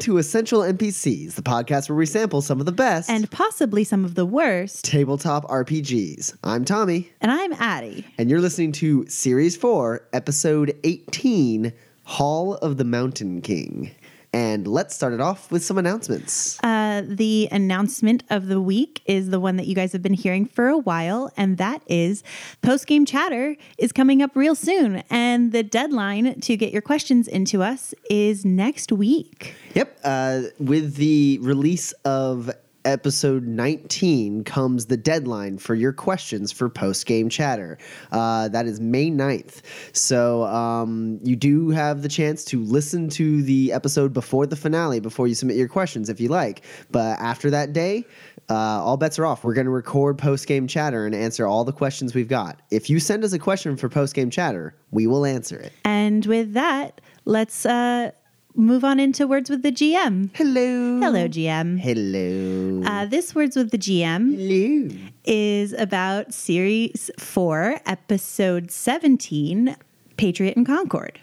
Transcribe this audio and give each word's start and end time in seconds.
To 0.00 0.16
Essential 0.18 0.60
NPCs, 0.60 1.34
the 1.34 1.42
podcast 1.42 1.88
where 1.88 1.96
we 1.96 2.06
sample 2.06 2.40
some 2.40 2.58
of 2.58 2.66
the 2.66 2.72
best 2.72 3.10
And 3.10 3.30
possibly 3.30 3.84
some 3.84 4.04
of 4.04 4.14
the 4.14 4.24
worst. 4.24 4.84
tabletop 4.84 5.44
RPGs. 5.48 6.36
I'm 6.42 6.64
Tommy, 6.64 7.10
And 7.20 7.30
I'm 7.30 7.52
Addie. 7.54 8.06
and 8.16 8.30
you're 8.30 8.40
listening 8.40 8.72
to 8.72 9.06
Series 9.08 9.56
4, 9.56 10.08
Episode 10.12 10.74
18 10.84 11.72
Hall 12.04 12.54
of 12.56 12.76
the 12.78 12.84
Mountain 12.84 13.42
King. 13.42 13.90
And 14.32 14.66
let's 14.68 14.94
start 14.94 15.12
it 15.12 15.20
off 15.20 15.50
with 15.50 15.64
some 15.64 15.76
announcements. 15.76 16.62
Uh, 16.62 17.02
the 17.04 17.48
announcement 17.50 18.22
of 18.30 18.46
the 18.46 18.60
week 18.60 19.02
is 19.06 19.30
the 19.30 19.40
one 19.40 19.56
that 19.56 19.66
you 19.66 19.74
guys 19.74 19.92
have 19.92 20.02
been 20.02 20.14
hearing 20.14 20.46
for 20.46 20.68
a 20.68 20.78
while, 20.78 21.30
and 21.36 21.58
that 21.58 21.82
is 21.86 22.22
post 22.62 22.86
game 22.86 23.04
chatter 23.04 23.56
is 23.76 23.90
coming 23.90 24.22
up 24.22 24.36
real 24.36 24.54
soon. 24.54 25.02
And 25.10 25.50
the 25.52 25.62
deadline 25.62 26.40
to 26.40 26.56
get 26.56 26.72
your 26.72 26.82
questions 26.82 27.26
into 27.26 27.62
us 27.62 27.94
is 28.08 28.44
next 28.44 28.92
week. 28.92 29.54
Yep, 29.74 29.98
uh, 30.04 30.42
with 30.58 30.94
the 30.94 31.38
release 31.42 31.92
of 32.04 32.50
episode 32.84 33.46
19 33.46 34.44
comes 34.44 34.86
the 34.86 34.96
deadline 34.96 35.58
for 35.58 35.74
your 35.74 35.92
questions 35.92 36.52
for 36.52 36.68
post 36.68 37.06
game 37.06 37.28
chatter. 37.28 37.78
Uh, 38.12 38.48
that 38.48 38.66
is 38.66 38.80
May 38.80 39.10
9th. 39.10 39.62
So 39.92 40.44
um, 40.44 41.18
you 41.22 41.36
do 41.36 41.70
have 41.70 42.02
the 42.02 42.08
chance 42.08 42.44
to 42.46 42.62
listen 42.62 43.08
to 43.10 43.42
the 43.42 43.72
episode 43.72 44.12
before 44.12 44.46
the 44.46 44.56
finale 44.56 45.00
before 45.00 45.26
you 45.26 45.34
submit 45.34 45.56
your 45.56 45.68
questions 45.68 46.08
if 46.08 46.20
you 46.20 46.28
like. 46.28 46.64
But 46.90 47.18
after 47.18 47.50
that 47.50 47.72
day, 47.72 48.04
uh, 48.48 48.54
all 48.54 48.96
bets 48.96 49.18
are 49.18 49.26
off. 49.26 49.44
We're 49.44 49.54
going 49.54 49.66
to 49.66 49.70
record 49.70 50.18
post 50.18 50.46
game 50.46 50.66
chatter 50.66 51.06
and 51.06 51.14
answer 51.14 51.46
all 51.46 51.64
the 51.64 51.72
questions 51.72 52.14
we've 52.14 52.28
got. 52.28 52.60
If 52.70 52.90
you 52.90 52.98
send 52.98 53.24
us 53.24 53.32
a 53.32 53.38
question 53.38 53.76
for 53.76 53.88
post 53.88 54.14
game 54.14 54.30
chatter, 54.30 54.74
we 54.90 55.06
will 55.06 55.24
answer 55.24 55.58
it. 55.58 55.72
And 55.84 56.26
with 56.26 56.52
that, 56.54 57.00
let's 57.24 57.64
uh, 57.64 58.10
move 58.54 58.84
on 58.84 59.00
into 59.00 59.26
Words 59.26 59.50
with 59.50 59.62
the 59.62 59.72
GM. 59.72 60.30
Hello. 60.34 61.00
Hello, 61.00 61.28
GM. 61.28 61.78
Hello. 61.78 62.82
Uh, 62.84 63.06
this 63.06 63.34
Words 63.34 63.56
with 63.56 63.70
the 63.70 63.78
GM 63.78 64.34
Hello. 64.36 65.10
is 65.24 65.72
about 65.74 66.32
Series 66.34 67.10
4, 67.18 67.80
Episode 67.86 68.70
17 68.70 69.76
Patriot 70.16 70.56
and 70.56 70.66
Concord. 70.66 71.18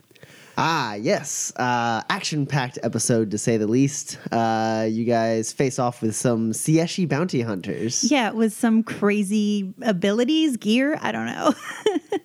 Ah, 0.59 0.95
yes. 0.95 1.53
Uh, 1.55 2.01
Action 2.09 2.47
packed 2.47 2.79
episode, 2.81 3.29
to 3.29 3.37
say 3.37 3.57
the 3.57 3.67
least. 3.67 4.17
Uh, 4.31 4.87
you 4.89 5.05
guys 5.05 5.53
face 5.53 5.77
off 5.77 6.01
with 6.01 6.15
some 6.15 6.51
Sieshi 6.51 7.07
bounty 7.07 7.41
hunters. 7.41 8.09
Yeah, 8.09 8.31
with 8.31 8.53
some 8.53 8.81
crazy 8.81 9.71
abilities, 9.83 10.57
gear, 10.57 10.97
I 11.01 11.11
don't 11.11 11.27
know. 11.27 11.53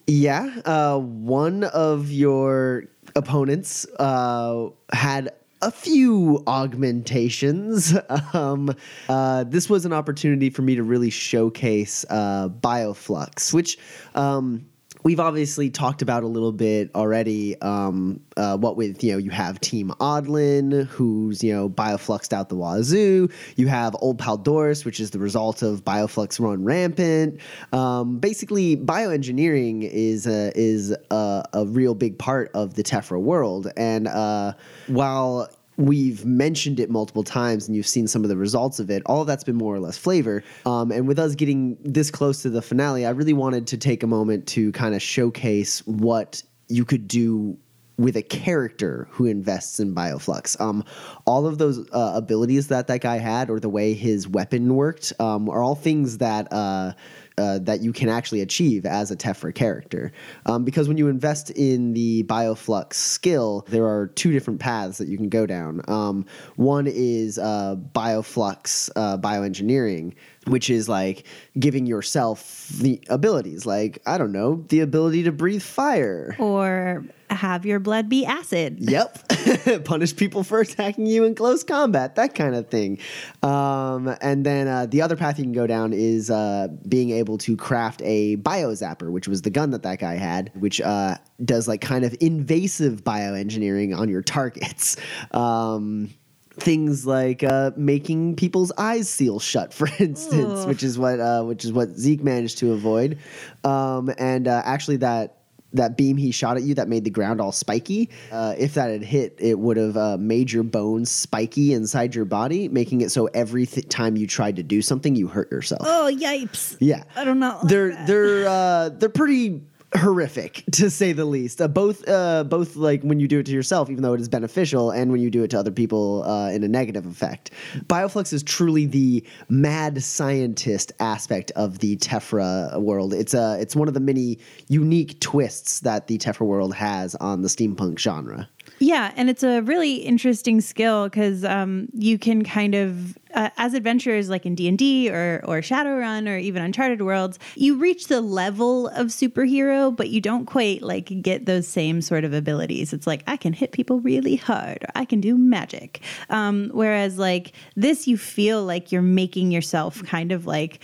Yeah. 0.08 0.53
Uh, 0.64 0.98
one 0.98 1.62
of 1.64 2.11
your 2.11 2.84
opponents 3.14 3.86
uh, 3.98 4.68
had 4.92 5.30
a 5.60 5.70
few 5.70 6.42
augmentations. 6.46 7.94
Um, 8.34 8.74
uh, 9.08 9.44
this 9.44 9.68
was 9.68 9.84
an 9.84 9.92
opportunity 9.92 10.48
for 10.48 10.62
me 10.62 10.74
to 10.74 10.82
really 10.82 11.10
showcase 11.10 12.05
uh, 12.08 12.48
Bioflux, 12.48 13.52
which. 13.52 13.78
Um, 14.14 14.66
We've 15.05 15.20
obviously 15.20 15.70
talked 15.70 16.03
about 16.03 16.22
a 16.22 16.27
little 16.27 16.53
bit 16.53 16.91
already. 16.95 17.61
Um, 17.61 18.20
uh, 18.36 18.56
what 18.56 18.77
with 18.77 19.03
you 19.03 19.13
know, 19.13 19.18
you 19.18 19.30
have 19.30 19.61
Team 19.61 19.92
Odlin, 20.01 20.86
who's 20.86 21.42
you 21.42 21.52
know 21.52 21.68
biofluxed 21.68 22.33
out 22.33 22.48
the 22.48 22.57
wazoo. 22.57 23.29
You 23.57 23.67
have 23.68 23.96
Old 24.01 24.18
Paldoris, 24.18 24.85
which 24.85 25.01
is 25.01 25.11
the 25.11 25.18
result 25.18 25.62
of 25.62 25.85
bioflux 25.85 26.39
run 26.41 26.64
rampant. 26.64 27.41
Um, 27.73 28.18
basically, 28.18 28.77
bioengineering 28.77 29.89
is 29.91 30.27
a, 30.27 30.52
is 30.55 30.95
a, 31.11 31.45
a 31.52 31.67
real 31.67 31.95
big 31.95 32.18
part 32.18 32.51
of 32.55 32.74
the 32.74 32.83
Tephra 32.83 33.20
world, 33.20 33.70
and 33.77 34.07
uh, 34.08 34.52
while 34.86 35.48
we've 35.77 36.24
mentioned 36.24 36.80
it 36.80 36.90
multiple 36.90 37.22
times 37.22 37.66
and 37.66 37.77
you've 37.77 37.86
seen 37.86 38.06
some 38.06 38.22
of 38.22 38.28
the 38.28 38.36
results 38.36 38.78
of 38.78 38.90
it. 38.90 39.02
All 39.06 39.22
of 39.22 39.27
that's 39.27 39.44
been 39.44 39.56
more 39.56 39.74
or 39.74 39.80
less 39.80 39.96
flavor. 39.96 40.42
Um, 40.66 40.90
and 40.90 41.08
with 41.08 41.18
us 41.18 41.34
getting 41.34 41.77
this 41.83 42.10
close 42.10 42.42
to 42.42 42.50
the 42.50 42.62
finale, 42.62 43.06
I 43.06 43.10
really 43.10 43.33
wanted 43.33 43.66
to 43.68 43.78
take 43.78 44.02
a 44.02 44.06
moment 44.06 44.46
to 44.48 44.72
kind 44.72 44.94
of 44.94 45.02
showcase 45.02 45.86
what 45.86 46.42
you 46.68 46.84
could 46.84 47.08
do 47.08 47.56
with 47.98 48.16
a 48.16 48.22
character 48.22 49.06
who 49.11 49.27
invests 49.27 49.78
in 49.78 49.94
bioflux 49.94 50.58
um, 50.61 50.82
all 51.27 51.46
of 51.46 51.58
those 51.58 51.86
uh, 51.92 52.12
abilities 52.14 52.68
that 52.68 52.86
that 52.86 53.00
guy 53.00 53.18
had 53.18 53.50
or 53.50 53.61
the 53.61 53.68
way 53.68 53.92
his 53.92 54.27
weapon 54.27 54.74
worked 54.74 55.12
um, 55.20 55.48
are 55.48 55.62
all 55.62 55.74
things 55.74 56.18
that 56.18 56.50
uh, 56.52 56.92
uh, 57.38 57.58
that 57.60 57.80
you 57.80 57.92
can 57.92 58.08
actually 58.08 58.40
achieve 58.40 58.86
as 58.86 59.10
a 59.10 59.16
Tephra 59.16 59.54
character. 59.54 60.12
Um, 60.46 60.64
because 60.64 60.88
when 60.88 60.96
you 60.98 61.08
invest 61.08 61.50
in 61.50 61.94
the 61.94 62.24
bioflux 62.24 62.94
skill, 62.94 63.66
there 63.68 63.86
are 63.86 64.08
two 64.08 64.32
different 64.32 64.60
paths 64.60 64.98
that 64.98 65.08
you 65.08 65.16
can 65.16 65.28
go 65.28 65.46
down. 65.46 65.82
Um, 65.88 66.26
one 66.56 66.86
is 66.86 67.38
uh, 67.38 67.76
bioflux 67.94 68.90
uh, 68.96 69.18
bioengineering, 69.18 70.14
which 70.46 70.70
is 70.70 70.88
like 70.88 71.26
giving 71.58 71.86
yourself 71.86 72.68
the 72.80 73.00
abilities, 73.08 73.66
like, 73.66 74.00
I 74.06 74.18
don't 74.18 74.32
know, 74.32 74.64
the 74.68 74.80
ability 74.80 75.24
to 75.24 75.32
breathe 75.32 75.62
fire. 75.62 76.36
or 76.38 77.04
have 77.34 77.66
your 77.66 77.78
blood 77.78 78.08
be 78.08 78.24
acid. 78.24 78.78
Yep. 78.80 79.84
Punish 79.84 80.14
people 80.16 80.44
for 80.44 80.60
attacking 80.60 81.06
you 81.06 81.24
in 81.24 81.34
close 81.34 81.62
combat, 81.64 82.14
that 82.16 82.34
kind 82.34 82.54
of 82.54 82.68
thing. 82.68 82.98
Um, 83.42 84.14
and 84.20 84.44
then 84.46 84.68
uh, 84.68 84.86
the 84.86 85.02
other 85.02 85.16
path 85.16 85.38
you 85.38 85.44
can 85.44 85.52
go 85.52 85.66
down 85.66 85.92
is 85.92 86.30
uh, 86.30 86.68
being 86.88 87.10
able 87.10 87.38
to 87.38 87.56
craft 87.56 88.02
a 88.04 88.36
bio 88.36 88.70
zapper, 88.70 89.10
which 89.10 89.28
was 89.28 89.42
the 89.42 89.50
gun 89.50 89.70
that 89.70 89.82
that 89.82 89.98
guy 89.98 90.14
had, 90.14 90.50
which 90.54 90.80
uh, 90.80 91.16
does 91.44 91.68
like 91.68 91.80
kind 91.80 92.04
of 92.04 92.16
invasive 92.20 93.04
bioengineering 93.04 93.96
on 93.96 94.08
your 94.08 94.22
targets. 94.22 94.96
Um, 95.32 96.10
things 96.54 97.06
like 97.06 97.42
uh, 97.42 97.70
making 97.76 98.36
people's 98.36 98.72
eyes 98.78 99.08
seal 99.08 99.38
shut, 99.38 99.72
for 99.74 99.88
instance, 99.98 100.60
Ugh. 100.60 100.68
which 100.68 100.82
is 100.82 100.98
what 100.98 101.20
uh, 101.20 101.42
which 101.42 101.64
is 101.64 101.72
what 101.72 101.90
Zeke 101.90 102.22
managed 102.22 102.58
to 102.58 102.72
avoid. 102.72 103.18
Um, 103.64 104.10
and 104.18 104.48
uh, 104.48 104.62
actually, 104.64 104.98
that 104.98 105.42
that 105.74 105.96
beam 105.96 106.16
he 106.16 106.30
shot 106.30 106.56
at 106.56 106.62
you 106.62 106.74
that 106.74 106.88
made 106.88 107.05
the 107.05 107.10
ground 107.10 107.40
all 107.40 107.52
spiky. 107.52 108.10
Uh, 108.30 108.55
if 108.58 108.74
that 108.74 108.90
had 108.90 109.02
hit, 109.02 109.36
it 109.38 109.58
would 109.58 109.77
have 109.77 109.96
uh, 109.96 110.16
made 110.18 110.50
your 110.50 110.62
bones 110.62 111.10
spiky 111.10 111.72
inside 111.72 112.14
your 112.14 112.24
body, 112.24 112.68
making 112.68 113.00
it 113.00 113.10
so 113.10 113.27
every 113.27 113.66
th- 113.66 113.88
time 113.88 114.16
you 114.16 114.27
tried 114.27 114.56
to 114.56 114.62
do 114.62 114.82
something, 114.82 115.14
you 115.14 115.27
hurt 115.28 115.50
yourself. 115.50 115.82
Oh, 115.84 116.11
yipes. 116.12 116.77
Yeah, 116.80 117.05
I 117.16 117.24
don't 117.24 117.38
know. 117.40 117.58
they're 117.64 118.05
they're 118.06 118.48
uh, 118.48 118.88
they're 118.90 119.08
pretty 119.08 119.62
horrific 119.95 120.64
to 120.73 120.91
say 120.91 121.13
the 121.13 121.25
least. 121.25 121.61
Uh, 121.61 121.69
both 121.69 122.07
uh, 122.08 122.45
both 122.45 122.77
like 122.77 123.03
when 123.03 123.20
you 123.20 123.29
do 123.29 123.41
it 123.41 123.47
to 123.47 123.53
yourself, 123.53 123.91
even 123.91 124.03
though 124.03 124.14
it 124.14 124.20
is 124.20 124.29
beneficial, 124.29 124.91
and 124.91 125.13
when 125.13 125.20
you 125.20 125.30
do 125.30 125.42
it 125.42 125.51
to 125.51 125.58
other 125.58 125.70
people 125.70 126.25
uh, 126.25 126.51
in 126.51 126.63
a 126.63 126.69
negative 126.69 127.07
effect. 127.07 127.51
Bioflux 127.86 128.32
is 128.32 128.43
truly 128.43 128.87
the 128.87 129.25
mad 129.49 130.03
scientist 130.03 130.93
aspect 131.00 131.50
of 131.53 131.79
the 131.79 131.97
Tephra 131.97 132.81
world. 132.81 133.14
It's 133.14 133.35
a 133.35 133.58
it's 133.61 133.76
one 133.76 133.88
of 133.88 133.94
the 133.94 134.00
many 134.00 134.38
unique 134.69 135.20
twists 135.20 135.81
that 135.81 136.06
the 136.06 136.19
Tephra 136.19 136.47
world 136.47 136.75
has 136.75 137.14
on 137.17 137.43
the 137.43 137.49
steampunk 137.49 137.99
genre. 137.99 138.49
Yeah, 138.82 139.12
and 139.14 139.31
it's 139.31 139.44
a 139.44 139.60
really 139.60 139.94
interesting 139.94 140.60
skill 140.60 141.04
because 141.04 141.44
um, 141.44 141.87
you 141.94 142.19
can 142.19 142.43
kind 142.43 142.75
of, 142.75 143.16
uh, 143.32 143.50
as 143.56 143.75
adventurers 143.75 144.28
like 144.28 144.44
in 144.44 144.56
D 144.56 144.66
and 144.66 144.76
D 144.76 145.08
or 145.08 145.40
or 145.44 145.60
Shadowrun 145.60 146.28
or 146.28 146.37
even 146.37 146.62
Uncharted 146.62 147.00
Worlds, 147.00 147.38
you 147.55 147.76
reach 147.76 148.08
the 148.08 148.20
level 148.20 148.88
of 148.88 149.06
superhero, 149.06 149.94
but 149.94 150.08
you 150.08 150.20
don't 150.20 150.46
quite 150.46 150.82
like 150.82 151.23
get 151.23 151.46
those 151.46 151.69
same 151.69 152.02
sort 152.02 152.25
of 152.25 152.34
abilities. 152.34 152.93
It's 152.93 153.06
like 153.06 153.23
I 153.29 153.37
can 153.37 153.52
hit 153.52 153.70
people 153.70 154.00
really 154.00 154.34
hard, 154.34 154.82
or 154.82 154.90
I 154.96 155.05
can 155.05 155.20
do 155.20 155.38
magic. 155.38 156.00
Um, 156.28 156.69
whereas 156.75 157.19
like 157.19 157.52
this, 157.76 158.08
you 158.08 158.19
feel 158.19 158.64
like 158.64 158.90
you're 158.90 159.00
making 159.00 159.52
yourself 159.52 160.02
kind 160.02 160.32
of 160.32 160.44
like 160.44 160.81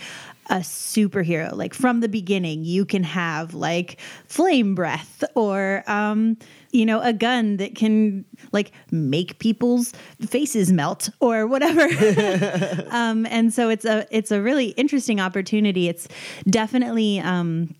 a 0.49 0.59
superhero. 0.59 1.53
Like 1.55 1.73
from 1.73 1.99
the 1.99 2.09
beginning, 2.09 2.63
you 2.63 2.85
can 2.85 3.03
have 3.03 3.53
like 3.53 3.99
flame 4.25 4.73
breath 4.73 5.23
or, 5.35 5.83
um, 5.85 6.37
you 6.71 6.85
know, 6.85 7.01
a 7.01 7.13
gun 7.13 7.57
that 7.57 7.75
can 7.75 8.25
like 8.51 8.71
make 8.91 9.39
people's 9.39 9.93
faces 10.21 10.71
melt 10.71 11.09
or 11.19 11.47
whatever. 11.47 11.87
um, 12.91 13.25
and 13.27 13.53
so 13.53 13.69
it's 13.69 13.85
a 13.85 14.05
it's 14.11 14.31
a 14.31 14.41
really 14.41 14.69
interesting 14.69 15.19
opportunity. 15.19 15.87
It's 15.87 16.07
definitely 16.49 17.19
um, 17.19 17.75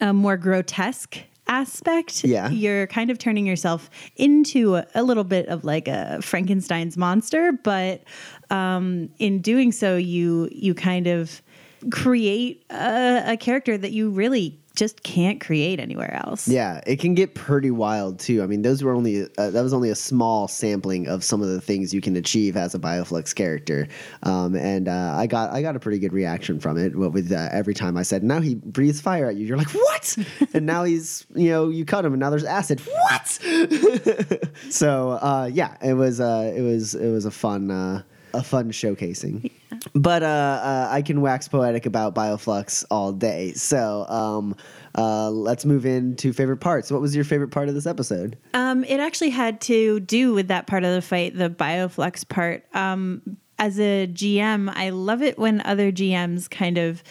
a 0.00 0.12
more 0.12 0.36
grotesque 0.36 1.18
aspect. 1.50 2.24
Yeah. 2.24 2.48
You're 2.48 2.86
kind 2.86 3.10
of 3.10 3.18
turning 3.18 3.46
yourself 3.46 3.90
into 4.16 4.76
a, 4.76 4.86
a 4.94 5.02
little 5.02 5.24
bit 5.24 5.48
of 5.48 5.64
like 5.64 5.88
a 5.88 6.20
Frankenstein's 6.22 6.96
monster, 6.96 7.52
but 7.52 8.02
um, 8.50 9.10
in 9.18 9.40
doing 9.40 9.72
so, 9.72 9.96
you 9.96 10.48
you 10.52 10.74
kind 10.74 11.06
of 11.06 11.42
create 11.90 12.64
a, 12.70 13.22
a 13.26 13.36
character 13.36 13.78
that 13.78 13.92
you 13.92 14.10
really 14.10 14.59
just 14.76 15.02
can't 15.02 15.40
create 15.40 15.80
anywhere 15.80 16.14
else. 16.24 16.48
Yeah, 16.48 16.80
it 16.86 17.00
can 17.00 17.14
get 17.14 17.34
pretty 17.34 17.70
wild 17.70 18.18
too. 18.18 18.42
I 18.42 18.46
mean, 18.46 18.62
those 18.62 18.82
were 18.82 18.92
only 18.92 19.24
uh, 19.38 19.50
that 19.50 19.62
was 19.62 19.72
only 19.72 19.90
a 19.90 19.94
small 19.94 20.48
sampling 20.48 21.08
of 21.08 21.24
some 21.24 21.42
of 21.42 21.48
the 21.48 21.60
things 21.60 21.92
you 21.92 22.00
can 22.00 22.16
achieve 22.16 22.56
as 22.56 22.74
a 22.74 22.78
Bioflux 22.78 23.34
character, 23.34 23.88
um, 24.22 24.54
and 24.54 24.88
uh, 24.88 25.14
I 25.16 25.26
got 25.26 25.50
I 25.50 25.62
got 25.62 25.76
a 25.76 25.80
pretty 25.80 25.98
good 25.98 26.12
reaction 26.12 26.60
from 26.60 26.78
it. 26.78 26.96
What 26.96 27.12
With 27.12 27.32
uh, 27.32 27.48
every 27.52 27.74
time 27.74 27.96
I 27.96 28.02
said, 28.02 28.22
"Now 28.22 28.40
he 28.40 28.54
breathes 28.54 29.00
fire 29.00 29.26
at 29.26 29.36
you," 29.36 29.46
you're 29.46 29.58
like, 29.58 29.72
"What?" 29.72 30.16
and 30.54 30.66
now 30.66 30.84
he's 30.84 31.26
you 31.34 31.50
know 31.50 31.68
you 31.68 31.84
cut 31.84 32.04
him, 32.04 32.12
and 32.12 32.20
now 32.20 32.30
there's 32.30 32.44
acid. 32.44 32.80
What? 32.80 33.28
so 34.70 35.10
uh, 35.22 35.50
yeah, 35.52 35.76
it 35.82 35.94
was 35.94 36.20
uh, 36.20 36.52
it 36.56 36.62
was 36.62 36.94
it 36.94 37.10
was 37.10 37.24
a 37.24 37.30
fun 37.30 37.70
uh, 37.70 38.02
a 38.34 38.42
fun 38.42 38.70
showcasing. 38.70 39.50
But 39.94 40.22
uh, 40.22 40.26
uh, 40.26 40.88
I 40.90 41.02
can 41.02 41.20
wax 41.20 41.48
poetic 41.48 41.86
about 41.86 42.14
Bioflux 42.14 42.84
all 42.90 43.12
day. 43.12 43.52
So 43.52 44.06
um, 44.08 44.56
uh, 44.96 45.30
let's 45.30 45.64
move 45.64 45.86
into 45.86 46.32
favorite 46.32 46.58
parts. 46.58 46.90
What 46.90 47.00
was 47.00 47.14
your 47.14 47.24
favorite 47.24 47.50
part 47.50 47.68
of 47.68 47.74
this 47.74 47.86
episode? 47.86 48.36
Um, 48.54 48.84
it 48.84 49.00
actually 49.00 49.30
had 49.30 49.60
to 49.62 50.00
do 50.00 50.34
with 50.34 50.48
that 50.48 50.66
part 50.66 50.84
of 50.84 50.94
the 50.94 51.02
fight, 51.02 51.36
the 51.36 51.50
Bioflux 51.50 52.28
part. 52.28 52.64
Um, 52.74 53.22
as 53.58 53.78
a 53.78 54.06
GM, 54.06 54.72
I 54.74 54.90
love 54.90 55.22
it 55.22 55.38
when 55.38 55.60
other 55.62 55.92
GMs 55.92 56.50
kind 56.50 56.78
of 56.78 57.02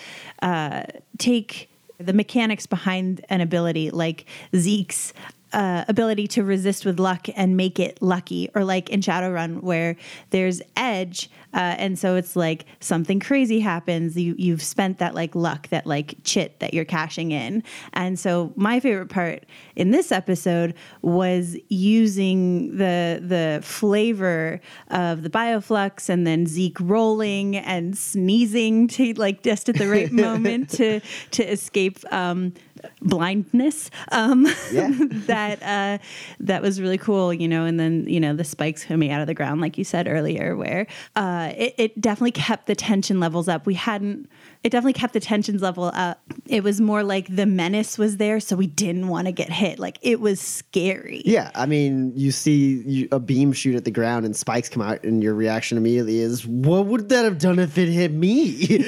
uh, 0.41 0.83
take 1.17 1.69
the 1.99 2.13
mechanics 2.13 2.65
behind 2.65 3.23
an 3.29 3.41
ability, 3.41 3.91
like 3.91 4.25
Zeke's 4.55 5.13
uh, 5.53 5.85
ability 5.87 6.27
to 6.27 6.43
resist 6.43 6.85
with 6.85 6.99
luck 6.99 7.27
and 7.35 7.57
make 7.57 7.79
it 7.79 8.01
lucky, 8.01 8.49
or 8.55 8.63
like 8.63 8.89
in 8.89 9.01
Shadowrun 9.01 9.61
where 9.61 9.95
there's 10.29 10.61
edge, 10.75 11.29
uh, 11.53 11.75
and 11.77 11.97
so 11.97 12.15
it's 12.15 12.35
like 12.35 12.65
something 12.79 13.19
crazy 13.19 13.59
happens. 13.59 14.15
You 14.17 14.35
you've 14.37 14.61
spent 14.61 14.99
that 14.99 15.15
like 15.15 15.35
luck, 15.35 15.67
that 15.69 15.87
like 15.87 16.15
chit 16.23 16.59
that 16.59 16.73
you're 16.73 16.85
cashing 16.85 17.31
in, 17.31 17.63
and 17.93 18.19
so 18.19 18.53
my 18.55 18.79
favorite 18.79 19.09
part 19.09 19.45
in 19.75 19.91
this 19.91 20.11
episode 20.11 20.73
was 21.01 21.57
using 21.69 22.77
the 22.77 23.19
the 23.21 23.59
flavor 23.63 24.61
of 24.89 25.23
the 25.23 25.29
bioflux 25.29 26.09
and 26.09 26.27
then 26.27 26.45
Zeke 26.45 26.79
rolling 26.79 27.57
and 27.57 27.97
sneezing 27.97 28.87
to 28.89 29.13
like 29.13 29.43
just 29.43 29.69
at 29.69 29.75
the 29.75 29.87
right 29.87 30.11
moment 30.11 30.69
to 30.71 30.99
to 31.31 31.43
escape 31.43 31.99
um, 32.11 32.53
blindness 33.01 33.89
um, 34.11 34.45
Yeah. 34.71 34.89
that 35.27 35.61
uh, 35.63 36.03
that 36.39 36.61
was 36.61 36.79
really 36.81 36.97
cool 36.97 37.33
you 37.33 37.47
know 37.47 37.65
and 37.65 37.79
then 37.79 38.05
you 38.07 38.19
know 38.19 38.33
the 38.35 38.43
spikes 38.43 38.85
coming 38.85 39.11
out 39.11 39.21
of 39.21 39.27
the 39.27 39.33
ground 39.33 39.61
like 39.61 39.77
you 39.77 39.83
said 39.83 40.07
earlier 40.07 40.55
where 40.55 40.87
uh, 41.15 41.51
it, 41.57 41.73
it 41.77 42.01
definitely 42.01 42.31
kept 42.31 42.67
the 42.67 42.75
tension 42.75 43.19
levels 43.19 43.47
up. 43.47 43.65
We 43.65 43.73
hadn't 43.75 44.29
it 44.63 44.71
definitely 44.71 44.93
kept 44.93 45.13
the 45.13 45.19
tensions 45.21 45.61
level 45.61 45.85
up. 45.93 46.21
It 46.45 46.63
was 46.63 46.81
more 46.81 47.01
like 47.01 47.33
the 47.33 47.45
menace 47.45 47.97
was 47.97 48.17
there 48.17 48.39
so 48.41 48.55
we 48.57 48.67
didn't 48.67 49.07
want 49.07 49.27
to 49.27 49.31
get 49.31 49.49
hit. 49.51 49.79
Like 49.79 49.97
it 50.01 50.19
was 50.19 50.41
scary. 50.41 51.21
Yeah, 51.25 51.49
I 51.55 51.65
mean, 51.65 52.11
you 52.15 52.31
see 52.31 52.81
you, 52.85 53.07
a 53.11 53.19
beam 53.19 53.53
shoot 53.53 53.75
at 53.75 53.85
the 53.85 53.91
ground 53.91 54.25
and 54.25 54.35
spikes 54.35 54.67
come 54.69 54.81
out, 54.81 55.03
and 55.03 55.23
your 55.23 55.33
reaction 55.33 55.77
immediately 55.77 56.19
is, 56.19 56.45
"What 56.45 56.87
would 56.87 57.09
that 57.09 57.23
have 57.23 57.37
done 57.39 57.59
if 57.59 57.77
it 57.77 57.87
hit 57.89 58.11
me?" 58.11 58.33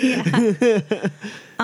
yeah 0.02 0.82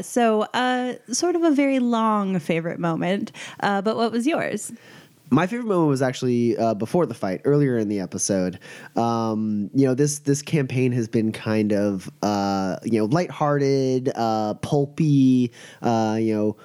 so 0.00 0.42
uh, 0.54 0.94
sort 1.12 1.36
of 1.36 1.42
a 1.42 1.50
very 1.50 1.78
long 1.78 2.38
favorite 2.38 2.78
moment 2.78 3.32
uh, 3.60 3.82
but 3.82 3.96
what 3.96 4.12
was 4.12 4.26
yours 4.26 4.72
My 5.30 5.48
favorite 5.48 5.66
moment 5.66 5.88
was 5.88 6.02
actually 6.02 6.56
uh, 6.56 6.74
before 6.74 7.04
the 7.04 7.14
fight, 7.14 7.40
earlier 7.44 7.76
in 7.78 7.88
the 7.88 7.98
episode. 7.98 8.60
Um, 8.94 9.70
you 9.74 9.84
know, 9.84 9.92
this 9.92 10.20
this 10.20 10.40
campaign 10.40 10.92
has 10.92 11.08
been 11.08 11.32
kind 11.32 11.72
of 11.72 12.08
uh, 12.22 12.76
you 12.84 13.00
know 13.00 13.06
lighthearted, 13.06 14.12
uh, 14.14 14.54
pulpy. 14.54 15.50
Uh, 15.82 16.16
you 16.20 16.32
know. 16.32 16.56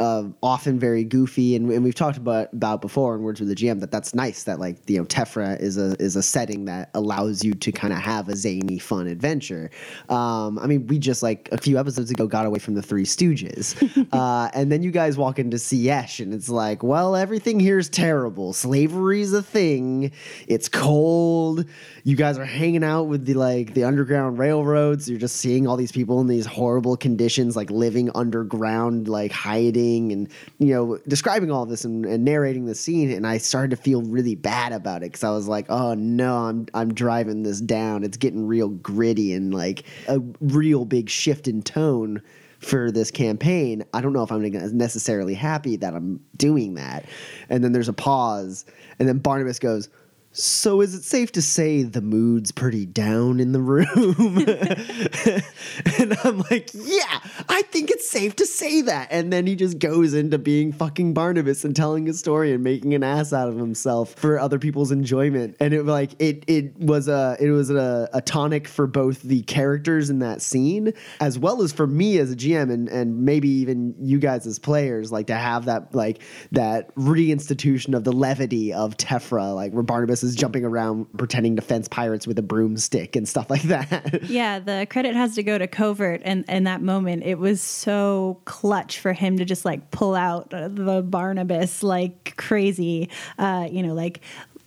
Uh, 0.00 0.30
often 0.42 0.78
very 0.78 1.04
goofy, 1.04 1.54
and, 1.54 1.70
and 1.70 1.84
we've 1.84 1.94
talked 1.94 2.16
about 2.16 2.50
about 2.54 2.80
before 2.80 3.14
in 3.14 3.22
Words 3.22 3.38
with 3.38 3.50
the 3.50 3.54
GM 3.54 3.80
that 3.80 3.90
that's 3.90 4.14
nice. 4.14 4.44
That 4.44 4.58
like 4.58 4.78
you 4.88 4.96
know 4.96 5.04
Tephra 5.04 5.60
is 5.60 5.76
a 5.76 5.94
is 6.00 6.16
a 6.16 6.22
setting 6.22 6.64
that 6.64 6.88
allows 6.94 7.44
you 7.44 7.52
to 7.52 7.70
kind 7.70 7.92
of 7.92 7.98
have 7.98 8.30
a 8.30 8.34
zany, 8.34 8.78
fun 8.78 9.06
adventure. 9.06 9.70
Um, 10.08 10.58
I 10.58 10.66
mean, 10.66 10.86
we 10.86 10.98
just 10.98 11.22
like 11.22 11.50
a 11.52 11.58
few 11.58 11.78
episodes 11.78 12.10
ago 12.10 12.26
got 12.26 12.46
away 12.46 12.58
from 12.58 12.72
the 12.76 12.80
Three 12.80 13.04
Stooges, 13.04 13.76
uh, 14.12 14.50
and 14.54 14.72
then 14.72 14.82
you 14.82 14.90
guys 14.90 15.18
walk 15.18 15.38
into 15.38 15.58
Siesh, 15.58 16.18
and 16.18 16.32
it's 16.32 16.48
like, 16.48 16.82
well, 16.82 17.14
everything 17.14 17.60
here 17.60 17.78
is 17.78 17.90
terrible. 17.90 18.54
Slavery's 18.54 19.34
a 19.34 19.42
thing. 19.42 20.12
It's 20.46 20.70
cold. 20.70 21.66
You 22.04 22.16
guys 22.16 22.38
are 22.38 22.46
hanging 22.46 22.84
out 22.84 23.02
with 23.02 23.26
the 23.26 23.34
like 23.34 23.74
the 23.74 23.84
underground 23.84 24.38
railroads. 24.38 25.10
You're 25.10 25.18
just 25.18 25.36
seeing 25.36 25.66
all 25.66 25.76
these 25.76 25.92
people 25.92 26.22
in 26.22 26.26
these 26.26 26.46
horrible 26.46 26.96
conditions, 26.96 27.54
like 27.54 27.70
living 27.70 28.08
underground, 28.14 29.06
like 29.06 29.30
hiding, 29.30 29.89
and 29.98 30.28
you 30.58 30.72
know, 30.74 30.98
describing 31.08 31.50
all 31.50 31.66
this 31.66 31.84
and, 31.84 32.04
and 32.06 32.24
narrating 32.24 32.66
the 32.66 32.74
scene. 32.74 33.10
And 33.10 33.26
I 33.26 33.38
started 33.38 33.70
to 33.70 33.76
feel 33.76 34.02
really 34.02 34.34
bad 34.34 34.72
about 34.72 34.98
it 34.98 35.12
because 35.12 35.24
I 35.24 35.30
was 35.30 35.48
like, 35.48 35.66
oh 35.68 35.94
no, 35.94 36.36
I'm 36.36 36.66
I'm 36.74 36.94
driving 36.94 37.42
this 37.42 37.60
down. 37.60 38.04
It's 38.04 38.16
getting 38.16 38.46
real 38.46 38.68
gritty 38.68 39.32
and 39.32 39.52
like 39.52 39.84
a 40.08 40.20
real 40.40 40.84
big 40.84 41.08
shift 41.10 41.48
in 41.48 41.62
tone 41.62 42.22
for 42.58 42.90
this 42.90 43.10
campaign. 43.10 43.84
I 43.94 44.00
don't 44.00 44.12
know 44.12 44.22
if 44.22 44.30
I'm 44.30 44.42
necessarily 44.76 45.34
happy 45.34 45.76
that 45.76 45.94
I'm 45.94 46.20
doing 46.36 46.74
that. 46.74 47.06
And 47.48 47.64
then 47.64 47.72
there's 47.72 47.88
a 47.88 47.94
pause, 47.94 48.64
and 48.98 49.08
then 49.08 49.18
Barnabas 49.18 49.58
goes. 49.58 49.88
So 50.32 50.80
is 50.80 50.94
it 50.94 51.02
safe 51.02 51.32
to 51.32 51.42
say 51.42 51.82
the 51.82 52.00
mood's 52.00 52.52
pretty 52.52 52.86
down 52.86 53.40
in 53.40 53.50
the 53.50 53.60
room? 53.60 54.38
and 55.98 56.16
I'm 56.22 56.38
like, 56.50 56.70
yeah, 56.72 57.18
I 57.48 57.62
think 57.62 57.90
it's 57.90 58.08
safe 58.08 58.36
to 58.36 58.46
say 58.46 58.82
that. 58.82 59.08
And 59.10 59.32
then 59.32 59.48
he 59.48 59.56
just 59.56 59.80
goes 59.80 60.14
into 60.14 60.38
being 60.38 60.70
fucking 60.70 61.14
Barnabas 61.14 61.64
and 61.64 61.74
telling 61.74 62.08
a 62.08 62.12
story 62.12 62.52
and 62.52 62.62
making 62.62 62.94
an 62.94 63.02
ass 63.02 63.32
out 63.32 63.48
of 63.48 63.56
himself 63.56 64.14
for 64.14 64.38
other 64.38 64.60
people's 64.60 64.92
enjoyment. 64.92 65.56
And 65.58 65.74
it 65.74 65.84
like 65.84 66.12
it 66.20 66.44
it 66.46 66.76
was 66.76 67.08
a 67.08 67.36
it 67.40 67.50
was 67.50 67.70
a, 67.70 68.08
a 68.12 68.20
tonic 68.20 68.68
for 68.68 68.86
both 68.86 69.22
the 69.22 69.42
characters 69.42 70.10
in 70.10 70.20
that 70.20 70.42
scene 70.42 70.92
as 71.20 71.40
well 71.40 71.60
as 71.60 71.72
for 71.72 71.88
me 71.88 72.18
as 72.18 72.30
a 72.30 72.36
GM 72.36 72.72
and 72.72 72.88
and 72.88 73.24
maybe 73.24 73.48
even 73.48 73.96
you 73.98 74.20
guys 74.20 74.46
as 74.46 74.60
players 74.60 75.10
like 75.10 75.26
to 75.26 75.34
have 75.34 75.64
that 75.64 75.92
like 75.92 76.22
that 76.52 76.94
reinstitution 76.94 77.96
of 77.96 78.04
the 78.04 78.12
levity 78.12 78.72
of 78.72 78.96
Tephra 78.96 79.56
like 79.56 79.72
where 79.72 79.82
Barnabas 79.82 80.19
is 80.22 80.34
jumping 80.34 80.64
around 80.64 81.06
pretending 81.18 81.56
to 81.56 81.62
fence 81.62 81.88
pirates 81.88 82.26
with 82.26 82.38
a 82.38 82.42
broomstick 82.42 83.16
and 83.16 83.28
stuff 83.28 83.50
like 83.50 83.62
that. 83.62 84.20
Yeah, 84.30 84.58
the 84.60 84.86
credit 84.88 85.14
has 85.16 85.34
to 85.34 85.42
go 85.42 85.58
to 85.58 85.66
Covert, 85.66 86.22
and 86.24 86.44
in 86.48 86.64
that 86.64 86.82
moment, 86.82 87.24
it 87.24 87.38
was 87.38 87.60
so 87.60 88.40
clutch 88.44 88.98
for 88.98 89.12
him 89.12 89.38
to 89.38 89.44
just 89.44 89.64
like 89.64 89.90
pull 89.90 90.14
out 90.14 90.50
the 90.50 91.04
Barnabas 91.06 91.82
like 91.82 92.34
crazy. 92.36 93.08
Uh, 93.38 93.68
you 93.70 93.82
know, 93.82 93.94
like 93.94 94.20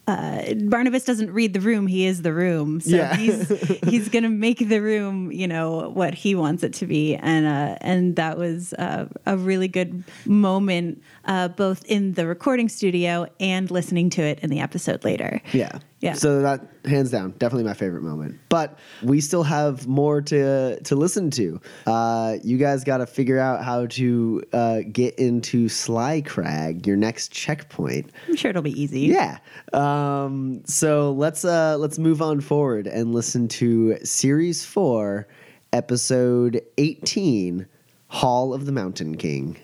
uh, 0.05 0.53
Barnabas 0.65 1.05
doesn't 1.05 1.31
read 1.31 1.53
the 1.53 1.61
room; 1.61 1.87
he 1.87 2.05
is 2.05 2.23
the 2.23 2.33
room. 2.33 2.81
So 2.81 2.95
Yeah. 2.97 3.15
he's 3.15 3.47
he's 3.87 4.09
gonna 4.09 4.29
make 4.29 4.59
the 4.59 4.79
room, 4.81 5.31
you 5.31 5.47
know, 5.47 5.89
what 5.89 6.13
he 6.13 6.35
wants 6.35 6.63
it 6.63 6.73
to 6.75 6.85
be, 6.85 7.15
and 7.15 7.45
uh, 7.45 7.77
and 7.79 8.15
that 8.17 8.37
was 8.37 8.73
uh, 8.73 9.07
a 9.25 9.37
really 9.37 9.69
good 9.69 10.03
moment, 10.25 11.01
uh, 11.25 11.47
both 11.47 11.83
in 11.85 12.13
the 12.13 12.27
recording 12.27 12.69
studio 12.69 13.27
and 13.39 13.69
listening 13.71 14.09
to 14.11 14.21
it 14.21 14.39
in 14.39 14.49
the 14.49 14.59
episode 14.59 15.03
later. 15.03 15.41
Yeah. 15.51 15.79
Yeah. 15.99 16.13
So 16.15 16.41
that 16.41 16.67
hands 16.83 17.11
down, 17.11 17.31
definitely 17.37 17.63
my 17.63 17.73
favorite 17.73 18.03
moment. 18.03 18.37
But 18.49 18.77
we 19.01 19.21
still 19.21 19.43
have 19.43 19.87
more 19.87 20.21
to 20.23 20.81
to 20.81 20.95
listen 20.97 21.31
to. 21.31 21.61
Uh, 21.87 22.35
you 22.43 22.57
guys 22.57 22.83
got 22.83 22.97
to 22.97 23.05
figure 23.05 23.39
out 23.39 23.63
how 23.63 23.85
to 23.85 24.43
uh, 24.51 24.79
get 24.91 25.15
into 25.15 25.69
Sly 25.69 26.19
Crag, 26.19 26.85
your 26.85 26.97
next 26.97 27.31
checkpoint. 27.31 28.11
I'm 28.27 28.35
sure 28.35 28.49
it'll 28.49 28.61
be 28.61 28.81
easy. 28.81 29.01
Yeah. 29.01 29.37
Um, 29.71 30.61
so 30.65 31.13
let's 31.13 31.45
uh, 31.45 31.77
let's 31.77 31.97
move 31.97 32.21
on 32.21 32.41
forward 32.41 32.85
and 32.85 33.15
listen 33.15 33.47
to 33.47 33.97
Series 34.03 34.65
Four, 34.65 35.29
Episode 35.71 36.61
eighteen, 36.77 37.65
Hall 38.07 38.53
of 38.53 38.65
the 38.65 38.73
Mountain 38.73 39.15
King. 39.15 39.57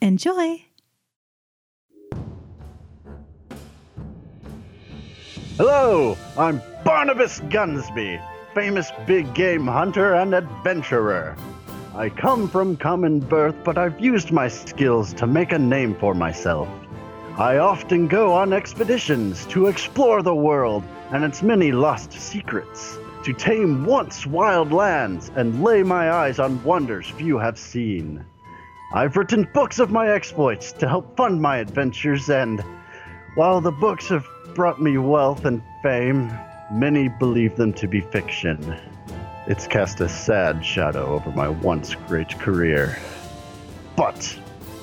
Enjoy. 0.00 0.62
Hello, 5.56 6.16
I'm 6.36 6.60
Barnabas 6.84 7.40
Gunsby, 7.40 8.22
famous 8.54 8.90
big 9.06 9.32
game 9.32 9.66
hunter 9.66 10.14
and 10.14 10.34
adventurer. 10.34 11.34
I 11.94 12.10
come 12.10 12.46
from 12.46 12.76
common 12.76 13.20
birth, 13.20 13.54
but 13.64 13.78
I've 13.78 13.98
used 13.98 14.30
my 14.30 14.48
skills 14.48 15.14
to 15.14 15.26
make 15.26 15.52
a 15.52 15.58
name 15.58 15.94
for 15.94 16.14
myself. 16.14 16.68
I 17.38 17.56
often 17.56 18.06
go 18.06 18.34
on 18.34 18.52
expeditions 18.52 19.46
to 19.46 19.66
explore 19.66 20.22
the 20.22 20.34
world 20.34 20.84
and 21.10 21.24
its 21.24 21.42
many 21.42 21.72
lost 21.72 22.12
secrets, 22.12 22.98
to 23.24 23.32
tame 23.32 23.86
once 23.86 24.26
wild 24.26 24.72
lands 24.72 25.30
and 25.36 25.64
lay 25.64 25.82
my 25.82 26.10
eyes 26.12 26.38
on 26.38 26.62
wonders 26.64 27.08
few 27.08 27.38
have 27.38 27.58
seen. 27.58 28.24
I've 28.92 29.16
written 29.16 29.48
books 29.52 29.80
of 29.80 29.90
my 29.90 30.10
exploits 30.10 30.70
to 30.74 30.88
help 30.88 31.16
fund 31.16 31.42
my 31.42 31.58
adventures, 31.58 32.30
and 32.30 32.60
while 33.34 33.60
the 33.60 33.72
books 33.72 34.08
have 34.08 34.24
brought 34.54 34.80
me 34.80 34.96
wealth 34.96 35.44
and 35.44 35.60
fame, 35.82 36.32
many 36.70 37.08
believe 37.08 37.56
them 37.56 37.72
to 37.74 37.88
be 37.88 38.00
fiction. 38.00 38.76
It's 39.48 39.66
cast 39.66 40.00
a 40.00 40.08
sad 40.08 40.64
shadow 40.64 41.06
over 41.14 41.30
my 41.32 41.48
once 41.48 41.96
great 42.06 42.38
career. 42.38 42.96
But 43.96 44.38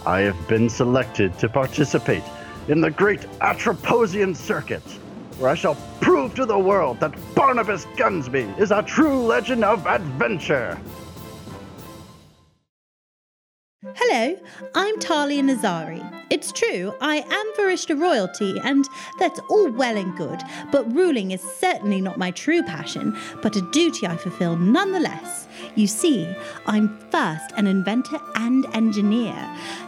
I 0.05 0.19
have 0.21 0.47
been 0.49 0.69
selected 0.69 1.39
to 1.39 1.47
participate 1.47 2.23
in 2.67 2.81
the 2.81 2.91
great 2.91 3.21
Atroposian 3.39 4.35
Circuit, 4.35 4.83
where 5.39 5.49
I 5.49 5.55
shall 5.55 5.75
prove 6.01 6.35
to 6.35 6.45
the 6.45 6.59
world 6.59 6.99
that 6.99 7.15
Barnabas 7.35 7.85
Gunsby 7.95 8.59
is 8.59 8.71
a 8.71 8.83
true 8.83 9.23
legend 9.23 9.63
of 9.63 9.87
adventure. 9.87 10.77
Hello, 14.13 14.37
I'm 14.75 14.99
Talia 14.99 15.41
Nazari. 15.41 16.23
It's 16.29 16.51
true, 16.51 16.93
I 17.01 17.15
am 17.15 17.53
Varishta 17.57 17.99
royalty, 17.99 18.59
and 18.63 18.87
that's 19.17 19.39
all 19.49 19.71
well 19.71 19.97
and 19.97 20.15
good, 20.15 20.39
but 20.71 20.93
ruling 20.93 21.31
is 21.31 21.41
certainly 21.41 21.99
not 21.99 22.19
my 22.19 22.29
true 22.29 22.61
passion, 22.61 23.17
but 23.41 23.55
a 23.55 23.61
duty 23.71 24.05
I 24.05 24.15
fulfill 24.15 24.55
nonetheless. 24.55 25.47
You 25.73 25.87
see, 25.87 26.31
I'm 26.67 26.95
first 27.09 27.53
an 27.57 27.65
inventor 27.65 28.19
and 28.35 28.67
engineer. 28.75 29.33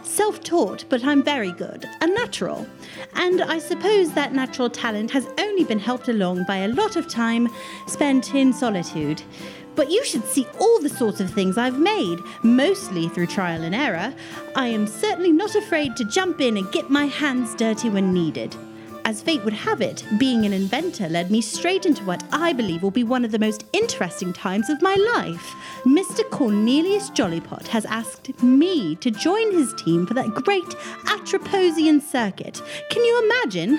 Self 0.02 0.42
taught, 0.42 0.84
but 0.88 1.04
I'm 1.04 1.22
very 1.22 1.52
good, 1.52 1.88
a 2.00 2.08
natural. 2.08 2.66
And 3.14 3.42
I 3.42 3.60
suppose 3.60 4.12
that 4.14 4.32
natural 4.32 4.68
talent 4.68 5.12
has 5.12 5.28
only 5.38 5.62
been 5.62 5.78
helped 5.78 6.08
along 6.08 6.46
by 6.48 6.56
a 6.56 6.68
lot 6.68 6.96
of 6.96 7.06
time 7.06 7.48
spent 7.86 8.34
in 8.34 8.52
solitude. 8.52 9.22
But 9.76 9.90
you 9.90 10.04
should 10.04 10.24
see 10.24 10.46
all 10.58 10.80
the 10.80 10.88
sorts 10.88 11.20
of 11.20 11.30
things 11.30 11.58
I've 11.58 11.78
made, 11.78 12.20
mostly 12.42 13.08
through 13.08 13.26
trial 13.28 13.62
and 13.62 13.74
error. 13.74 14.12
I 14.56 14.68
am 14.68 14.86
certainly 14.86 15.30
not 15.30 15.54
afraid 15.54 15.96
to 15.96 16.04
jump 16.04 16.40
in 16.40 16.56
and 16.56 16.72
get 16.72 16.90
my 16.90 17.04
hands 17.04 17.54
dirty 17.54 17.90
when 17.90 18.12
needed. 18.12 18.56
As 19.06 19.22
fate 19.22 19.44
would 19.44 19.52
have 19.52 19.80
it, 19.80 20.04
being 20.18 20.44
an 20.44 20.52
inventor 20.52 21.08
led 21.08 21.30
me 21.30 21.40
straight 21.40 21.86
into 21.86 22.02
what 22.02 22.24
I 22.32 22.52
believe 22.52 22.82
will 22.82 22.90
be 22.90 23.04
one 23.04 23.24
of 23.24 23.30
the 23.30 23.38
most 23.38 23.64
interesting 23.72 24.32
times 24.32 24.68
of 24.68 24.82
my 24.82 24.96
life. 25.14 25.54
Mr. 25.84 26.28
Cornelius 26.30 27.10
Jollypot 27.10 27.68
has 27.68 27.84
asked 27.86 28.42
me 28.42 28.96
to 28.96 29.12
join 29.12 29.52
his 29.52 29.72
team 29.74 30.08
for 30.08 30.14
that 30.14 30.34
great 30.34 30.64
Atroposian 31.04 32.02
circuit. 32.02 32.60
Can 32.90 33.04
you 33.04 33.30
imagine? 33.30 33.78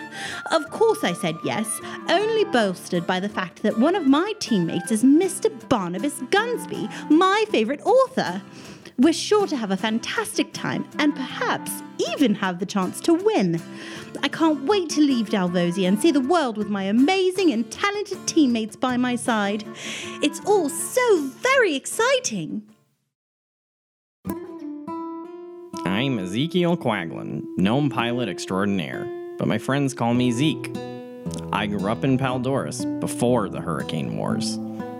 Of 0.53 0.69
course, 0.69 1.03
I 1.03 1.11
said 1.11 1.35
yes, 1.43 1.67
only 2.07 2.45
bolstered 2.45 3.05
by 3.05 3.19
the 3.19 3.27
fact 3.27 3.63
that 3.63 3.77
one 3.77 3.95
of 3.95 4.07
my 4.07 4.31
teammates 4.39 4.93
is 4.93 5.03
Mr. 5.03 5.51
Barnabas 5.67 6.21
Gunsby, 6.31 6.89
my 7.09 7.43
favourite 7.49 7.81
author. 7.81 8.41
We're 8.97 9.13
sure 9.13 9.45
to 9.45 9.57
have 9.57 9.69
a 9.69 9.77
fantastic 9.77 10.53
time 10.53 10.87
and 10.97 11.13
perhaps 11.13 11.83
even 12.09 12.33
have 12.35 12.59
the 12.59 12.65
chance 12.65 12.99
to 13.01 13.13
win. 13.13 13.61
I 14.23 14.27
can't 14.27 14.63
wait 14.63 14.89
to 14.91 15.01
leave 15.01 15.29
Dalvosia 15.29 15.87
and 15.87 15.99
see 15.99 16.11
the 16.11 16.21
world 16.21 16.57
with 16.57 16.69
my 16.69 16.83
amazing 16.83 17.51
and 17.51 17.69
talented 17.71 18.27
teammates 18.27 18.75
by 18.75 18.97
my 18.97 19.15
side. 19.15 19.63
It's 20.21 20.41
all 20.45 20.69
so 20.69 21.29
very 21.41 21.75
exciting. 21.75 22.63
I'm 25.85 26.19
Ezekiel 26.19 26.77
Quaglin, 26.77 27.43
gnome 27.57 27.89
pilot 27.89 28.29
extraordinaire, 28.29 29.05
but 29.37 29.47
my 29.47 29.57
friends 29.57 29.93
call 29.93 30.13
me 30.13 30.31
Zeke. 30.31 30.71
I 31.51 31.65
grew 31.65 31.89
up 31.89 32.03
in 32.03 32.17
Paldoris 32.17 32.99
before 32.99 33.49
the 33.49 33.61
Hurricane 33.61 34.17
Wars. 34.17 34.57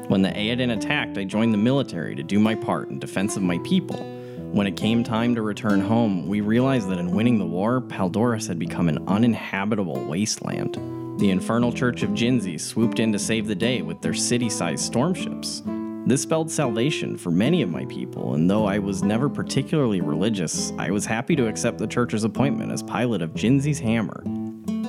When 0.07 0.21
the 0.21 0.29
Aedan 0.29 0.71
attacked, 0.71 1.17
I 1.17 1.25
joined 1.25 1.53
the 1.53 1.57
military 1.57 2.15
to 2.15 2.23
do 2.23 2.39
my 2.39 2.55
part 2.55 2.89
in 2.89 2.99
defense 2.99 3.35
of 3.35 3.43
my 3.43 3.59
people. 3.59 4.16
When 4.51 4.65
it 4.65 4.77
came 4.77 5.03
time 5.03 5.35
to 5.35 5.41
return 5.41 5.81
home, 5.81 6.27
we 6.27 6.41
realized 6.41 6.89
that 6.89 6.97
in 6.97 7.11
winning 7.11 7.37
the 7.37 7.45
war, 7.45 7.81
Paldoris 7.81 8.47
had 8.47 8.57
become 8.57 8.89
an 8.89 9.07
uninhabitable 9.07 10.05
wasteland. 10.05 10.75
The 11.19 11.29
Infernal 11.29 11.71
Church 11.71 12.01
of 12.01 12.11
Jinzi 12.11 12.59
swooped 12.59 12.99
in 12.99 13.11
to 13.11 13.19
save 13.19 13.47
the 13.47 13.55
day 13.55 13.81
with 13.81 14.01
their 14.01 14.13
city 14.13 14.49
sized 14.49 14.85
storm 14.85 15.13
ships. 15.13 15.61
This 16.07 16.21
spelled 16.21 16.49
salvation 16.49 17.17
for 17.17 17.29
many 17.29 17.61
of 17.61 17.69
my 17.69 17.85
people, 17.85 18.35
and 18.35 18.49
though 18.49 18.65
I 18.65 18.79
was 18.79 19.03
never 19.03 19.27
particularly 19.27 19.99
religious, 19.99 20.71
I 20.79 20.89
was 20.91 21.05
happy 21.05 21.35
to 21.35 21.47
accept 21.47 21.77
the 21.77 21.87
church's 21.87 22.23
appointment 22.23 22.71
as 22.71 22.81
pilot 22.81 23.21
of 23.21 23.33
Jinzi's 23.33 23.79
Hammer. 23.79 24.23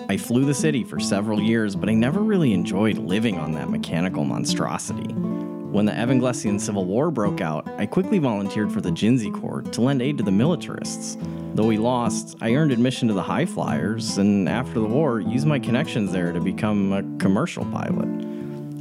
I 0.08 0.16
flew 0.16 0.44
the 0.44 0.54
city 0.54 0.84
for 0.84 1.00
several 1.00 1.42
years, 1.42 1.74
but 1.74 1.88
I 1.88 1.94
never 1.94 2.20
really 2.20 2.54
enjoyed 2.54 2.96
living 2.96 3.38
on 3.38 3.52
that 3.52 3.68
mechanical 3.68 4.24
monstrosity. 4.24 5.12
When 5.70 5.84
the 5.84 5.92
Evanglesian 5.92 6.58
Civil 6.58 6.86
War 6.86 7.10
broke 7.10 7.42
out, 7.42 7.68
I 7.76 7.84
quickly 7.84 8.18
volunteered 8.18 8.72
for 8.72 8.80
the 8.80 8.90
Jinzi 8.90 9.30
Corps 9.30 9.60
to 9.60 9.82
lend 9.82 10.00
aid 10.00 10.16
to 10.16 10.24
the 10.24 10.32
militarists. 10.32 11.18
Though 11.54 11.66
we 11.66 11.76
lost, 11.76 12.38
I 12.40 12.54
earned 12.54 12.72
admission 12.72 13.06
to 13.08 13.14
the 13.14 13.22
High 13.22 13.44
Flyers, 13.44 14.16
and 14.16 14.48
after 14.48 14.80
the 14.80 14.86
war, 14.86 15.20
used 15.20 15.46
my 15.46 15.58
connections 15.58 16.10
there 16.10 16.32
to 16.32 16.40
become 16.40 16.92
a 16.94 17.02
commercial 17.18 17.66
pilot. 17.66 18.08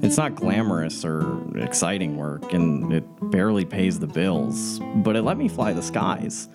It's 0.02 0.16
not 0.16 0.36
glamorous 0.36 1.04
or 1.04 1.42
exciting 1.58 2.16
work, 2.16 2.54
and 2.54 2.94
it 2.94 3.04
barely 3.32 3.66
pays 3.66 4.00
the 4.00 4.08
bills, 4.08 4.80
but 4.96 5.18
it 5.18 5.24
let 5.24 5.38
me 5.38 5.50
fly 5.50 5.74
the 5.74 5.84
skies. 5.84 6.48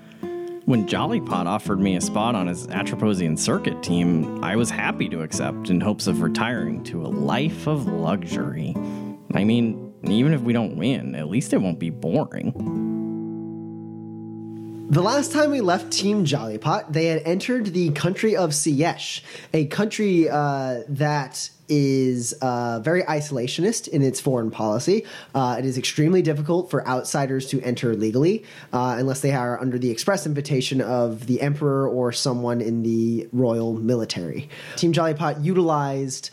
When 0.65 0.89
Jollypot 0.89 1.45
offered 1.45 1.79
me 1.79 1.97
a 1.97 2.01
spot 2.01 2.35
on 2.35 2.47
his 2.47 2.67
Atroposian 2.69 3.39
circuit 3.39 3.83
team, 3.83 4.43
I 4.43 4.57
was 4.57 4.71
happy 4.71 5.11
to 5.11 5.21
accept 5.21 5.69
in 5.69 5.79
hopes 5.79 6.07
of 6.07 6.23
retiring 6.23 6.83
to 6.85 7.03
a 7.05 7.09
life 7.09 7.67
of 7.67 7.87
luxury. 7.87 8.75
I 9.35 9.45
mean, 9.45 9.92
even 10.09 10.33
if 10.33 10.41
we 10.41 10.53
don't 10.53 10.77
win, 10.77 11.15
at 11.15 11.29
least 11.29 11.53
it 11.53 11.59
won't 11.59 11.79
be 11.79 11.91
boring. 11.91 12.53
The 14.91 15.01
last 15.01 15.33
time 15.33 15.51
we 15.51 15.63
left 15.63 15.91
Team 15.91 16.27
Jollypot, 16.27 16.93
they 16.93 17.07
had 17.07 17.23
entered 17.25 17.67
the 17.69 17.93
country 17.93 18.37
of 18.37 18.51
Siesh, 18.51 19.23
a 19.55 19.65
country 19.67 20.29
uh, 20.29 20.81
that 20.87 21.49
is 21.67 22.35
uh, 22.43 22.81
very 22.81 23.03
isolationist 23.05 23.89
in 23.89 24.03
its 24.03 24.21
foreign 24.21 24.51
policy. 24.51 25.07
Uh, 25.35 25.57
it 25.59 25.65
is 25.65 25.79
extremely 25.79 26.21
difficult 26.21 26.71
for 26.71 26.87
outsiders 26.87 27.47
to 27.47 27.63
enter 27.63 27.95
legally 27.95 28.45
uh, 28.75 28.97
unless 28.99 29.21
they 29.21 29.33
are 29.33 29.59
under 29.59 29.79
the 29.79 29.91
express 29.91 30.27
invitation 30.27 30.83
of 30.83 31.27
the 31.27 31.41
emperor 31.41 31.89
or 31.89 32.13
someone 32.13 32.61
in 32.61 32.83
the 32.83 33.27
royal 33.33 33.73
military. 33.73 34.51
Team 34.77 34.93
Jollypot 34.93 35.43
utilized. 35.43 36.29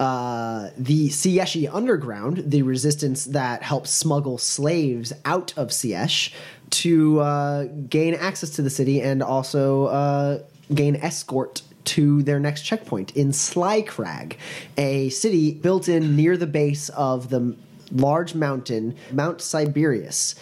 Uh, 0.00 0.70
the 0.78 1.10
Sieshi 1.10 1.68
Underground, 1.70 2.42
the 2.46 2.62
resistance 2.62 3.26
that 3.26 3.62
helps 3.62 3.90
smuggle 3.90 4.38
slaves 4.38 5.12
out 5.26 5.52
of 5.58 5.68
Siesh 5.68 6.32
to 6.70 7.20
uh, 7.20 7.64
gain 7.64 8.14
access 8.14 8.48
to 8.50 8.62
the 8.62 8.70
city 8.70 9.02
and 9.02 9.22
also 9.22 9.84
uh, 9.84 10.38
gain 10.74 10.96
escort 10.96 11.60
to 11.84 12.22
their 12.22 12.40
next 12.40 12.62
checkpoint 12.62 13.14
in 13.14 13.28
Slycrag, 13.28 14.36
a 14.78 15.10
city 15.10 15.52
built 15.52 15.86
in 15.86 16.16
near 16.16 16.38
the 16.38 16.46
base 16.46 16.88
of 16.90 17.28
the 17.28 17.54
large 17.92 18.34
mountain, 18.34 18.96
Mount 19.12 19.40
Siberius. 19.40 20.34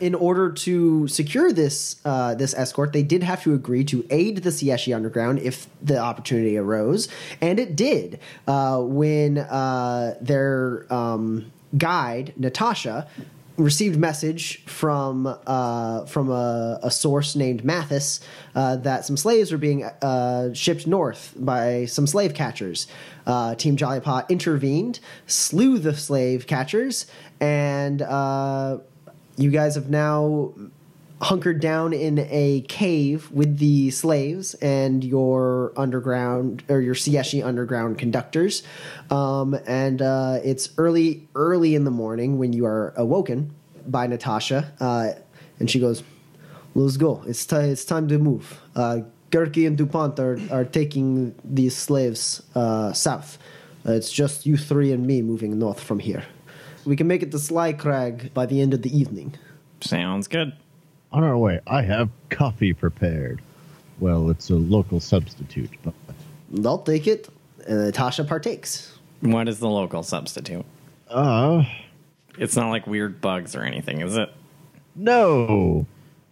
In 0.00 0.14
order 0.14 0.50
to 0.50 1.06
secure 1.08 1.52
this 1.52 1.96
uh, 2.04 2.34
this 2.34 2.54
escort, 2.54 2.92
they 2.92 3.02
did 3.02 3.22
have 3.22 3.42
to 3.44 3.54
agree 3.54 3.84
to 3.84 4.04
aid 4.10 4.38
the 4.38 4.50
Sieshi 4.50 4.94
Underground 4.94 5.38
if 5.40 5.68
the 5.82 5.98
opportunity 5.98 6.56
arose, 6.56 7.08
and 7.40 7.58
it 7.58 7.76
did 7.76 8.18
uh, 8.46 8.80
when 8.80 9.38
uh, 9.38 10.16
their 10.20 10.92
um, 10.92 11.52
guide 11.76 12.32
Natasha 12.36 13.08
received 13.56 13.98
message 13.98 14.64
from 14.66 15.26
uh, 15.46 16.04
from 16.06 16.30
a, 16.30 16.80
a, 16.82 16.90
source 16.90 17.36
named 17.36 17.64
Mathis 17.64 18.20
uh, 18.54 18.76
that 18.76 19.04
some 19.04 19.16
slaves 19.16 19.52
were 19.52 19.58
being 19.58 19.84
uh, 19.84 20.52
shipped 20.54 20.86
north 20.86 21.34
by 21.36 21.84
some 21.84 22.06
slave 22.06 22.34
catchers. 22.34 22.86
Uh, 23.26 23.54
Team 23.54 23.76
Jollypot 23.76 24.28
intervened, 24.28 25.00
slew 25.26 25.78
the 25.78 25.94
slave 25.94 26.46
catchers, 26.46 27.06
and 27.40 28.02
uh, 28.02 28.78
you 29.36 29.50
guys 29.50 29.76
have 29.76 29.88
now 29.88 30.52
hunkered 31.24 31.58
down 31.58 31.94
in 31.94 32.18
a 32.30 32.60
cave 32.68 33.30
with 33.30 33.58
the 33.58 33.90
slaves 33.90 34.52
and 34.54 35.02
your 35.02 35.72
underground 35.74 36.62
or 36.68 36.80
your 36.80 36.94
Sieshi 36.94 37.44
underground 37.44 37.98
conductors. 37.98 38.62
Um, 39.10 39.54
and 39.66 40.02
uh, 40.02 40.40
it's 40.44 40.68
early, 40.76 41.26
early 41.34 41.74
in 41.74 41.84
the 41.84 41.90
morning 41.90 42.38
when 42.38 42.52
you 42.52 42.66
are 42.66 42.92
awoken 42.96 43.54
by 43.86 44.06
Natasha, 44.06 44.72
uh, 44.80 45.12
and 45.58 45.70
she 45.70 45.80
goes, 45.80 46.02
"Let's 46.74 46.96
go. 46.96 47.22
It's 47.26 47.44
t- 47.46 47.56
it's 47.56 47.84
time 47.84 48.08
to 48.08 48.18
move." 48.18 48.60
Uh, 48.76 49.00
Gerke 49.30 49.66
and 49.66 49.76
Dupont 49.76 50.18
are, 50.20 50.38
are 50.50 50.64
taking 50.64 51.34
these 51.42 51.76
slaves 51.76 52.42
uh, 52.54 52.92
south. 52.92 53.38
Uh, 53.86 53.92
it's 53.92 54.12
just 54.12 54.46
you 54.46 54.56
three 54.56 54.92
and 54.92 55.06
me 55.06 55.22
moving 55.22 55.58
north 55.58 55.80
from 55.80 55.98
here. 55.98 56.24
We 56.84 56.96
can 56.96 57.06
make 57.06 57.22
it 57.22 57.30
to 57.32 57.38
Sly 57.38 57.72
Crag 57.72 58.32
by 58.34 58.46
the 58.46 58.60
end 58.60 58.74
of 58.74 58.82
the 58.82 58.96
evening. 58.96 59.34
Sounds 59.80 60.28
good 60.28 60.52
on 61.14 61.22
our 61.22 61.38
way, 61.38 61.60
I 61.66 61.82
have 61.82 62.10
coffee 62.28 62.72
prepared. 62.72 63.40
Well, 64.00 64.30
it's 64.30 64.50
a 64.50 64.56
local 64.56 64.98
substitute, 64.98 65.70
but 65.84 65.94
I'll 66.66 66.78
take 66.78 67.06
it. 67.06 67.28
And 67.66 67.94
Tasha 67.94 68.26
partakes. 68.26 68.98
What 69.20 69.48
is 69.48 69.60
the 69.60 69.68
local 69.68 70.02
substitute? 70.02 70.66
Uh, 71.08 71.62
it's 72.36 72.56
not 72.56 72.70
like 72.70 72.86
weird 72.86 73.20
bugs 73.20 73.54
or 73.54 73.62
anything, 73.62 74.00
is 74.00 74.16
it? 74.16 74.28
No, 74.96 75.86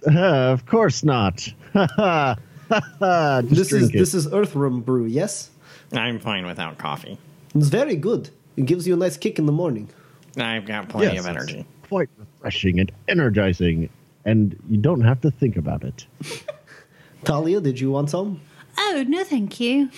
uh, 0.07 0.19
of 0.19 0.67
course 0.67 1.05
not. 1.05 1.49
this 1.73 3.73
is 3.73 3.89
it. 3.89 3.93
this 3.93 4.15
is 4.15 4.33
Earthworm 4.33 4.83
brew. 4.83 5.07
Yes, 5.07 5.51
I'm 5.93 6.19
fine 6.19 6.45
without 6.45 6.79
coffee. 6.79 7.19
It's 7.55 7.69
very 7.69 7.97
good. 7.97 8.31
It 8.57 8.67
gives 8.67 8.87
you 8.87 8.95
a 8.95 8.97
nice 8.97 9.17
kick 9.17 9.39
in 9.39 9.47
the 9.47 9.53
morning. 9.53 9.89
I've 10.37 10.67
got 10.67 10.89
plenty 10.89 11.15
Yes, 11.15 11.25
of 11.25 11.37
it's 11.37 11.43
energy. 11.43 11.67
Quite 11.89 12.09
refreshing 12.19 12.81
and 12.81 12.91
energizing, 13.09 13.89
and 14.25 14.57
you 14.69 14.77
don't 14.77 15.03
have 15.03 15.21
to 15.23 15.31
think 15.31 15.57
about 15.57 15.85
it. 15.85 16.07
Talia, 17.25 17.61
did 17.61 17.81
you 17.81 17.91
want 17.91 18.11
some? 18.11 18.41
Oh, 18.79 19.05
no, 19.07 19.23
thank 19.25 19.61
you. 19.61 19.91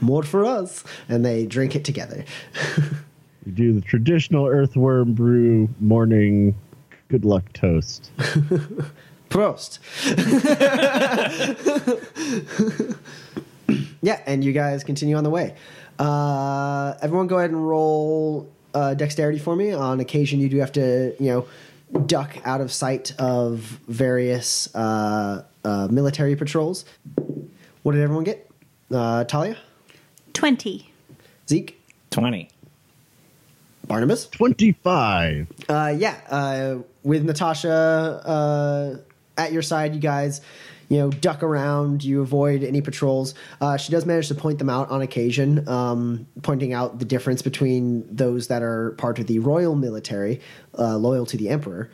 More 0.00 0.22
for 0.22 0.44
us. 0.44 0.82
And 1.08 1.24
they 1.24 1.46
drink 1.46 1.76
it 1.76 1.84
together. 1.84 2.24
You 3.44 3.52
do 3.52 3.72
the 3.72 3.80
traditional 3.80 4.46
earthworm 4.46 5.14
brew 5.14 5.68
morning 5.80 6.54
good 7.08 7.24
luck 7.24 7.52
toast. 7.52 8.10
Prost. 9.28 9.78
yeah, 14.00 14.20
and 14.26 14.44
you 14.44 14.52
guys 14.52 14.84
continue 14.84 15.16
on 15.16 15.24
the 15.24 15.30
way. 15.30 15.54
Uh, 15.98 16.94
everyone, 17.02 17.26
go 17.26 17.38
ahead 17.38 17.50
and 17.50 17.68
roll 17.68 18.48
uh, 18.74 18.94
dexterity 18.94 19.38
for 19.38 19.56
me. 19.56 19.72
On 19.72 20.00
occasion, 20.00 20.40
you 20.40 20.48
do 20.48 20.58
have 20.58 20.72
to, 20.72 21.14
you 21.18 21.26
know, 21.26 21.46
duck 22.06 22.36
out 22.44 22.60
of 22.60 22.72
sight 22.72 23.12
of 23.18 23.58
various 23.88 24.74
uh, 24.74 25.44
uh, 25.64 25.88
military 25.90 26.36
patrols. 26.36 26.84
What 27.82 27.92
did 27.92 28.02
everyone 28.02 28.24
get? 28.24 28.48
Uh, 28.92 29.24
Talia, 29.24 29.56
20. 30.32 30.90
Zeke, 31.48 31.80
20. 32.10 32.48
Barnabas. 33.86 34.26
25. 34.28 35.48
Uh, 35.68 35.94
yeah, 35.96 36.20
uh, 36.28 36.78
with 37.02 37.24
Natasha 37.24 37.70
uh, 37.70 38.96
at 39.36 39.52
your 39.52 39.62
side, 39.62 39.94
you 39.94 40.00
guys, 40.00 40.40
you 40.88 40.98
know, 40.98 41.10
duck 41.10 41.42
around. 41.42 42.04
You 42.04 42.20
avoid 42.22 42.62
any 42.62 42.80
patrols. 42.80 43.34
Uh, 43.60 43.76
she 43.76 43.92
does 43.92 44.06
manage 44.06 44.28
to 44.28 44.34
point 44.34 44.58
them 44.58 44.70
out 44.70 44.90
on 44.90 45.02
occasion, 45.02 45.68
um, 45.68 46.26
pointing 46.42 46.72
out 46.72 46.98
the 46.98 47.04
difference 47.04 47.42
between 47.42 48.04
those 48.14 48.48
that 48.48 48.62
are 48.62 48.92
part 48.92 49.18
of 49.18 49.26
the 49.26 49.38
royal 49.38 49.74
military, 49.74 50.40
uh, 50.78 50.96
loyal 50.96 51.26
to 51.26 51.36
the 51.36 51.48
emperor, 51.48 51.90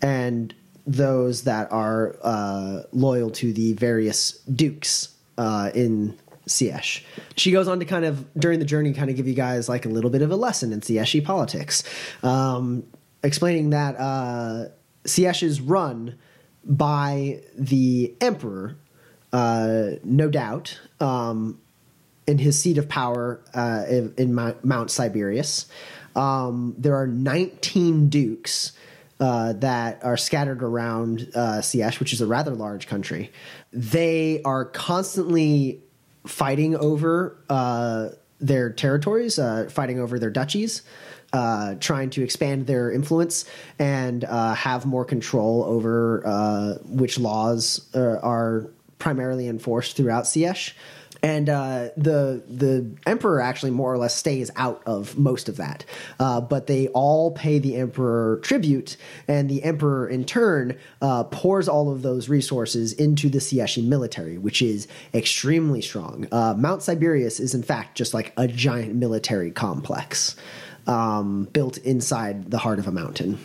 and 0.00 0.54
those 0.86 1.42
that 1.42 1.70
are 1.70 2.16
uh, 2.22 2.82
loyal 2.92 3.30
to 3.30 3.52
the 3.52 3.72
various 3.74 4.32
dukes 4.40 5.14
uh, 5.38 5.70
in 5.74 6.18
Siesh. 6.46 7.04
She 7.36 7.52
goes 7.52 7.68
on 7.68 7.78
to 7.78 7.84
kind 7.84 8.04
of 8.04 8.26
during 8.34 8.58
the 8.58 8.64
journey, 8.64 8.92
kind 8.92 9.10
of 9.10 9.16
give 9.16 9.28
you 9.28 9.34
guys 9.34 9.68
like 9.68 9.86
a 9.86 9.88
little 9.88 10.10
bit 10.10 10.22
of 10.22 10.30
a 10.30 10.36
lesson 10.36 10.72
in 10.72 10.80
Sieshi 10.80 11.24
politics, 11.24 11.84
um, 12.22 12.84
explaining 13.22 13.70
that 13.70 13.96
uh, 13.96 14.66
Siesh 15.04 15.42
is 15.42 15.60
run 15.60 16.18
by 16.64 17.40
the 17.56 18.14
emperor, 18.20 18.76
uh, 19.32 19.90
no 20.04 20.28
doubt, 20.28 20.80
um, 21.00 21.60
in 22.26 22.38
his 22.38 22.60
seat 22.60 22.78
of 22.78 22.88
power 22.88 23.40
uh, 23.54 23.84
in, 23.88 24.14
in 24.16 24.34
Mount, 24.34 24.90
Siberius. 24.90 25.66
Um, 26.14 26.74
there 26.78 26.94
are 26.94 27.06
19 27.06 28.08
dukes 28.08 28.72
uh, 29.18 29.52
that 29.54 30.02
are 30.04 30.16
scattered 30.16 30.62
around 30.62 31.28
uh, 31.34 31.60
Siesh, 31.60 32.00
which 32.00 32.12
is 32.12 32.20
a 32.20 32.26
rather 32.26 32.52
large 32.52 32.86
country. 32.86 33.30
They 33.72 34.42
are 34.44 34.64
constantly 34.64 35.80
fighting 36.26 36.76
over 36.76 37.36
uh, 37.48 38.10
their 38.40 38.70
territories, 38.70 39.38
uh, 39.38 39.68
fighting 39.70 40.00
over 40.00 40.18
their 40.18 40.30
duchies, 40.30 40.82
uh, 41.32 41.74
trying 41.80 42.10
to 42.10 42.22
expand 42.22 42.66
their 42.66 42.90
influence 42.90 43.44
and 43.78 44.24
uh, 44.24 44.54
have 44.54 44.84
more 44.84 45.04
control 45.04 45.64
over 45.64 46.22
uh, 46.26 46.74
which 46.84 47.18
laws 47.18 47.88
uh, 47.94 48.18
are 48.22 48.70
primarily 48.98 49.48
enforced 49.48 49.96
throughout 49.96 50.24
Siesh. 50.24 50.72
And 51.24 51.48
uh, 51.48 51.90
the 51.96 52.42
the 52.48 52.90
emperor 53.06 53.40
actually 53.40 53.70
more 53.70 53.92
or 53.92 53.96
less 53.96 54.16
stays 54.16 54.50
out 54.56 54.82
of 54.86 55.16
most 55.16 55.48
of 55.48 55.58
that, 55.58 55.84
uh, 56.18 56.40
but 56.40 56.66
they 56.66 56.88
all 56.88 57.30
pay 57.30 57.60
the 57.60 57.76
emperor 57.76 58.40
tribute, 58.42 58.96
and 59.28 59.48
the 59.48 59.62
emperor 59.62 60.08
in 60.08 60.24
turn 60.24 60.76
pours 61.30 61.68
all 61.68 61.92
of 61.92 62.02
those 62.02 62.28
resources 62.28 62.92
into 62.92 63.28
the 63.28 63.38
Sieshi 63.38 63.86
military, 63.86 64.36
which 64.36 64.62
is 64.62 64.88
extremely 65.14 65.80
strong. 65.80 66.26
Mount 66.32 66.82
Siberius 66.82 67.38
is 67.38 67.54
in 67.54 67.62
fact 67.62 67.96
just 67.96 68.14
like 68.14 68.32
a 68.36 68.48
giant 68.48 68.96
military 68.96 69.52
complex 69.52 70.34
um, 70.86 71.44
built 71.52 71.78
inside 71.78 72.50
the 72.50 72.58
heart 72.58 72.78
of 72.78 72.86
a 72.86 72.92
mountain. 72.92 73.38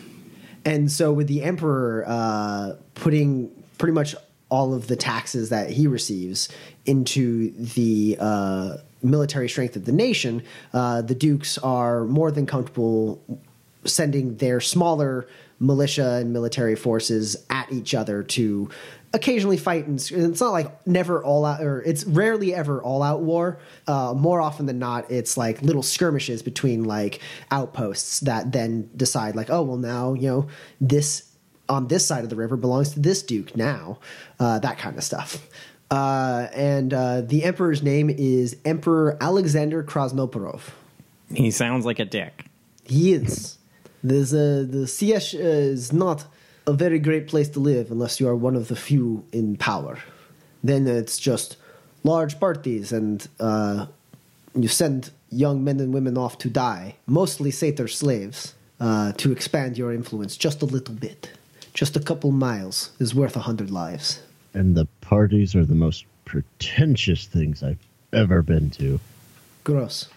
And 0.64 0.90
so, 0.90 1.12
with 1.12 1.28
the 1.28 1.42
emperor 1.42 2.04
uh, 2.06 2.74
putting 2.94 3.50
pretty 3.78 3.92
much 3.92 4.14
all 4.50 4.74
of 4.74 4.86
the 4.86 4.96
taxes 4.96 5.50
that 5.50 5.70
he 5.70 5.86
receives 5.86 6.48
into 6.86 7.50
the 7.52 8.16
uh, 8.18 8.76
military 9.02 9.48
strength 9.48 9.76
of 9.76 9.84
the 9.84 9.92
nation, 9.92 10.42
uh, 10.72 11.02
the 11.02 11.14
dukes 11.14 11.58
are 11.58 12.04
more 12.04 12.30
than 12.30 12.46
comfortable 12.46 13.22
sending 13.84 14.36
their 14.36 14.60
smaller 14.60 15.26
militia 15.60 16.14
and 16.20 16.32
military 16.32 16.76
forces 16.76 17.36
at 17.50 17.70
each 17.72 17.94
other 17.94 18.22
to 18.22 18.68
occasionally 19.14 19.56
fight 19.56 19.86
and 19.86 19.98
it's 19.98 20.40
not 20.40 20.50
like 20.50 20.86
never 20.86 21.24
all 21.24 21.44
out 21.46 21.62
or 21.62 21.82
it's 21.82 22.04
rarely 22.04 22.54
ever 22.54 22.82
all 22.82 23.02
out 23.02 23.22
war 23.22 23.58
uh, 23.86 24.12
more 24.14 24.40
often 24.40 24.66
than 24.66 24.78
not 24.78 25.10
it's 25.10 25.36
like 25.36 25.62
little 25.62 25.82
skirmishes 25.82 26.42
between 26.42 26.84
like 26.84 27.20
outposts 27.50 28.20
that 28.20 28.52
then 28.52 28.90
decide 28.96 29.34
like 29.34 29.48
oh 29.48 29.62
well 29.62 29.78
now 29.78 30.12
you 30.12 30.28
know 30.28 30.46
this 30.80 31.24
on 31.70 31.88
this 31.88 32.04
side 32.04 32.22
of 32.22 32.28
the 32.28 32.36
river 32.36 32.56
belongs 32.56 32.90
to 32.92 33.00
this 33.00 33.22
duke 33.22 33.56
now 33.56 33.98
uh, 34.40 34.58
that 34.58 34.76
kind 34.78 34.96
of 34.98 35.02
stuff 35.04 35.48
uh, 35.90 36.48
and 36.52 36.92
uh, 36.92 37.22
the 37.22 37.44
emperor's 37.44 37.82
name 37.82 38.10
is 38.10 38.56
emperor 38.66 39.16
alexander 39.22 39.82
krasnoporov 39.82 40.70
He 41.34 41.50
sounds 41.50 41.86
like 41.86 41.98
a 41.98 42.04
dick. 42.04 42.44
he 42.84 43.12
is. 43.14 43.56
There's 44.02 44.32
a, 44.32 44.64
the 44.64 44.86
Siesh 44.86 45.34
uh, 45.34 45.38
is 45.42 45.92
not 45.92 46.24
a 46.68 46.72
very 46.74 46.98
great 46.98 47.26
place 47.28 47.48
to 47.48 47.60
live 47.60 47.90
unless 47.90 48.20
you 48.20 48.28
are 48.28 48.36
one 48.36 48.54
of 48.54 48.68
the 48.68 48.76
few 48.76 49.24
in 49.32 49.56
power. 49.56 49.98
Then 50.62 50.86
it's 50.86 51.18
just 51.18 51.56
large 52.04 52.38
parties 52.38 52.92
and 52.92 53.26
uh, 53.40 53.86
you 54.54 54.68
send 54.68 55.10
young 55.30 55.64
men 55.64 55.80
and 55.80 55.94
women 55.94 56.18
off 56.18 56.36
to 56.38 56.50
die, 56.50 56.96
mostly 57.06 57.50
satyr 57.50 57.88
slaves, 57.88 58.54
uh, 58.80 59.12
to 59.12 59.32
expand 59.32 59.78
your 59.78 59.92
influence 59.94 60.36
just 60.36 60.60
a 60.60 60.66
little 60.66 60.94
bit. 60.94 61.30
Just 61.72 61.96
a 61.96 62.00
couple 62.00 62.32
miles 62.32 62.90
is 62.98 63.14
worth 63.14 63.34
a 63.34 63.40
hundred 63.40 63.70
lives. 63.70 64.20
And 64.52 64.74
the 64.74 64.86
parties 65.00 65.54
are 65.54 65.64
the 65.64 65.74
most 65.74 66.04
pretentious 66.26 67.24
things 67.24 67.62
I've 67.62 67.78
ever 68.12 68.42
been 68.42 68.68
to. 68.72 69.00
Gross. 69.64 70.08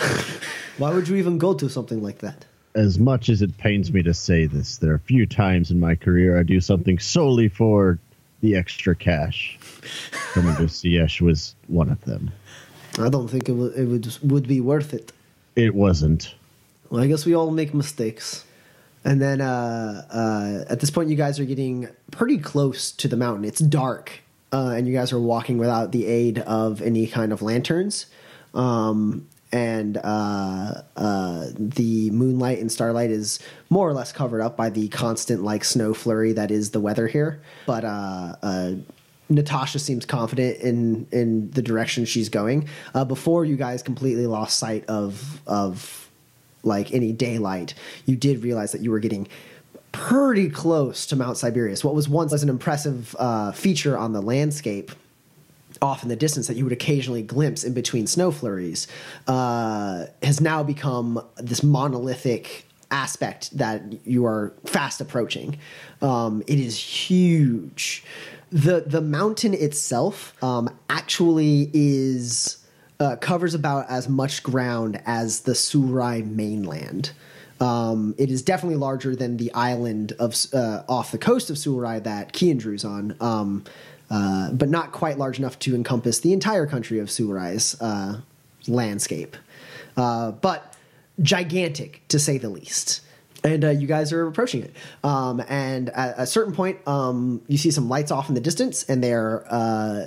Why 0.76 0.92
would 0.92 1.08
you 1.08 1.16
even 1.16 1.38
go 1.38 1.54
to 1.54 1.70
something 1.70 2.02
like 2.02 2.18
that? 2.18 2.44
As 2.74 2.98
much 2.98 3.28
as 3.28 3.40
it 3.40 3.56
pains 3.56 3.92
me 3.92 4.02
to 4.02 4.12
say 4.12 4.46
this, 4.46 4.78
there 4.78 4.90
are 4.92 4.96
a 4.96 5.00
few 5.00 5.26
times 5.26 5.70
in 5.70 5.78
my 5.78 5.94
career 5.94 6.38
I 6.38 6.42
do 6.42 6.60
something 6.60 6.98
solely 6.98 7.48
for 7.48 7.98
the 8.40 8.56
extra 8.56 8.94
cash. 8.94 9.58
Coming 10.32 10.56
to 10.56 10.64
Siesh 10.64 11.20
was 11.20 11.54
one 11.68 11.88
of 11.88 12.00
them. 12.04 12.30
I 12.98 13.08
don't 13.08 13.28
think 13.28 13.48
it 13.48 13.52
would, 13.52 13.74
it 13.74 13.84
would, 13.86 14.18
would 14.22 14.48
be 14.48 14.60
worth 14.60 14.92
it. 14.92 15.12
It 15.56 15.74
wasn't. 15.74 16.34
Well, 16.90 17.02
I 17.02 17.06
guess 17.06 17.24
we 17.24 17.34
all 17.34 17.50
make 17.50 17.74
mistakes. 17.74 18.44
And 19.04 19.20
then 19.20 19.40
uh, 19.40 20.06
uh, 20.10 20.70
at 20.70 20.80
this 20.80 20.90
point, 20.90 21.10
you 21.10 21.16
guys 21.16 21.38
are 21.38 21.44
getting 21.44 21.88
pretty 22.10 22.38
close 22.38 22.90
to 22.92 23.08
the 23.08 23.16
mountain. 23.16 23.44
It's 23.44 23.60
dark, 23.60 24.22
uh, 24.52 24.74
and 24.76 24.86
you 24.86 24.94
guys 24.94 25.12
are 25.12 25.20
walking 25.20 25.58
without 25.58 25.92
the 25.92 26.06
aid 26.06 26.38
of 26.40 26.80
any 26.80 27.06
kind 27.06 27.32
of 27.32 27.42
lanterns. 27.42 28.06
Um, 28.54 29.28
and 29.54 29.98
uh, 29.98 30.82
uh, 30.96 31.46
the 31.56 32.10
moonlight 32.10 32.58
and 32.58 32.72
starlight 32.72 33.12
is 33.12 33.38
more 33.70 33.88
or 33.88 33.92
less 33.92 34.10
covered 34.10 34.40
up 34.40 34.56
by 34.56 34.68
the 34.68 34.88
constant 34.88 35.44
like 35.44 35.62
snow 35.62 35.94
flurry 35.94 36.32
that 36.32 36.50
is 36.50 36.72
the 36.72 36.80
weather 36.80 37.06
here. 37.06 37.40
But 37.64 37.84
uh, 37.84 38.34
uh, 38.42 38.72
Natasha 39.28 39.78
seems 39.78 40.04
confident 40.04 40.58
in 40.58 41.06
in 41.12 41.52
the 41.52 41.62
direction 41.62 42.04
she's 42.04 42.28
going. 42.28 42.68
Uh, 42.94 43.04
before 43.04 43.44
you 43.44 43.56
guys 43.56 43.80
completely 43.80 44.26
lost 44.26 44.58
sight 44.58 44.84
of 44.86 45.40
of 45.46 46.10
like 46.64 46.92
any 46.92 47.12
daylight, 47.12 47.74
you 48.06 48.16
did 48.16 48.42
realize 48.42 48.72
that 48.72 48.80
you 48.80 48.90
were 48.90 48.98
getting 48.98 49.28
pretty 49.92 50.50
close 50.50 51.06
to 51.06 51.14
Mount 51.14 51.36
Siberius. 51.36 51.84
What 51.84 51.94
was 51.94 52.08
once 52.08 52.32
was 52.32 52.42
an 52.42 52.48
impressive 52.48 53.14
uh, 53.20 53.52
feature 53.52 53.96
on 53.96 54.12
the 54.12 54.20
landscape 54.20 54.90
off 55.82 56.02
in 56.02 56.08
the 56.08 56.16
distance 56.16 56.46
that 56.46 56.56
you 56.56 56.64
would 56.64 56.72
occasionally 56.72 57.22
glimpse 57.22 57.64
in 57.64 57.72
between 57.72 58.06
snow 58.06 58.30
flurries 58.30 58.86
uh, 59.26 60.06
has 60.22 60.40
now 60.40 60.62
become 60.62 61.24
this 61.36 61.62
monolithic 61.62 62.66
aspect 62.90 63.56
that 63.56 63.82
you 64.06 64.24
are 64.24 64.52
fast 64.64 65.00
approaching. 65.00 65.58
Um, 66.00 66.42
it 66.46 66.58
is 66.58 66.78
huge. 66.78 68.04
the 68.50 68.80
The 68.86 69.00
mountain 69.00 69.54
itself 69.54 70.34
um, 70.42 70.70
actually 70.88 71.70
is 71.74 72.58
uh, 73.00 73.16
covers 73.16 73.54
about 73.54 73.88
as 73.90 74.08
much 74.08 74.42
ground 74.42 75.00
as 75.06 75.40
the 75.40 75.52
Surai 75.52 76.24
mainland. 76.24 77.10
Um, 77.60 78.14
it 78.18 78.30
is 78.30 78.42
definitely 78.42 78.76
larger 78.76 79.14
than 79.14 79.36
the 79.36 79.52
island 79.54 80.12
of 80.18 80.34
uh, 80.52 80.82
off 80.88 81.12
the 81.12 81.18
coast 81.18 81.50
of 81.50 81.56
Surai 81.56 82.02
that 82.02 82.32
Kiandru's 82.32 82.84
on, 82.84 83.16
um, 83.20 83.64
uh, 84.14 84.52
but 84.52 84.68
not 84.68 84.92
quite 84.92 85.18
large 85.18 85.40
enough 85.40 85.58
to 85.58 85.74
encompass 85.74 86.20
the 86.20 86.32
entire 86.32 86.66
country 86.66 87.00
of 87.00 87.10
Surai's 87.10 87.80
uh, 87.80 88.20
landscape. 88.68 89.36
Uh, 89.96 90.30
but 90.30 90.76
gigantic 91.20 92.00
to 92.06 92.20
say 92.20 92.38
the 92.38 92.48
least. 92.48 93.00
And 93.42 93.64
uh, 93.64 93.70
you 93.70 93.88
guys 93.88 94.12
are 94.12 94.28
approaching 94.28 94.62
it. 94.62 94.72
Um, 95.02 95.42
and 95.48 95.90
at 95.90 96.14
a 96.16 96.26
certain 96.26 96.54
point, 96.54 96.78
um, 96.86 97.42
you 97.48 97.58
see 97.58 97.72
some 97.72 97.88
lights 97.88 98.12
off 98.12 98.28
in 98.28 98.36
the 98.36 98.40
distance, 98.40 98.84
and 98.84 99.02
they're 99.02 99.44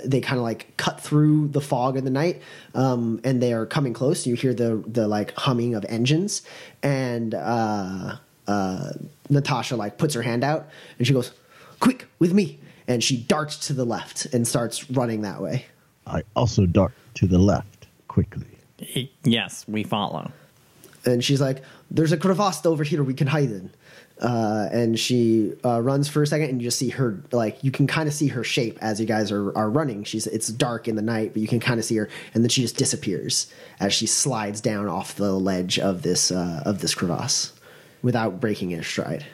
they 0.06 0.20
kind 0.22 0.38
of 0.38 0.42
like 0.42 0.74
cut 0.78 1.00
through 1.02 1.48
the 1.48 1.60
fog 1.60 1.98
of 1.98 2.04
the 2.04 2.10
night, 2.10 2.40
um, 2.74 3.20
and 3.24 3.42
they 3.42 3.52
are 3.52 3.66
coming 3.66 3.92
close. 3.92 4.26
You 4.26 4.36
hear 4.36 4.54
the 4.54 4.82
the 4.86 5.06
like 5.06 5.34
humming 5.34 5.74
of 5.74 5.84
engines, 5.84 6.42
and 6.82 7.34
uh, 7.34 8.16
Natasha 9.28 9.76
like 9.76 9.98
puts 9.98 10.14
her 10.14 10.22
hand 10.22 10.42
out, 10.42 10.68
and 10.96 11.06
she 11.06 11.12
goes, 11.12 11.30
"Quick, 11.78 12.06
with 12.18 12.32
me!" 12.32 12.58
And 12.88 13.04
she 13.04 13.16
darts 13.18 13.66
to 13.68 13.72
the 13.72 13.84
left 13.84 14.24
and 14.32 14.48
starts 14.48 14.90
running 14.90 15.22
that 15.22 15.40
way. 15.40 15.66
I 16.06 16.22
also 16.34 16.66
dart 16.66 16.92
to 17.14 17.26
the 17.28 17.38
left 17.38 17.86
quickly. 18.08 18.46
Yes, 19.24 19.64
we 19.68 19.84
follow. 19.84 20.32
and 21.04 21.22
she's 21.22 21.40
like, 21.40 21.62
"There's 21.90 22.12
a 22.12 22.16
crevasse 22.16 22.64
over 22.66 22.82
here 22.84 23.02
we 23.04 23.14
can 23.14 23.26
hide 23.28 23.50
in." 23.50 23.70
Uh, 24.20 24.68
and 24.72 24.98
she 24.98 25.52
uh, 25.64 25.80
runs 25.80 26.08
for 26.08 26.22
a 26.22 26.26
second, 26.26 26.48
and 26.50 26.60
you 26.60 26.66
just 26.68 26.78
see 26.78 26.88
her 26.88 27.22
like 27.30 27.62
you 27.62 27.70
can 27.70 27.86
kind 27.86 28.08
of 28.08 28.14
see 28.14 28.26
her 28.28 28.42
shape 28.42 28.76
as 28.80 28.98
you 29.00 29.06
guys 29.06 29.30
are, 29.30 29.56
are 29.56 29.70
running. 29.70 30.02
She's 30.04 30.26
it's 30.26 30.48
dark 30.48 30.88
in 30.88 30.96
the 30.96 31.02
night, 31.02 31.34
but 31.34 31.42
you 31.42 31.46
can 31.48 31.60
kind 31.60 31.78
of 31.78 31.84
see 31.84 31.96
her, 31.96 32.08
and 32.34 32.42
then 32.42 32.48
she 32.48 32.62
just 32.62 32.76
disappears 32.76 33.52
as 33.78 33.92
she 33.92 34.06
slides 34.06 34.60
down 34.60 34.88
off 34.88 35.14
the 35.14 35.32
ledge 35.32 35.78
of 35.78 36.02
this 36.02 36.30
uh, 36.32 36.62
of 36.64 36.80
this 36.80 36.94
crevasse 36.94 37.52
without 38.02 38.40
breaking 38.40 38.70
in 38.72 38.82
stride. 38.82 39.24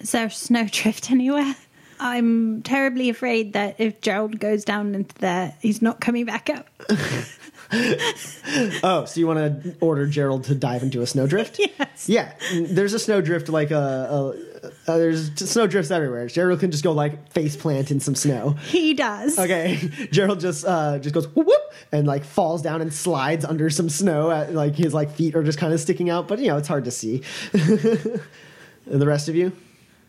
Is 0.00 0.12
there 0.12 0.30
snow 0.30 0.66
drift 0.70 1.10
anywhere? 1.10 1.54
I'm 2.00 2.62
terribly 2.62 3.10
afraid 3.10 3.52
that 3.52 3.76
if 3.78 4.00
Gerald 4.00 4.40
goes 4.40 4.64
down 4.64 4.94
into 4.94 5.14
there, 5.16 5.54
he's 5.60 5.82
not 5.82 6.00
coming 6.00 6.24
back 6.24 6.50
up. 6.50 6.68
Oh, 8.82 9.04
so 9.04 9.20
you 9.20 9.26
want 9.28 9.62
to 9.62 9.76
order 9.80 10.06
Gerald 10.06 10.44
to 10.44 10.54
dive 10.54 10.82
into 10.82 11.02
a 11.02 11.06
snowdrift? 11.06 11.60
Yes. 11.78 12.08
Yeah, 12.08 12.32
there's 12.52 12.94
a 12.94 12.98
snowdrift 12.98 13.48
like 13.48 13.70
a, 13.70 13.76
a, 13.76 14.92
a 14.92 14.98
there's 14.98 15.32
snowdrifts 15.38 15.90
everywhere. 15.90 16.26
Gerald 16.26 16.60
can 16.60 16.70
just 16.70 16.82
go 16.82 16.92
like 16.92 17.30
face 17.30 17.54
plant 17.56 17.90
in 17.90 18.00
some 18.00 18.14
snow. 18.14 18.50
He 18.66 18.94
does. 18.94 19.38
Okay, 19.38 19.76
Gerald 20.10 20.40
just 20.40 20.64
uh, 20.64 20.98
just 20.98 21.14
goes 21.14 21.28
whoop, 21.28 21.46
whoop 21.46 21.62
and 21.92 22.06
like 22.06 22.24
falls 22.24 22.60
down 22.62 22.80
and 22.80 22.92
slides 22.92 23.44
under 23.44 23.70
some 23.70 23.88
snow. 23.88 24.30
At, 24.30 24.52
like 24.52 24.74
his 24.74 24.92
like 24.92 25.12
feet 25.12 25.36
are 25.36 25.44
just 25.44 25.58
kind 25.58 25.72
of 25.72 25.80
sticking 25.80 26.10
out, 26.10 26.26
but 26.26 26.38
you 26.38 26.48
know 26.48 26.56
it's 26.56 26.68
hard 26.68 26.86
to 26.86 26.90
see. 26.90 27.22
and 27.52 28.20
the 28.86 29.06
rest 29.06 29.28
of 29.28 29.36
you, 29.36 29.52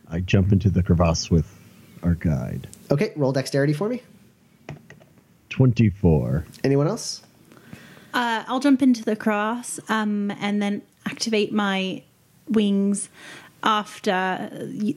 I 0.09 0.19
jump 0.21 0.51
into 0.51 0.69
the 0.69 0.81
crevasse 0.81 1.29
with 1.29 1.60
our 2.03 2.15
guide. 2.15 2.67
okay, 2.89 3.13
roll 3.15 3.31
dexterity 3.31 3.73
for 3.73 3.89
me. 3.89 4.01
24. 5.49 6.45
Anyone 6.63 6.87
else? 6.87 7.21
Uh, 8.13 8.43
I'll 8.47 8.59
jump 8.59 8.81
into 8.81 9.03
the 9.03 9.15
cross 9.15 9.79
um, 9.89 10.31
and 10.39 10.61
then 10.61 10.81
activate 11.05 11.53
my 11.53 12.03
wings 12.47 13.09
after 13.63 14.49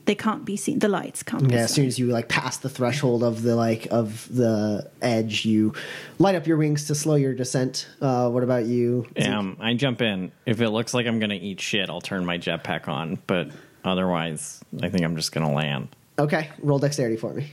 they 0.05 0.15
can't 0.15 0.45
be 0.45 0.57
seen. 0.57 0.79
The 0.79 0.89
lights 0.89 1.23
can't 1.23 1.47
be 1.47 1.55
Yeah, 1.55 1.63
as 1.63 1.75
soon 1.75 1.87
as 1.87 1.99
you 1.99 2.07
like 2.07 2.29
pass 2.29 2.57
the 2.57 2.71
threshold 2.71 3.23
of 3.23 3.43
the 3.43 3.57
like 3.57 3.87
of 3.91 4.27
the 4.35 4.91
edge, 5.03 5.45
you 5.45 5.75
light 6.19 6.35
up 6.35 6.47
your 6.47 6.57
wings 6.57 6.87
to 6.87 6.95
slow 6.95 7.15
your 7.17 7.35
descent. 7.35 7.89
Uh, 8.01 8.31
what 8.31 8.43
about 8.43 8.65
you? 8.65 9.07
Um, 9.23 9.59
I 9.61 9.75
jump 9.75 10.01
in. 10.01 10.33
If 10.47 10.61
it 10.61 10.71
looks 10.71 10.95
like 10.95 11.07
I'm 11.07 11.19
gonna 11.19 11.35
eat 11.35 11.61
shit, 11.61 11.91
I'll 11.91 12.01
turn 12.01 12.25
my 12.25 12.39
jetpack 12.39 12.89
on. 12.89 13.19
But 13.27 13.51
otherwise, 13.85 14.61
I 14.83 14.89
think 14.89 15.05
I'm 15.05 15.17
just 15.17 15.33
gonna 15.33 15.53
land. 15.53 15.89
Okay, 16.19 16.51
roll 16.63 16.79
dexterity 16.79 17.17
for 17.17 17.35
me. 17.35 17.53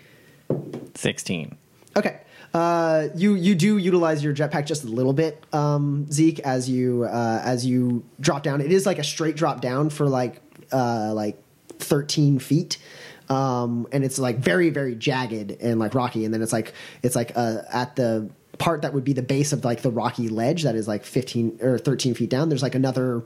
Sixteen. 0.96 1.58
Okay. 1.96 2.20
Uh, 2.54 3.08
you 3.16 3.36
you 3.36 3.56
do 3.56 3.78
utilize 3.78 4.22
your 4.22 4.34
jetpack 4.34 4.66
just 4.66 4.84
a 4.84 4.88
little 4.88 5.14
bit, 5.14 5.42
um, 5.54 6.06
Zeke, 6.12 6.40
as 6.40 6.70
you 6.70 7.06
uh, 7.06 7.42
as 7.44 7.66
you 7.66 8.04
drop 8.20 8.44
down. 8.44 8.60
It 8.60 8.72
is 8.74 8.86
like 8.86 9.00
a 9.00 9.04
straight 9.04 9.38
drop 9.38 9.62
down 9.62 9.90
for 9.90 10.06
like 10.08 10.42
uh, 10.72 11.14
like 11.14 11.42
thirteen 11.80 12.40
feet, 12.40 12.78
um, 13.30 13.88
and 13.94 14.04
it's 14.04 14.20
like 14.20 14.40
very 14.40 14.70
very 14.70 14.96
jagged 14.96 15.52
and 15.62 15.80
like 15.80 15.96
rocky. 15.96 16.26
And 16.26 16.34
then 16.34 16.42
it's 16.42 16.52
like 16.52 16.74
it's 17.04 17.16
like 17.16 17.32
uh, 17.36 17.60
at 17.72 17.96
the 17.96 18.30
part 18.58 18.82
that 18.82 18.94
would 18.94 19.06
be 19.06 19.14
the 19.14 19.24
base 19.24 19.54
of 19.54 19.64
like 19.64 19.82
the 19.82 19.90
rocky 19.90 20.28
ledge 20.28 20.64
that 20.64 20.76
is 20.76 20.90
like 20.90 21.06
fifteen 21.06 21.58
or 21.62 21.78
thirteen 21.78 22.14
feet 22.14 22.30
down. 22.30 22.50
There's 22.50 22.64
like 22.64 22.76
another 22.76 23.24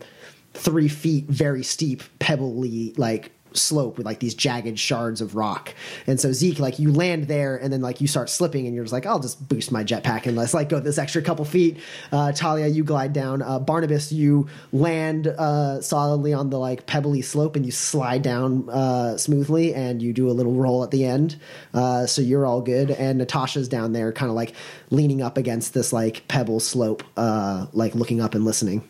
three 0.54 0.88
feet 0.88 1.26
very 1.26 1.64
steep 1.64 2.04
pebbly 2.20 2.94
like 2.96 3.32
slope 3.58 3.98
with 3.98 4.06
like 4.06 4.20
these 4.20 4.34
jagged 4.34 4.78
shards 4.80 5.22
of 5.22 5.36
rock. 5.36 5.74
And 6.08 6.20
so 6.20 6.32
zeke 6.32 6.60
like 6.60 6.80
you 6.80 6.92
land 6.92 7.28
there 7.28 7.56
and 7.58 7.72
then 7.72 7.82
like 7.82 8.02
you 8.02 8.08
start 8.08 8.30
slipping 8.30 8.66
and 8.66 8.76
you're 8.76 8.84
just 8.84 8.94
like 8.94 9.06
i'll 9.06 9.20
just 9.20 9.48
boost 9.48 9.72
my 9.72 9.84
jetpack 9.84 10.26
and 10.26 10.36
let's 10.36 10.54
like 10.54 10.70
go 10.70 10.80
this 10.80 10.98
extra 10.98 11.22
couple 11.22 11.46
feet. 11.46 11.78
Uh 12.12 12.32
talia 12.32 12.68
you 12.68 12.84
glide 12.84 13.14
down. 13.14 13.42
Uh 13.42 13.60
barnabas 13.60 14.12
you 14.12 14.48
land 14.72 15.28
uh 15.28 15.82
solidly 15.82 16.34
on 16.34 16.50
the 16.50 16.60
like 16.60 16.86
pebbly 16.86 17.22
slope 17.22 17.56
and 17.56 17.66
you 17.66 17.72
slide 17.72 18.22
down 18.22 18.70
uh 18.70 19.18
smoothly 19.18 19.74
and 19.74 20.02
you 20.02 20.14
do 20.14 20.30
a 20.30 20.32
little 20.34 20.54
roll 20.54 20.84
at 20.84 20.92
the 20.92 21.06
end. 21.06 21.38
Uh 21.74 22.06
so 22.06 22.22
you're 22.22 22.46
all 22.46 22.62
good. 22.62 22.92
And 22.92 23.18
natasha's 23.20 23.68
down 23.68 23.94
there 23.94 24.12
kind 24.12 24.30
of 24.30 24.36
like 24.36 24.54
leaning 24.90 25.22
up 25.22 25.38
against 25.38 25.74
this 25.74 25.92
like 25.94 26.28
pebble 26.28 26.60
slope 26.60 27.04
uh 27.18 27.68
like 27.74 27.96
looking 27.96 28.22
up 28.22 28.36
and 28.36 28.46
listening. 28.46 28.88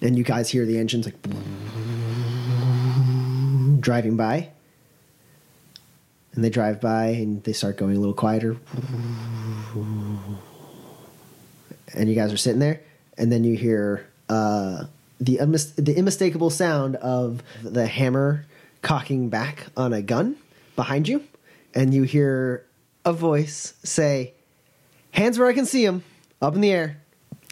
And 0.00 0.18
you 0.18 0.24
guys 0.24 0.50
hear 0.50 0.66
the 0.66 0.78
engines 0.78 1.06
like 1.06 1.14
driving 3.86 4.16
by. 4.16 4.48
And 6.34 6.42
they 6.42 6.50
drive 6.50 6.80
by 6.80 7.06
and 7.06 7.42
they 7.44 7.52
start 7.52 7.76
going 7.76 7.96
a 7.96 8.00
little 8.00 8.14
quieter. 8.14 8.56
And 11.94 12.08
you 12.08 12.16
guys 12.16 12.32
are 12.32 12.36
sitting 12.36 12.58
there. 12.58 12.80
And 13.16 13.30
then 13.30 13.44
you 13.44 13.56
hear 13.56 14.04
uh, 14.28 14.86
the 15.20 15.36
unmis- 15.36 15.72
the 15.76 15.96
unmistakable 15.96 16.50
sound 16.50 16.96
of 16.96 17.44
the 17.62 17.86
hammer 17.86 18.44
cocking 18.82 19.28
back 19.28 19.68
on 19.76 19.92
a 19.92 20.02
gun 20.02 20.34
behind 20.74 21.06
you. 21.06 21.22
And 21.72 21.94
you 21.94 22.02
hear 22.02 22.66
a 23.04 23.12
voice 23.12 23.74
say 23.84 24.34
hands 25.12 25.38
where 25.38 25.46
i 25.46 25.52
can 25.52 25.64
see 25.64 25.86
them 25.86 26.02
up 26.42 26.56
in 26.56 26.60
the 26.60 26.72
air. 26.72 27.00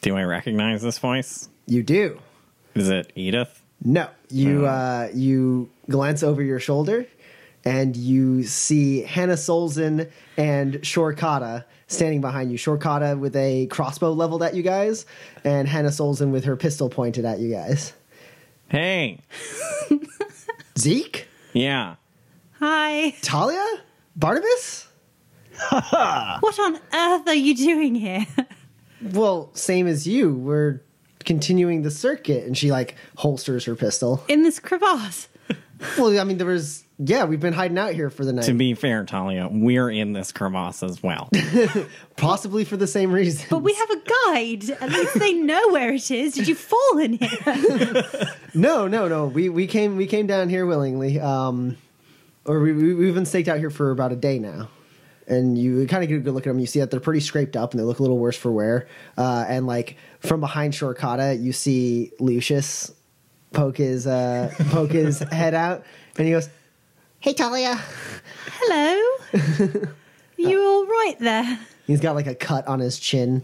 Do 0.03 0.16
I 0.16 0.25
recognize 0.25 0.83
this 0.83 0.99
voice? 0.99 1.49
you 1.66 1.83
do. 1.85 2.20
Is 2.75 2.88
it 2.90 3.12
Edith? 3.14 3.62
No, 3.83 4.09
you 4.35 4.66
uh, 4.66 5.09
you 5.14 5.70
glance 5.88 6.23
over 6.23 6.42
your 6.42 6.59
shoulder, 6.61 7.07
and 7.64 7.97
you 7.97 8.42
see 8.42 9.03
Hannah 9.03 9.35
Solzen 9.35 10.11
and 10.37 10.75
Shorkata 10.83 11.64
standing 11.87 12.20
behind 12.20 12.51
you. 12.51 12.59
Shorkata 12.59 13.18
with 13.18 13.37
a 13.37 13.66
crossbow 13.66 14.12
leveled 14.12 14.42
at 14.42 14.55
you 14.55 14.62
guys, 14.62 15.07
and 15.44 15.68
Hannah 15.68 15.88
Solzen 15.90 16.31
with 16.33 16.44
her 16.44 16.57
pistol 16.57 16.88
pointed 16.90 17.25
at 17.25 17.38
you 17.38 17.51
guys. 17.51 17.92
Hey. 18.68 19.20
Zeke, 20.79 21.29
Yeah. 21.53 21.94
Hi. 22.59 23.11
Talia, 23.23 23.64
Barnabas. 24.16 24.88
What 25.70 26.59
on 26.59 26.75
earth 26.92 27.29
are 27.29 27.35
you 27.35 27.55
doing 27.55 27.94
here? 27.94 28.27
Well, 29.01 29.51
same 29.55 29.87
as 29.87 30.07
you. 30.09 30.35
We're 30.35 30.81
continuing 31.24 31.82
the 31.82 31.90
circuit, 31.90 32.44
and 32.44 32.56
she 32.56 32.70
like 32.70 32.94
holsters 33.16 33.64
her 33.64 33.74
pistol. 33.74 34.24
In 34.28 34.42
this 34.42 34.58
crevasse? 34.58 35.28
Well, 35.98 36.18
I 36.18 36.24
mean, 36.24 36.38
there 36.38 36.46
was 36.46 36.84
yeah, 36.98 37.24
we've 37.24 37.40
been 37.40 37.52
hiding 37.52 37.76
out 37.76 37.92
here 37.92 38.08
for 38.08 38.24
the 38.24 38.32
night, 38.32 38.44
To 38.44 38.54
be 38.54 38.74
fair, 38.74 39.04
Talia, 39.04 39.48
we're 39.50 39.90
in 39.90 40.12
this 40.12 40.30
crevasse 40.30 40.84
as 40.84 41.02
well. 41.02 41.28
possibly 42.16 42.64
for 42.64 42.76
the 42.76 42.87
same 42.87 43.10
reason. 43.10 43.46
But 43.50 43.58
we 43.58 43.74
have 43.74 43.90
a 43.90 43.96
guide. 43.96 44.70
At 44.80 44.90
least 44.90 45.18
they 45.18 45.32
know 45.32 45.70
where 45.70 45.92
it 45.92 46.08
is. 46.10 46.34
Did 46.34 46.46
you 46.46 46.54
fall 46.54 46.98
in 46.98 47.14
here? 47.14 48.04
No, 48.56 48.87
no, 48.87 49.08
no. 49.08 49.26
We 49.26 49.48
we 49.48 49.66
came 49.66 49.96
we 49.96 50.06
came 50.06 50.28
down 50.28 50.48
here 50.48 50.64
willingly. 50.64 51.18
Um, 51.18 51.76
or 52.44 52.60
we, 52.60 52.72
we 52.72 52.94
we've 52.94 53.14
been 53.14 53.26
staked 53.26 53.48
out 53.48 53.58
here 53.58 53.68
for 53.70 53.90
about 53.90 54.12
a 54.12 54.16
day 54.16 54.38
now. 54.38 54.68
And 55.26 55.56
you 55.56 55.87
kind 55.87 56.02
of 56.02 56.08
get 56.08 56.16
a 56.16 56.20
good 56.20 56.34
look 56.34 56.46
at 56.46 56.50
them. 56.50 56.58
You 56.58 56.66
see 56.66 56.80
that 56.80 56.90
they're 56.90 57.00
pretty 57.00 57.20
scraped 57.20 57.56
up 57.56 57.72
and 57.72 57.80
they 57.80 57.84
look 57.84 57.98
a 57.98 58.02
little 58.02 58.18
worse 58.18 58.37
for 58.37 58.52
wear. 58.52 58.88
Uh, 59.16 59.44
and 59.48 59.66
like 59.66 59.96
from 60.20 60.40
behind 60.40 60.74
Shorkata, 60.74 61.40
you 61.42 61.52
see 61.52 62.12
Lucius 62.20 62.92
poke 63.54 63.78
his 63.78 64.06
uh, 64.06 64.52
poke 64.70 64.90
his 64.90 65.20
head 65.20 65.54
out, 65.54 65.84
and 66.18 66.26
he 66.26 66.32
goes, 66.32 66.50
"Hey 67.20 67.32
Talia." 67.32 67.80
Hello. 68.60 69.00
you 70.37 70.62
all 70.62 70.87
right 70.87 71.16
there? 71.20 71.58
He's 71.87 72.00
got 72.00 72.14
like 72.14 72.26
a 72.26 72.34
cut 72.34 72.66
on 72.66 72.80
his 72.80 72.98
chin. 72.98 73.42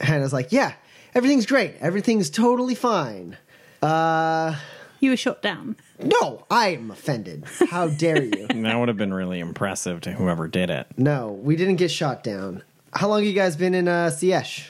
Hannah's 0.00 0.32
like, 0.32 0.52
"Yeah, 0.52 0.74
everything's 1.14 1.46
great. 1.46 1.74
Everything's 1.80 2.30
totally 2.30 2.76
fine." 2.76 3.36
Uh, 3.82 4.54
You 5.00 5.10
were 5.10 5.16
shot 5.16 5.42
down. 5.42 5.76
no, 5.98 6.44
I'm 6.50 6.90
offended. 6.90 7.44
How 7.70 7.88
dare 7.88 8.22
you? 8.22 8.46
that 8.54 8.78
would 8.78 8.88
have 8.88 8.96
been 8.96 9.14
really 9.14 9.40
impressive 9.40 10.02
to 10.02 10.12
whoever 10.12 10.46
did 10.46 10.70
it. 10.70 10.86
No, 10.96 11.32
we 11.32 11.56
didn't 11.56 11.76
get 11.76 11.90
shot 11.90 12.22
down. 12.22 12.62
How 12.92 13.08
long 13.08 13.20
have 13.20 13.26
you 13.26 13.32
guys 13.32 13.56
been 13.56 13.74
in 13.74 13.88
uh, 13.88 14.10
Siesh? 14.12 14.68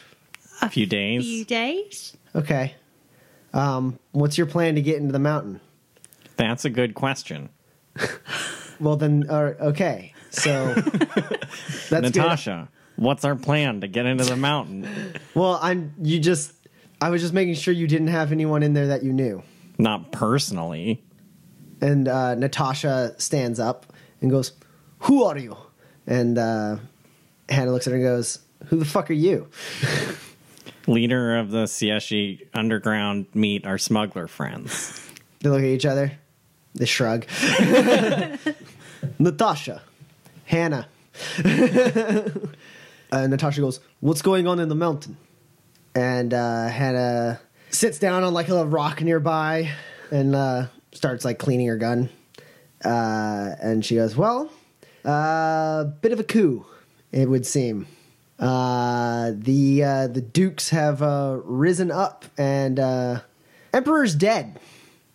A 0.63 0.69
few 0.69 0.87
days. 0.87 1.21
A 1.21 1.25
few 1.25 1.45
days. 1.45 2.17
Okay. 2.35 2.75
Um, 3.53 3.99
what's 4.13 4.39
your 4.39 4.47
plan 4.47 4.77
to 4.77 4.83
get 4.83 4.97
into 4.97 5.13
the 5.13 5.19
mountain? 5.19 5.61
That's 6.37 6.65
a 6.65 6.71
good 6.71 6.95
question. 6.95 7.51
Well, 8.81 8.97
then, 8.97 9.27
uh, 9.29 9.53
okay. 9.61 10.15
So 10.31 10.73
that's 10.75 11.91
good. 11.91 12.03
Natasha, 12.03 12.69
what's 12.97 13.25
our 13.25 13.37
plan 13.37 13.83
to 13.83 13.89
get 13.89 14.07
into 14.07 14.25
the 14.25 14.37
mountain? 14.37 14.89
Well, 15.35 15.59
I'm. 15.61 15.93
You 16.01 16.19
just 16.19 16.53
I 17.01 17.11
was 17.11 17.21
just 17.21 17.35
making 17.35 17.55
sure 17.55 17.75
you 17.75 17.87
didn't 17.87 18.09
have 18.09 18.33
anyone 18.33 18.63
in 18.63 18.73
there 18.73 18.89
that 18.89 19.03
you 19.03 19.13
knew. 19.13 19.43
Not 19.81 20.13
personally. 20.13 21.03
And 21.81 22.07
uh, 22.09 22.35
Natasha 22.35 23.15
stands 23.19 23.59
up 23.59 23.93
and 24.21 24.31
goes, 24.31 24.53
Who 25.01 25.25
are 25.25 25.39
you? 25.39 25.57
And 26.07 26.39
uh, 26.39 26.77
Hannah 27.49 27.73
looks 27.73 27.87
at 27.87 27.93
her 27.93 27.97
and 27.97 28.05
goes, 28.05 28.39
Who 28.67 28.77
the 28.77 28.85
fuck 28.85 29.11
are 29.11 29.15
you? 29.15 29.49
Leader 30.87 31.39
of 31.39 31.51
the 31.51 31.65
Sieshi 31.65 32.47
underground 32.53 33.27
meet 33.35 33.67
our 33.67 33.79
smuggler 33.79 34.27
friends. 34.27 35.09
They 35.41 35.49
look 35.49 35.61
at 35.61 35.67
each 35.67 35.87
other. 35.87 36.13
They 36.75 36.85
shrug. 36.87 37.27
Natasha, 39.19 39.83
Hannah. 40.45 40.89
uh, 41.45 43.27
Natasha 43.27 43.61
goes, 43.61 43.81
"What's 44.01 44.23
going 44.23 44.47
on 44.47 44.59
in 44.61 44.69
the 44.69 44.75
mountain?" 44.75 45.17
And 45.95 46.33
uh, 46.33 46.69
Hannah 46.69 47.41
sits 47.71 47.99
down 47.99 48.23
on 48.23 48.35
like 48.35 48.49
a 48.49 48.65
rock 48.65 49.03
nearby 49.03 49.71
and 50.11 50.35
uh, 50.35 50.67
starts 50.93 51.25
like 51.25 51.39
cleaning 51.39 51.69
her 51.69 51.77
gun. 51.77 52.09
Uh, 52.85 53.55
and 53.61 53.85
she 53.85 53.97
goes, 53.97 54.17
"Well, 54.17 54.51
uh, 55.05 55.85
bit 55.85 56.13
of 56.13 56.21
a 56.21 56.25
coup, 56.25 56.65
it 57.13 57.29
would 57.29 57.47
seem. 57.47 57.87
Uh, 58.39 59.33
the 59.35 59.85
uh, 59.85 60.07
the 60.07 60.23
dukes 60.23 60.71
have 60.71 61.03
uh, 61.03 61.39
risen 61.45 61.91
up, 61.91 62.25
and 62.39 62.79
uh, 62.79 63.21
Emperor's 63.73 64.15
dead." 64.15 64.59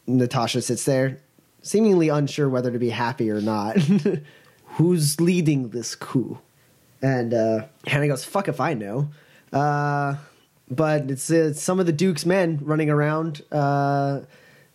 Natasha 0.07 0.61
sits 0.61 0.85
there, 0.85 1.19
seemingly 1.63 2.09
unsure 2.09 2.47
whether 2.47 2.71
to 2.71 2.77
be 2.77 2.91
happy 2.91 3.31
or 3.31 3.41
not. 3.41 3.77
Who's 4.75 5.19
leading 5.19 5.69
this 5.69 5.95
coup? 5.95 6.37
And 7.01 7.33
uh, 7.33 7.65
Hannah 7.87 8.07
goes, 8.07 8.23
"Fuck 8.23 8.47
if 8.47 8.59
I 8.59 8.75
know." 8.75 9.09
Uh, 9.51 10.15
but 10.69 11.12
it's, 11.12 11.30
it's 11.30 11.62
some 11.62 11.80
of 11.80 11.86
the 11.86 11.93
Duke's 11.93 12.25
men 12.25 12.60
running 12.62 12.89
around. 12.89 13.41
Uh, 13.51 14.21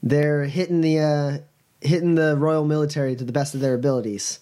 they're 0.03 0.45
hitting 0.45 0.81
the 0.81 0.99
uh, 0.99 1.39
hitting 1.81 2.15
the 2.15 2.37
royal 2.37 2.65
military 2.65 3.17
to 3.17 3.25
the 3.25 3.33
best 3.33 3.55
of 3.55 3.61
their 3.61 3.75
abilities. 3.75 4.41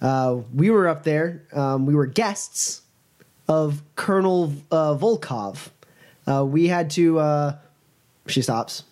Uh, 0.00 0.38
we 0.54 0.70
were 0.70 0.88
up 0.88 1.04
there. 1.04 1.42
Um, 1.52 1.86
we 1.86 1.94
were 1.94 2.06
guests 2.06 2.82
of 3.48 3.82
Colonel 3.96 4.52
uh, 4.70 4.94
Volkov. 4.94 5.68
Uh, 6.26 6.44
we 6.44 6.68
had 6.68 6.90
to. 6.90 7.18
Uh, 7.18 7.56
she 8.26 8.42
stops. 8.42 8.84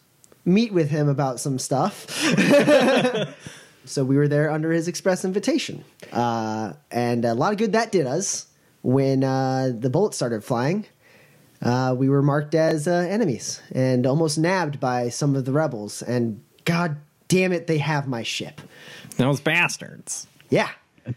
Meet 0.44 0.72
with 0.72 0.90
him 0.90 1.08
about 1.08 1.40
some 1.40 1.58
stuff. 1.58 2.08
so 3.84 4.04
we 4.04 4.16
were 4.16 4.28
there 4.28 4.50
under 4.50 4.70
his 4.70 4.86
express 4.88 5.24
invitation, 5.24 5.84
uh, 6.12 6.72
and 6.90 7.24
a 7.24 7.34
lot 7.34 7.52
of 7.52 7.58
good 7.58 7.72
that 7.72 7.92
did 7.92 8.06
us. 8.06 8.46
When 8.82 9.24
uh, 9.24 9.72
the 9.76 9.90
bullets 9.90 10.16
started 10.16 10.44
flying, 10.44 10.86
uh, 11.62 11.94
we 11.96 12.08
were 12.08 12.22
marked 12.22 12.54
as 12.54 12.86
uh, 12.86 12.92
enemies 13.10 13.60
and 13.72 14.06
almost 14.06 14.38
nabbed 14.38 14.78
by 14.80 15.08
some 15.08 15.34
of 15.36 15.44
the 15.44 15.52
rebels. 15.52 16.02
And 16.02 16.42
god 16.64 16.96
damn 17.28 17.52
it, 17.52 17.66
they 17.66 17.78
have 17.78 18.06
my 18.08 18.22
ship. 18.22 18.60
Those 19.16 19.40
bastards. 19.40 20.26
Yeah, 20.50 20.68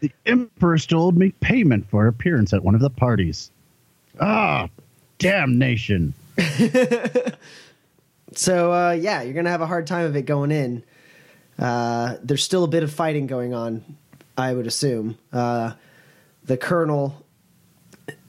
The 0.01 0.11
Emperor 0.25 0.77
still 0.77 1.03
owed 1.03 1.17
me 1.17 1.31
payment 1.31 1.89
for 1.89 2.07
appearance 2.07 2.53
at 2.53 2.63
one 2.63 2.75
of 2.75 2.81
the 2.81 2.89
parties. 2.89 3.51
Ah, 4.19 4.69
damnation. 5.17 6.13
So 8.35 8.71
uh, 8.71 8.91
yeah, 8.91 9.21
you're 9.23 9.33
gonna 9.33 9.49
have 9.49 9.61
a 9.61 9.65
hard 9.67 9.87
time 9.87 10.05
of 10.05 10.15
it 10.15 10.23
going 10.23 10.51
in. 10.51 10.83
Uh, 11.57 12.17
there's 12.23 12.43
still 12.43 12.63
a 12.63 12.67
bit 12.67 12.83
of 12.83 12.93
fighting 12.93 13.27
going 13.27 13.53
on, 13.53 13.83
I 14.37 14.53
would 14.53 14.67
assume. 14.67 15.17
Uh, 15.33 15.73
the 16.45 16.55
colonel, 16.57 17.25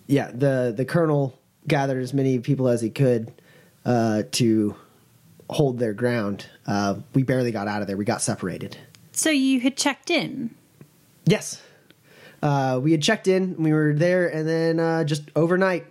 yeah, 0.06 0.30
the 0.32 0.72
the 0.76 0.84
colonel 0.84 1.38
gathered 1.66 2.02
as 2.02 2.12
many 2.14 2.38
people 2.38 2.68
as 2.68 2.80
he 2.80 2.90
could 2.90 3.32
uh, 3.84 4.22
to 4.32 4.76
hold 5.48 5.78
their 5.78 5.92
ground. 5.92 6.46
Uh, 6.66 6.96
we 7.14 7.22
barely 7.22 7.52
got 7.52 7.68
out 7.68 7.82
of 7.82 7.88
there. 7.88 7.96
We 7.96 8.04
got 8.04 8.22
separated. 8.22 8.76
So 9.12 9.30
you 9.30 9.60
had 9.60 9.76
checked 9.76 10.10
in. 10.10 10.54
Yes, 11.26 11.62
uh, 12.42 12.80
we 12.82 12.92
had 12.92 13.02
checked 13.02 13.28
in. 13.28 13.56
We 13.62 13.72
were 13.72 13.92
there, 13.94 14.28
and 14.28 14.48
then 14.48 14.80
uh, 14.80 15.04
just 15.04 15.30
overnight. 15.36 15.86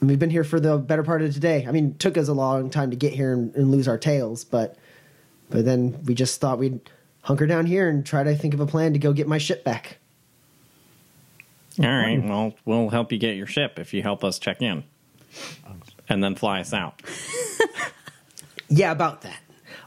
And 0.00 0.08
we've 0.08 0.18
been 0.18 0.30
here 0.30 0.44
for 0.44 0.60
the 0.60 0.78
better 0.78 1.02
part 1.02 1.22
of 1.22 1.32
today. 1.32 1.66
I 1.66 1.72
mean, 1.72 1.90
it 1.90 1.98
took 1.98 2.16
us 2.16 2.28
a 2.28 2.32
long 2.32 2.70
time 2.70 2.90
to 2.90 2.96
get 2.96 3.12
here 3.12 3.32
and, 3.32 3.54
and 3.54 3.70
lose 3.70 3.88
our 3.88 3.98
tails, 3.98 4.44
but 4.44 4.76
but 5.48 5.64
then 5.64 5.98
we 6.04 6.14
just 6.14 6.40
thought 6.40 6.58
we'd 6.58 6.80
hunker 7.22 7.46
down 7.46 7.66
here 7.66 7.88
and 7.88 8.04
try 8.06 8.22
to 8.22 8.34
think 8.34 8.54
of 8.54 8.60
a 8.60 8.66
plan 8.66 8.92
to 8.92 8.98
go 8.98 9.12
get 9.12 9.26
my 9.28 9.38
ship 9.38 9.64
back. 9.64 9.98
All 11.78 11.86
right. 11.86 12.22
Well, 12.22 12.54
we'll 12.64 12.88
help 12.90 13.12
you 13.12 13.18
get 13.18 13.36
your 13.36 13.46
ship 13.46 13.78
if 13.78 13.94
you 13.94 14.02
help 14.02 14.24
us 14.24 14.38
check 14.38 14.60
in. 14.60 14.84
And 16.08 16.22
then 16.22 16.34
fly 16.34 16.60
us 16.60 16.72
out. 16.72 17.00
Yeah, 18.70 18.92
about 18.92 19.22
that. 19.22 19.38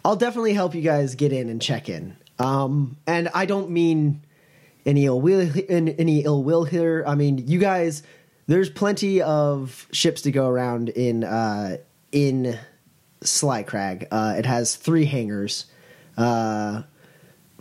I'll 0.04 0.18
definitely 0.18 0.54
help 0.54 0.76
you 0.76 0.82
guys 0.82 1.16
get 1.16 1.32
in 1.32 1.50
and 1.50 1.62
check 1.62 1.88
in. 1.88 2.18
Um, 2.38 2.98
and 3.08 3.30
I 3.34 3.46
don't 3.46 3.70
mean 3.70 4.22
any 4.86 5.06
ill 5.06 5.22
will, 5.22 5.50
any 5.70 6.20
ill 6.26 6.44
will 6.44 6.66
here. 6.66 7.04
I 7.08 7.16
mean, 7.16 7.48
you 7.48 7.60
guys. 7.60 8.04
There's 8.46 8.70
plenty 8.70 9.22
of 9.22 9.88
ships 9.94 10.24
to 10.24 10.32
go 10.32 10.50
around 10.50 10.90
in 10.90 11.24
uh, 11.24 11.78
in 12.12 12.60
Slycrag. 13.22 14.08
Uh, 14.12 14.36
it 14.38 14.46
has 14.46 14.76
three 14.76 15.06
hangars, 15.06 15.68
uh, 16.18 16.84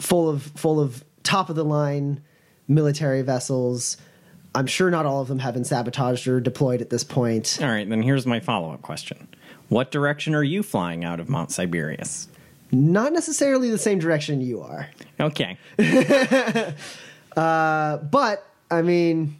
full 0.01 0.29
of 0.29 0.43
full 0.43 0.81
of 0.81 1.05
top 1.23 1.51
of 1.51 1.55
the 1.55 1.65
line 1.65 2.21
military 2.67 3.23
vessels. 3.23 3.97
I'm 4.55 4.67
sure 4.67 4.91
not 4.91 5.07
all 5.07 5.23
of 5.23 5.29
them 5.29 5.39
have 5.39 5.55
been 5.55 5.65
sabotaged 5.65 6.29
or 6.29 6.41
deployed 6.41 6.81
at 6.81 6.91
this 6.91 7.05
point. 7.05 7.59
All 7.61 7.69
right. 7.69 7.89
Then 7.89 8.03
here's 8.03 8.27
my 8.27 8.41
follow 8.41 8.73
up 8.73 8.83
question 8.83 9.29
What 9.69 9.91
direction 9.91 10.35
are 10.35 10.43
you 10.43 10.63
flying 10.63 11.05
out 11.05 11.21
of 11.21 11.29
Mount 11.29 11.51
Siberius? 11.51 12.29
Not 12.71 13.13
necessarily 13.13 13.71
the 13.71 13.79
same 13.79 13.99
direction 13.99 14.41
you 14.41 14.63
are. 14.63 14.89
Okay. 15.21 15.59
Uh, 17.37 17.97
but 17.97 18.47
I 18.71 18.83
mean, 18.83 19.39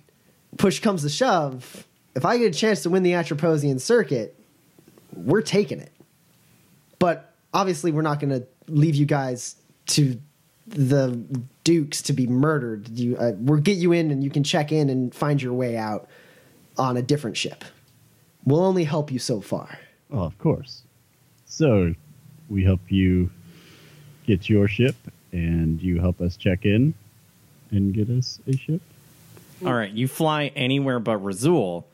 push 0.57 0.81
comes 0.81 1.03
to 1.03 1.09
shove. 1.09 1.87
If 2.15 2.25
I 2.25 2.39
get 2.39 2.55
a 2.55 2.59
chance 2.59 2.83
to 2.83 2.91
win 2.91 3.03
the 3.03 3.13
Atroposian 3.13 3.81
circuit, 3.81 4.35
we're 5.15 5.43
taking 5.43 5.79
it. 5.79 5.93
But 6.99 7.35
obviously, 7.53 7.93
we're 7.93 8.03
not 8.03 8.21
going 8.21 8.31
to 8.31 8.47
leave 8.69 8.95
you 8.95 9.07
guys 9.07 9.57
to 9.89 10.19
the 10.67 11.23
dukes 11.65 12.03
to 12.03 12.13
be 12.13 12.27
murdered. 12.27 12.89
You, 12.89 13.17
uh, 13.17 13.33
we'll 13.37 13.61
get 13.61 13.79
you 13.79 13.93
in, 13.93 14.11
and 14.11 14.23
you 14.23 14.31
can 14.31 14.45
check 14.45 14.73
in 14.73 14.91
and 14.91 15.15
find 15.15 15.41
your 15.41 15.53
way 15.53 15.77
out 15.77 16.09
on 16.77 16.97
a 16.97 17.03
different 17.03 17.37
ship. 17.37 17.65
We'll 18.45 18.65
only 18.65 18.85
help 18.85 19.13
you 19.13 19.19
so 19.19 19.41
far. 19.41 19.79
Well, 20.09 20.25
of 20.25 20.39
course. 20.39 20.83
So, 21.47 21.95
we 22.49 22.65
help 22.65 22.81
you 22.89 23.31
get 24.27 24.49
your 24.49 24.69
ship, 24.69 24.97
and 25.33 25.81
you 25.81 26.01
help 26.01 26.21
us 26.21 26.37
check 26.37 26.65
in 26.65 26.95
and 27.71 27.95
get 27.95 28.11
us 28.11 28.39
a 28.47 28.57
ship. 28.57 28.81
All 29.65 29.75
right. 29.75 29.91
You 29.91 30.09
fly 30.09 30.53
anywhere 30.57 30.99
but 30.99 31.23
Razul, 31.23 31.85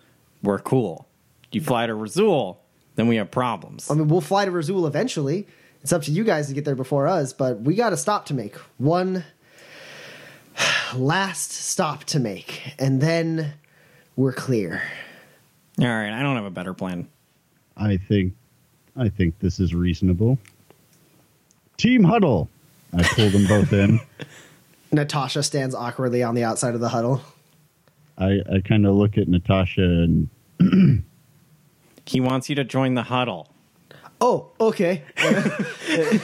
we're 0.42 0.58
cool. 0.58 1.06
You 1.52 1.60
fly 1.60 1.86
to 1.86 1.92
Razul, 1.94 2.56
then 2.96 3.08
we 3.08 3.16
have 3.16 3.30
problems. 3.30 3.90
I 3.90 3.94
mean, 3.94 4.08
we'll 4.08 4.20
fly 4.20 4.44
to 4.44 4.50
Razul 4.50 4.86
eventually. 4.86 5.46
It's 5.82 5.92
up 5.92 6.02
to 6.02 6.10
you 6.10 6.24
guys 6.24 6.48
to 6.48 6.54
get 6.54 6.64
there 6.64 6.74
before 6.74 7.06
us, 7.06 7.32
but 7.32 7.60
we 7.60 7.74
got 7.74 7.92
a 7.92 7.96
stop 7.96 8.26
to 8.26 8.34
make. 8.34 8.56
One 8.78 9.24
last 10.96 11.52
stop 11.52 12.04
to 12.04 12.20
make, 12.20 12.74
and 12.78 13.00
then 13.00 13.54
we're 14.16 14.32
clear. 14.32 14.82
All 15.80 15.86
right. 15.86 16.12
I 16.12 16.22
don't 16.22 16.36
have 16.36 16.44
a 16.44 16.50
better 16.50 16.74
plan. 16.74 17.08
I 17.76 17.96
think, 17.96 18.34
I 18.96 19.08
think 19.08 19.38
this 19.38 19.60
is 19.60 19.74
reasonable. 19.74 20.38
Team 21.76 22.02
huddle. 22.02 22.48
I 22.92 23.02
pull 23.02 23.30
them 23.30 23.46
both 23.46 23.72
in. 23.72 24.00
Natasha 24.92 25.42
stands 25.42 25.74
awkwardly 25.74 26.22
on 26.22 26.34
the 26.34 26.42
outside 26.42 26.74
of 26.74 26.80
the 26.80 26.88
huddle. 26.88 27.20
I, 28.16 28.40
I 28.52 28.60
kind 28.64 28.86
of 28.86 28.94
look 28.94 29.16
at 29.16 29.28
Natasha 29.28 29.82
and 29.82 30.28
He 32.08 32.20
wants 32.20 32.48
you 32.48 32.54
to 32.56 32.64
join 32.64 32.94
the 32.94 33.02
huddle. 33.02 33.48
Oh, 34.18 34.50
okay. 34.58 35.02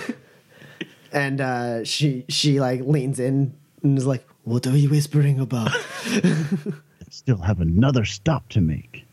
and 1.13 1.41
uh, 1.43 1.85
she 1.85 2.25
she 2.31 2.59
like 2.59 2.81
leans 2.81 3.21
in 3.21 3.55
and 3.83 3.99
is 3.99 4.07
like, 4.07 4.27
"What 4.45 4.67
are 4.67 4.77
you 4.77 4.91
whispering 4.91 5.41
about?" 5.41 5.73
still 7.15 7.39
have 7.39 7.61
another 7.61 8.05
stop 8.05 8.49
to 8.51 8.61
make. 8.61 9.05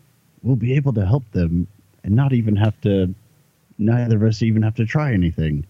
We'll 0.42 0.56
be 0.56 0.74
able 0.74 0.94
to 0.94 1.06
help 1.06 1.30
them 1.32 1.68
and 2.04 2.16
not 2.16 2.34
even 2.34 2.56
have 2.56 2.80
to, 2.82 3.14
neither 3.78 4.18
of 4.18 4.24
us 4.24 4.42
even 4.42 4.64
have 4.64 4.76
to 4.76 4.86
try 4.86 5.14
anything. 5.14 5.66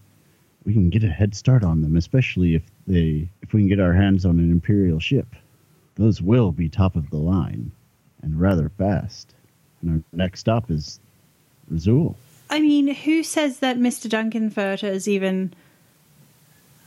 We 0.65 0.73
can 0.73 0.89
get 0.89 1.03
a 1.03 1.09
head 1.09 1.35
start 1.35 1.63
on 1.63 1.81
them, 1.81 1.97
especially 1.97 2.55
if 2.55 2.63
they, 2.87 3.27
if 3.41 3.53
we 3.53 3.61
can 3.61 3.67
get 3.67 3.79
our 3.79 3.93
hands 3.93 4.25
on 4.25 4.39
an 4.39 4.49
Imperial 4.51 4.99
ship. 4.99 5.27
Those 5.95 6.21
will 6.21 6.51
be 6.51 6.69
top 6.69 6.95
of 6.95 7.09
the 7.09 7.17
line 7.17 7.71
and 8.21 8.39
rather 8.39 8.69
fast. 8.69 9.33
And 9.81 9.91
our 9.91 10.17
next 10.17 10.39
stop 10.39 10.71
is 10.71 10.99
Razul. 11.71 12.15
I 12.49 12.59
mean, 12.59 12.93
who 12.93 13.23
says 13.23 13.59
that 13.59 13.77
Mr. 13.77 14.09
Duncan 14.09 14.49
Duncanfurter 14.49 14.89
is 14.89 15.07
even 15.07 15.53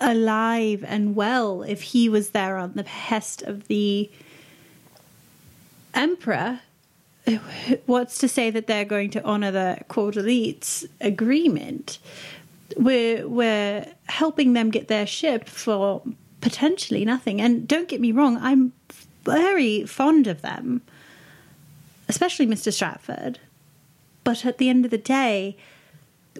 alive 0.04 0.84
and 0.86 1.16
well 1.16 1.62
if 1.62 1.82
he 1.82 2.08
was 2.08 2.30
there 2.30 2.56
on 2.56 2.74
the 2.74 2.82
behest 2.82 3.42
of 3.42 3.68
the 3.68 4.10
Emperor? 5.94 6.60
what's 7.86 8.18
to 8.18 8.28
say 8.28 8.50
that 8.50 8.66
they're 8.66 8.84
going 8.84 9.10
to 9.10 9.24
honor 9.24 9.50
the 9.50 9.78
Quad 9.88 10.14
Elites 10.14 10.84
agreement? 11.00 11.98
We're 12.76 13.26
we're 13.28 13.86
helping 14.06 14.52
them 14.52 14.70
get 14.70 14.88
their 14.88 15.06
ship 15.06 15.48
for 15.48 16.02
potentially 16.40 17.04
nothing. 17.04 17.40
And 17.40 17.66
don't 17.66 17.88
get 17.88 18.00
me 18.00 18.12
wrong, 18.12 18.38
I'm 18.40 18.72
very 19.24 19.86
fond 19.86 20.26
of 20.26 20.42
them, 20.42 20.82
especially 22.08 22.46
Mr. 22.46 22.72
Stratford. 22.72 23.38
But 24.24 24.44
at 24.44 24.58
the 24.58 24.68
end 24.68 24.84
of 24.84 24.90
the 24.90 24.98
day, 24.98 25.56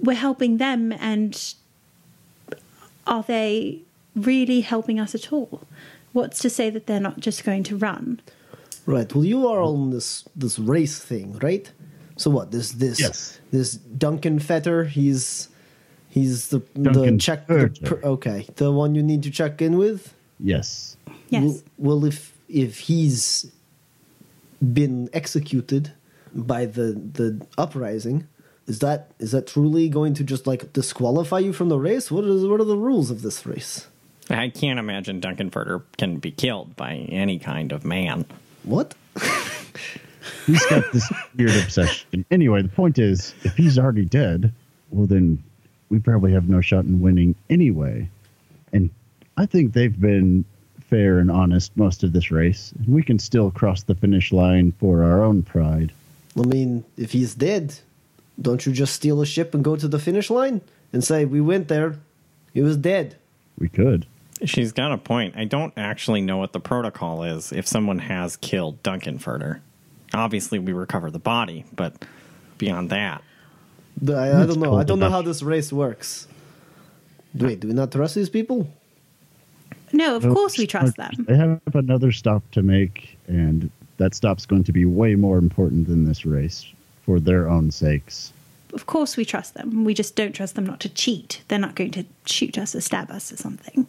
we're 0.02 0.14
helping 0.14 0.58
them, 0.58 0.92
and 0.92 1.54
are 3.06 3.22
they 3.22 3.82
really 4.14 4.60
helping 4.60 4.98
us 5.00 5.14
at 5.14 5.32
all? 5.32 5.62
What's 6.12 6.38
to 6.40 6.50
say 6.50 6.70
that 6.70 6.86
they're 6.86 7.00
not 7.00 7.20
just 7.20 7.44
going 7.44 7.64
to 7.64 7.76
run? 7.76 8.20
Right. 8.86 9.12
Well, 9.14 9.24
you 9.24 9.48
are 9.48 9.60
on 9.62 9.90
this 9.90 10.24
this 10.36 10.58
race 10.58 10.98
thing, 10.98 11.38
right? 11.42 11.70
So 12.16 12.30
what? 12.30 12.50
This 12.50 12.72
this 12.72 13.00
Yes. 13.00 13.40
this 13.50 13.72
Duncan 13.72 14.38
Furter. 14.38 14.86
He's 14.86 15.48
he's 16.08 16.48
the 16.48 16.62
the 16.74 17.16
check. 17.18 17.46
The, 17.46 18.00
okay, 18.04 18.46
the 18.56 18.70
one 18.70 18.94
you 18.94 19.02
need 19.02 19.22
to 19.24 19.30
check 19.30 19.60
in 19.62 19.78
with. 19.78 20.14
Yes. 20.38 20.96
Yes. 21.30 21.42
Well, 21.42 21.62
well, 21.78 22.04
if 22.04 22.34
if 22.48 22.78
he's 22.78 23.50
been 24.72 25.08
executed 25.12 25.92
by 26.34 26.66
the 26.66 26.92
the 27.12 27.44
uprising, 27.58 28.28
is 28.66 28.78
that 28.80 29.10
is 29.18 29.32
that 29.32 29.46
truly 29.46 29.88
going 29.88 30.14
to 30.14 30.24
just 30.24 30.46
like 30.46 30.72
disqualify 30.72 31.38
you 31.38 31.52
from 31.52 31.68
the 31.68 31.78
race? 31.78 32.10
What 32.10 32.24
is 32.24 32.44
what 32.44 32.60
are 32.60 32.64
the 32.64 32.76
rules 32.76 33.10
of 33.10 33.22
this 33.22 33.44
race? 33.44 33.86
I 34.30 34.48
can't 34.48 34.78
imagine 34.78 35.20
Duncan 35.20 35.50
Furter 35.50 35.82
can 35.98 36.16
be 36.16 36.30
killed 36.30 36.76
by 36.76 36.94
any 36.94 37.38
kind 37.38 37.72
of 37.72 37.84
man. 37.84 38.24
What? 38.62 38.94
He's 40.46 40.64
got 40.66 40.90
this 40.92 41.12
weird 41.36 41.54
obsession. 41.56 42.24
Anyway, 42.30 42.62
the 42.62 42.68
point 42.68 42.98
is, 42.98 43.34
if 43.42 43.56
he's 43.56 43.78
already 43.78 44.06
dead, 44.06 44.52
well, 44.90 45.06
then 45.06 45.42
we 45.90 45.98
probably 45.98 46.32
have 46.32 46.48
no 46.48 46.60
shot 46.60 46.84
in 46.84 47.00
winning 47.00 47.34
anyway. 47.50 48.08
And 48.72 48.90
I 49.36 49.46
think 49.46 49.72
they've 49.72 49.98
been 49.98 50.44
fair 50.80 51.18
and 51.18 51.30
honest 51.30 51.76
most 51.76 52.02
of 52.02 52.12
this 52.12 52.30
race. 52.30 52.72
And 52.78 52.88
we 52.88 53.02
can 53.02 53.18
still 53.18 53.50
cross 53.50 53.82
the 53.82 53.94
finish 53.94 54.32
line 54.32 54.72
for 54.72 55.02
our 55.02 55.22
own 55.22 55.42
pride. 55.42 55.92
I 56.38 56.42
mean, 56.42 56.84
if 56.96 57.12
he's 57.12 57.34
dead, 57.34 57.74
don't 58.40 58.64
you 58.66 58.72
just 58.72 58.94
steal 58.94 59.20
a 59.20 59.26
ship 59.26 59.54
and 59.54 59.62
go 59.64 59.76
to 59.76 59.86
the 59.88 59.98
finish 59.98 60.30
line 60.30 60.60
and 60.92 61.02
say 61.04 61.24
we 61.24 61.40
went 61.40 61.68
there, 61.68 61.96
he 62.52 62.62
was 62.62 62.76
dead? 62.76 63.16
We 63.58 63.68
could. 63.68 64.06
She's 64.44 64.72
got 64.72 64.92
a 64.92 64.98
point. 64.98 65.34
I 65.36 65.44
don't 65.44 65.72
actually 65.76 66.20
know 66.20 66.38
what 66.38 66.52
the 66.52 66.60
protocol 66.60 67.22
is 67.22 67.52
if 67.52 67.66
someone 67.66 68.00
has 68.00 68.36
killed 68.36 68.82
Duncan 68.82 69.18
Furter. 69.18 69.60
Obviously, 70.12 70.58
we 70.58 70.72
recover 70.72 71.10
the 71.10 71.18
body, 71.18 71.64
but 71.74 72.04
beyond 72.58 72.90
that, 72.90 73.22
The- 74.00 74.14
I, 74.16 74.42
I 74.42 74.46
don't 74.46 74.58
know. 74.60 74.74
I 74.76 74.84
don't 74.84 74.98
know 74.98 75.10
how 75.10 75.22
this 75.22 75.42
race 75.42 75.72
works. 75.72 76.26
Wait, 77.34 77.60
do 77.60 77.68
we 77.68 77.74
not 77.74 77.90
trust 77.92 78.14
these 78.14 78.28
people? 78.28 78.68
No, 79.92 80.16
of 80.16 80.24
Well, 80.24 80.34
course 80.34 80.58
we 80.58 80.66
trust 80.66 80.96
them. 80.96 81.12
They 81.28 81.36
have 81.36 81.60
another 81.72 82.10
stop 82.12 82.42
to 82.52 82.62
make, 82.62 83.16
and 83.28 83.70
that 83.98 84.14
stop's 84.14 84.46
going 84.46 84.64
to 84.64 84.72
be 84.72 84.84
way 84.84 85.14
more 85.14 85.38
important 85.38 85.86
than 85.86 86.04
this 86.04 86.26
race 86.26 86.66
for 87.04 87.20
their 87.20 87.48
own 87.48 87.70
sakes. 87.70 88.32
Of 88.72 88.86
course 88.86 89.16
we 89.16 89.24
trust 89.24 89.54
them. 89.54 89.84
We 89.84 89.94
just 89.94 90.16
don't 90.16 90.32
trust 90.34 90.56
them 90.56 90.66
not 90.66 90.80
to 90.80 90.88
cheat. 90.88 91.42
They're 91.48 91.58
not 91.58 91.76
going 91.76 91.92
to 91.92 92.04
shoot 92.26 92.58
us 92.58 92.74
or 92.74 92.80
stab 92.80 93.10
us 93.10 93.32
or 93.32 93.36
something. 93.36 93.86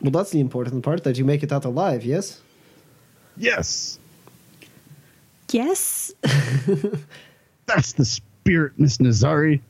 Well, 0.00 0.10
that's 0.10 0.30
the 0.30 0.40
important 0.40 0.82
part 0.82 1.04
that 1.04 1.16
you 1.16 1.24
make 1.24 1.42
it 1.44 1.52
out 1.52 1.64
alive. 1.64 2.04
Yes. 2.04 2.40
Yes, 3.36 3.98
Yes. 5.52 6.12
that's 7.66 7.92
the 7.92 8.04
spirit, 8.04 8.72
Miss 8.78 8.96
Nazari. 8.96 9.60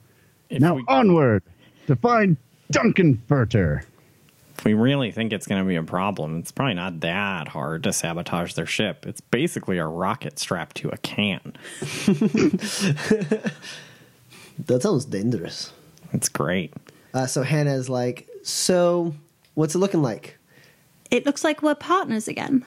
if, 0.48 0.60
now 0.60 0.74
we, 0.74 0.84
onward 0.86 1.42
to 1.88 1.96
find 1.96 2.36
Duncan 2.70 3.20
Furter. 3.28 3.82
If 4.62 4.66
we 4.66 4.74
really 4.74 5.10
think 5.10 5.32
it's 5.32 5.48
going 5.48 5.60
to 5.60 5.66
be 5.66 5.74
a 5.74 5.82
problem, 5.82 6.38
it's 6.38 6.52
probably 6.52 6.74
not 6.74 7.00
that 7.00 7.48
hard 7.48 7.82
to 7.82 7.92
sabotage 7.92 8.54
their 8.54 8.64
ship. 8.64 9.04
It's 9.08 9.20
basically 9.20 9.78
a 9.78 9.86
rocket 9.88 10.38
strapped 10.38 10.76
to 10.76 10.88
a 10.90 10.96
can. 10.98 11.54
That 14.66 14.82
sounds 14.82 15.06
dangerous. 15.06 15.72
It's 16.12 16.28
great. 16.28 16.74
Uh, 17.14 17.26
so 17.26 17.42
Hannah's 17.42 17.88
like, 17.88 18.28
so 18.44 19.14
what's 19.54 19.74
it 19.74 19.78
looking 19.78 20.02
like? 20.02 20.38
It 21.10 21.26
looks 21.26 21.42
like 21.42 21.62
we're 21.62 21.74
partners 21.74 22.28
again 22.28 22.64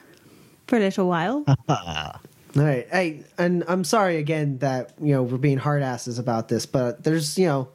for 0.66 0.76
a 0.76 0.80
little 0.80 1.08
while. 1.08 1.44
All 1.68 2.18
right. 2.56 2.86
Hey, 2.90 3.24
and 3.38 3.64
I'm 3.68 3.84
sorry 3.84 4.16
again 4.16 4.58
that 4.58 4.94
you 5.00 5.12
know 5.14 5.22
we're 5.22 5.38
being 5.38 5.58
hard 5.58 5.82
asses 5.82 6.18
about 6.18 6.48
this, 6.48 6.66
but 6.66 7.04
there's 7.04 7.38
you 7.38 7.46
know, 7.46 7.68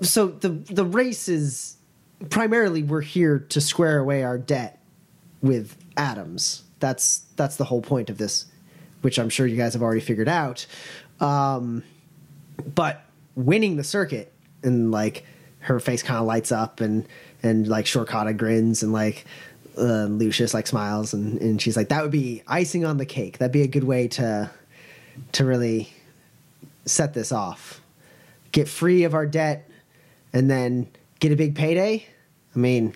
so 0.00 0.28
the 0.28 0.48
the 0.48 0.84
race 0.84 1.28
is 1.28 1.73
primarily 2.30 2.82
we're 2.82 3.00
here 3.00 3.38
to 3.50 3.60
square 3.60 3.98
away 3.98 4.22
our 4.22 4.38
debt 4.38 4.80
with 5.42 5.76
Adams. 5.96 6.62
That's 6.80 7.24
that's 7.36 7.56
the 7.56 7.64
whole 7.64 7.82
point 7.82 8.10
of 8.10 8.18
this, 8.18 8.46
which 9.02 9.18
I'm 9.18 9.30
sure 9.30 9.46
you 9.46 9.56
guys 9.56 9.74
have 9.74 9.82
already 9.82 10.00
figured 10.00 10.28
out. 10.28 10.66
Um, 11.20 11.82
but 12.74 13.04
winning 13.34 13.76
the 13.76 13.84
circuit 13.84 14.32
and 14.62 14.90
like 14.90 15.24
her 15.60 15.80
face 15.80 16.02
kind 16.02 16.18
of 16.18 16.26
lights 16.26 16.52
up 16.52 16.80
and 16.80 17.06
and 17.42 17.68
like 17.68 17.86
Shorkata 17.86 18.36
grins 18.36 18.82
and 18.82 18.92
like 18.92 19.24
uh, 19.76 20.04
Lucius 20.04 20.54
like 20.54 20.66
smiles 20.66 21.14
and 21.14 21.40
and 21.40 21.60
she's 21.60 21.76
like 21.76 21.88
that 21.88 22.02
would 22.02 22.12
be 22.12 22.42
icing 22.46 22.84
on 22.84 22.96
the 22.96 23.06
cake. 23.06 23.38
That'd 23.38 23.52
be 23.52 23.62
a 23.62 23.68
good 23.68 23.84
way 23.84 24.08
to 24.08 24.50
to 25.32 25.44
really 25.44 25.92
set 26.84 27.14
this 27.14 27.32
off. 27.32 27.80
Get 28.52 28.68
free 28.68 29.04
of 29.04 29.14
our 29.14 29.26
debt 29.26 29.68
and 30.32 30.50
then 30.50 30.88
get 31.20 31.32
a 31.32 31.36
big 31.36 31.54
payday. 31.54 32.06
I 32.54 32.58
mean, 32.58 32.94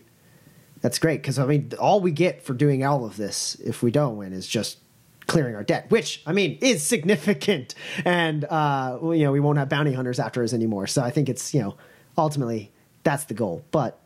that's 0.81 0.99
great 0.99 1.23
because 1.23 1.38
I 1.38 1.47
mean 1.47 1.73
all 1.79 2.01
we 2.01 2.12
get 2.12 2.42
for 2.42 2.55
doing 2.55 2.85
all 2.85 3.05
of 3.05 3.16
this 3.16 3.57
if 3.57 3.83
we 3.83 3.90
don't 3.90 4.16
win 4.16 4.33
is 4.33 4.47
just 4.47 4.79
clearing 5.27 5.55
our 5.55 5.64
debt, 5.64 5.90
which 5.90 6.23
I 6.27 6.33
mean 6.33 6.59
is 6.61 6.87
significant, 6.87 7.75
and 8.05 8.44
uh, 8.44 8.99
you 9.03 9.25
know 9.25 9.33
we 9.33 9.40
won't 9.40 9.59
have 9.59 9.68
bounty 9.68 9.92
hunters 9.92 10.18
after 10.18 10.42
us 10.42 10.53
anymore. 10.53 10.87
So 10.87 11.03
I 11.03 11.11
think 11.11 11.29
it's 11.29 11.55
you 11.55 11.61
know 11.61 11.77
ultimately 12.16 12.71
that's 13.03 13.25
the 13.25 13.35
goal. 13.35 13.64
But 13.71 13.99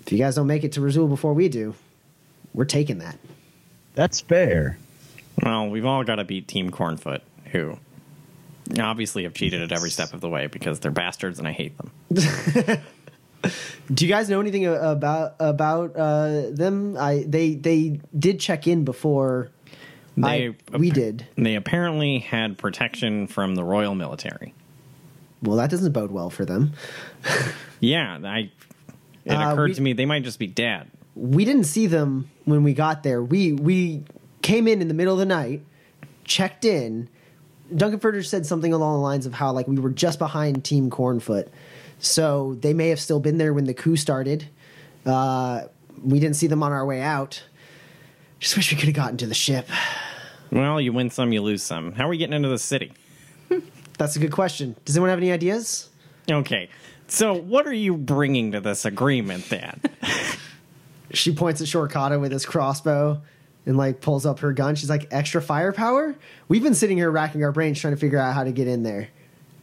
if 0.00 0.12
you 0.12 0.18
guys 0.18 0.36
don't 0.36 0.46
make 0.46 0.64
it 0.64 0.72
to 0.72 0.80
Razul 0.80 1.08
before 1.08 1.34
we 1.34 1.48
do, 1.48 1.74
we're 2.54 2.64
taking 2.64 2.98
that. 2.98 3.18
That's 3.94 4.20
fair. 4.20 4.78
Well, 5.42 5.68
we've 5.68 5.84
all 5.84 6.04
got 6.04 6.16
to 6.16 6.24
beat 6.24 6.48
Team 6.48 6.70
Cornfoot, 6.70 7.20
who 7.52 7.78
obviously 8.78 9.24
have 9.24 9.34
cheated 9.34 9.62
at 9.62 9.72
every 9.72 9.90
step 9.90 10.12
of 10.12 10.20
the 10.20 10.28
way 10.28 10.46
because 10.46 10.80
they're 10.80 10.90
bastards 10.90 11.38
and 11.38 11.46
I 11.46 11.52
hate 11.52 11.74
them. 11.78 11.90
Do 13.94 14.04
you 14.06 14.10
guys 14.12 14.28
know 14.28 14.40
anything 14.40 14.66
about 14.66 15.34
about 15.38 15.96
uh, 15.96 16.50
them? 16.50 16.96
I 16.98 17.24
they 17.26 17.54
they 17.54 18.00
did 18.18 18.40
check 18.40 18.66
in 18.66 18.84
before. 18.84 19.50
I, 20.20 20.56
we 20.76 20.90
did. 20.90 21.26
They 21.36 21.54
apparently 21.54 22.18
had 22.18 22.58
protection 22.58 23.28
from 23.28 23.54
the 23.54 23.62
Royal 23.62 23.94
Military. 23.94 24.52
Well, 25.42 25.56
that 25.58 25.70
doesn't 25.70 25.92
bode 25.92 26.10
well 26.10 26.30
for 26.30 26.44
them. 26.44 26.72
Yeah, 27.80 28.18
I. 28.24 28.50
It 29.24 29.32
Uh, 29.32 29.52
occurred 29.52 29.68
we- 29.68 29.74
to 29.74 29.82
me 29.82 29.92
they 29.92 30.06
might 30.06 30.24
just 30.24 30.40
be 30.40 30.48
dead. 30.48 30.88
we 31.14 31.44
didn't 31.44 31.64
see 31.64 31.86
them 31.86 32.28
when 32.44 32.64
we 32.64 32.74
got 32.74 33.04
there. 33.04 33.22
We 33.22 33.52
we 33.52 34.02
came 34.42 34.66
in 34.66 34.82
in 34.82 34.88
the 34.88 34.94
middle 34.94 35.12
of 35.12 35.20
the 35.20 35.26
night, 35.26 35.62
checked 36.24 36.64
in. 36.64 37.08
Duncan 37.74 38.00
Furter 38.00 38.24
said 38.26 38.46
something 38.46 38.72
along 38.72 38.94
the 38.94 39.00
lines 39.02 39.26
of 39.26 39.34
how 39.34 39.52
like 39.52 39.68
we 39.68 39.76
were 39.78 39.90
just 39.90 40.18
behind 40.18 40.64
Team 40.64 40.90
Cornfoot, 40.90 41.46
so 41.98 42.56
they 42.60 42.72
may 42.72 42.88
have 42.88 43.00
still 43.00 43.20
been 43.20 43.38
there 43.38 43.52
when 43.52 43.64
the 43.64 43.74
coup 43.74 43.96
started. 43.96 44.48
Uh, 45.04 45.62
we 46.02 46.20
didn't 46.20 46.36
see 46.36 46.46
them 46.46 46.62
on 46.62 46.72
our 46.72 46.84
way 46.84 47.00
out. 47.00 47.42
Just 48.40 48.56
wish 48.56 48.70
we 48.70 48.78
could 48.78 48.86
have 48.88 48.94
gotten 48.94 49.16
to 49.18 49.26
the 49.26 49.34
ship. 49.34 49.68
Well, 50.50 50.80
you 50.80 50.92
win 50.92 51.10
some, 51.10 51.32
you 51.32 51.42
lose 51.42 51.62
some. 51.62 51.92
How 51.92 52.06
are 52.06 52.08
we 52.08 52.18
getting 52.18 52.34
into 52.34 52.48
the 52.48 52.58
city? 52.58 52.92
That's 53.98 54.14
a 54.16 54.20
good 54.20 54.32
question. 54.32 54.76
Does 54.84 54.96
anyone 54.96 55.10
have 55.10 55.18
any 55.18 55.32
ideas? 55.32 55.90
Okay, 56.30 56.68
so 57.08 57.34
what 57.34 57.66
are 57.66 57.72
you 57.72 57.96
bringing 57.96 58.52
to 58.52 58.60
this 58.60 58.84
agreement 58.84 59.48
then? 59.48 59.80
She 61.12 61.34
points 61.34 61.60
at 61.60 61.66
Shorkata 61.66 62.20
with 62.20 62.32
his 62.32 62.44
crossbow 62.44 63.22
and 63.66 63.76
like 63.76 64.00
pulls 64.00 64.26
up 64.26 64.40
her 64.40 64.52
gun. 64.52 64.74
She's 64.74 64.90
like, 64.90 65.08
"Extra 65.10 65.40
firepower." 65.40 66.14
We've 66.48 66.62
been 66.62 66.74
sitting 66.74 66.98
here 66.98 67.10
racking 67.10 67.42
our 67.44 67.52
brains 67.52 67.80
trying 67.80 67.94
to 67.94 68.00
figure 68.00 68.18
out 68.18 68.34
how 68.34 68.44
to 68.44 68.52
get 68.52 68.68
in 68.68 68.82
there. 68.82 69.08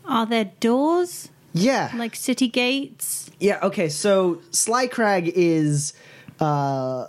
Are 0.05 0.25
there 0.25 0.51
doors 0.59 1.29
Yeah, 1.55 1.89
like 1.95 2.15
city 2.15 2.49
gates? 2.49 3.31
Yeah. 3.39 3.59
Okay. 3.63 3.87
So 3.87 4.41
Sly 4.51 4.87
Crag 4.87 5.31
is 5.35 5.93
uh, 6.41 7.07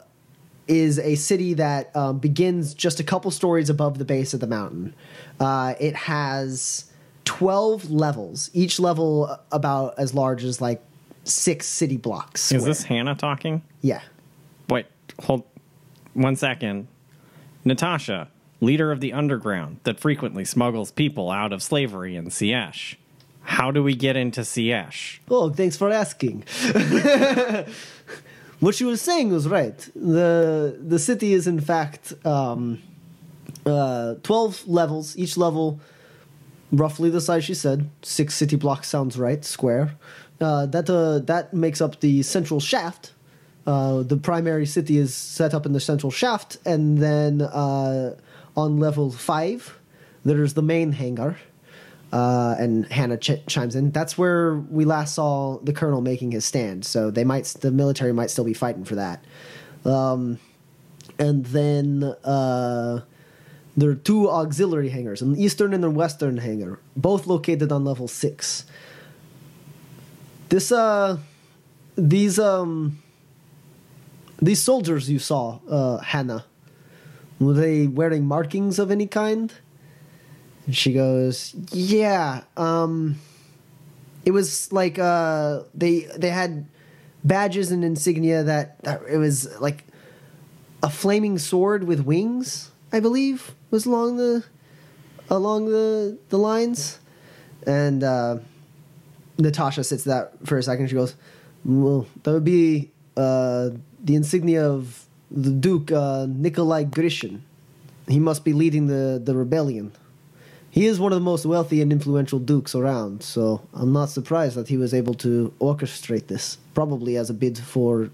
is 0.68 1.00
a 1.00 1.16
city 1.16 1.54
that 1.54 1.94
um, 1.96 2.18
begins 2.18 2.72
just 2.72 3.00
a 3.00 3.04
couple 3.04 3.30
stories 3.32 3.68
above 3.68 3.98
the 3.98 4.04
base 4.04 4.34
of 4.34 4.40
the 4.40 4.46
mountain. 4.46 4.94
Uh, 5.40 5.74
it 5.80 5.96
has 5.96 6.90
twelve 7.24 7.90
levels, 7.90 8.50
each 8.54 8.78
level 8.78 9.36
about 9.50 9.98
as 9.98 10.14
large 10.14 10.44
as 10.44 10.60
like 10.60 10.80
six 11.24 11.66
city 11.66 11.96
blocks. 11.96 12.52
Is 12.52 12.62
square. 12.62 12.70
this 12.70 12.84
Hannah 12.84 13.16
talking? 13.16 13.62
Yeah. 13.82 14.00
Wait, 14.68 14.86
hold 15.22 15.42
one 16.14 16.36
second. 16.36 16.86
Natasha, 17.64 18.28
leader 18.60 18.92
of 18.92 19.00
the 19.00 19.12
underground 19.12 19.80
that 19.82 19.98
frequently 19.98 20.44
smuggles 20.44 20.92
people 20.92 21.32
out 21.32 21.52
of 21.52 21.64
slavery 21.64 22.14
in 22.14 22.26
Siesh. 22.26 22.94
How 23.46 23.70
do 23.70 23.82
we 23.82 23.94
get 23.94 24.16
into 24.16 24.40
Siesh? 24.40 25.20
Oh, 25.30 25.50
thanks 25.50 25.76
for 25.76 25.90
asking. 25.90 26.42
what 28.60 28.80
you 28.80 28.88
were 28.88 28.96
saying 28.96 29.30
was 29.30 29.46
right. 29.46 29.78
the 29.94 30.76
The 30.80 30.98
city 30.98 31.32
is 31.32 31.46
in 31.46 31.60
fact 31.60 32.12
um, 32.26 32.82
uh, 33.64 34.16
twelve 34.24 34.66
levels. 34.66 35.16
Each 35.16 35.36
level, 35.36 35.80
roughly 36.72 37.08
the 37.08 37.20
size 37.20 37.44
she 37.44 37.54
said. 37.54 37.88
Six 38.02 38.34
city 38.34 38.56
blocks 38.56 38.88
sounds 38.88 39.16
right. 39.16 39.44
Square. 39.44 39.94
Uh, 40.40 40.66
that 40.66 40.90
uh, 40.90 41.20
that 41.20 41.54
makes 41.54 41.80
up 41.80 42.00
the 42.00 42.22
central 42.22 42.58
shaft. 42.58 43.12
Uh, 43.64 44.02
the 44.02 44.16
primary 44.16 44.66
city 44.66 44.98
is 44.98 45.14
set 45.14 45.54
up 45.54 45.66
in 45.66 45.72
the 45.72 45.80
central 45.80 46.10
shaft, 46.10 46.58
and 46.66 46.98
then 46.98 47.42
uh, 47.42 48.16
on 48.56 48.78
level 48.78 49.12
five, 49.12 49.78
there's 50.24 50.54
the 50.54 50.62
main 50.62 50.92
hangar. 50.92 51.36
Uh, 52.16 52.54
and 52.58 52.86
Hannah 52.90 53.18
ch- 53.18 53.44
chimes 53.46 53.76
in. 53.76 53.90
That's 53.90 54.16
where 54.16 54.56
we 54.76 54.86
last 54.86 55.14
saw 55.14 55.58
the 55.68 55.74
colonel 55.80 56.00
making 56.00 56.30
his 56.32 56.46
stand. 56.46 56.86
So 56.86 57.10
they 57.10 57.24
might, 57.24 57.44
the 57.60 57.70
military 57.70 58.14
might 58.14 58.30
still 58.30 58.44
be 58.44 58.54
fighting 58.54 58.84
for 58.86 58.94
that. 58.94 59.18
Um, 59.84 60.38
and 61.18 61.44
then 61.44 62.14
uh, 62.24 63.02
there 63.76 63.90
are 63.90 63.94
two 63.94 64.30
auxiliary 64.30 64.88
hangars, 64.88 65.20
an 65.20 65.36
eastern 65.36 65.74
and 65.74 65.84
a 65.84 65.90
western 65.90 66.38
hangar, 66.38 66.80
both 66.96 67.26
located 67.26 67.70
on 67.70 67.84
level 67.84 68.08
six. 68.08 68.64
This, 70.48 70.72
uh, 70.72 71.18
these, 71.96 72.38
um, 72.38 73.02
these 74.40 74.62
soldiers 74.62 75.10
you 75.10 75.18
saw, 75.18 75.58
uh, 75.68 75.98
Hannah, 75.98 76.46
were 77.38 77.52
they 77.52 77.86
wearing 77.86 78.24
markings 78.24 78.78
of 78.78 78.90
any 78.90 79.06
kind? 79.06 79.52
And 80.66 80.76
she 80.76 80.92
goes, 80.92 81.54
"Yeah, 81.72 82.42
um 82.56 83.16
it 84.24 84.32
was 84.32 84.72
like 84.72 84.98
uh 84.98 85.62
they 85.74 86.00
they 86.18 86.30
had 86.30 86.66
badges 87.24 87.70
and 87.70 87.84
insignia 87.84 88.42
that, 88.44 88.82
that 88.82 89.02
it 89.08 89.18
was 89.18 89.48
like 89.60 89.84
a 90.82 90.90
flaming 90.90 91.38
sword 91.38 91.84
with 91.84 92.00
wings, 92.00 92.70
I 92.92 93.00
believe, 93.00 93.54
was 93.70 93.86
along 93.86 94.16
the 94.16 94.44
along 95.30 95.66
the 95.66 96.18
the 96.28 96.38
lines." 96.38 96.98
And 97.66 98.02
uh 98.02 98.38
Natasha 99.38 99.84
sits 99.84 100.04
that 100.04 100.32
for 100.44 100.58
a 100.58 100.62
second. 100.62 100.88
She 100.88 100.94
goes, 100.94 101.14
"Well, 101.64 102.06
that 102.22 102.32
would 102.32 102.44
be 102.44 102.90
uh, 103.16 103.70
the 104.02 104.14
insignia 104.14 104.68
of 104.68 105.06
the 105.30 105.50
Duke 105.50 105.92
uh, 105.92 106.26
Nikolai 106.28 106.84
Grishin. 106.84 107.40
He 108.08 108.18
must 108.18 108.44
be 108.44 108.52
leading 108.52 108.86
the 108.86 109.20
the 109.22 109.34
rebellion. 109.34 109.92
He 110.76 110.84
is 110.84 111.00
one 111.00 111.10
of 111.10 111.16
the 111.16 111.24
most 111.24 111.46
wealthy 111.46 111.80
and 111.80 111.90
influential 111.90 112.38
dukes 112.38 112.74
around, 112.74 113.22
so 113.22 113.62
I'm 113.72 113.94
not 113.94 114.10
surprised 114.10 114.56
that 114.56 114.68
he 114.68 114.76
was 114.76 114.92
able 114.92 115.14
to 115.14 115.50
orchestrate 115.58 116.26
this, 116.26 116.58
probably 116.74 117.16
as 117.16 117.30
a 117.30 117.32
bid 117.32 117.56
for 117.56 118.10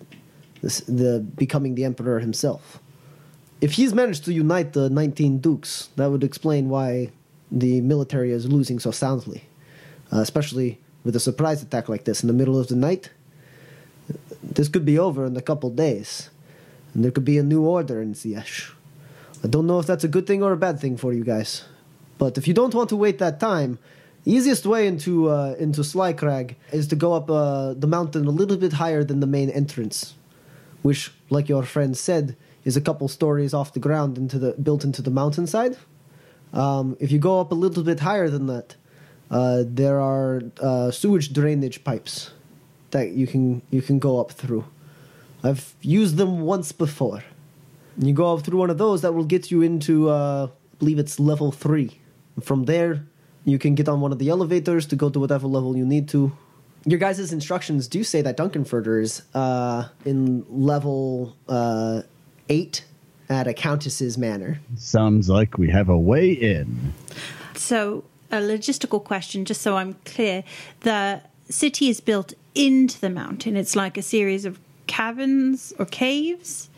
this, 0.62 0.78
the 0.82 1.18
becoming 1.18 1.74
the 1.74 1.84
emperor 1.84 2.20
himself. 2.20 2.78
If 3.60 3.72
he's 3.72 3.92
managed 3.92 4.24
to 4.26 4.32
unite 4.32 4.74
the 4.74 4.88
19 4.88 5.38
dukes, 5.38 5.88
that 5.96 6.08
would 6.08 6.22
explain 6.22 6.68
why 6.68 7.10
the 7.50 7.80
military 7.80 8.30
is 8.30 8.46
losing 8.46 8.78
so 8.78 8.92
soundly, 8.92 9.42
uh, 10.12 10.20
especially 10.20 10.78
with 11.02 11.16
a 11.16 11.20
surprise 11.20 11.64
attack 11.64 11.88
like 11.88 12.04
this 12.04 12.22
in 12.22 12.28
the 12.28 12.32
middle 12.32 12.60
of 12.60 12.68
the 12.68 12.76
night. 12.76 13.10
This 14.40 14.68
could 14.68 14.84
be 14.84 14.96
over 14.96 15.26
in 15.26 15.36
a 15.36 15.42
couple 15.42 15.68
days, 15.70 16.30
and 16.94 17.02
there 17.02 17.10
could 17.10 17.24
be 17.24 17.38
a 17.38 17.42
new 17.42 17.62
order 17.62 18.00
in 18.00 18.14
Siesh. 18.14 18.70
I 19.42 19.48
don't 19.48 19.66
know 19.66 19.80
if 19.80 19.86
that's 19.88 20.04
a 20.04 20.14
good 20.14 20.28
thing 20.28 20.44
or 20.44 20.52
a 20.52 20.56
bad 20.56 20.78
thing 20.78 20.96
for 20.96 21.12
you 21.12 21.24
guys. 21.24 21.64
But 22.18 22.38
if 22.38 22.46
you 22.46 22.54
don't 22.54 22.74
want 22.74 22.88
to 22.90 22.96
wait 22.96 23.18
that 23.18 23.40
time, 23.40 23.78
easiest 24.24 24.66
way 24.66 24.86
into 24.86 25.30
uh, 25.30 25.54
into 25.58 25.80
Slycrag 25.82 26.54
is 26.72 26.86
to 26.88 26.96
go 26.96 27.14
up 27.14 27.30
uh, 27.30 27.74
the 27.74 27.86
mountain 27.86 28.26
a 28.26 28.30
little 28.30 28.56
bit 28.56 28.74
higher 28.74 29.04
than 29.04 29.20
the 29.20 29.26
main 29.26 29.50
entrance, 29.50 30.14
which, 30.82 31.12
like 31.30 31.48
your 31.48 31.62
friend 31.62 31.96
said, 31.96 32.36
is 32.64 32.76
a 32.76 32.80
couple 32.80 33.08
stories 33.08 33.52
off 33.54 33.72
the 33.72 33.80
ground 33.80 34.18
into 34.18 34.38
the 34.38 34.52
built 34.52 34.84
into 34.84 35.02
the 35.02 35.10
mountainside. 35.10 35.76
Um, 36.52 36.96
if 37.00 37.10
you 37.10 37.18
go 37.18 37.40
up 37.40 37.50
a 37.50 37.54
little 37.54 37.82
bit 37.82 38.00
higher 38.00 38.28
than 38.28 38.46
that, 38.46 38.76
uh, 39.30 39.64
there 39.66 40.00
are 40.00 40.42
uh, 40.60 40.90
sewage 40.90 41.32
drainage 41.32 41.82
pipes 41.82 42.32
that 42.90 43.12
you 43.12 43.26
can 43.26 43.62
you 43.70 43.82
can 43.82 43.98
go 43.98 44.20
up 44.20 44.32
through. 44.32 44.64
I've 45.42 45.74
used 45.80 46.16
them 46.16 46.42
once 46.42 46.70
before. 46.70 47.24
You 47.98 48.12
go 48.12 48.34
up 48.34 48.44
through 48.44 48.58
one 48.58 48.70
of 48.70 48.78
those 48.78 49.02
that 49.02 49.12
will 49.12 49.24
get 49.24 49.50
you 49.50 49.60
into, 49.62 50.08
uh, 50.08 50.46
I 50.46 50.76
believe 50.78 50.98
it's 50.98 51.18
level 51.18 51.50
three. 51.50 51.98
From 52.40 52.64
there, 52.64 53.06
you 53.44 53.58
can 53.58 53.74
get 53.74 53.88
on 53.88 54.00
one 54.00 54.12
of 54.12 54.18
the 54.18 54.28
elevators 54.28 54.86
to 54.86 54.96
go 54.96 55.10
to 55.10 55.20
whatever 55.20 55.46
level 55.46 55.76
you 55.76 55.84
need 55.84 56.08
to. 56.10 56.32
Your 56.84 56.98
guys' 56.98 57.32
instructions 57.32 57.86
do 57.86 58.02
say 58.02 58.22
that 58.22 58.36
Duncan 58.36 58.64
Furter 58.64 59.00
is 59.00 59.22
uh, 59.34 59.88
in 60.04 60.44
level 60.48 61.36
uh, 61.48 62.02
eight 62.48 62.84
at 63.28 63.46
a 63.46 63.54
countess's 63.54 64.18
manor. 64.18 64.60
Sounds 64.76 65.28
like 65.28 65.58
we 65.58 65.70
have 65.70 65.88
a 65.88 65.98
way 65.98 66.32
in. 66.32 66.92
So, 67.54 68.04
a 68.30 68.36
logistical 68.36 69.02
question, 69.02 69.44
just 69.44 69.62
so 69.62 69.76
I'm 69.76 69.94
clear. 70.04 70.42
The 70.80 71.22
city 71.48 71.88
is 71.88 72.00
built 72.00 72.34
into 72.54 73.00
the 73.00 73.10
mountain. 73.10 73.56
It's 73.56 73.76
like 73.76 73.96
a 73.96 74.02
series 74.02 74.44
of 74.44 74.58
caverns 74.86 75.72
or 75.78 75.86
caves. 75.86 76.68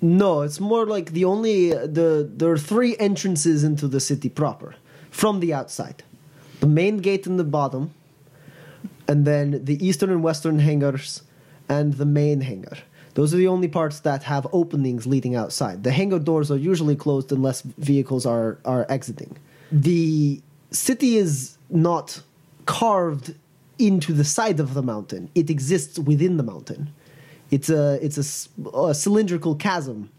No, 0.00 0.42
it's 0.42 0.60
more 0.60 0.86
like 0.86 1.12
the 1.12 1.24
only 1.24 1.70
the 1.70 2.28
there 2.30 2.50
are 2.50 2.58
three 2.58 2.96
entrances 2.98 3.64
into 3.64 3.88
the 3.88 4.00
city 4.00 4.28
proper 4.28 4.74
from 5.10 5.40
the 5.40 5.54
outside. 5.54 6.02
The 6.60 6.66
main 6.66 6.98
gate 6.98 7.26
in 7.26 7.36
the 7.36 7.44
bottom, 7.44 7.92
and 9.08 9.24
then 9.26 9.64
the 9.64 9.84
eastern 9.86 10.10
and 10.10 10.22
western 10.22 10.58
hangars, 10.58 11.22
and 11.68 11.94
the 11.94 12.04
main 12.04 12.42
hangar. 12.42 12.78
Those 13.14 13.32
are 13.32 13.38
the 13.38 13.48
only 13.48 13.68
parts 13.68 14.00
that 14.00 14.24
have 14.24 14.46
openings 14.52 15.06
leading 15.06 15.34
outside. 15.34 15.82
The 15.82 15.92
hangar 15.92 16.18
doors 16.18 16.50
are 16.50 16.58
usually 16.58 16.96
closed 16.96 17.32
unless 17.32 17.62
vehicles 17.62 18.26
are 18.26 18.58
are 18.64 18.84
exiting. 18.90 19.36
The 19.72 20.42
city 20.70 21.16
is 21.16 21.56
not 21.70 22.20
carved 22.66 23.34
into 23.78 24.12
the 24.12 24.24
side 24.24 24.60
of 24.60 24.74
the 24.74 24.82
mountain. 24.82 25.30
It 25.34 25.48
exists 25.50 25.98
within 25.98 26.36
the 26.36 26.42
mountain. 26.42 26.92
It's 27.50 27.70
a 27.70 27.98
it's 28.04 28.18
a 28.18 28.78
a, 28.78 28.94
cylindrical 28.94 29.54
chasm 29.54 30.10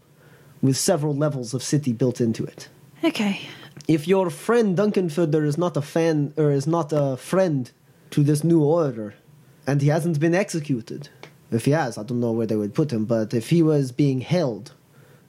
with 0.62 0.76
several 0.76 1.14
levels 1.14 1.54
of 1.54 1.62
city 1.62 1.92
built 1.92 2.20
into 2.20 2.44
it. 2.44 2.68
Okay. 3.04 3.40
If 3.86 4.08
your 4.08 4.30
friend 4.30 4.76
Duncan 4.76 5.08
Furter 5.08 5.44
is 5.44 5.56
not 5.56 5.76
a 5.76 5.82
fan 5.82 6.32
or 6.36 6.50
is 6.50 6.66
not 6.66 6.92
a 6.92 7.16
friend 7.16 7.70
to 8.10 8.22
this 8.22 8.42
new 8.42 8.62
order, 8.62 9.14
and 9.66 9.80
he 9.80 9.88
hasn't 9.88 10.18
been 10.18 10.34
executed, 10.34 11.08
if 11.50 11.64
he 11.64 11.70
has, 11.72 11.96
I 11.96 12.02
don't 12.02 12.20
know 12.20 12.32
where 12.32 12.46
they 12.46 12.56
would 12.56 12.74
put 12.74 12.92
him. 12.92 13.04
But 13.04 13.32
if 13.34 13.50
he 13.50 13.62
was 13.62 13.92
being 13.92 14.20
held, 14.20 14.72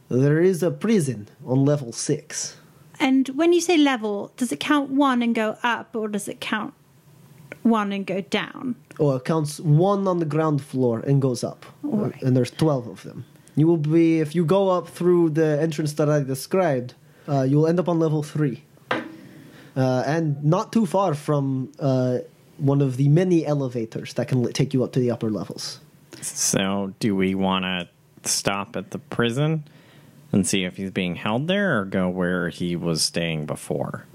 there 0.09 0.41
is 0.41 0.63
a 0.63 0.71
prison 0.71 1.27
on 1.45 1.65
level 1.65 1.91
six. 1.91 2.57
And 2.99 3.29
when 3.29 3.53
you 3.53 3.61
say 3.61 3.77
level, 3.77 4.33
does 4.35 4.51
it 4.51 4.59
count 4.59 4.89
one 4.89 5.21
and 5.21 5.33
go 5.33 5.57
up, 5.63 5.95
or 5.95 6.07
does 6.07 6.27
it 6.27 6.41
count 6.41 6.73
one 7.63 7.91
and 7.91 8.05
go 8.05 8.21
down? 8.21 8.75
Or 8.97 9.17
it 9.17 9.25
counts 9.25 9.59
one 9.59 10.07
on 10.07 10.19
the 10.19 10.25
ground 10.25 10.61
floor 10.61 10.99
and 10.99 11.21
goes 11.21 11.43
up. 11.43 11.65
Alright. 11.85 12.21
And 12.21 12.35
there's 12.35 12.51
12 12.51 12.87
of 12.87 13.03
them. 13.03 13.25
You 13.55 13.67
will 13.67 13.77
be, 13.77 14.19
if 14.19 14.35
you 14.35 14.45
go 14.45 14.69
up 14.69 14.87
through 14.87 15.31
the 15.31 15.59
entrance 15.61 15.93
that 15.93 16.09
I 16.09 16.21
described, 16.21 16.93
uh, 17.27 17.43
you'll 17.43 17.67
end 17.67 17.79
up 17.79 17.89
on 17.89 17.99
level 17.99 18.23
three. 18.23 18.63
Uh, 18.91 20.03
and 20.05 20.43
not 20.43 20.73
too 20.73 20.85
far 20.85 21.13
from 21.13 21.71
uh, 21.79 22.19
one 22.57 22.81
of 22.81 22.97
the 22.97 23.07
many 23.07 23.45
elevators 23.45 24.13
that 24.15 24.27
can 24.27 24.43
li- 24.43 24.51
take 24.51 24.73
you 24.73 24.83
up 24.83 24.91
to 24.93 24.99
the 24.99 25.11
upper 25.11 25.29
levels. 25.29 25.79
So, 26.21 26.93
do 26.99 27.15
we 27.15 27.35
want 27.35 27.63
to 27.63 27.87
stop 28.29 28.75
at 28.75 28.91
the 28.91 28.99
prison 28.99 29.63
and 30.31 30.45
see 30.45 30.63
if 30.65 30.75
he's 30.77 30.91
being 30.91 31.15
held 31.15 31.47
there 31.47 31.79
or 31.79 31.85
go 31.85 32.09
where 32.09 32.49
he 32.49 32.75
was 32.75 33.01
staying 33.01 33.45
before? 33.45 34.05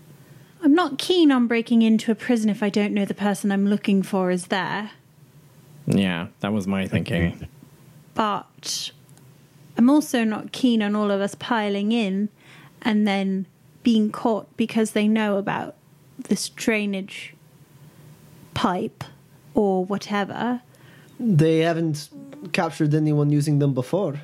I'm 0.65 0.75
not 0.75 0.97
keen 0.97 1.31
on 1.31 1.47
breaking 1.47 1.83
into 1.83 2.11
a 2.11 2.15
prison 2.15 2.49
if 2.49 2.62
I 2.62 2.71
don't 2.71 2.95
know 2.95 3.05
the 3.05 3.12
person 3.12 3.53
I'm 3.53 3.69
looking 3.69 4.03
for 4.03 4.31
is 4.31 4.47
there. 4.47 4.93
Yeah, 5.87 6.29
that 6.41 6.55
was 6.55 6.67
my 6.67 6.89
thinking. 6.89 7.47
But 8.15 8.91
I'm 9.77 9.91
also 9.91 10.25
not 10.25 10.53
keen 10.53 10.83
on 10.83 10.97
all 10.97 11.11
of 11.11 11.21
us 11.21 11.35
piling 11.35 11.93
in 11.93 12.31
and 12.81 13.07
then 13.07 13.45
being 13.83 14.11
caught 14.11 14.57
because 14.57 14.93
they 14.93 15.07
know 15.07 15.37
about 15.37 15.75
this 16.17 16.49
drainage 16.49 17.35
pipe 18.55 19.05
or 19.53 19.85
whatever. 19.85 20.62
They 21.21 21.59
haven't 21.59 22.09
captured 22.55 22.95
anyone 22.95 23.29
using 23.29 23.59
them 23.59 23.75
before. 23.75 24.23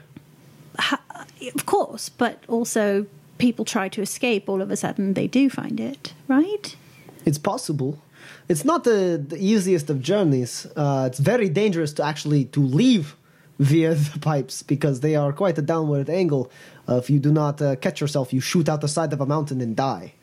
Of 1.54 1.66
course, 1.66 2.08
but 2.08 2.42
also 2.48 3.06
people 3.40 3.64
try 3.64 3.88
to 3.88 4.02
escape, 4.02 4.48
all 4.48 4.62
of 4.62 4.70
a 4.70 4.76
sudden 4.76 5.14
they 5.14 5.26
do 5.26 5.50
find 5.50 5.80
it, 5.80 6.14
right? 6.28 6.76
It's 7.24 7.38
possible. 7.38 8.00
It's 8.48 8.64
not 8.64 8.84
the, 8.84 9.22
the 9.26 9.36
easiest 9.36 9.90
of 9.90 10.00
journeys. 10.00 10.66
Uh, 10.76 11.04
it's 11.06 11.18
very 11.18 11.48
dangerous 11.48 11.92
to 11.94 12.04
actually 12.04 12.44
to 12.46 12.60
leave 12.60 13.16
via 13.58 13.94
the 14.12 14.18
pipes 14.18 14.62
because 14.62 15.00
they 15.00 15.16
are 15.16 15.32
quite 15.32 15.58
a 15.58 15.62
downward 15.62 16.10
angle. 16.10 16.50
Uh, 16.88 16.96
if 16.96 17.10
you 17.10 17.18
do 17.18 17.32
not 17.32 17.60
uh, 17.62 17.76
catch 17.76 18.00
yourself, 18.00 18.32
you 18.32 18.40
shoot 18.40 18.68
out 18.68 18.80
the 18.80 18.88
side 18.88 19.12
of 19.12 19.20
a 19.20 19.26
mountain 19.26 19.60
and 19.60 19.76
die. 19.76 20.14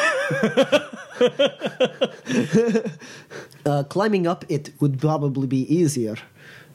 uh, 3.66 3.84
climbing 3.90 4.28
up 4.28 4.46
it 4.50 4.72
would 4.80 5.00
probably 5.00 5.48
be 5.48 5.74
easier. 5.74 6.16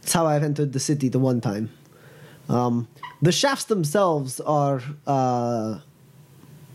That's 0.00 0.12
how 0.12 0.26
I've 0.26 0.42
entered 0.42 0.72
the 0.72 0.80
city 0.80 1.08
the 1.08 1.18
one 1.18 1.40
time. 1.40 1.70
Um, 2.48 2.88
the 3.22 3.32
shafts 3.32 3.64
themselves 3.64 4.40
are, 4.40 4.82
uh, 5.06 5.80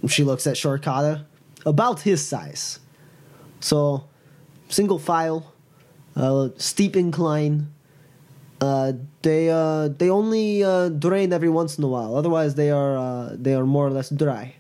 she 0.07 0.23
looks 0.23 0.47
at 0.47 0.55
Shorkata, 0.55 1.25
about 1.65 2.01
his 2.01 2.25
size. 2.25 2.79
So, 3.59 4.05
single 4.69 4.99
file, 4.99 5.53
uh, 6.15 6.49
steep 6.57 6.95
incline. 6.95 7.71
Uh, 8.61 8.93
they 9.21 9.49
uh, 9.49 9.87
they 9.87 10.09
only 10.09 10.63
uh, 10.63 10.89
drain 10.89 11.31
every 11.31 11.49
once 11.49 11.77
in 11.77 11.83
a 11.83 11.87
while. 11.87 12.15
Otherwise, 12.15 12.55
they 12.55 12.71
are 12.71 12.97
uh, 12.97 13.35
they 13.37 13.53
are 13.53 13.65
more 13.65 13.87
or 13.87 13.89
less 13.89 14.09
dry. 14.09 14.55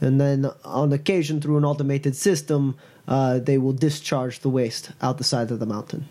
And 0.00 0.20
then, 0.20 0.50
on 0.64 0.92
occasion, 0.92 1.40
through 1.40 1.56
an 1.56 1.64
automated 1.64 2.14
system, 2.14 2.76
uh, 3.08 3.38
they 3.38 3.58
will 3.58 3.72
discharge 3.72 4.40
the 4.40 4.50
waste 4.50 4.90
out 5.00 5.18
the 5.18 5.24
side 5.24 5.50
of 5.50 5.58
the 5.60 5.66
mountain. 5.66 6.06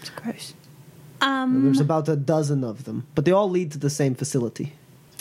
It's 0.00 0.10
gross. 0.10 0.54
There's 1.22 1.80
about 1.80 2.08
a 2.08 2.16
dozen 2.16 2.64
of 2.64 2.84
them, 2.84 3.06
but 3.14 3.24
they 3.24 3.32
all 3.32 3.48
lead 3.48 3.70
to 3.72 3.78
the 3.78 3.90
same 3.90 4.14
facility. 4.14 4.72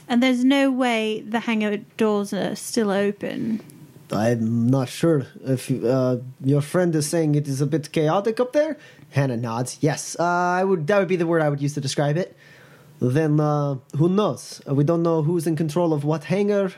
And 0.08 0.22
there's 0.22 0.44
no 0.44 0.72
way 0.72 1.22
the 1.22 1.42
hangar 1.42 1.78
doors 1.96 2.34
are 2.34 2.56
still 2.56 2.92
open. 2.92 3.62
I'm 4.12 4.68
not 4.68 4.90
sure 4.90 5.28
if 5.46 5.72
uh, 5.72 6.18
your 6.44 6.62
friend 6.62 6.94
is 6.96 7.08
saying 7.08 7.36
it 7.36 7.48
is 7.48 7.62
a 7.62 7.68
bit 7.68 7.92
chaotic 7.92 8.40
up 8.40 8.52
there. 8.52 8.78
Hannah 9.12 9.38
nods. 9.38 9.78
Yes, 9.80 10.18
uh, 10.20 10.24
I 10.24 10.64
would. 10.64 10.88
That 10.88 11.00
would 11.00 11.08
be 11.08 11.16
the 11.16 11.28
word 11.28 11.42
I 11.42 11.50
would 11.50 11.62
use 11.62 11.76
to 11.76 11.82
describe 11.82 12.18
it. 12.18 12.36
Then 13.00 13.40
uh, 13.40 13.76
who 13.98 14.10
knows? 14.10 14.62
We 14.68 14.84
don't 14.84 15.04
know 15.04 15.24
who's 15.24 15.48
in 15.48 15.56
control 15.56 15.94
of 15.94 16.04
what 16.04 16.26
hangar. 16.26 16.74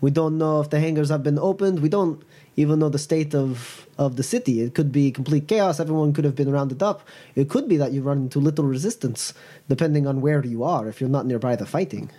We 0.00 0.10
don't 0.10 0.38
know 0.38 0.60
if 0.60 0.70
the 0.70 0.80
hangars 0.80 1.10
have 1.10 1.22
been 1.22 1.38
opened. 1.38 1.80
We 1.80 1.88
don't 1.88 2.22
even 2.56 2.78
know 2.78 2.88
the 2.88 2.98
state 2.98 3.34
of 3.34 3.86
of 3.98 4.16
the 4.16 4.22
city. 4.22 4.62
It 4.62 4.74
could 4.74 4.90
be 4.90 5.10
complete 5.10 5.46
chaos. 5.46 5.78
Everyone 5.78 6.12
could 6.12 6.24
have 6.24 6.34
been 6.34 6.50
rounded 6.50 6.82
up. 6.82 7.06
It 7.34 7.50
could 7.50 7.68
be 7.68 7.76
that 7.76 7.92
you 7.92 8.00
run 8.00 8.18
into 8.18 8.38
little 8.38 8.64
resistance, 8.64 9.34
depending 9.68 10.06
on 10.06 10.22
where 10.22 10.44
you 10.44 10.64
are. 10.64 10.88
If 10.88 11.00
you're 11.00 11.10
not 11.10 11.26
nearby 11.26 11.54
the 11.56 11.66
fighting. 11.66 12.10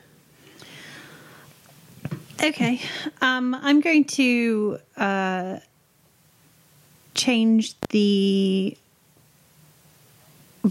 Okay. 2.44 2.82
Um, 3.22 3.56
I'm 3.56 3.82
going 3.82 4.06
to 4.06 4.80
uh, 4.98 5.58
change 7.14 7.80
the 7.90 8.78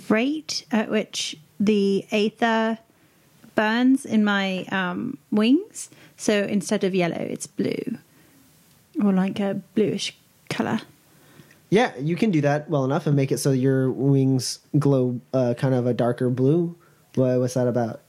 rate 0.09 0.65
at 0.71 0.91
which 0.91 1.37
the 1.59 2.07
aether 2.11 2.79
burns 3.55 4.05
in 4.05 4.25
my 4.25 4.65
um, 4.67 5.19
wings. 5.31 5.91
So 6.21 6.43
instead 6.43 6.85
of 6.85 6.95
yellow, 6.95 7.17
it's 7.17 7.47
blue, 7.47 7.97
or 9.03 9.11
like 9.11 9.41
a 9.41 9.63
bluish 9.75 10.15
color. 10.51 10.81
Yeah, 11.71 11.97
you 11.97 12.15
can 12.15 12.31
do 12.31 12.43
that 12.43 12.69
well 12.69 12.85
enough 12.85 13.07
and 13.07 13.17
make 13.17 13.33
it 13.33 13.39
so 13.39 13.53
your 13.53 13.91
wings 13.91 14.59
glow 14.79 15.19
uh, 15.33 15.55
kind 15.57 15.75
of 15.75 15.87
a 15.87 15.95
darker 15.95 16.29
blue. 16.29 16.77
What, 17.15 17.41
what's 17.41 17.55
that 17.55 17.67
about? 17.67 18.03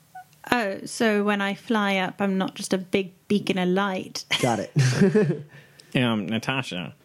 Oh, 0.51 0.79
so 0.83 1.23
when 1.23 1.39
I 1.39 1.53
fly 1.53 1.95
up, 1.95 2.15
I'm 2.19 2.37
not 2.37 2.53
just 2.53 2.73
a 2.73 2.77
big 2.77 3.13
beacon 3.29 3.57
of 3.57 3.69
light. 3.69 4.25
Got 4.41 4.59
it. 4.59 5.43
Um, 5.93 6.25
Natasha, 6.25 6.95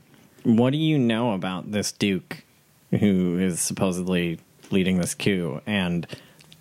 what 0.45 0.71
do 0.71 0.77
you 0.77 0.97
know 0.97 1.33
about 1.33 1.73
this 1.73 1.91
Duke 1.91 2.45
who 2.91 3.37
is 3.37 3.59
supposedly 3.59 4.39
leading 4.71 4.99
this 4.99 5.13
coup? 5.13 5.61
And 5.67 6.07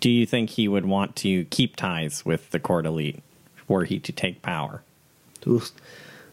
do 0.00 0.10
you 0.10 0.26
think 0.26 0.50
he 0.50 0.66
would 0.66 0.86
want 0.86 1.14
to 1.18 1.44
keep 1.44 1.76
ties 1.76 2.24
with 2.24 2.50
the 2.50 2.58
Corps 2.58 2.82
d'Elite 2.82 3.22
were 3.68 3.84
he 3.84 3.98
to 4.00 4.12
take 4.12 4.42
power? 4.42 4.82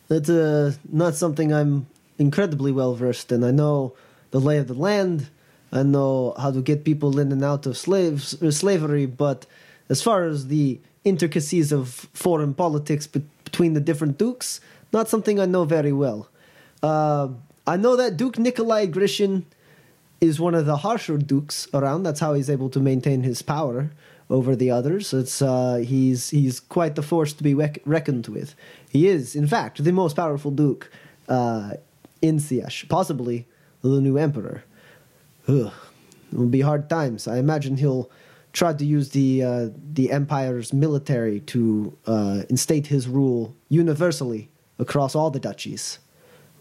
That's 0.08 0.30
uh, 0.30 0.74
not 0.92 1.16
something 1.16 1.54
I'm 1.54 1.88
incredibly 2.18 2.72
well 2.72 2.96
versed 2.96 3.32
in. 3.32 3.44
I 3.44 3.52
know 3.52 3.94
the 4.32 4.40
lay 4.40 4.58
of 4.58 4.68
the 4.68 4.74
land. 4.74 5.30
I 5.72 5.84
know 5.84 6.36
how 6.38 6.52
to 6.52 6.62
get 6.62 6.84
people 6.84 7.20
in 7.20 7.32
and 7.32 7.44
out 7.44 7.66
of 7.66 7.78
slaves 7.78 8.42
or 8.42 8.52
slavery, 8.52 9.06
but 9.06 9.46
as 9.90 10.02
far 10.02 10.24
as 10.26 10.48
the 10.48 10.80
intricacies 11.04 11.72
of 11.72 11.90
foreign 12.14 12.54
politics 12.54 13.08
be- 13.08 13.24
between 13.44 13.74
the 13.74 13.80
different 13.80 14.18
dukes, 14.18 14.62
not 14.92 15.10
something 15.10 15.40
I 15.40 15.46
know 15.46 15.66
very 15.66 15.92
well. 15.92 16.30
Uh, 16.82 17.30
I 17.66 17.78
know 17.78 17.96
that 17.96 18.18
Duke 18.18 18.38
Nikolai 18.38 18.88
Grishin 18.88 19.46
is 20.22 20.40
one 20.40 20.56
of 20.56 20.66
the 20.66 20.78
harsher 20.78 21.18
dukes 21.18 21.68
around. 21.74 22.04
That's 22.04 22.20
how 22.20 22.34
he's 22.34 22.50
able 22.50 22.70
to 22.70 22.80
maintain 22.80 23.24
his 23.24 23.42
power 23.42 23.92
over 24.34 24.56
the 24.56 24.72
others. 24.72 25.14
It's 25.14 25.42
uh, 25.42 25.76
he's 25.76 26.32
he's 26.32 26.60
quite 26.60 26.96
the 26.96 27.04
force 27.04 27.34
to 27.34 27.44
be 27.44 27.54
rec- 27.54 27.84
reckoned 27.86 28.28
with. 28.28 28.56
He 28.90 29.08
is, 29.08 29.36
in 29.36 29.48
fact, 29.48 29.84
the 29.84 29.92
most 29.92 30.16
powerful 30.16 30.52
duke 30.52 30.90
uh, 31.30 31.74
in 32.22 32.40
Siesh, 32.40 32.90
possibly 32.90 33.48
the 33.82 34.02
new 34.02 34.18
emperor. 34.18 34.64
Ugh. 35.48 35.72
It 36.32 36.38
will 36.40 36.48
be 36.48 36.62
hard 36.62 36.90
times. 36.90 37.28
I 37.28 37.38
imagine 37.38 37.78
he'll 37.78 38.10
try 38.54 38.74
to 38.74 38.86
use 38.98 39.10
the 39.10 39.44
uh, 39.44 39.70
the 39.94 40.12
empire's 40.12 40.74
military 40.74 41.40
to 41.54 41.96
uh, 42.08 42.42
instate 42.50 42.88
his 42.88 43.08
rule 43.08 43.56
universally 43.70 44.50
across 44.80 45.14
all 45.16 45.30
the 45.30 45.40
duchies, 45.40 46.00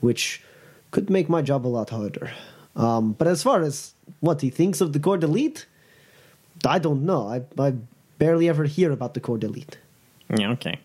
which 0.01 0.43
could 0.91 1.09
make 1.09 1.29
my 1.31 1.41
job 1.41 1.67
a 1.67 1.73
lot 1.79 1.89
harder. 1.89 2.31
Um, 2.77 3.15
but 3.15 3.27
as 3.27 3.43
far 3.43 3.63
as 3.63 3.95
what 4.21 4.43
he 4.43 4.51
thinks 4.51 4.81
of 4.83 4.93
the 4.93 5.01
Corps 5.01 5.19
d'Elite, 5.19 5.67
I 6.67 6.79
don't 6.79 7.05
know. 7.05 7.29
I, 7.29 7.43
I 7.61 7.75
barely 8.19 8.49
ever 8.49 8.65
hear 8.65 8.93
about 8.93 9.15
the 9.15 9.21
Corps 9.21 9.39
d'Elite. 9.39 9.79
Yeah, 10.37 10.51
okay. 10.53 10.79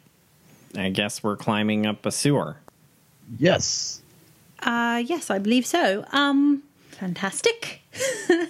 I 0.76 0.90
guess 0.90 1.24
we're 1.24 1.38
climbing 1.38 1.86
up 1.86 2.06
a 2.06 2.12
sewer. 2.12 2.58
Yes. 3.38 4.02
Uh, 4.60 5.04
yes, 5.06 5.30
I 5.30 5.40
believe 5.40 5.66
so. 5.66 6.06
Um, 6.12 6.64
fantastic. 6.92 7.82
uh, 8.30 8.48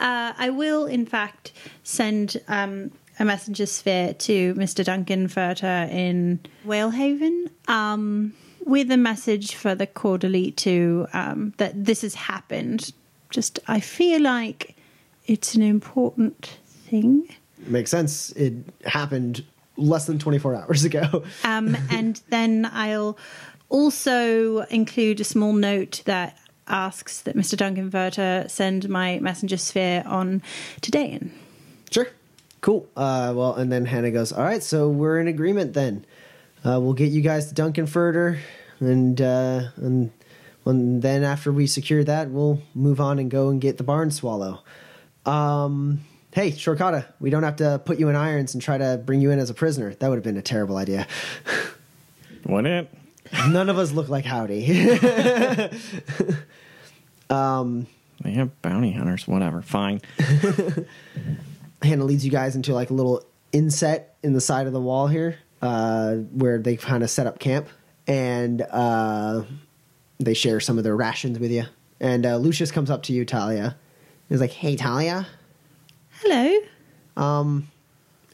I 0.00 0.50
will, 0.50 0.86
in 0.86 1.06
fact, 1.06 1.52
send 1.82 2.40
um, 2.48 2.92
a 3.18 3.24
messenger 3.24 3.66
sphere 3.66 4.14
to 4.14 4.54
Mr. 4.54 4.84
Duncan 4.84 5.28
Furter 5.28 5.90
in 5.90 6.40
Whalehaven 6.64 7.50
um, 7.68 8.34
with 8.64 8.90
a 8.90 8.96
message 8.96 9.54
for 9.54 9.74
the 9.74 9.86
Corps 9.86 10.18
d'Elite 10.18 10.56
to 10.58 11.06
um, 11.12 11.54
that 11.56 11.84
this 11.84 12.02
has 12.02 12.14
happened. 12.14 12.92
Just, 13.30 13.58
I 13.66 13.80
feel 13.80 14.20
like 14.20 14.76
it's 15.26 15.54
an 15.54 15.62
important 15.62 16.58
thing. 16.86 17.28
Makes 17.58 17.90
sense. 17.90 18.30
It 18.32 18.54
happened 18.84 19.44
less 19.76 20.06
than 20.06 20.18
24 20.18 20.54
hours 20.54 20.84
ago. 20.84 21.24
Um, 21.44 21.76
and 21.90 22.20
then 22.28 22.68
I'll 22.72 23.16
also 23.68 24.60
include 24.70 25.20
a 25.20 25.24
small 25.24 25.52
note 25.52 26.02
that 26.04 26.38
asks 26.68 27.20
that 27.22 27.36
Mr. 27.36 27.56
Duncan 27.56 27.90
Furter 27.90 28.50
send 28.50 28.88
my 28.88 29.18
messenger 29.20 29.56
sphere 29.56 30.02
on 30.06 30.42
to 30.80 30.90
Dayan. 30.90 31.30
Sure. 31.90 32.08
Cool. 32.60 32.88
Uh, 32.96 33.32
well, 33.36 33.54
and 33.54 33.70
then 33.70 33.86
Hannah 33.86 34.10
goes, 34.10 34.32
All 34.32 34.42
right, 34.42 34.62
so 34.62 34.88
we're 34.88 35.20
in 35.20 35.28
agreement 35.28 35.74
then. 35.74 36.04
Uh, 36.64 36.80
we'll 36.80 36.94
get 36.94 37.10
you 37.12 37.20
guys 37.20 37.48
to 37.48 37.54
Duncan 37.54 37.86
Furter, 37.86 38.38
and, 38.80 39.20
uh, 39.20 39.68
and, 39.76 40.10
and 40.64 41.00
then 41.02 41.22
after 41.22 41.52
we 41.52 41.66
secure 41.68 42.02
that, 42.02 42.30
we'll 42.30 42.60
move 42.74 43.00
on 43.00 43.20
and 43.20 43.30
go 43.30 43.50
and 43.50 43.60
get 43.60 43.78
the 43.78 43.84
barn 43.84 44.10
swallow. 44.10 44.64
Um, 45.24 46.00
hey, 46.36 46.52
Shorkata, 46.52 47.06
we 47.18 47.30
don't 47.30 47.44
have 47.44 47.56
to 47.56 47.80
put 47.82 47.98
you 47.98 48.10
in 48.10 48.14
irons 48.14 48.52
and 48.52 48.62
try 48.62 48.76
to 48.76 49.02
bring 49.02 49.22
you 49.22 49.30
in 49.30 49.38
as 49.38 49.48
a 49.48 49.54
prisoner. 49.54 49.94
That 49.94 50.10
would 50.10 50.16
have 50.16 50.22
been 50.22 50.36
a 50.36 50.42
terrible 50.42 50.76
idea. 50.76 51.06
Would 52.44 52.66
it? 52.66 52.92
None 53.48 53.70
of 53.70 53.78
us 53.78 53.92
look 53.92 54.10
like 54.10 54.26
Howdy. 54.26 54.66
They 58.20 58.32
have 58.32 58.60
bounty 58.60 58.92
hunters, 58.92 59.26
whatever. 59.26 59.62
Fine. 59.62 60.02
Hannah 61.82 62.04
leads 62.04 62.22
you 62.22 62.30
guys 62.30 62.54
into 62.54 62.74
like 62.74 62.90
a 62.90 62.94
little 62.94 63.24
inset 63.52 64.16
in 64.22 64.34
the 64.34 64.40
side 64.42 64.66
of 64.66 64.74
the 64.74 64.80
wall 64.80 65.06
here, 65.06 65.38
uh, 65.62 66.16
where 66.16 66.58
they 66.58 66.76
kind 66.76 67.02
of 67.02 67.08
set 67.08 67.26
up 67.26 67.38
camp, 67.38 67.66
and 68.06 68.60
uh, 68.60 69.42
they 70.18 70.34
share 70.34 70.60
some 70.60 70.76
of 70.76 70.84
their 70.84 70.96
rations 70.96 71.38
with 71.38 71.50
you. 71.50 71.64
And 71.98 72.26
uh, 72.26 72.36
Lucius 72.36 72.70
comes 72.70 72.90
up 72.90 73.04
to 73.04 73.14
you, 73.14 73.24
Talia. 73.24 73.76
He's 74.28 74.40
like, 74.40 74.52
"Hey, 74.52 74.76
Talia, 74.76 75.26
Hello. 76.20 76.58
Um, 77.16 77.68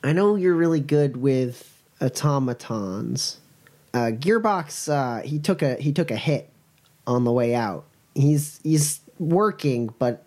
I 0.04 0.12
know 0.12 0.36
you're 0.36 0.54
really 0.54 0.80
good 0.80 1.16
with 1.16 1.82
automatons. 2.00 3.40
Uh, 3.92 4.10
Gearbox, 4.12 4.88
uh, 4.88 5.22
he 5.22 5.38
took 5.38 5.62
a 5.62 5.74
he 5.74 5.92
took 5.92 6.10
a 6.10 6.16
hit 6.16 6.48
on 7.06 7.24
the 7.24 7.32
way 7.32 7.54
out. 7.54 7.84
He's 8.14 8.60
he's 8.62 9.00
working, 9.18 9.92
but 9.98 10.24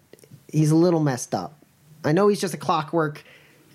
he's 0.51 0.71
a 0.71 0.75
little 0.75 0.99
messed 0.99 1.33
up. 1.33 1.57
I 2.03 2.11
know 2.11 2.27
he's 2.27 2.41
just 2.41 2.53
a 2.53 2.57
clockwork, 2.57 3.23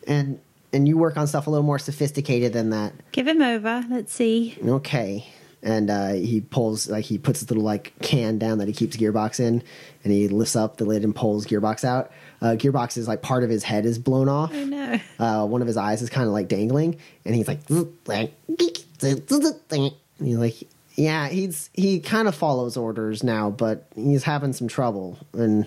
and 0.06 0.38
and 0.72 0.86
you 0.86 0.98
work 0.98 1.16
on 1.16 1.26
stuff 1.26 1.46
a 1.46 1.50
little 1.50 1.66
more 1.66 1.78
sophisticated 1.78 2.52
than 2.52 2.70
that. 2.70 2.92
Give 3.12 3.26
him 3.26 3.42
over. 3.42 3.84
Let's 3.88 4.12
see. 4.12 4.56
Okay. 4.62 5.26
And 5.62 5.90
uh, 5.90 6.12
he 6.12 6.40
pulls 6.40 6.88
like 6.88 7.04
he 7.04 7.18
puts 7.18 7.40
this 7.40 7.50
little 7.50 7.64
like 7.64 7.92
can 8.00 8.38
down 8.38 8.58
that 8.58 8.68
he 8.68 8.72
keeps 8.74 8.96
Gearbox 8.96 9.40
in, 9.40 9.62
and 10.04 10.12
he 10.12 10.28
lifts 10.28 10.56
up 10.56 10.76
the 10.76 10.84
lid 10.84 11.02
and 11.02 11.14
pulls 11.14 11.46
Gearbox 11.46 11.84
out. 11.84 12.10
Uh, 12.40 12.56
Gearbox 12.56 12.96
is 12.96 13.06
like 13.06 13.22
part 13.22 13.44
of 13.44 13.50
his 13.50 13.62
head 13.62 13.84
is 13.84 13.98
blown 13.98 14.28
off. 14.28 14.52
Oh 14.54 14.64
no. 14.64 14.98
uh, 15.18 15.46
one 15.46 15.60
of 15.60 15.66
his 15.66 15.76
eyes 15.76 16.02
is 16.02 16.10
kind 16.10 16.26
of 16.26 16.32
like 16.32 16.48
dangling, 16.48 16.98
and 17.24 17.34
he's 17.34 17.46
like, 17.46 17.60
and 17.68 20.28
he's 20.28 20.36
like, 20.36 20.54
yeah, 20.94 21.28
he's 21.28 21.70
he 21.74 22.00
kind 22.00 22.28
of 22.28 22.34
follows 22.34 22.76
orders 22.76 23.22
now, 23.22 23.50
but 23.50 23.86
he's 23.94 24.24
having 24.24 24.52
some 24.52 24.68
trouble, 24.68 25.18
and 25.32 25.66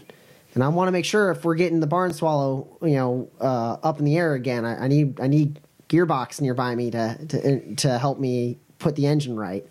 and 0.54 0.64
I 0.64 0.68
want 0.70 0.88
to 0.88 0.92
make 0.92 1.06
sure 1.06 1.32
if 1.32 1.44
we're 1.44 1.56
getting 1.56 1.80
the 1.80 1.88
barn 1.88 2.14
swallow, 2.14 2.68
you 2.82 2.96
know, 2.96 3.30
uh, 3.42 3.78
up 3.84 4.00
in 4.00 4.06
the 4.06 4.18
air 4.18 4.34
again, 4.34 4.66
I, 4.66 4.86
I 4.86 4.88
need 4.88 5.20
I 5.20 5.28
need 5.28 5.60
gearbox 5.90 6.42
nearby 6.42 6.76
me 6.76 6.92
to 6.92 7.18
to 7.28 7.76
to 7.76 7.98
help 7.98 8.20
me 8.20 8.58
put 8.80 8.96
the 8.96 9.08
engine 9.08 9.36
right. 9.36 9.66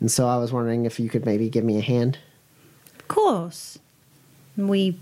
And 0.00 0.10
so 0.10 0.26
I 0.26 0.36
was 0.36 0.52
wondering 0.52 0.84
if 0.84 1.00
you 1.00 1.08
could 1.08 1.24
maybe 1.24 1.48
give 1.48 1.64
me 1.64 1.78
a 1.78 1.82
hand. 1.82 2.18
Of 2.98 3.08
course. 3.08 3.78
We 4.56 4.98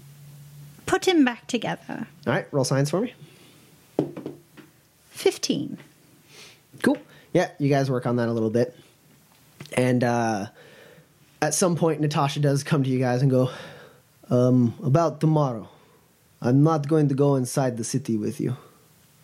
put 0.86 1.06
him 1.06 1.24
back 1.24 1.46
together. 1.46 2.06
All 2.26 2.32
right, 2.32 2.46
roll 2.52 2.64
science 2.64 2.90
for 2.90 3.00
me. 3.00 3.14
15. 5.10 5.78
Cool. 6.82 6.98
Yeah, 7.32 7.50
you 7.58 7.68
guys 7.68 7.90
work 7.90 8.06
on 8.06 8.16
that 8.16 8.28
a 8.28 8.32
little 8.32 8.50
bit. 8.50 8.76
And 9.74 10.04
uh, 10.04 10.46
at 11.40 11.54
some 11.54 11.76
point, 11.76 12.00
Natasha 12.00 12.40
does 12.40 12.62
come 12.62 12.82
to 12.82 12.90
you 12.90 12.98
guys 12.98 13.22
and 13.22 13.30
go, 13.30 13.50
um, 14.30 14.74
About 14.82 15.20
tomorrow, 15.20 15.68
I'm 16.40 16.62
not 16.62 16.88
going 16.88 17.08
to 17.08 17.14
go 17.14 17.36
inside 17.36 17.76
the 17.76 17.84
city 17.84 18.16
with 18.16 18.40
you. 18.40 18.56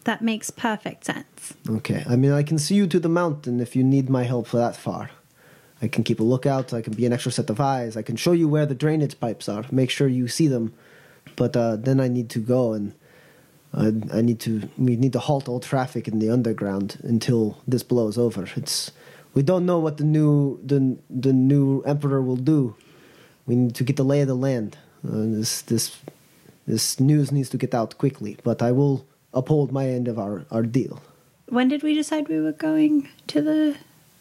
That 0.04 0.22
makes 0.22 0.50
perfect 0.50 1.04
sense. 1.04 1.54
Okay. 1.68 2.04
I 2.08 2.16
mean, 2.16 2.32
I 2.32 2.42
can 2.42 2.58
see 2.58 2.74
you 2.74 2.86
to 2.86 2.98
the 3.00 3.08
mountain 3.08 3.60
if 3.60 3.76
you 3.76 3.84
need 3.84 4.08
my 4.08 4.22
help 4.22 4.46
for 4.46 4.56
that 4.56 4.76
far. 4.76 5.10
I 5.82 5.88
can 5.88 6.02
keep 6.02 6.18
a 6.18 6.24
lookout. 6.24 6.72
I 6.72 6.82
can 6.82 6.94
be 6.94 7.06
an 7.06 7.12
extra 7.12 7.30
set 7.30 7.50
of 7.50 7.60
eyes. 7.60 7.96
I 7.96 8.02
can 8.02 8.16
show 8.16 8.32
you 8.32 8.48
where 8.48 8.66
the 8.66 8.74
drainage 8.74 9.20
pipes 9.20 9.48
are. 9.48 9.64
Make 9.70 9.90
sure 9.90 10.08
you 10.08 10.26
see 10.28 10.48
them. 10.48 10.72
But 11.38 11.56
uh, 11.56 11.76
then 11.76 12.00
I 12.00 12.08
need 12.08 12.28
to 12.30 12.40
go 12.40 12.72
and 12.72 12.92
I, 13.72 14.18
I 14.18 14.22
need 14.22 14.40
to. 14.40 14.68
We 14.76 14.96
need 14.96 15.12
to 15.12 15.20
halt 15.20 15.48
all 15.48 15.60
traffic 15.60 16.08
in 16.08 16.18
the 16.18 16.30
underground 16.30 16.98
until 17.04 17.58
this 17.66 17.82
blows 17.82 18.18
over. 18.18 18.48
It's 18.56 18.90
we 19.34 19.42
don't 19.42 19.64
know 19.64 19.78
what 19.78 19.98
the 19.98 20.04
new 20.04 20.58
the 20.64 20.98
the 21.08 21.32
new 21.32 21.82
emperor 21.82 22.20
will 22.20 22.36
do. 22.36 22.74
We 23.46 23.54
need 23.56 23.74
to 23.76 23.84
get 23.84 23.96
the 23.96 24.04
lay 24.04 24.20
of 24.22 24.28
the 24.28 24.34
land. 24.34 24.76
Uh, 25.06 25.38
this 25.38 25.62
this 25.62 25.96
this 26.66 26.98
news 26.98 27.30
needs 27.30 27.50
to 27.50 27.56
get 27.56 27.72
out 27.74 27.96
quickly. 27.98 28.36
But 28.42 28.62
I 28.62 28.72
will 28.72 29.06
uphold 29.32 29.70
my 29.70 29.86
end 29.88 30.08
of 30.08 30.18
our, 30.18 30.44
our 30.50 30.62
deal. 30.62 31.00
When 31.48 31.68
did 31.68 31.82
we 31.82 31.94
decide 31.94 32.28
we 32.28 32.40
were 32.40 32.52
going 32.52 33.08
to 33.28 33.40
the 33.40 33.76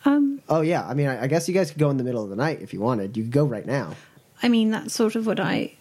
um 0.06 0.42
Oh 0.48 0.62
yeah, 0.62 0.88
I 0.88 0.94
mean, 0.94 1.08
I, 1.08 1.24
I 1.24 1.28
guess 1.28 1.48
you 1.48 1.54
guys 1.54 1.72
could 1.72 1.80
go 1.80 1.90
in 1.90 1.98
the 1.98 2.04
middle 2.04 2.24
of 2.24 2.30
the 2.30 2.36
night 2.36 2.62
if 2.62 2.74
you 2.74 2.80
wanted. 2.80 3.18
You 3.18 3.24
could 3.24 3.32
go 3.32 3.46
right 3.46 3.66
now. 3.66 3.96
I 4.44 4.50
mean 4.50 4.72
that's 4.72 4.94
sort 4.94 5.16
of 5.16 5.26
what 5.26 5.40
I 5.40 5.74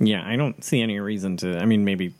Yeah, 0.00 0.26
I 0.26 0.36
don't 0.36 0.64
see 0.64 0.80
any 0.80 0.98
reason 0.98 1.36
to. 1.38 1.58
I 1.58 1.66
mean, 1.66 1.84
maybe 1.84 2.14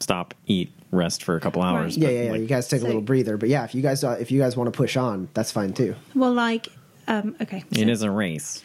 stop, 0.00 0.34
eat, 0.46 0.72
rest 0.92 1.22
for 1.22 1.36
a 1.36 1.40
couple 1.40 1.62
hours. 1.62 1.96
Yeah, 1.96 2.06
but, 2.06 2.14
yeah, 2.14 2.22
yeah. 2.22 2.30
like, 2.30 2.40
you 2.40 2.46
guys 2.46 2.68
take 2.68 2.82
a 2.82 2.86
little 2.86 3.02
breather, 3.02 3.36
but 3.36 3.48
yeah, 3.48 3.64
if 3.64 3.74
you 3.74 3.82
guys 3.82 4.04
uh, 4.04 4.16
if 4.20 4.30
you 4.30 4.40
guys 4.40 4.56
want 4.56 4.72
to 4.72 4.76
push 4.76 4.96
on, 4.96 5.28
that's 5.34 5.50
fine 5.50 5.72
too. 5.72 5.94
well 6.14 6.32
like 6.32 6.68
um 7.08 7.36
okay. 7.40 7.64
It 7.72 7.86
so- 7.86 7.90
is 7.90 8.02
a 8.02 8.10
race. 8.10 8.62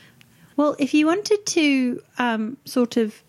Well, 0.59 0.75
if 0.77 0.93
you 0.93 1.07
wanted 1.07 1.45
to 1.45 2.03
um, 2.17 2.57
sort 2.65 2.97
of 2.97 3.23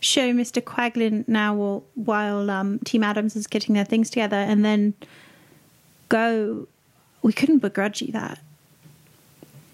show 0.00 0.32
Mr. 0.32 0.62
Quaglin 0.62 1.28
now 1.28 1.54
while, 1.54 1.84
while 1.96 2.50
um, 2.50 2.78
Team 2.78 3.02
Adams 3.04 3.36
is 3.36 3.46
getting 3.46 3.74
their 3.74 3.84
things 3.84 4.08
together 4.08 4.38
and 4.38 4.64
then 4.64 4.94
go, 6.08 6.66
we 7.20 7.34
couldn't 7.34 7.58
begrudge 7.58 8.00
you 8.00 8.10
that. 8.12 8.38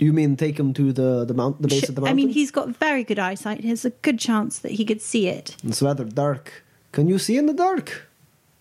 You 0.03 0.13
mean 0.13 0.37
take 0.37 0.59
him 0.59 0.73
to 0.75 0.93
the 0.93 1.25
the 1.25 1.35
mount 1.35 1.63
the 1.63 1.69
base 1.69 1.85
Sh- 1.85 1.89
of 1.91 1.95
the 1.95 2.01
mountain? 2.01 2.13
I 2.13 2.17
mean, 2.17 2.31
he's 2.31 2.51
got 2.51 2.69
very 2.77 3.05
good 3.05 3.19
eyesight. 3.19 3.63
There's 3.63 3.85
a 3.85 3.91
good 3.91 4.19
chance 4.19 4.59
that 4.59 4.73
he 4.73 4.85
could 4.85 5.01
see 5.01 5.29
it. 5.29 5.57
it's 5.63 5.81
rather 5.81 6.05
dark. 6.05 6.65
Can 6.91 7.09
you 7.09 7.19
see 7.19 7.37
in 7.39 7.47
the 7.47 7.55
dark? 7.55 8.09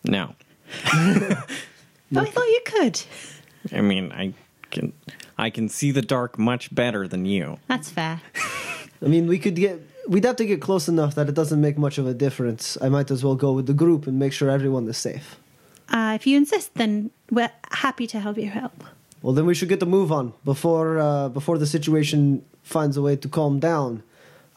No, 0.03 0.35
Oh, 0.93 1.43
I 2.23 2.25
thought 2.25 2.47
you 2.57 2.61
could. 2.65 3.01
I 3.73 3.81
mean, 3.81 4.11
I 4.11 4.33
can. 4.69 4.93
I 5.37 5.49
can 5.49 5.69
see 5.69 5.91
the 5.91 6.01
dark 6.01 6.37
much 6.37 6.73
better 6.73 7.07
than 7.07 7.25
you. 7.25 7.57
That's 7.67 7.89
fair. 7.89 8.21
I 9.05 9.07
mean, 9.07 9.25
we 9.27 9.39
could 9.39 9.55
get 9.55 9.79
we'd 10.07 10.25
have 10.25 10.35
to 10.37 10.45
get 10.45 10.61
close 10.61 10.87
enough 10.87 11.15
that 11.15 11.27
it 11.29 11.35
doesn't 11.35 11.61
make 11.61 11.77
much 11.77 11.97
of 11.97 12.05
a 12.07 12.13
difference. 12.13 12.77
I 12.81 12.89
might 12.89 13.09
as 13.11 13.23
well 13.23 13.35
go 13.35 13.51
with 13.53 13.65
the 13.65 13.73
group 13.73 14.07
and 14.07 14.19
make 14.19 14.33
sure 14.33 14.49
everyone 14.49 14.87
is 14.87 14.97
safe. 14.97 15.37
Uh, 15.89 16.13
if 16.15 16.25
you 16.27 16.37
insist, 16.37 16.75
then 16.75 17.09
we're 17.29 17.51
happy 17.71 18.07
to 18.07 18.19
help 18.19 18.37
you 18.37 18.49
help. 18.49 18.83
Well, 19.21 19.33
then 19.33 19.45
we 19.45 19.53
should 19.53 19.69
get 19.69 19.79
the 19.79 19.85
move 19.85 20.11
on 20.11 20.33
before 20.43 20.99
uh, 20.99 21.29
before 21.29 21.57
the 21.57 21.67
situation 21.67 22.43
finds 22.63 22.97
a 22.97 23.01
way 23.01 23.15
to 23.15 23.27
calm 23.29 23.59
down. 23.59 24.03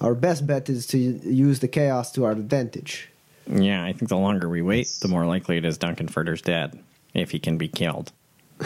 Our 0.01 0.15
best 0.15 0.47
bet 0.47 0.69
is 0.69 0.87
to 0.89 0.99
use 0.99 1.61
the 1.61 1.69
chaos 1.69 2.11
to 2.13 2.25
our 2.25 2.33
advantage. 2.33 3.11
Yeah, 3.47 3.85
I 3.85 3.93
think 3.93 4.09
the 4.09 4.17
longer 4.17 4.49
we 4.49 4.63
wait, 4.63 4.89
the 5.01 5.09
more 5.09 5.27
likely 5.27 5.59
it 5.59 5.65
is 5.65 5.77
Duncan 5.79 6.09
Furter's 6.09 6.41
dead 6.43 6.79
if 7.13 7.31
he 7.31 7.39
can 7.39 7.59
be 7.59 7.69
killed. 7.69 8.13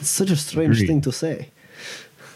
It's 0.00 0.08
such 0.10 0.30
a 0.30 0.36
strange 0.36 0.76
Agreed. 0.76 0.86
thing 0.86 1.00
to 1.00 1.10
say. 1.10 1.48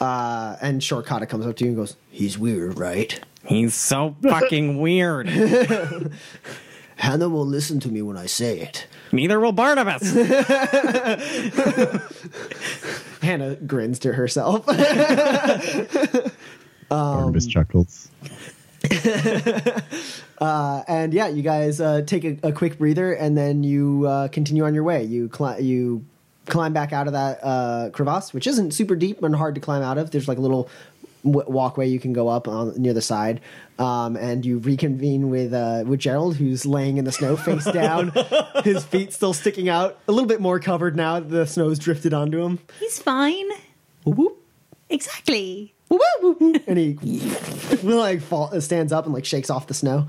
Uh, 0.00 0.56
and 0.60 0.80
Shorkata 0.80 1.28
comes 1.28 1.46
up 1.46 1.54
to 1.58 1.64
you 1.64 1.68
and 1.70 1.76
goes, 1.76 1.94
"He's 2.10 2.36
weird, 2.36 2.76
right?" 2.76 3.20
He's 3.46 3.74
so 3.74 4.16
fucking 4.20 4.80
weird. 4.80 5.28
Hannah 7.02 7.28
will 7.28 7.44
listen 7.44 7.80
to 7.80 7.88
me 7.88 8.00
when 8.00 8.16
I 8.16 8.26
say 8.26 8.60
it. 8.60 8.86
Neither 9.10 9.40
will 9.40 9.50
Barnabas. 9.50 10.02
Hannah 13.20 13.56
grins 13.56 13.98
to 13.98 14.12
herself. 14.12 14.64
Barnabas 16.88 17.46
chuckles. 17.46 18.08
Uh, 20.38 20.82
and 20.88 21.14
yeah, 21.14 21.28
you 21.28 21.40
guys 21.40 21.80
uh, 21.80 22.02
take 22.04 22.24
a, 22.24 22.36
a 22.42 22.50
quick 22.50 22.76
breather, 22.76 23.12
and 23.12 23.38
then 23.38 23.62
you 23.62 24.04
uh, 24.08 24.26
continue 24.26 24.64
on 24.64 24.74
your 24.74 24.82
way. 24.82 25.04
You 25.04 25.28
cli- 25.28 25.62
you 25.62 26.04
climb 26.46 26.72
back 26.72 26.92
out 26.92 27.06
of 27.06 27.12
that 27.12 27.38
uh, 27.44 27.90
crevasse, 27.92 28.34
which 28.34 28.48
isn't 28.48 28.72
super 28.72 28.96
deep 28.96 29.22
and 29.22 29.36
hard 29.36 29.54
to 29.54 29.60
climb 29.60 29.82
out 29.82 29.98
of. 29.98 30.10
There's 30.10 30.26
like 30.26 30.38
a 30.38 30.40
little 30.40 30.68
w- 31.24 31.48
walkway 31.50 31.88
you 31.88 31.98
can 32.00 32.12
go 32.12 32.28
up 32.28 32.48
on 32.48 32.74
near 32.80 32.92
the 32.92 33.02
side, 33.02 33.40
um, 33.78 34.16
and 34.16 34.44
you 34.44 34.58
reconvene 34.58 35.30
with 35.30 35.52
uh, 35.52 35.84
with 35.86 36.00
Gerald, 36.00 36.36
who's 36.36 36.64
laying 36.66 36.98
in 36.98 37.04
the 37.04 37.12
snow 37.12 37.36
face 37.36 37.64
down, 37.72 38.12
his 38.64 38.84
feet 38.84 39.12
still 39.12 39.32
sticking 39.34 39.68
out, 39.68 39.98
a 40.08 40.12
little 40.12 40.28
bit 40.28 40.40
more 40.40 40.58
covered 40.60 40.96
now 40.96 41.20
that 41.20 41.28
the 41.28 41.46
snow's 41.46 41.78
drifted 41.78 42.12
onto 42.14 42.42
him. 42.42 42.58
He's 42.80 42.98
fine. 42.98 43.48
Whoop, 44.04 44.16
whoop. 44.18 44.38
Exactly. 44.88 45.74
Whoop, 45.88 46.62
and 46.66 46.78
he 46.78 46.94
like 47.82 48.22
fall, 48.22 48.58
stands 48.60 48.92
up 48.92 49.04
and 49.04 49.14
like 49.14 49.24
shakes 49.24 49.50
off 49.50 49.66
the 49.66 49.74
snow. 49.74 50.06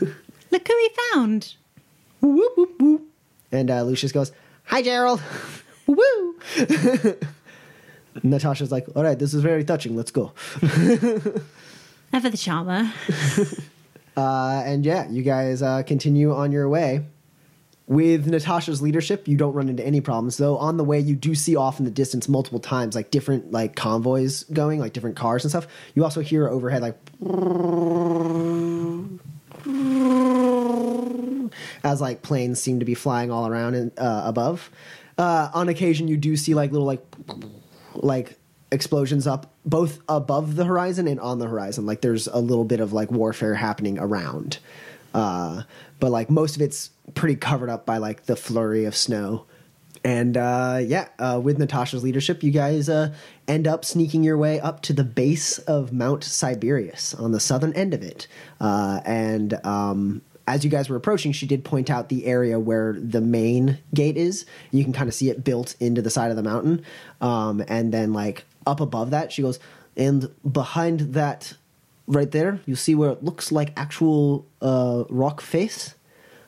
Look 0.50 0.68
who 0.68 0.74
we 0.76 0.90
found. 1.12 1.54
And 3.52 3.70
uh, 3.70 3.82
Lucius 3.82 4.12
goes, 4.12 4.32
Hi, 4.64 4.82
Gerald. 4.82 5.20
Woo. 5.86 6.36
Natasha's 8.22 8.70
like, 8.70 8.86
All 8.94 9.02
right, 9.02 9.18
this 9.18 9.34
is 9.34 9.42
very 9.42 9.64
touching. 9.64 9.96
Let's 9.96 10.10
go. 10.10 10.32
Never 12.12 12.28
the 12.30 12.36
charmer. 12.36 12.92
Uh, 14.16 14.62
and 14.66 14.84
yeah, 14.84 15.08
you 15.08 15.22
guys 15.22 15.62
uh, 15.62 15.82
continue 15.82 16.34
on 16.34 16.52
your 16.52 16.68
way. 16.68 17.02
With 17.86 18.26
Natasha's 18.26 18.80
leadership, 18.80 19.26
you 19.26 19.36
don't 19.36 19.54
run 19.54 19.68
into 19.68 19.84
any 19.84 20.00
problems. 20.00 20.36
Though 20.36 20.56
on 20.56 20.76
the 20.76 20.84
way, 20.84 21.00
you 21.00 21.16
do 21.16 21.34
see 21.34 21.56
off 21.56 21.78
in 21.78 21.84
the 21.84 21.90
distance 21.90 22.28
multiple 22.28 22.60
times, 22.60 22.94
like 22.94 23.10
different 23.10 23.50
like 23.52 23.74
convoys 23.74 24.44
going, 24.44 24.78
like 24.78 24.92
different 24.92 25.16
cars 25.16 25.44
and 25.44 25.50
stuff. 25.50 25.66
You 25.94 26.04
also 26.04 26.20
hear 26.20 26.48
overhead 26.48 26.82
like 26.82 26.98
as 31.84 32.00
like 32.00 32.22
planes 32.22 32.60
seem 32.60 32.78
to 32.78 32.84
be 32.84 32.94
flying 32.94 33.30
all 33.30 33.46
around 33.46 33.74
and 33.74 33.92
uh, 33.98 34.22
above. 34.24 34.70
Uh, 35.18 35.50
on 35.52 35.68
occasion, 35.68 36.06
you 36.08 36.16
do 36.16 36.36
see 36.36 36.54
like 36.54 36.70
little 36.70 36.86
like 36.86 37.04
like 37.94 38.38
explosions 38.70 39.26
up 39.26 39.52
both 39.64 40.00
above 40.08 40.56
the 40.56 40.64
horizon 40.64 41.06
and 41.06 41.20
on 41.20 41.38
the 41.38 41.46
horizon. 41.46 41.86
Like 41.86 42.00
there's 42.00 42.26
a 42.26 42.38
little 42.38 42.64
bit 42.64 42.80
of 42.80 42.92
like 42.92 43.10
warfare 43.10 43.54
happening 43.54 43.98
around, 43.98 44.58
uh, 45.14 45.62
but 46.00 46.10
like 46.10 46.30
most 46.30 46.56
of 46.56 46.62
it's 46.62 46.90
pretty 47.14 47.36
covered 47.36 47.68
up 47.68 47.86
by 47.86 47.98
like 47.98 48.24
the 48.24 48.36
flurry 48.36 48.84
of 48.84 48.96
snow. 48.96 49.46
And 50.04 50.36
uh, 50.36 50.80
yeah, 50.82 51.08
uh, 51.18 51.40
with 51.42 51.58
Natasha's 51.58 52.02
leadership, 52.02 52.42
you 52.42 52.50
guys 52.50 52.88
uh, 52.88 53.14
end 53.46 53.68
up 53.68 53.84
sneaking 53.84 54.24
your 54.24 54.36
way 54.36 54.58
up 54.58 54.82
to 54.82 54.92
the 54.92 55.04
base 55.04 55.58
of 55.58 55.92
Mount 55.92 56.24
Siberius 56.24 57.14
on 57.14 57.30
the 57.30 57.38
southern 57.38 57.72
end 57.74 57.94
of 57.94 58.02
it. 58.02 58.26
Uh, 58.60 59.00
and 59.04 59.64
um, 59.64 60.22
as 60.46 60.64
you 60.64 60.70
guys 60.70 60.88
were 60.88 60.96
approaching, 60.96 61.32
she 61.32 61.46
did 61.46 61.64
point 61.64 61.90
out 61.90 62.08
the 62.08 62.26
area 62.26 62.58
where 62.58 62.94
the 62.94 63.20
main 63.20 63.78
gate 63.94 64.16
is. 64.16 64.44
You 64.70 64.84
can 64.84 64.92
kind 64.92 65.08
of 65.08 65.14
see 65.14 65.30
it 65.30 65.44
built 65.44 65.74
into 65.80 66.02
the 66.02 66.10
side 66.10 66.30
of 66.30 66.36
the 66.36 66.42
mountain. 66.42 66.84
Um, 67.20 67.64
and 67.68 67.92
then, 67.92 68.12
like, 68.12 68.44
up 68.66 68.80
above 68.80 69.10
that, 69.10 69.32
she 69.32 69.42
goes, 69.42 69.58
and 69.96 70.30
behind 70.50 71.14
that, 71.14 71.54
right 72.06 72.30
there, 72.30 72.60
you 72.66 72.76
see 72.76 72.94
where 72.94 73.10
it 73.10 73.22
looks 73.22 73.52
like 73.52 73.72
actual 73.76 74.46
uh, 74.60 75.04
rock 75.08 75.40
face 75.40 75.94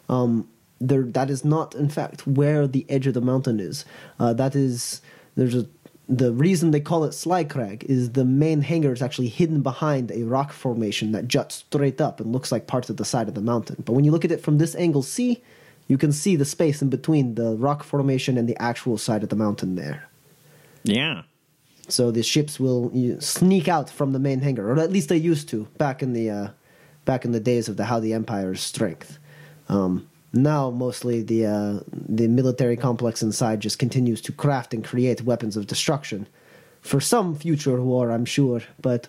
um, 0.08 0.48
there 0.80 1.02
that 1.02 1.30
is 1.30 1.44
not 1.44 1.74
in 1.74 1.88
fact 1.88 2.26
where 2.26 2.66
the 2.66 2.84
edge 2.88 3.06
of 3.06 3.14
the 3.14 3.20
mountain 3.20 3.60
is. 3.60 3.84
Uh, 4.18 4.32
that 4.34 4.54
is 4.54 5.00
there's 5.36 5.54
a 5.54 5.66
the 6.08 6.32
reason 6.32 6.70
they 6.70 6.80
call 6.80 7.04
it 7.04 7.12
Sly 7.12 7.44
Crag 7.44 7.84
is 7.84 8.12
the 8.12 8.24
main 8.24 8.60
hangar 8.60 8.92
is 8.92 9.00
actually 9.02 9.28
hidden 9.28 9.62
behind 9.62 10.10
a 10.10 10.24
rock 10.24 10.52
formation 10.52 11.12
that 11.12 11.28
juts 11.28 11.54
straight 11.56 12.00
up 12.00 12.20
and 12.20 12.32
looks 12.32 12.52
like 12.52 12.66
parts 12.66 12.90
of 12.90 12.96
the 12.98 13.04
side 13.04 13.28
of 13.28 13.34
the 13.34 13.40
mountain. 13.40 13.82
But 13.84 13.94
when 13.94 14.04
you 14.04 14.10
look 14.12 14.24
at 14.24 14.32
it 14.32 14.42
from 14.42 14.58
this 14.58 14.74
angle, 14.74 15.02
C, 15.02 15.42
You 15.86 15.98
can 15.98 16.12
see 16.12 16.36
the 16.36 16.44
space 16.44 16.80
in 16.80 16.88
between 16.88 17.34
the 17.34 17.56
rock 17.56 17.82
formation 17.82 18.38
and 18.38 18.48
the 18.48 18.60
actual 18.60 18.96
side 18.96 19.22
of 19.22 19.28
the 19.28 19.36
mountain 19.36 19.74
there. 19.74 20.08
Yeah. 20.82 21.22
So 21.88 22.10
the 22.10 22.22
ships 22.22 22.58
will 22.58 22.90
sneak 23.20 23.68
out 23.68 23.90
from 23.90 24.12
the 24.12 24.18
main 24.18 24.40
hangar, 24.40 24.70
or 24.70 24.78
at 24.78 24.90
least 24.90 25.10
they 25.10 25.18
used 25.18 25.48
to 25.50 25.64
back 25.76 26.02
in 26.02 26.14
the 26.14 26.30
uh, 26.30 26.48
back 27.04 27.26
in 27.26 27.32
the 27.32 27.40
days 27.40 27.68
of 27.68 27.76
the 27.76 27.84
how 27.84 28.00
the 28.00 28.14
Empire's 28.14 28.62
strength. 28.62 29.18
Um, 29.68 30.08
now 30.34 30.70
mostly 30.70 31.22
the 31.22 31.46
uh, 31.46 31.80
the 31.92 32.28
military 32.28 32.76
complex 32.76 33.22
inside 33.22 33.60
just 33.60 33.78
continues 33.78 34.20
to 34.22 34.32
craft 34.32 34.74
and 34.74 34.84
create 34.84 35.22
weapons 35.22 35.56
of 35.56 35.66
destruction 35.66 36.26
for 36.84 37.00
some 37.00 37.34
future 37.34 37.80
war, 37.80 38.10
I'm 38.10 38.26
sure. 38.26 38.62
But 38.80 39.08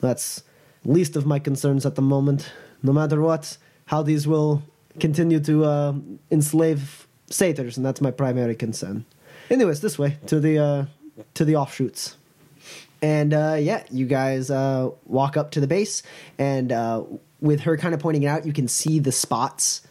that's 0.00 0.44
least 0.84 1.16
of 1.16 1.26
my 1.26 1.38
concerns 1.38 1.84
at 1.84 1.96
the 1.96 2.02
moment. 2.02 2.52
No 2.82 2.92
matter 2.92 3.20
what, 3.20 3.58
how 3.86 4.02
these 4.02 4.26
will 4.26 4.62
continue 5.00 5.40
to 5.40 5.64
uh, 5.64 5.94
enslave 6.30 7.06
satyrs, 7.28 7.76
and 7.76 7.84
that's 7.84 8.00
my 8.00 8.10
primary 8.10 8.54
concern. 8.54 9.04
Anyways, 9.50 9.80
this 9.80 9.98
way 9.98 10.18
to 10.26 10.40
the 10.40 10.58
uh, 10.58 10.84
to 11.34 11.44
the 11.44 11.56
offshoots. 11.56 12.16
And 13.02 13.34
uh, 13.34 13.56
yeah, 13.58 13.82
you 13.90 14.06
guys 14.06 14.48
uh, 14.48 14.90
walk 15.06 15.36
up 15.36 15.50
to 15.52 15.60
the 15.60 15.66
base, 15.66 16.04
and 16.38 16.70
uh, 16.70 17.02
with 17.40 17.62
her 17.62 17.76
kind 17.76 17.94
of 17.94 18.00
pointing 18.00 18.22
it 18.22 18.26
out, 18.26 18.46
you 18.46 18.52
can 18.52 18.68
see 18.68 19.00
the 19.00 19.10
spots 19.10 19.82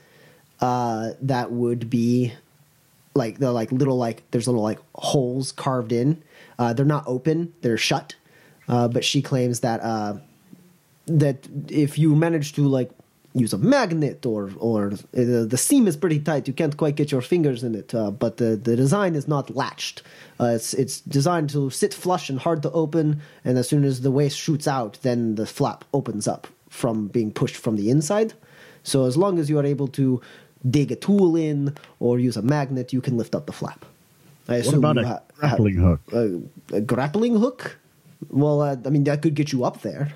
uh, 0.61 1.11
that 1.21 1.51
would 1.51 1.89
be 1.89 2.33
like 3.13 3.39
the 3.39 3.51
like 3.51 3.71
little 3.71 3.97
like 3.97 4.23
there's 4.31 4.47
little 4.47 4.61
like 4.61 4.79
holes 4.95 5.51
carved 5.51 5.91
in. 5.91 6.21
Uh, 6.57 6.73
they're 6.73 6.85
not 6.85 7.03
open; 7.07 7.53
they're 7.61 7.77
shut. 7.77 8.15
Uh, 8.67 8.87
but 8.87 9.03
she 9.03 9.21
claims 9.21 9.61
that 9.61 9.81
uh, 9.81 10.15
that 11.07 11.47
if 11.67 11.97
you 11.97 12.15
manage 12.15 12.53
to 12.53 12.67
like 12.67 12.91
use 13.33 13.53
a 13.53 13.57
magnet 13.57 14.25
or 14.25 14.51
or 14.57 14.91
uh, 14.93 14.97
the 15.13 15.57
seam 15.57 15.87
is 15.87 15.97
pretty 15.97 16.19
tight, 16.19 16.47
you 16.47 16.53
can't 16.53 16.77
quite 16.77 16.95
get 16.95 17.11
your 17.11 17.21
fingers 17.21 17.63
in 17.63 17.75
it. 17.75 17.93
Uh, 17.93 18.11
but 18.11 18.37
the 18.37 18.55
the 18.55 18.75
design 18.75 19.15
is 19.15 19.27
not 19.27 19.55
latched. 19.55 20.03
Uh, 20.39 20.53
it's 20.55 20.73
it's 20.73 21.01
designed 21.01 21.49
to 21.49 21.69
sit 21.69 21.93
flush 21.93 22.29
and 22.29 22.39
hard 22.39 22.61
to 22.61 22.71
open. 22.71 23.21
And 23.43 23.57
as 23.57 23.67
soon 23.67 23.83
as 23.83 24.01
the 24.01 24.11
waste 24.11 24.37
shoots 24.37 24.67
out, 24.67 24.99
then 25.01 25.35
the 25.35 25.45
flap 25.45 25.85
opens 25.93 26.27
up 26.27 26.47
from 26.69 27.07
being 27.07 27.31
pushed 27.31 27.57
from 27.57 27.75
the 27.75 27.89
inside. 27.89 28.33
So 28.83 29.05
as 29.05 29.17
long 29.17 29.37
as 29.37 29.49
you 29.49 29.59
are 29.59 29.65
able 29.65 29.87
to 29.89 30.21
dig 30.69 30.91
a 30.91 30.95
tool 30.95 31.35
in 31.35 31.75
or 31.99 32.19
use 32.19 32.37
a 32.37 32.41
magnet, 32.41 32.93
you 32.93 33.01
can 33.01 33.17
lift 33.17 33.33
up 33.35 33.45
the 33.45 33.53
flap. 33.53 33.85
I 34.47 34.61
What 34.61 34.73
about 34.75 34.97
a 34.97 35.07
ha- 35.07 35.19
grappling 35.37 35.75
hook? 35.77 36.01
a, 36.13 36.39
a 36.73 36.81
grappling 36.81 37.35
hook? 37.37 37.77
Well, 38.29 38.61
uh, 38.61 38.75
I 38.85 38.89
mean 38.89 39.03
that 39.05 39.21
could 39.21 39.35
get 39.35 39.51
you 39.51 39.63
up 39.63 39.81
there. 39.81 40.13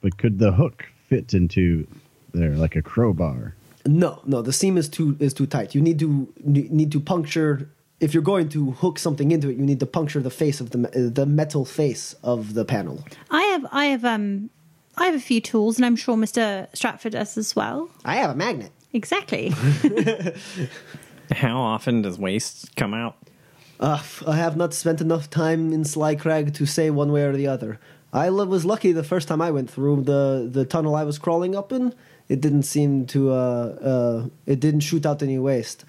But 0.00 0.18
could 0.18 0.38
the 0.38 0.52
hook 0.52 0.84
fit 1.08 1.34
into 1.34 1.86
there 2.32 2.50
like 2.56 2.76
a 2.76 2.82
crowbar? 2.82 3.54
No, 3.86 4.20
no, 4.26 4.42
the 4.42 4.52
seam 4.52 4.76
is 4.76 4.88
too 4.88 5.16
is 5.20 5.32
too 5.34 5.46
tight. 5.46 5.74
You 5.74 5.80
need 5.80 5.98
to 6.00 6.28
need 6.44 6.92
to 6.92 7.00
puncture. 7.00 7.68
If 8.00 8.14
you're 8.14 8.22
going 8.22 8.48
to 8.50 8.70
hook 8.72 8.98
something 8.98 9.30
into 9.30 9.50
it, 9.50 9.56
you 9.58 9.64
need 9.64 9.80
to 9.80 9.86
puncture 9.86 10.20
the 10.20 10.30
face 10.30 10.60
of 10.60 10.70
the 10.70 10.78
uh, 10.88 11.10
the 11.12 11.26
metal 11.26 11.64
face 11.64 12.14
of 12.22 12.54
the 12.54 12.64
panel. 12.64 13.02
I 13.30 13.42
have 13.42 13.66
I 13.72 13.86
have 13.86 14.04
um 14.04 14.50
I 14.96 15.06
have 15.06 15.14
a 15.14 15.20
few 15.20 15.40
tools, 15.40 15.76
and 15.76 15.84
I'm 15.86 15.96
sure 15.96 16.16
Mr. 16.16 16.68
Stratford 16.74 17.12
does 17.12 17.36
as 17.38 17.56
well. 17.56 17.88
I 18.04 18.16
have 18.16 18.30
a 18.30 18.34
magnet. 18.34 18.72
Exactly. 18.92 19.50
How 21.32 21.58
often 21.60 22.02
does 22.02 22.18
waste 22.18 22.74
come 22.76 22.92
out? 22.92 23.16
Uh, 23.78 24.02
I 24.26 24.36
have 24.36 24.56
not 24.56 24.74
spent 24.74 25.00
enough 25.00 25.30
time 25.30 25.72
in 25.72 25.84
Sly 25.84 26.14
Crag 26.14 26.52
to 26.54 26.66
say 26.66 26.90
one 26.90 27.12
way 27.12 27.22
or 27.22 27.32
the 27.32 27.46
other. 27.46 27.78
I 28.12 28.28
was 28.30 28.64
lucky 28.64 28.92
the 28.92 29.04
first 29.04 29.28
time 29.28 29.40
I 29.40 29.50
went 29.52 29.70
through 29.70 30.02
the, 30.02 30.48
the 30.50 30.64
tunnel 30.64 30.96
I 30.96 31.04
was 31.04 31.18
crawling 31.18 31.54
up 31.54 31.72
in. 31.72 31.94
It 32.28 32.40
didn't 32.40 32.64
seem 32.64 33.06
to, 33.06 33.30
uh, 33.30 33.34
uh, 33.34 34.26
it 34.46 34.60
didn't 34.60 34.80
shoot 34.80 35.06
out 35.06 35.22
any 35.22 35.38
waste. 35.38 35.84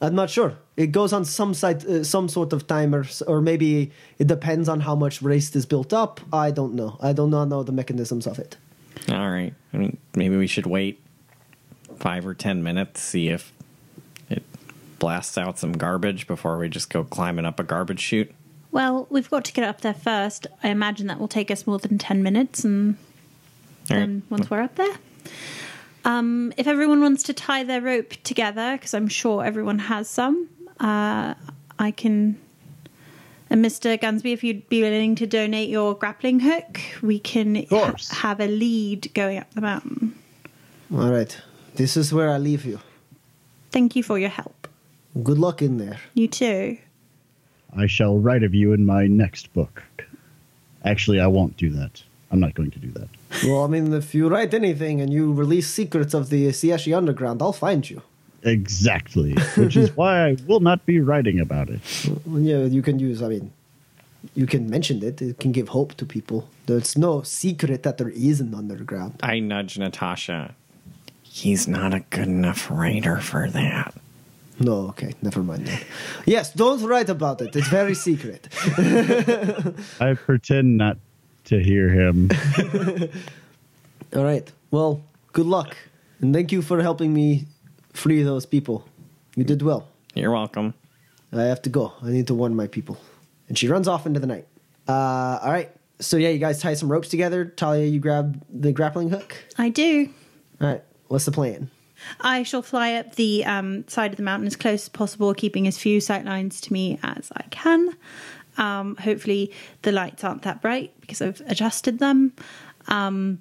I'm 0.00 0.14
not 0.14 0.30
sure. 0.30 0.56
It 0.76 0.88
goes 0.88 1.12
on 1.12 1.24
some 1.24 1.54
site, 1.54 1.84
uh, 1.84 2.04
some 2.04 2.28
sort 2.28 2.52
of 2.52 2.66
timer, 2.66 3.04
or 3.26 3.40
maybe 3.40 3.90
it 4.18 4.26
depends 4.26 4.68
on 4.68 4.80
how 4.80 4.94
much 4.94 5.20
waste 5.20 5.56
is 5.56 5.66
built 5.66 5.92
up. 5.92 6.20
I 6.32 6.50
don't 6.50 6.74
know. 6.74 6.96
I 7.00 7.12
do 7.12 7.26
not 7.26 7.46
know 7.46 7.62
the 7.62 7.72
mechanisms 7.72 8.26
of 8.26 8.38
it. 8.38 8.56
All 9.10 9.30
right. 9.30 9.54
I 9.72 9.76
mean, 9.76 9.98
maybe 10.14 10.36
we 10.36 10.46
should 10.46 10.66
wait 10.66 11.03
five 11.98 12.26
or 12.26 12.34
ten 12.34 12.62
minutes, 12.62 13.00
see 13.00 13.28
if 13.28 13.52
it 14.30 14.42
blasts 14.98 15.36
out 15.38 15.58
some 15.58 15.72
garbage 15.72 16.26
before 16.26 16.58
we 16.58 16.68
just 16.68 16.90
go 16.90 17.04
climbing 17.04 17.44
up 17.44 17.58
a 17.60 17.62
garbage 17.64 18.00
chute. 18.00 18.32
well, 18.72 19.06
we've 19.10 19.30
got 19.30 19.44
to 19.44 19.52
get 19.52 19.64
up 19.64 19.80
there 19.82 19.94
first. 19.94 20.46
I 20.62 20.68
imagine 20.68 21.06
that 21.08 21.18
will 21.20 21.28
take 21.28 21.50
us 21.50 21.66
more 21.66 21.78
than 21.78 21.98
ten 21.98 22.22
minutes, 22.22 22.64
and 22.64 22.96
All 23.90 23.96
right. 23.96 24.00
then 24.00 24.22
once 24.30 24.50
we're 24.50 24.62
up 24.62 24.74
there. 24.76 24.96
Um, 26.06 26.52
if 26.58 26.66
everyone 26.66 27.00
wants 27.00 27.22
to 27.24 27.32
tie 27.32 27.64
their 27.64 27.80
rope 27.80 28.10
together, 28.24 28.72
because 28.76 28.92
I'm 28.92 29.08
sure 29.08 29.42
everyone 29.44 29.78
has 29.78 30.08
some, 30.08 30.48
uh, 30.80 31.34
I 31.78 31.90
can. 31.92 32.38
And 33.50 33.64
Mr. 33.64 33.98
Gunsby, 33.98 34.32
if 34.32 34.42
you'd 34.42 34.68
be 34.68 34.82
willing 34.82 35.14
to 35.16 35.26
donate 35.26 35.68
your 35.68 35.94
grappling 35.94 36.40
hook, 36.40 36.80
we 37.02 37.18
can 37.20 37.66
ha- 37.70 37.94
have 38.10 38.40
a 38.40 38.46
lead 38.48 39.12
going 39.14 39.38
up 39.38 39.52
the 39.54 39.60
mountain. 39.60 40.14
All 40.92 41.10
right. 41.10 41.40
This 41.74 41.96
is 41.96 42.12
where 42.12 42.30
I 42.30 42.38
leave 42.38 42.64
you. 42.64 42.80
Thank 43.72 43.96
you 43.96 44.02
for 44.02 44.18
your 44.18 44.28
help. 44.28 44.68
Good 45.22 45.38
luck 45.38 45.60
in 45.60 45.78
there. 45.78 45.98
You 46.14 46.28
too. 46.28 46.78
I 47.76 47.86
shall 47.86 48.18
write 48.18 48.44
of 48.44 48.54
you 48.54 48.72
in 48.72 48.86
my 48.86 49.06
next 49.06 49.52
book. 49.52 49.82
Actually, 50.84 51.20
I 51.20 51.26
won't 51.26 51.56
do 51.56 51.70
that. 51.70 52.02
I'm 52.30 52.40
not 52.40 52.54
going 52.54 52.70
to 52.70 52.78
do 52.78 52.90
that. 52.92 53.08
Well, 53.44 53.64
I 53.64 53.66
mean, 53.68 53.92
if 53.92 54.14
you 54.14 54.28
write 54.28 54.54
anything 54.54 55.00
and 55.00 55.12
you 55.12 55.32
release 55.32 55.68
secrets 55.68 56.14
of 56.14 56.30
the 56.30 56.48
Sieshi 56.48 56.96
Underground, 56.96 57.42
I'll 57.42 57.52
find 57.52 57.88
you. 57.88 58.02
Exactly. 58.42 59.34
Which 59.56 59.76
is 59.76 59.96
why 59.96 60.28
I 60.28 60.36
will 60.46 60.60
not 60.60 60.86
be 60.86 61.00
writing 61.00 61.40
about 61.40 61.68
it. 61.70 61.80
Yeah, 62.26 62.64
you 62.64 62.82
can 62.82 62.98
use. 62.98 63.22
I 63.22 63.28
mean, 63.28 63.52
you 64.34 64.46
can 64.46 64.68
mention 64.70 65.02
it. 65.02 65.20
It 65.20 65.40
can 65.40 65.52
give 65.52 65.68
hope 65.68 65.94
to 65.94 66.06
people. 66.06 66.48
There's 66.66 66.96
no 66.96 67.22
secret 67.22 67.82
that 67.82 67.98
there 67.98 68.10
is 68.10 68.40
an 68.40 68.54
underground. 68.54 69.20
I 69.22 69.40
nudge 69.40 69.78
Natasha. 69.78 70.54
He's 71.34 71.66
not 71.66 71.92
a 71.92 71.98
good 71.98 72.28
enough 72.28 72.70
writer 72.70 73.16
for 73.16 73.50
that. 73.50 73.92
No, 74.60 74.86
okay, 74.90 75.14
never 75.20 75.42
mind. 75.42 75.66
That. 75.66 75.82
Yes, 76.26 76.52
don't 76.52 76.80
write 76.84 77.08
about 77.08 77.42
it. 77.42 77.56
It's 77.56 77.66
very 77.66 77.96
secret. 77.96 78.46
I 80.00 80.14
pretend 80.14 80.76
not 80.76 80.98
to 81.46 81.58
hear 81.58 81.88
him. 81.88 82.30
All 84.14 84.22
right. 84.22 84.50
Well, 84.70 85.02
good 85.32 85.46
luck, 85.46 85.76
and 86.20 86.32
thank 86.32 86.52
you 86.52 86.62
for 86.62 86.80
helping 86.80 87.12
me 87.12 87.46
free 87.92 88.22
those 88.22 88.46
people. 88.46 88.86
You 89.34 89.42
did 89.42 89.60
well. 89.60 89.88
You're 90.14 90.30
welcome. 90.30 90.72
I 91.32 91.42
have 91.42 91.62
to 91.62 91.68
go. 91.68 91.94
I 92.00 92.10
need 92.10 92.28
to 92.28 92.34
warn 92.34 92.54
my 92.54 92.68
people. 92.68 92.96
And 93.48 93.58
she 93.58 93.66
runs 93.66 93.88
off 93.88 94.06
into 94.06 94.20
the 94.20 94.28
night. 94.28 94.46
Uh, 94.86 95.40
all 95.42 95.50
right. 95.50 95.72
So 95.98 96.16
yeah, 96.16 96.28
you 96.28 96.38
guys 96.38 96.60
tie 96.60 96.74
some 96.74 96.92
ropes 96.92 97.08
together. 97.08 97.44
Talia, 97.44 97.86
you 97.86 97.98
grab 97.98 98.40
the 98.48 98.70
grappling 98.70 99.10
hook. 99.10 99.34
I 99.58 99.70
do. 99.70 100.10
All 100.60 100.68
right. 100.68 100.82
What's 101.08 101.24
the 101.24 101.32
plan? 101.32 101.70
I 102.20 102.42
shall 102.42 102.62
fly 102.62 102.94
up 102.94 103.14
the 103.14 103.44
um, 103.44 103.86
side 103.88 104.10
of 104.12 104.16
the 104.16 104.22
mountain 104.22 104.46
as 104.46 104.56
close 104.56 104.84
as 104.84 104.88
possible, 104.88 105.32
keeping 105.34 105.66
as 105.66 105.78
few 105.78 106.00
sight 106.00 106.24
lines 106.24 106.60
to 106.62 106.72
me 106.72 106.98
as 107.02 107.30
I 107.36 107.42
can. 107.50 107.96
Um, 108.56 108.96
hopefully, 108.96 109.52
the 109.82 109.92
lights 109.92 110.24
aren't 110.24 110.42
that 110.42 110.60
bright 110.60 110.92
because 111.00 111.20
I've 111.20 111.40
adjusted 111.46 111.98
them. 111.98 112.32
Um, 112.88 113.40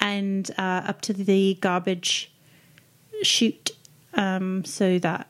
and 0.00 0.50
uh, 0.58 0.82
up 0.86 1.00
to 1.02 1.12
the 1.12 1.56
garbage 1.60 2.32
chute 3.22 3.70
um, 4.14 4.64
so 4.64 4.98
that, 4.98 5.28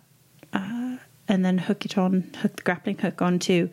uh, 0.53 0.97
and 1.29 1.45
then 1.45 1.59
hook 1.59 1.85
it 1.85 1.99
on, 1.99 2.31
hook 2.41 2.57
the 2.57 2.63
grappling 2.63 2.99
hook 2.99 3.23
onto 3.23 3.69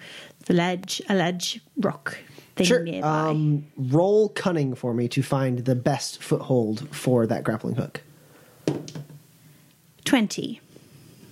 the 0.45 0.53
ledge, 0.53 1.01
a 1.09 1.15
ledge 1.15 1.61
rock 1.77 2.17
thing 2.59 2.67
Sure. 2.67 2.83
nearby. 2.83 3.07
Um, 3.07 3.65
roll 3.77 4.29
cunning 4.29 4.75
for 4.75 4.93
me 4.93 5.07
to 5.09 5.23
find 5.23 5.59
the 5.59 5.75
best 5.75 6.21
foothold 6.21 6.87
for 6.95 7.25
that 7.27 7.43
grappling 7.43 7.75
hook. 7.75 8.01
20. 10.05 10.61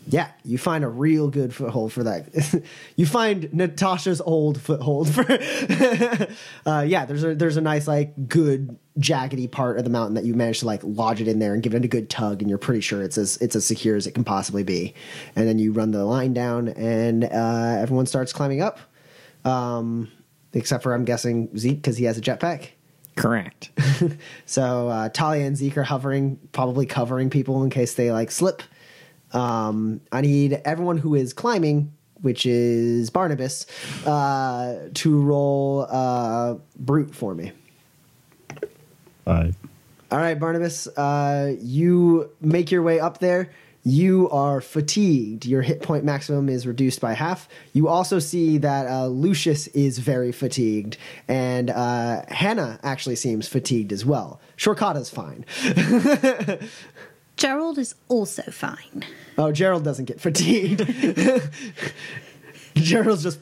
Yeah, 0.09 0.29
you 0.45 0.57
find 0.57 0.85
a 0.85 0.87
real 0.87 1.27
good 1.27 1.53
foothold 1.53 1.91
for 1.91 2.03
that. 2.03 2.63
you 2.95 3.05
find 3.05 3.53
Natasha's 3.53 4.21
old 4.21 4.61
foothold 4.61 5.09
for. 5.09 5.25
uh, 6.65 6.81
yeah, 6.87 7.03
there's 7.05 7.25
a 7.25 7.35
there's 7.35 7.57
a 7.57 7.61
nice 7.61 7.89
like 7.89 8.29
good 8.29 8.77
jaggedy 8.99 9.51
part 9.51 9.77
of 9.77 9.83
the 9.83 9.89
mountain 9.89 10.13
that 10.15 10.23
you 10.23 10.33
manage 10.33 10.59
to 10.59 10.65
like 10.65 10.79
lodge 10.83 11.19
it 11.19 11.27
in 11.27 11.39
there 11.39 11.53
and 11.53 11.61
give 11.61 11.75
it 11.75 11.83
a 11.83 11.89
good 11.89 12.09
tug, 12.09 12.41
and 12.41 12.47
you're 12.47 12.57
pretty 12.57 12.79
sure 12.79 13.03
it's 13.03 13.17
as 13.17 13.35
it's 13.41 13.53
as 13.57 13.65
secure 13.65 13.97
as 13.97 14.07
it 14.07 14.11
can 14.13 14.23
possibly 14.23 14.63
be. 14.63 14.93
And 15.35 15.45
then 15.45 15.59
you 15.59 15.73
run 15.73 15.91
the 15.91 16.05
line 16.05 16.33
down, 16.33 16.69
and 16.69 17.25
uh, 17.25 17.77
everyone 17.81 18.05
starts 18.05 18.31
climbing 18.31 18.61
up, 18.61 18.79
um, 19.43 20.09
except 20.53 20.83
for 20.83 20.93
I'm 20.93 21.05
guessing 21.05 21.55
Zeke 21.57 21.77
because 21.77 21.97
he 21.97 22.05
has 22.05 22.17
a 22.17 22.21
jetpack. 22.21 22.69
Correct. 23.15 23.71
So 24.45 24.89
uh, 24.89 25.09
Talia 25.09 25.45
and 25.45 25.57
Zeke 25.57 25.77
are 25.77 25.83
hovering, 25.83 26.39
probably 26.51 26.85
covering 26.85 27.29
people 27.29 27.63
in 27.63 27.69
case 27.69 27.95
they 27.95 28.11
like 28.11 28.31
slip. 28.31 28.61
Um, 29.33 30.01
I 30.11 30.21
need 30.21 30.61
everyone 30.63 30.97
who 30.97 31.15
is 31.15 31.33
climbing, 31.33 31.91
which 32.21 32.45
is 32.45 33.09
Barnabas, 33.09 33.65
uh, 34.05 34.89
to 34.93 35.21
roll 35.21 35.87
uh, 35.89 36.55
brute 36.77 37.13
for 37.13 37.35
me. 37.35 37.51
Five. 39.25 39.55
All 40.09 40.19
right, 40.19 40.39
Barnabas, 40.39 40.87
uh, 40.87 41.55
you 41.59 42.29
make 42.39 42.71
your 42.71 42.81
way 42.83 42.99
up 42.99 43.17
there. 43.17 43.51
You 43.87 44.29
are 44.31 44.59
fatigued. 44.59 45.45
Your 45.45 45.61
hit 45.61 45.81
point 45.81 46.03
maximum 46.03 46.49
is 46.49 46.67
reduced 46.67 46.99
by 46.99 47.13
half. 47.13 47.47
You 47.71 47.87
also 47.87 48.19
see 48.19 48.57
that 48.57 48.85
uh, 48.85 49.07
Lucius 49.07 49.67
is 49.67 49.99
very 49.99 50.33
fatigued, 50.33 50.97
and 51.29 51.69
uh, 51.69 52.23
Hannah 52.27 52.81
actually 52.83 53.15
seems 53.15 53.47
fatigued 53.47 53.93
as 53.93 54.05
well. 54.05 54.41
Shorkata's 54.57 55.09
fine. 55.09 55.45
Gerald 57.37 57.77
is 57.77 57.95
also 58.09 58.43
fine. 58.51 59.05
Oh, 59.37 59.53
Gerald 59.53 59.85
doesn't 59.85 60.05
get 60.05 60.19
fatigued. 60.19 60.79
Gerald's 62.75 63.23
just 63.23 63.39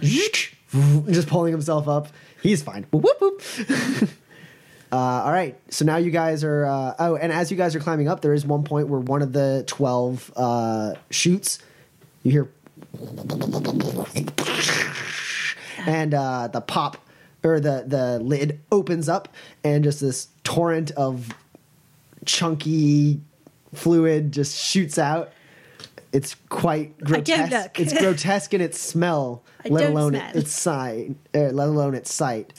just 1.10 1.28
pulling 1.28 1.52
himself 1.52 1.88
up. 1.88 2.08
He's 2.44 2.62
fine. 2.62 2.86
Whoop, 2.92 3.20
whoop. 3.20 3.42
Uh, 4.92 4.96
all 4.96 5.32
right, 5.32 5.56
so 5.72 5.84
now 5.84 5.96
you 5.98 6.10
guys 6.10 6.42
are. 6.42 6.64
Uh, 6.64 6.94
oh, 6.98 7.16
and 7.16 7.32
as 7.32 7.50
you 7.50 7.56
guys 7.56 7.76
are 7.76 7.80
climbing 7.80 8.08
up, 8.08 8.22
there 8.22 8.34
is 8.34 8.44
one 8.44 8.64
point 8.64 8.88
where 8.88 9.00
one 9.00 9.22
of 9.22 9.32
the 9.32 9.62
twelve 9.66 10.32
uh, 10.36 10.94
chutes. 11.10 11.60
You 12.24 12.32
hear, 12.32 12.50
and 15.86 16.12
uh, 16.12 16.48
the 16.48 16.60
pop 16.60 16.96
or 17.44 17.60
the 17.60 17.84
the 17.86 18.18
lid 18.18 18.60
opens 18.72 19.08
up, 19.08 19.28
and 19.62 19.84
just 19.84 20.00
this 20.00 20.28
torrent 20.42 20.90
of 20.92 21.28
chunky 22.24 23.20
fluid 23.74 24.32
just 24.32 24.58
shoots 24.58 24.98
out. 24.98 25.32
It's 26.12 26.34
quite 26.48 26.98
grotesque. 26.98 27.78
It's 27.78 27.96
grotesque 27.96 28.52
in 28.54 28.60
its 28.60 28.80
smell, 28.80 29.44
I 29.64 29.68
let 29.68 29.90
alone 29.90 30.14
smell. 30.14 30.36
its 30.36 30.52
sight, 30.52 31.14
uh, 31.34 31.38
let 31.38 31.68
alone 31.68 31.94
its 31.94 32.12
sight. 32.12 32.52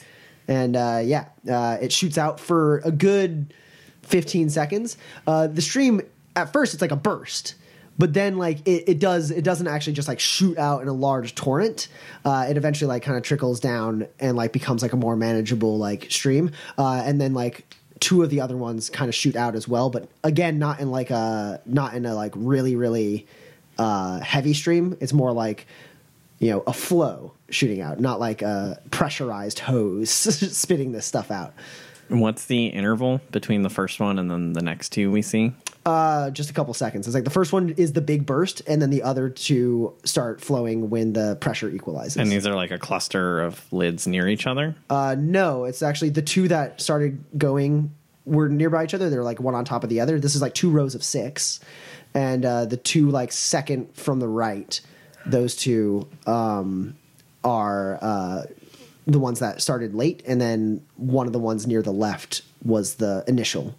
And 0.52 0.76
uh, 0.76 1.00
yeah, 1.02 1.28
uh, 1.50 1.78
it 1.80 1.92
shoots 1.92 2.18
out 2.18 2.38
for 2.38 2.78
a 2.84 2.92
good 2.92 3.54
15 4.02 4.50
seconds. 4.50 4.98
Uh, 5.26 5.46
the 5.46 5.62
stream 5.62 6.02
at 6.36 6.52
first 6.52 6.74
it's 6.74 6.82
like 6.82 6.90
a 6.90 6.96
burst, 6.96 7.54
but 7.96 8.12
then 8.12 8.36
like 8.36 8.58
it, 8.68 8.84
it 8.86 8.98
does 8.98 9.30
it 9.30 9.44
doesn't 9.44 9.66
actually 9.66 9.94
just 9.94 10.08
like 10.08 10.20
shoot 10.20 10.58
out 10.58 10.82
in 10.82 10.88
a 10.88 10.92
large 10.92 11.34
torrent. 11.34 11.88
Uh, 12.22 12.46
it 12.50 12.58
eventually 12.58 12.86
like 12.86 13.02
kind 13.02 13.16
of 13.16 13.22
trickles 13.22 13.60
down 13.60 14.06
and 14.20 14.36
like 14.36 14.52
becomes 14.52 14.82
like 14.82 14.92
a 14.92 14.96
more 14.96 15.16
manageable 15.16 15.78
like 15.78 16.10
stream. 16.10 16.50
Uh, 16.76 17.02
and 17.02 17.18
then 17.18 17.32
like 17.32 17.74
two 18.00 18.22
of 18.22 18.28
the 18.28 18.42
other 18.42 18.56
ones 18.56 18.90
kind 18.90 19.08
of 19.08 19.14
shoot 19.14 19.36
out 19.36 19.54
as 19.54 19.66
well, 19.66 19.88
but 19.88 20.06
again 20.22 20.58
not 20.58 20.80
in 20.80 20.90
like 20.90 21.08
a 21.08 21.62
not 21.64 21.94
in 21.94 22.04
a 22.04 22.14
like 22.14 22.32
really 22.36 22.76
really 22.76 23.26
uh, 23.78 24.20
heavy 24.20 24.52
stream. 24.52 24.98
It's 25.00 25.14
more 25.14 25.32
like 25.32 25.66
you 26.42 26.50
know 26.50 26.62
a 26.66 26.72
flow 26.72 27.32
shooting 27.48 27.80
out, 27.80 28.00
not 28.00 28.18
like 28.18 28.42
a 28.42 28.80
pressurized 28.90 29.60
hose 29.60 30.10
spitting 30.56 30.90
this 30.90 31.06
stuff 31.06 31.30
out. 31.30 31.54
What's 32.08 32.46
the 32.46 32.66
interval 32.66 33.20
between 33.30 33.62
the 33.62 33.70
first 33.70 34.00
one 34.00 34.18
and 34.18 34.28
then 34.28 34.52
the 34.52 34.60
next 34.60 34.90
two 34.90 35.10
we 35.10 35.22
see? 35.22 35.52
Uh, 35.86 36.30
just 36.30 36.50
a 36.50 36.52
couple 36.52 36.74
seconds. 36.74 37.06
It's 37.06 37.14
like 37.14 37.24
the 37.24 37.30
first 37.30 37.52
one 37.52 37.70
is 37.70 37.92
the 37.92 38.00
big 38.00 38.26
burst, 38.26 38.60
and 38.66 38.82
then 38.82 38.90
the 38.90 39.04
other 39.04 39.30
two 39.30 39.94
start 40.04 40.40
flowing 40.40 40.90
when 40.90 41.12
the 41.12 41.36
pressure 41.36 41.70
equalizes. 41.70 42.16
And 42.16 42.30
these 42.30 42.44
are 42.46 42.54
like 42.54 42.72
a 42.72 42.78
cluster 42.78 43.40
of 43.40 43.72
lids 43.72 44.06
near 44.08 44.28
each 44.28 44.46
other. 44.46 44.74
uh, 44.90 45.14
no, 45.16 45.64
it's 45.64 45.80
actually 45.80 46.10
the 46.10 46.22
two 46.22 46.48
that 46.48 46.80
started 46.80 47.24
going 47.38 47.94
were 48.24 48.48
nearby 48.48 48.84
each 48.84 48.94
other. 48.94 49.08
They're 49.08 49.24
like 49.24 49.40
one 49.40 49.54
on 49.54 49.64
top 49.64 49.84
of 49.84 49.90
the 49.90 50.00
other. 50.00 50.18
This 50.18 50.34
is 50.34 50.42
like 50.42 50.54
two 50.54 50.70
rows 50.70 50.96
of 50.96 51.04
six, 51.04 51.60
and 52.14 52.44
uh, 52.44 52.64
the 52.64 52.76
two 52.76 53.10
like 53.10 53.30
second 53.30 53.94
from 53.94 54.18
the 54.18 54.28
right, 54.28 54.80
those 55.26 55.56
two 55.56 56.08
um, 56.26 56.96
are 57.44 57.98
uh, 58.02 58.44
the 59.06 59.18
ones 59.18 59.40
that 59.40 59.60
started 59.60 59.94
late, 59.94 60.22
and 60.26 60.40
then 60.40 60.84
one 60.96 61.26
of 61.26 61.32
the 61.32 61.38
ones 61.38 61.66
near 61.66 61.82
the 61.82 61.92
left 61.92 62.42
was 62.64 62.96
the 62.96 63.24
initial 63.26 63.74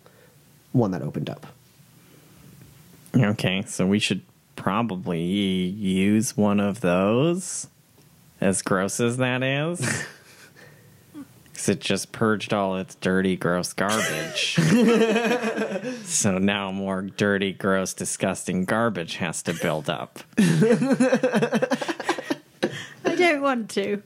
one 0.71 0.91
that 0.91 1.01
opened 1.01 1.29
up. 1.29 1.45
Okay, 3.15 3.63
so 3.67 3.85
we 3.85 3.99
should 3.99 4.21
probably 4.55 5.21
use 5.21 6.35
one 6.35 6.59
of 6.59 6.81
those. 6.81 7.67
As 8.41 8.61
gross 8.61 8.99
as 8.99 9.17
that 9.17 9.41
is. 9.41 10.05
Because 11.63 11.77
it 11.77 11.79
just 11.79 12.11
purged 12.11 12.53
all 12.53 12.75
its 12.75 12.95
dirty, 12.95 13.37
gross 13.37 13.71
garbage. 13.71 14.55
so 16.03 16.37
now 16.37 16.73
more 16.73 17.03
dirty, 17.03 17.53
gross, 17.53 17.93
disgusting 17.93 18.65
garbage 18.65 19.15
has 19.15 19.41
to 19.43 19.53
build 19.53 19.89
up. 19.89 20.19
I 20.37 21.55
don't 23.15 23.41
want 23.41 23.69
to. 23.71 24.03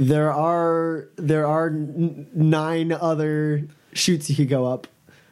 There 0.00 0.32
are 0.32 1.06
there 1.14 1.46
are 1.46 1.68
n- 1.68 2.26
nine 2.34 2.90
other 2.90 3.68
chutes 3.92 4.28
you 4.28 4.34
could 4.34 4.48
go 4.48 4.66
up. 4.66 4.88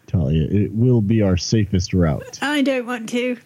Talia, 0.06 0.46
it 0.48 0.70
will 0.72 1.00
be 1.00 1.20
our 1.20 1.36
safest 1.36 1.92
route. 1.92 2.38
I 2.42 2.62
don't 2.62 2.86
want 2.86 3.08
to. 3.08 3.36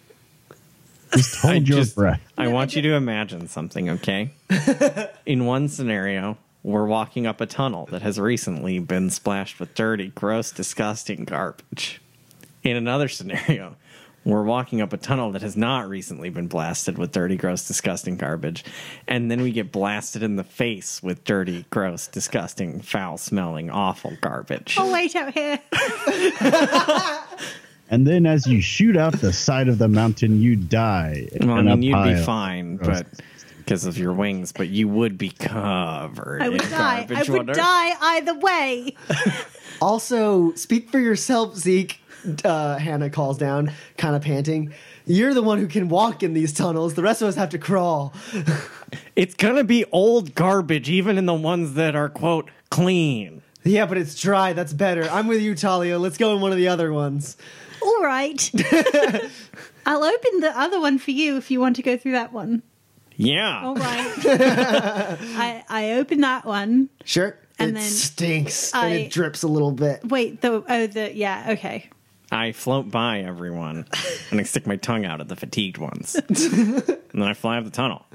Just 1.11 1.37
hold 1.41 1.53
I 1.55 1.57
your 1.57 1.77
just- 1.79 1.95
breath. 1.95 2.21
I 2.37 2.49
want 2.49 2.75
you 2.75 2.83
to 2.83 2.93
imagine 2.93 3.47
something, 3.47 3.89
okay? 3.89 4.29
In 5.25 5.47
one 5.47 5.69
scenario, 5.69 6.37
we're 6.65 6.85
walking 6.87 7.27
up 7.27 7.39
a 7.41 7.45
tunnel 7.45 7.85
that 7.91 8.01
has 8.01 8.19
recently 8.19 8.79
been 8.79 9.11
splashed 9.11 9.59
with 9.59 9.75
dirty, 9.75 10.07
gross, 10.07 10.51
disgusting 10.51 11.23
garbage. 11.23 12.01
In 12.63 12.75
another 12.75 13.07
scenario, 13.17 13.75
we're 14.25 14.41
walking 14.41 14.81
up 14.81 14.91
a 14.91 14.97
tunnel 14.97 15.31
that 15.33 15.43
has 15.43 15.55
not 15.55 15.87
recently 15.87 16.31
been 16.31 16.47
blasted 16.47 16.97
with 16.97 17.11
dirty, 17.11 17.37
gross, 17.37 17.67
disgusting 17.67 18.17
garbage. 18.17 18.65
And 19.07 19.29
then 19.29 19.41
we 19.41 19.51
get 19.51 19.71
blasted 19.71 20.23
in 20.23 20.37
the 20.37 20.43
face 20.43 21.03
with 21.03 21.23
dirty, 21.23 21.65
gross, 21.69 22.07
disgusting, 22.07 22.81
foul 22.81 23.19
smelling, 23.19 23.69
awful 23.69 24.17
garbage. 24.21 24.75
I'll 24.79 24.91
wait 24.91 25.15
out 25.15 25.35
here. 25.35 25.59
And 27.87 28.07
then 28.07 28.25
as 28.25 28.47
you 28.47 28.61
shoot 28.61 28.97
out 28.97 29.13
the 29.21 29.31
side 29.31 29.67
of 29.67 29.77
the 29.77 29.87
mountain, 29.87 30.41
you 30.41 30.55
die. 30.55 31.27
Well, 31.39 31.51
I 31.51 31.61
mean, 31.61 31.83
you'd 31.83 32.03
be 32.03 32.15
fine, 32.23 32.77
Gross. 32.77 33.03
but 33.03 33.21
because 33.65 33.85
of 33.85 33.97
your 33.97 34.13
wings, 34.13 34.51
but 34.51 34.67
you 34.69 34.87
would 34.87 35.17
be 35.17 35.31
covered 35.31 36.41
I 36.41 36.49
would 36.49 36.61
in 36.61 36.69
die. 36.69 36.99
I 36.99 37.05
garbage 37.05 37.29
would 37.29 37.47
water. 37.47 37.53
die 37.53 37.93
either 38.17 38.37
way. 38.37 38.95
Also, 39.81 40.53
speak 40.53 40.89
for 40.89 40.99
yourself, 40.99 41.57
Zeke. 41.57 41.99
Uh, 42.45 42.77
Hannah 42.77 43.09
calls 43.09 43.37
down, 43.37 43.73
kind 43.97 44.15
of 44.15 44.21
panting. 44.21 44.73
You're 45.05 45.33
the 45.33 45.43
one 45.43 45.59
who 45.59 45.67
can 45.67 45.89
walk 45.89 46.23
in 46.23 46.33
these 46.33 46.53
tunnels. 46.53 46.93
The 46.93 47.03
rest 47.03 47.21
of 47.21 47.27
us 47.27 47.35
have 47.35 47.49
to 47.49 47.59
crawl. 47.59 48.13
It's 49.17 49.35
gonna 49.35 49.65
be 49.65 49.83
old 49.91 50.33
garbage, 50.33 50.89
even 50.89 51.17
in 51.17 51.25
the 51.25 51.33
ones 51.33 51.73
that 51.73 51.95
are 51.95 52.07
quote 52.07 52.49
clean. 52.69 53.41
Yeah, 53.65 53.85
but 53.85 53.97
it's 53.97 54.19
dry. 54.19 54.53
That's 54.53 54.71
better. 54.73 55.03
I'm 55.09 55.27
with 55.27 55.41
you, 55.41 55.55
Talia. 55.55 55.99
Let's 55.99 56.17
go 56.17 56.33
in 56.35 56.41
one 56.41 56.51
of 56.51 56.57
the 56.57 56.69
other 56.69 56.93
ones. 56.93 57.35
All 57.81 58.01
right. 58.01 58.49
I'll 59.85 60.03
open 60.03 60.39
the 60.39 60.53
other 60.55 60.79
one 60.79 60.97
for 60.99 61.11
you 61.11 61.35
if 61.35 61.51
you 61.51 61.59
want 61.59 61.75
to 61.75 61.81
go 61.81 61.97
through 61.97 62.13
that 62.13 62.31
one. 62.31 62.63
Yeah. 63.17 63.61
All 63.65 63.75
right. 63.75 64.13
I 64.25 65.63
I 65.69 65.91
open 65.93 66.21
that 66.21 66.45
one. 66.45 66.89
Sure. 67.03 67.37
And 67.57 67.71
it 67.71 67.73
then 67.75 67.83
stinks 67.89 68.73
I- 68.73 68.85
and 68.87 68.99
it 69.01 69.11
drips 69.11 69.43
a 69.43 69.47
little 69.47 69.71
bit. 69.71 70.03
Wait, 70.05 70.41
the 70.41 70.63
oh 70.67 70.87
the 70.87 71.15
yeah 71.15 71.47
okay. 71.51 71.89
I 72.31 72.51
float 72.51 72.89
by 72.91 73.19
everyone 73.21 73.85
and 74.31 74.39
I 74.39 74.43
stick 74.43 74.65
my 74.67 74.75
tongue 74.77 75.05
out 75.05 75.21
at 75.21 75.27
the 75.29 75.35
fatigued 75.35 75.77
ones. 75.77 76.15
and 76.27 76.35
then 77.13 77.21
I 77.23 77.33
fly 77.33 77.57
up 77.57 77.63
the 77.65 77.69
tunnel. 77.69 78.05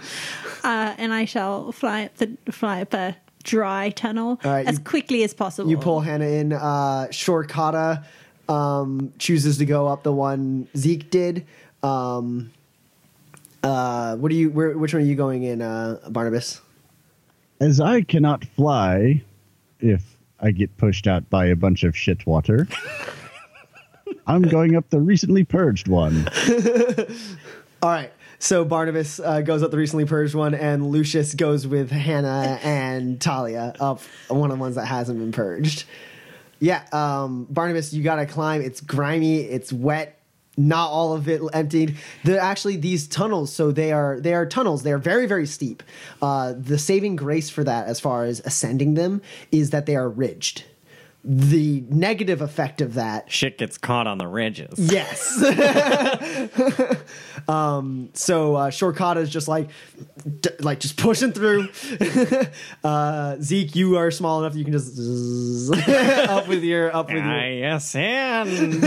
Uh, 0.65 0.95
and 0.99 1.15
I 1.15 1.25
shall 1.25 1.73
fly 1.73 2.05
up 2.05 2.17
the 2.17 2.37
fly 2.51 2.83
up 2.83 2.93
a 2.93 3.17
dry 3.45 3.89
tunnel 3.91 4.39
All 4.45 4.51
right, 4.51 4.67
as 4.67 4.79
you- 4.79 4.85
quickly 4.85 5.23
as 5.23 5.33
possible. 5.33 5.71
You 5.71 5.79
pull 5.79 6.01
Hannah 6.01 6.27
in. 6.27 6.53
Uh, 6.53 7.07
Shorkata 7.11 8.05
um, 8.49 9.13
chooses 9.19 9.59
to 9.59 9.65
go 9.65 9.87
up 9.87 10.03
the 10.03 10.13
one 10.13 10.69
Zeke 10.77 11.09
did. 11.11 11.47
Um, 11.83 12.51
uh, 13.63 14.17
what 14.17 14.31
are 14.33 14.35
you? 14.35 14.51
Where, 14.51 14.77
which 14.77 14.95
one 14.95 15.03
are 15.03 15.07
you 15.07 15.15
going 15.15 15.43
in, 15.43 15.63
uh, 15.63 16.01
Barnabas? 16.09 16.61
As 17.61 17.81
I 17.81 18.03
cannot 18.03 18.45
fly 18.45 19.23
if 19.81 20.17
I 20.41 20.51
get 20.51 20.77
pushed 20.77 21.07
out 21.07 21.29
by 21.29 21.47
a 21.47 21.57
bunch 21.57 21.85
of 21.85 21.97
shit 21.97 22.27
water, 22.27 22.67
I'm 24.27 24.43
going 24.43 24.77
up 24.77 24.89
the 24.91 25.01
recently 25.01 25.45
purged 25.45 25.89
one. 25.89 26.29
All 27.83 27.91
right. 27.91 28.13
So 28.39 28.65
Barnabas 28.65 29.21
uh, 29.21 29.43
goes 29.43 29.63
up 29.63 29.71
the 29.71 29.77
recently 29.77 30.07
purged 30.07 30.35
one, 30.35 30.55
and 30.55 30.87
Lucius 30.87 31.35
goes 31.35 31.67
with 31.67 31.91
Hannah 31.91 32.59
and 32.63 33.21
Talia 33.21 33.75
up 33.79 34.01
one 34.29 34.51
of 34.51 34.57
the 34.57 34.61
ones 34.61 34.77
that 34.77 34.87
hasn't 34.87 35.19
been 35.19 35.33
purged. 35.33 35.85
Yeah, 36.59 36.83
um, 36.93 37.47
Barnabas, 37.51 37.93
you 37.93 38.03
got 38.03 38.17
to 38.17 38.27
climb. 38.27 38.63
It's 38.63 38.81
grimy. 38.81 39.41
It's 39.41 39.73
wet. 39.73 40.20
Not 40.69 40.91
all 40.91 41.15
of 41.15 41.29
it 41.29 41.41
emptied. 41.53 41.97
Actually 42.29 42.77
these 42.77 43.09
tunnels. 43.09 43.53
So 43.53 43.73
they 43.73 43.93
are 43.93 44.21
they 44.21 44.35
are 44.35 44.47
tunnels. 44.47 44.83
They 44.83 44.93
are 44.93 44.99
very 44.99 45.27
very 45.27 45.47
steep. 45.47 45.83
Uh, 46.21 46.53
the 46.57 46.79
saving 46.79 47.17
grace 47.17 47.49
for 47.49 47.65
that, 47.65 47.87
as 47.87 47.99
far 47.99 48.25
as 48.25 48.41
ascending 48.45 48.95
them, 48.95 49.23
is 49.51 49.71
that 49.71 49.87
they 49.87 49.97
are 49.97 50.09
ridged. 50.09 50.65
The 51.23 51.85
negative 51.89 52.41
effect 52.41 52.81
of 52.81 52.95
that 52.95 53.31
Shit 53.31 53.59
gets 53.59 53.77
caught 53.77 54.07
on 54.07 54.19
the 54.19 54.27
ridges. 54.27 54.79
Yes. 54.79 55.43
um, 57.49 58.11
so 58.15 58.57
uh, 58.57 58.71
Shorkata 58.71 59.19
is 59.19 59.31
just 59.31 59.49
like, 59.49 59.71
d- 60.41 60.51
like 60.61 60.81
just 60.81 60.97
pushing 60.97 61.33
through. 61.33 61.69
uh, 62.85 63.37
Zeke, 63.41 63.75
you 63.77 63.97
are 63.97 64.11
small 64.11 64.41
enough 64.43 64.57
you 64.57 64.65
can 64.65 64.73
just 64.73 64.95
zzz 64.95 65.71
up 65.89 66.49
with 66.49 66.63
your 66.63 66.95
up 66.95 67.09
with 67.09 67.17
your. 67.17 67.41
Yes, 67.51 67.95
and 67.95 68.85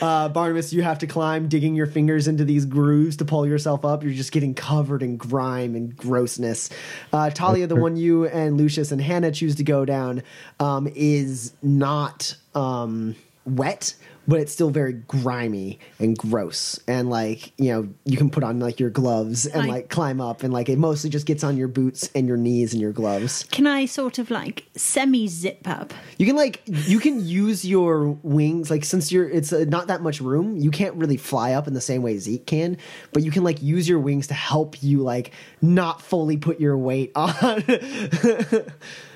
Uh, 0.00 0.28
Barnabas, 0.28 0.72
you 0.72 0.82
have 0.82 0.98
to 1.00 1.06
climb, 1.06 1.48
digging 1.48 1.74
your 1.74 1.86
fingers 1.86 2.28
into 2.28 2.44
these 2.44 2.64
grooves 2.64 3.16
to 3.18 3.24
pull 3.24 3.46
yourself 3.46 3.84
up. 3.84 4.02
You're 4.02 4.12
just 4.12 4.32
getting 4.32 4.54
covered 4.54 5.02
in 5.02 5.16
grime 5.16 5.74
and 5.74 5.96
grossness. 5.96 6.70
Uh, 7.12 7.30
Talia, 7.30 7.66
the 7.66 7.76
one 7.76 7.96
you 7.96 8.26
and 8.26 8.56
Lucius 8.56 8.92
and 8.92 9.00
Hannah 9.00 9.32
choose 9.32 9.56
to 9.56 9.64
go 9.64 9.84
down, 9.84 10.22
um, 10.60 10.88
is 10.94 11.25
not 11.62 12.36
um, 12.54 13.14
wet, 13.44 13.94
but 14.28 14.40
it's 14.40 14.50
still 14.52 14.70
very 14.70 14.92
grimy 14.92 15.78
and 16.00 16.18
gross. 16.18 16.80
And 16.88 17.08
like 17.08 17.52
you 17.58 17.70
know, 17.70 17.88
you 18.04 18.16
can 18.16 18.28
put 18.28 18.42
on 18.42 18.58
like 18.58 18.80
your 18.80 18.90
gloves 18.90 19.46
and 19.46 19.62
I- 19.62 19.66
like 19.68 19.88
climb 19.88 20.20
up, 20.20 20.42
and 20.42 20.52
like 20.52 20.68
it 20.68 20.78
mostly 20.78 21.10
just 21.10 21.26
gets 21.26 21.44
on 21.44 21.56
your 21.56 21.68
boots 21.68 22.10
and 22.12 22.26
your 22.26 22.36
knees 22.36 22.72
and 22.72 22.82
your 22.82 22.90
gloves. 22.90 23.44
Can 23.52 23.68
I 23.68 23.86
sort 23.86 24.18
of 24.18 24.28
like 24.30 24.64
semi 24.74 25.28
zip 25.28 25.68
up? 25.68 25.94
You 26.18 26.26
can 26.26 26.34
like 26.34 26.60
you 26.66 26.98
can 26.98 27.24
use 27.24 27.64
your 27.64 28.08
wings 28.24 28.68
like 28.68 28.84
since 28.84 29.12
you're 29.12 29.28
it's 29.28 29.52
uh, 29.52 29.64
not 29.68 29.86
that 29.86 30.02
much 30.02 30.20
room. 30.20 30.56
You 30.56 30.72
can't 30.72 30.96
really 30.96 31.16
fly 31.18 31.52
up 31.52 31.68
in 31.68 31.74
the 31.74 31.80
same 31.80 32.02
way 32.02 32.18
Zeke 32.18 32.46
can, 32.46 32.78
but 33.12 33.22
you 33.22 33.30
can 33.30 33.44
like 33.44 33.62
use 33.62 33.88
your 33.88 34.00
wings 34.00 34.26
to 34.26 34.34
help 34.34 34.82
you 34.82 35.02
like 35.02 35.30
not 35.62 36.02
fully 36.02 36.36
put 36.36 36.58
your 36.58 36.76
weight 36.76 37.12
on. 37.16 37.62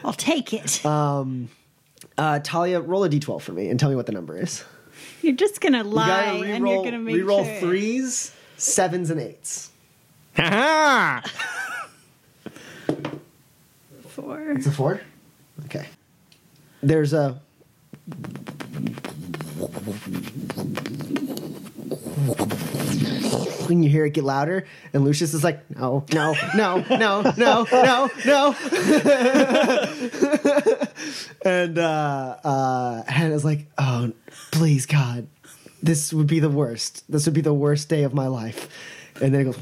I'll 0.05 0.13
take 0.13 0.53
it. 0.55 0.85
Uh, 2.21 2.39
Talia, 2.41 2.81
roll 2.83 3.03
a 3.05 3.09
d12 3.09 3.41
for 3.41 3.53
me 3.53 3.71
and 3.71 3.81
tell 3.81 3.89
me 3.89 3.97
what 3.97 4.05
the 4.05 4.13
number 4.13 4.37
is. 4.37 4.63
you're 5.23 5.35
just 5.35 5.61
gonna 5.63 5.83
lie 5.83 6.07
gotta 6.07 6.31
and 6.39 6.49
you're 6.49 6.55
re-roll, 6.59 6.85
gonna 6.85 6.99
make 6.99 7.15
re-roll 7.17 7.45
sure. 7.45 7.61
threes, 7.61 8.35
sevens, 8.59 9.09
and 9.11 9.19
eights. 9.21 9.71
Ha 10.37 11.23
Four. 14.09 14.51
It's 14.51 14.67
a 14.67 14.71
four. 14.71 15.01
Okay. 15.65 15.87
There's 16.83 17.15
a. 17.15 17.41
When 23.69 23.83
you 23.83 23.91
hear 23.91 24.05
it 24.05 24.15
get 24.15 24.25
louder, 24.25 24.67
and 24.93 25.05
Lucius 25.05 25.33
is 25.33 25.45
like, 25.45 25.69
no, 25.71 26.05
no, 26.13 26.35
no, 26.55 26.85
no, 26.91 27.23
no, 27.37 27.67
no, 27.73 28.11
no. 28.27 28.55
and 31.45 31.79
uh, 31.79 32.37
uh, 32.45 33.03
Hannah's 33.05 33.45
like, 33.45 33.67
oh, 33.79 34.13
please, 34.51 34.87
God, 34.87 35.29
this 35.83 36.13
would 36.13 36.27
be 36.27 36.41
the 36.41 36.51
worst. 36.51 37.05
This 37.11 37.27
would 37.27 37.35
be 37.35 37.41
the 37.41 37.55
worst 37.55 37.89
day 37.89 38.03
of 38.03 38.13
my 38.13 38.27
life. 38.27 38.69
And 39.23 39.35
then 39.35 39.43
it 39.43 39.45
goes. 39.45 39.57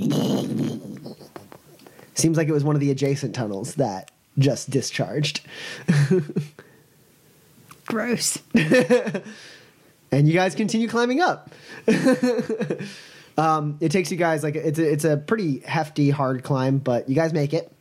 Seems 2.14 2.36
like 2.36 2.48
it 2.48 2.52
was 2.52 2.64
one 2.64 2.74
of 2.74 2.80
the 2.80 2.90
adjacent 2.90 3.34
tunnels 3.34 3.74
that 3.76 4.10
just 4.38 4.70
discharged. 4.70 5.40
Gross. 7.86 8.38
and 10.10 10.26
you 10.26 10.34
guys 10.34 10.54
continue 10.54 10.88
climbing 10.88 11.20
up. 11.20 11.50
um, 13.38 13.78
it 13.80 13.90
takes 13.90 14.10
you 14.10 14.16
guys 14.16 14.42
like 14.42 14.56
it's 14.56 14.78
a, 14.78 14.92
it's 14.92 15.04
a 15.04 15.16
pretty 15.16 15.60
hefty, 15.60 16.10
hard 16.10 16.42
climb, 16.44 16.78
but 16.78 17.08
you 17.08 17.14
guys 17.14 17.32
make 17.32 17.52
it, 17.54 17.72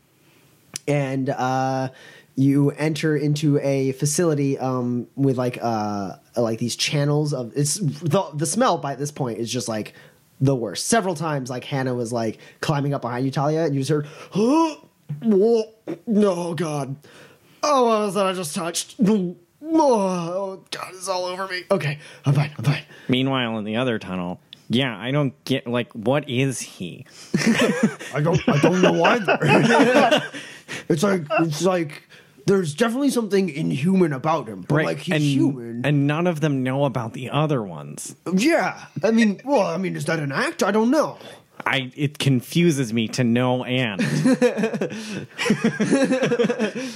and 0.88 1.30
uh, 1.30 1.90
you 2.36 2.72
enter 2.72 3.16
into 3.16 3.60
a 3.60 3.92
facility 3.94 4.58
um, 4.60 5.08
with 5.16 5.38
like 5.38 5.58
uh, 5.62 6.14
like 6.36 6.60
these 6.60 6.76
channels 6.76 7.34
of 7.34 7.52
it's 7.56 7.76
the 7.76 8.30
the 8.34 8.46
smell 8.46 8.78
by 8.78 8.96
this 8.96 9.12
point 9.12 9.40
is 9.40 9.52
just 9.52 9.68
like 9.68 9.94
the 10.40 10.56
worst. 10.56 10.88
Several 10.88 11.16
times, 11.16 11.50
like 11.50 11.64
Hannah 11.64 11.96
was 11.96 12.14
like 12.14 12.40
climbing 12.62 12.94
up 12.94 13.02
behind 13.02 13.26
you, 13.26 13.32
Talia, 13.32 13.64
and 13.64 13.74
you 13.74 13.82
just 13.82 13.90
heard, 13.90 14.08
oh, 14.36 14.84
no, 16.06 16.54
God. 16.54 16.96
Oh, 17.64 17.86
what 17.86 18.00
was 18.02 18.14
that 18.14 18.26
I 18.26 18.34
just 18.34 18.56
touched? 18.56 18.96
Oh, 19.74 20.64
God, 20.72 20.94
it's 20.94 21.08
all 21.08 21.26
over 21.26 21.48
me. 21.48 21.64
Okay, 21.72 22.00
I'm 22.26 22.34
fine, 22.34 22.52
I'm 22.58 22.64
fine. 22.64 22.84
Meanwhile, 23.08 23.58
in 23.58 23.66
the 23.66 23.76
other 23.76 24.00
tunnel, 24.00 24.40
yeah, 24.70 24.98
I 24.98 25.12
don't 25.12 25.34
get 25.46 25.68
like 25.68 25.92
what 25.94 26.30
is 26.30 26.60
he? 26.60 27.06
I 28.14 28.22
don't, 28.22 28.42
I 28.48 28.60
don't 28.60 28.82
know 28.82 29.04
either. 29.04 29.38
it's 30.90 31.04
like, 31.04 31.24
it's 31.40 31.64
like, 31.64 32.04
there's 32.46 32.74
definitely 32.76 33.10
something 33.10 33.50
inhuman 33.50 34.14
about 34.14 34.48
him, 34.48 34.62
but 34.62 34.84
like 34.86 35.00
he's 35.00 35.16
and, 35.16 35.24
human. 35.24 35.86
and 35.86 36.08
none 36.08 36.28
of 36.28 36.40
them 36.40 36.64
know 36.64 36.86
about 36.86 37.14
the 37.14 37.30
other 37.30 37.62
ones. 37.62 38.16
yeah, 38.34 38.86
I 39.04 39.12
mean, 39.12 39.42
well, 39.44 39.68
I 39.68 39.78
mean, 39.78 39.96
is 39.96 40.06
that 40.06 40.20
an 40.20 40.32
act? 40.32 40.64
I 40.64 40.72
don't 40.72 40.92
know. 40.92 41.18
I 41.68 41.92
it 41.96 42.18
confuses 42.18 42.94
me 42.94 43.08
to 43.10 43.24
no 43.24 43.64
end. 43.64 44.02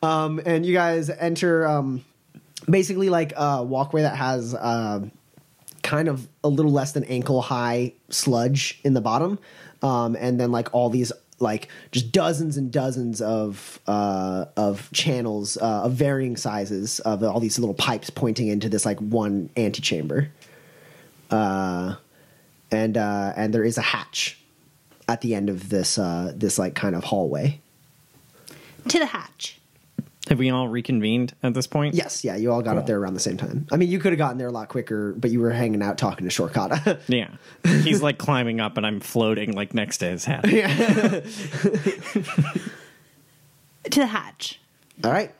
Um, 0.00 0.40
and 0.46 0.64
you 0.64 0.72
guys 0.72 1.10
enter 1.10 1.66
um, 1.66 2.04
basically 2.70 3.08
like 3.08 3.32
a 3.36 3.64
walkway 3.64 4.02
that 4.02 4.16
has 4.16 4.54
uh, 4.54 5.00
kind 5.82 6.08
of 6.08 6.28
a 6.44 6.48
little 6.48 6.70
less 6.70 6.92
than 6.92 7.02
ankle 7.04 7.42
high 7.42 7.92
sludge 8.08 8.80
in 8.84 8.94
the 8.94 9.00
bottom, 9.00 9.40
um, 9.82 10.16
and 10.16 10.38
then 10.38 10.52
like 10.52 10.72
all 10.72 10.88
these 10.88 11.12
like 11.40 11.68
just 11.90 12.12
dozens 12.12 12.56
and 12.56 12.70
dozens 12.70 13.20
of 13.20 13.80
uh, 13.88 14.44
of 14.56 14.88
channels 14.92 15.56
uh, 15.56 15.82
of 15.82 15.92
varying 15.92 16.36
sizes 16.36 17.00
of 17.00 17.22
all 17.24 17.40
these 17.40 17.58
little 17.58 17.74
pipes 17.74 18.10
pointing 18.10 18.48
into 18.48 18.68
this 18.68 18.86
like 18.86 19.00
one 19.00 19.50
antechamber. 19.56 20.30
Uh, 21.30 21.96
and 22.70 22.96
uh, 22.96 23.32
and 23.36 23.52
there 23.54 23.64
is 23.64 23.78
a 23.78 23.82
hatch 23.82 24.38
at 25.08 25.20
the 25.20 25.34
end 25.34 25.48
of 25.48 25.68
this 25.68 25.98
uh, 25.98 26.32
this 26.34 26.58
like 26.58 26.74
kind 26.74 26.94
of 26.94 27.04
hallway. 27.04 27.60
To 28.88 28.98
the 28.98 29.06
hatch. 29.06 29.54
Have 30.28 30.38
we 30.38 30.50
all 30.50 30.68
reconvened 30.68 31.34
at 31.42 31.54
this 31.54 31.66
point? 31.66 31.94
Yes, 31.94 32.22
yeah, 32.22 32.36
you 32.36 32.52
all 32.52 32.60
got 32.60 32.76
up 32.76 32.84
there 32.86 32.98
around 32.98 33.14
the 33.14 33.20
same 33.20 33.38
time. 33.38 33.66
I 33.72 33.76
mean, 33.78 33.88
you 33.88 33.98
could 33.98 34.12
have 34.12 34.18
gotten 34.18 34.36
there 34.36 34.48
a 34.48 34.52
lot 34.52 34.68
quicker, 34.68 35.14
but 35.14 35.30
you 35.30 35.40
were 35.40 35.50
hanging 35.50 35.80
out 35.82 35.96
talking 35.96 36.28
to 36.28 36.34
Shorkata. 36.34 37.00
Yeah. 37.08 37.30
He's 37.64 38.02
like 38.02 38.18
climbing 38.18 38.60
up 38.60 38.76
and 38.76 38.86
I'm 38.86 39.00
floating 39.00 39.52
like 39.52 39.72
next 39.72 39.98
to 39.98 40.06
his 40.10 40.26
head. 40.26 40.44
To 43.90 44.00
the 44.00 44.06
hatch. 44.06 44.60
all 45.02 45.10
right, 45.10 45.34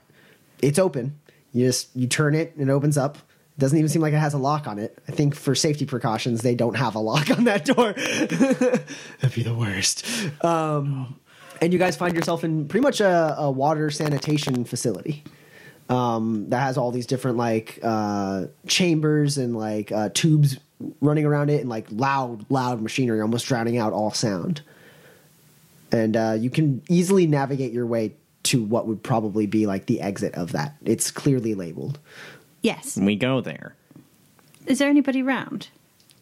it's 0.62 0.78
open. 0.78 1.18
You 1.52 1.66
just 1.66 1.94
you 1.94 2.06
turn 2.06 2.34
it 2.34 2.54
and 2.56 2.70
it 2.70 2.72
opens 2.72 2.96
up. 2.96 3.18
Doesn't 3.58 3.76
even 3.76 3.88
seem 3.88 4.02
like 4.02 4.12
it 4.12 4.18
has 4.18 4.34
a 4.34 4.38
lock 4.38 4.68
on 4.68 4.78
it. 4.78 4.96
I 5.08 5.12
think 5.12 5.34
for 5.34 5.54
safety 5.54 5.84
precautions, 5.84 6.42
they 6.42 6.54
don't 6.54 6.76
have 6.76 6.94
a 6.94 7.00
lock 7.00 7.30
on 7.30 7.44
that 7.44 7.64
door. 7.64 7.92
That'd 9.20 9.34
be 9.34 9.42
the 9.42 9.54
worst. 9.54 10.06
Um, 10.44 11.18
and 11.60 11.72
you 11.72 11.78
guys 11.78 11.96
find 11.96 12.14
yourself 12.14 12.44
in 12.44 12.68
pretty 12.68 12.84
much 12.84 13.00
a, 13.00 13.34
a 13.36 13.50
water 13.50 13.90
sanitation 13.90 14.64
facility. 14.64 15.24
um, 15.88 16.48
that 16.50 16.60
has 16.60 16.76
all 16.76 16.90
these 16.90 17.06
different 17.06 17.36
like 17.36 17.78
uh, 17.82 18.46
chambers 18.66 19.38
and 19.38 19.56
like 19.56 19.90
uh, 19.90 20.10
tubes 20.14 20.58
running 21.00 21.24
around 21.24 21.50
it 21.50 21.60
and 21.60 21.68
like 21.68 21.86
loud, 21.90 22.48
loud 22.50 22.80
machinery, 22.80 23.20
almost 23.20 23.46
drowning 23.46 23.78
out 23.78 23.92
all 23.92 24.12
sound. 24.12 24.62
And 25.90 26.16
uh, 26.16 26.36
you 26.38 26.50
can 26.50 26.82
easily 26.88 27.26
navigate 27.26 27.72
your 27.72 27.86
way 27.86 28.14
to 28.44 28.62
what 28.62 28.86
would 28.86 29.02
probably 29.02 29.46
be 29.46 29.66
like 29.66 29.86
the 29.86 30.00
exit 30.00 30.34
of 30.34 30.52
that. 30.52 30.76
It's 30.84 31.10
clearly 31.10 31.54
labeled. 31.54 31.98
Yes. 32.68 32.98
And 32.98 33.06
We 33.06 33.16
go 33.16 33.40
there. 33.40 33.74
Is 34.66 34.78
there 34.78 34.90
anybody 34.90 35.22
around? 35.22 35.68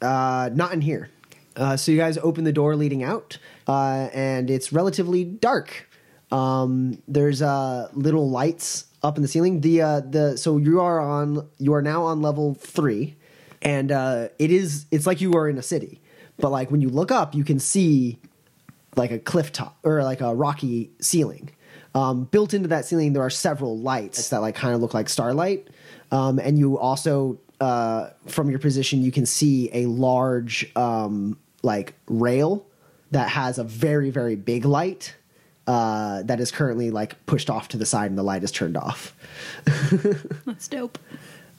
Uh, 0.01 0.49
not 0.55 0.73
in 0.73 0.81
here. 0.81 1.11
Uh, 1.57 1.77
so 1.77 1.91
you 1.91 1.99
guys 1.99 2.19
open 2.19 2.45
the 2.45 2.53
door 2.53 2.77
leading 2.77 3.03
out, 3.03 3.39
uh, 3.67 4.09
and 4.13 4.49
it's 4.49 4.73
relatively 4.73 5.25
dark. 5.25 5.89
Um, 6.31 7.03
there's 7.09 7.43
uh, 7.43 7.89
little 7.95 8.31
lights 8.31 8.85
up 9.03 9.17
in 9.17 9.23
the 9.23 9.29
ceiling. 9.29 9.61
The 9.61 9.83
uh, 9.83 10.01
the 10.01 10.37
so 10.37 10.59
you 10.59 10.81
are 10.81 11.01
on 11.01 11.49
you 11.59 11.75
are 11.75 11.83
now 11.83 12.05
on 12.05 12.23
level 12.23 12.55
three, 12.55 13.17
and 13.61 13.91
uh, 13.91 14.29
it 14.39 14.53
is 14.53 14.87
it's 14.93 15.07
like 15.07 15.21
you 15.21 15.33
are 15.33 15.49
in 15.49 15.59
a 15.59 15.63
city, 15.63 16.01
but 16.37 16.51
like 16.51 16.71
when 16.71 16.81
you 16.81 16.91
look 16.91 17.11
up, 17.11 17.35
you 17.35 17.43
can 17.43 17.59
see 17.59 18.19
like 18.95 19.11
a 19.11 19.19
cliff 19.19 19.51
top 19.51 19.79
or 19.83 20.05
like 20.05 20.21
a 20.21 20.33
rocky 20.33 20.93
ceiling. 21.01 21.51
Um, 21.97 22.25
built 22.25 22.53
into 22.53 22.69
that 22.69 22.85
ceiling, 22.85 23.15
there 23.15 23.23
are 23.23 23.31
several 23.31 23.79
lights 23.79 24.29
that 24.29 24.43
like 24.43 24.55
kind 24.55 24.75
of 24.75 24.83
look 24.83 24.93
like 24.93 25.09
starlight, 25.09 25.69
um, 26.17 26.39
and 26.39 26.59
you 26.59 26.79
also 26.79 27.39
uh, 27.61 28.11
from 28.27 28.51
your 28.51 28.59
position 28.59 29.03
you 29.03 29.13
can 29.13 29.27
see 29.27 29.71
a 29.73 29.87
large 29.87 30.71
um, 30.77 31.39
like 31.63 31.95
rail 32.09 32.67
that 33.11 33.29
has 33.29 33.59
a 33.59 33.65
very 33.65 34.11
very 34.11 34.37
big 34.37 34.65
light 34.65 35.15
uh, 35.67 36.23
that 36.23 36.39
is 36.41 36.51
currently 36.53 36.91
like 36.91 37.25
pushed 37.27 37.51
off 37.51 37.69
to 37.69 37.77
the 37.77 37.87
side, 37.87 38.11
and 38.11 38.19
the 38.19 38.23
light 38.23 38.45
is 38.45 38.53
turned 38.53 38.77
off. 38.77 39.15
That's 40.47 40.69
dope. 40.69 40.99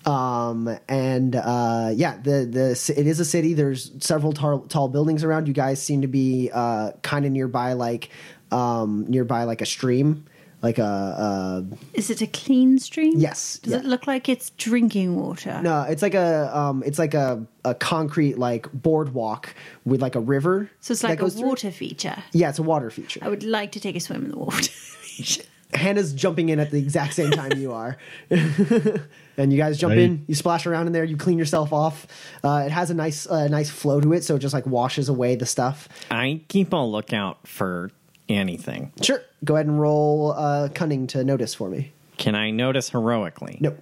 Um, 0.06 0.78
and 0.88 1.36
uh, 1.36 1.92
yeah, 1.94 2.18
the 2.18 2.46
the 2.46 2.94
it 2.96 3.06
is 3.06 3.20
a 3.20 3.26
city. 3.26 3.54
There's 3.54 3.92
several 4.00 4.32
tall, 4.32 4.60
tall 4.62 4.88
buildings 4.88 5.24
around. 5.24 5.48
You 5.48 5.54
guys 5.54 5.82
seem 5.82 6.02
to 6.02 6.08
be 6.08 6.50
uh, 6.54 6.92
kind 7.02 7.26
of 7.26 7.32
nearby, 7.34 7.74
like 7.74 8.10
um, 8.52 9.06
nearby 9.10 9.44
like 9.44 9.62
a 9.62 9.66
stream. 9.66 10.26
Like 10.62 10.80
a, 10.80 10.84
a 10.84 11.66
Is 11.94 12.10
it 12.10 12.22
a 12.22 12.28
clean 12.28 12.80
stream? 12.80 13.14
yes. 13.18 13.60
Does 13.60 13.74
yeah. 13.74 13.80
it 13.80 13.86
look 13.86 14.08
like 14.08 14.28
it's 14.28 14.50
drinking 14.52 15.16
water? 15.16 15.60
No, 15.62 15.84
it's 15.84 16.02
like 16.02 16.16
a 16.16 16.58
um, 16.58 16.82
it's 16.86 16.98
like 17.00 17.14
a, 17.14 17.46
a 17.64 17.76
concrete 17.76 18.38
like 18.38 18.72
boardwalk 18.74 19.54
with 19.86 20.02
like 20.02 20.16
a 20.16 20.20
river. 20.20 20.70
So 20.80 20.94
it's 20.94 21.04
like 21.04 21.20
a 21.20 21.22
goes 21.22 21.36
through 21.36 21.50
water 21.50 21.72
feature. 21.72 22.24
Yeah, 22.32 22.50
it's 22.50 22.60
a 22.60 22.64
water 22.64 22.90
feature. 22.90 23.20
I 23.24 23.30
would 23.30 23.44
like 23.44 23.72
to 23.74 23.80
take 23.80 23.96
a 23.96 24.00
swim 24.00 24.26
in 24.26 24.32
the 24.32 24.38
water. 24.38 24.72
Hannah's 25.74 26.14
jumping 26.14 26.48
in 26.48 26.60
at 26.62 26.72
the 26.72 26.80
exact 26.80 27.14
same 27.14 27.30
time 27.32 27.52
you 27.60 27.74
are. 27.74 27.98
and 28.30 29.52
you 29.52 29.58
guys 29.58 29.78
jump 29.78 29.92
Right. 29.92 30.00
in, 30.00 30.24
you 30.28 30.34
splash 30.34 30.66
around 30.66 30.88
in 30.88 30.94
there, 30.94 31.04
you 31.04 31.18
clean 31.18 31.38
yourself 31.38 31.74
off. 31.74 32.08
Uh, 32.44 32.64
it 32.66 32.72
has 32.72 32.90
a 32.90 32.94
nice 32.94 33.28
uh, 33.28 33.48
nice 33.50 33.70
flow 33.70 34.00
to 34.00 34.14
it, 34.14 34.24
so 34.24 34.36
it 34.36 34.40
just 34.40 34.54
like 34.54 34.66
washes 34.66 35.10
away 35.10 35.36
the 35.36 35.46
stuff. 35.46 35.90
I 36.10 36.42
keep 36.48 36.74
on 36.74 36.80
a 36.82 36.88
lookout 36.88 37.46
for 37.48 37.92
anything. 38.30 38.92
Sure. 39.02 39.22
Go 39.44 39.56
ahead 39.56 39.68
and 39.68 39.80
roll 39.80 40.32
uh, 40.36 40.70
cunning 40.74 41.08
to 41.08 41.24
notice 41.24 41.54
for 41.54 41.70
me. 41.70 41.92
Can 42.18 42.36
I 42.36 42.52
notice 42.52 42.90
heroically? 42.90 43.58
Nope. 43.62 43.78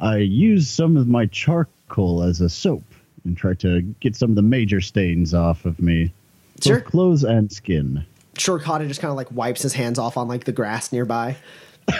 I 0.00 0.18
use 0.18 0.68
some 0.68 0.96
of 0.96 1.06
my 1.08 1.26
charcoal 1.26 2.22
as 2.22 2.40
a 2.40 2.48
soap 2.48 2.82
and 3.24 3.36
try 3.36 3.54
to 3.54 3.80
get 4.00 4.16
some 4.16 4.30
of 4.30 4.36
the 4.36 4.42
major 4.42 4.80
stains 4.80 5.32
off 5.34 5.64
of 5.64 5.80
me. 5.80 6.12
both 6.56 6.64
Sure. 6.64 6.80
clothes 6.80 7.24
and 7.24 7.50
skin. 7.50 8.04
Shorkata 8.34 8.88
just 8.88 9.00
kind 9.00 9.10
of 9.10 9.16
like 9.16 9.30
wipes 9.30 9.62
his 9.62 9.72
hands 9.72 9.98
off 9.98 10.16
on 10.16 10.26
like 10.28 10.44
the 10.44 10.52
grass 10.52 10.92
nearby. 10.92 11.36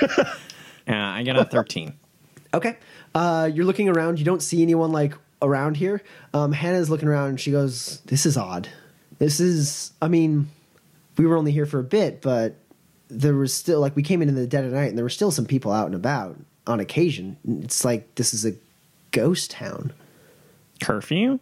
Uh, 0.86 0.92
I 0.94 1.22
got 1.22 1.38
a 1.38 1.46
13. 1.46 1.94
Okay. 2.52 2.76
Uh, 3.14 3.48
you're 3.50 3.64
looking 3.64 3.88
around. 3.88 4.18
You 4.18 4.26
don't 4.26 4.42
see 4.42 4.60
anyone 4.60 4.92
like 4.92 5.14
around 5.40 5.78
here. 5.78 6.02
Um, 6.34 6.52
Hannah's 6.52 6.90
looking 6.90 7.08
around 7.08 7.30
and 7.30 7.40
she 7.40 7.50
goes, 7.52 8.02
This 8.04 8.26
is 8.26 8.36
odd. 8.36 8.68
This 9.18 9.40
is, 9.40 9.92
I 10.02 10.08
mean, 10.08 10.50
we 11.16 11.26
were 11.26 11.36
only 11.36 11.52
here 11.52 11.66
for 11.66 11.78
a 11.78 11.84
bit, 11.84 12.22
but 12.22 12.56
there 13.08 13.34
was 13.34 13.52
still, 13.52 13.80
like, 13.80 13.94
we 13.94 14.02
came 14.02 14.22
in 14.22 14.28
in 14.28 14.34
the 14.34 14.46
dead 14.46 14.64
of 14.64 14.72
night 14.72 14.88
and 14.88 14.98
there 14.98 15.04
were 15.04 15.10
still 15.10 15.30
some 15.30 15.46
people 15.46 15.72
out 15.72 15.86
and 15.86 15.94
about 15.94 16.36
on 16.66 16.80
occasion. 16.80 17.36
It's 17.62 17.84
like 17.84 18.14
this 18.14 18.34
is 18.34 18.44
a 18.44 18.54
ghost 19.10 19.50
town. 19.50 19.92
Curfew? 20.82 21.38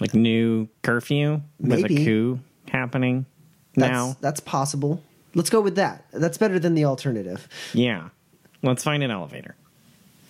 Like 0.00 0.14
new 0.14 0.68
curfew 0.82 1.42
with 1.58 1.82
Maybe. 1.82 2.02
a 2.02 2.04
coup 2.04 2.40
happening 2.68 3.26
That's, 3.74 3.90
now? 3.90 4.16
That's 4.20 4.40
possible. 4.40 5.02
Let's 5.34 5.50
go 5.50 5.60
with 5.60 5.76
that. 5.76 6.04
That's 6.12 6.38
better 6.38 6.58
than 6.58 6.74
the 6.74 6.84
alternative. 6.84 7.48
Yeah. 7.74 8.10
Let's 8.62 8.84
find 8.84 9.02
an 9.02 9.10
elevator. 9.10 9.56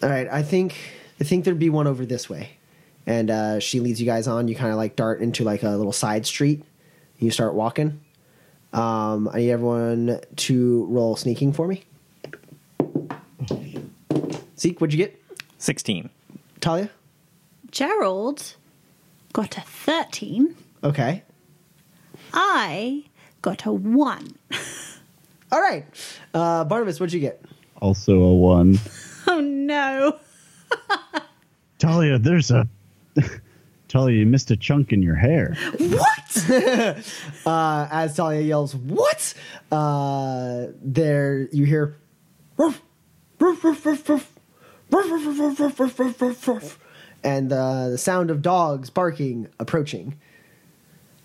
All 0.03 0.09
right, 0.09 0.29
I 0.31 0.43
think 0.43 0.77
I 1.21 1.25
think 1.25 1.45
there'd 1.45 1.59
be 1.59 1.71
one 1.71 1.87
over 1.87 2.07
this 2.07 2.29
way, 2.31 2.51
and 3.07 3.31
uh, 3.31 3.59
she 3.59 3.81
leads 3.81 4.01
you 4.01 4.07
guys 4.07 4.29
on. 4.29 4.47
You 4.47 4.55
kind 4.55 4.71
of 4.71 4.77
like 4.77 4.97
dart 4.97 5.21
into 5.21 5.45
like 5.45 5.63
a 5.63 5.71
little 5.71 5.93
side 5.93 6.25
street. 6.27 6.65
You 7.19 7.31
start 7.31 7.55
walking. 7.55 8.01
Um, 8.73 9.29
I 9.33 9.39
need 9.39 9.51
everyone 9.51 10.21
to 10.37 10.85
roll 10.87 11.17
sneaking 11.17 11.53
for 11.53 11.67
me. 11.67 11.85
Zeke, 14.59 14.81
what'd 14.81 14.93
you 14.93 14.99
get? 14.99 15.21
16. 15.59 16.11
Talia. 16.61 16.91
Gerald 17.71 18.57
got 19.33 19.57
a 19.57 19.61
13. 19.61 20.55
Okay. 20.85 21.23
I 22.33 23.05
got 23.43 23.65
a 23.67 23.73
1. 23.73 24.37
All 25.53 25.61
right. 25.61 25.87
Uh, 26.35 26.65
Barnabas, 26.65 27.01
what'd 27.01 27.13
you 27.13 27.21
get? 27.21 27.43
Also 27.81 28.15
a 28.15 28.35
one. 28.35 28.79
Oh 29.27 29.41
no. 29.41 30.19
Talia, 31.79 32.19
there's 32.19 32.51
a. 32.51 32.69
Talia, 33.89 34.19
you 34.19 34.27
missed 34.27 34.51
a 34.51 34.57
chunk 34.57 34.93
in 34.93 35.03
your 35.03 35.15
hair. 35.15 35.57
What? 35.79 36.51
uh, 37.47 37.89
as 37.91 38.15
Talia 38.17 38.43
yells, 38.43 38.75
"What?" 38.75 39.35
Uh, 39.73 40.67
there, 40.83 41.49
you 41.53 41.65
hear. 41.65 41.97
And 47.25 47.53
uh, 47.53 47.89
the 47.89 47.99
sound 47.99 48.31
of 48.31 48.43
dogs 48.43 48.91
barking 48.91 49.49
approaching. 49.59 50.19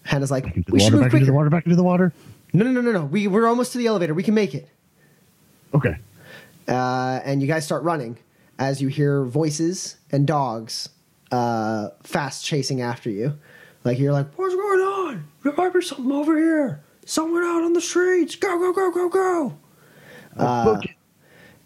Hannah's 0.04 0.32
like, 0.32 0.46
"We 0.70 0.80
should 0.80 0.94
move 0.94 1.04
back 1.04 1.14
into 1.14 1.26
the 1.26 1.34
water. 1.34 1.50
Back 1.50 1.66
into 1.66 1.76
the 1.76 1.84
water." 1.84 2.14
No, 2.54 2.64
no, 2.64 2.72
no, 2.72 2.82
no, 2.82 2.92
no. 2.92 3.06
We 3.06 3.28
we're 3.28 3.48
almost 3.48 3.74
to 3.74 3.78
the 3.78 3.88
elevator. 3.88 4.14
We 4.14 4.24
can 4.24 4.34
make 4.34 4.56
it. 4.56 4.70
Okay. 5.74 5.98
Uh, 6.68 7.20
and 7.26 7.42
you 7.42 7.48
guys 7.48 7.66
start 7.66 7.84
running 7.84 8.18
as 8.58 8.82
you 8.82 8.88
hear 8.88 9.26
voices 9.26 9.98
and 10.12 10.26
dogs 10.26 10.90
uh, 11.34 11.90
fast 12.04 12.46
chasing 12.46 12.82
after 12.82 13.10
you. 13.10 13.38
Like 13.84 14.00
you're 14.00 14.14
like, 14.14 14.28
what's 14.38 14.56
going 14.56 14.80
on? 14.80 15.28
There 15.44 15.54
might 15.54 15.74
be 15.74 15.82
something 15.82 16.12
over 16.12 16.38
here. 16.38 16.84
Someone 17.06 17.44
out 17.44 17.64
on 17.64 17.74
the 17.74 17.82
streets. 17.82 18.36
Go, 18.36 18.58
go, 18.58 18.72
go, 18.72 18.92
go, 18.92 19.10
go. 19.10 19.58
It. 20.84 20.92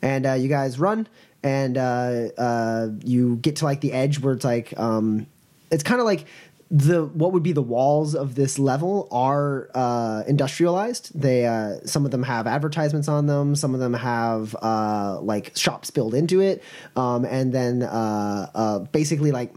And 0.01 0.26
uh, 0.26 0.34
you 0.34 0.47
guys 0.47 0.80
run, 0.80 1.07
and 1.43 1.78
uh, 1.78 2.30
uh, 2.38 2.89
you 3.03 3.36
get 3.38 3.57
to 3.57 3.65
like 3.65 3.82
the 3.82 3.93
edge 3.93 4.20
where 4.20 4.34
it's 4.34 4.45
like, 4.45 4.78
um, 4.80 5.28
it's 5.70 5.84
kind 5.84 5.99
of 5.99 6.05
like 6.05 6.26
the 6.70 7.05
what 7.05 7.32
would 7.32 7.43
be 7.43 7.53
the 7.53 7.61
walls 7.61 8.13
of 8.13 8.36
this 8.36 8.59
level 8.59 9.07
are 9.11 9.70
uh, 9.74 10.24
industrialized. 10.28 11.18
They 11.20 11.45
uh, 11.45 11.78
some 11.86 12.03
of 12.03 12.11
them 12.11 12.24
have 12.24 12.45
advertisements 12.45 13.07
on 13.07 13.26
them. 13.26 13.55
Some 13.55 13.74
of 13.74 13.80
them 13.80 13.93
have 13.93 14.55
uh, 14.61 15.20
like 15.22 15.55
shops 15.55 15.91
built 15.91 16.13
into 16.13 16.41
it, 16.41 16.61
um, 16.95 17.24
and 17.24 17.53
then 17.53 17.84
uh, 17.84 18.49
uh, 18.53 18.80
basically 18.80 19.32
like 19.32 19.53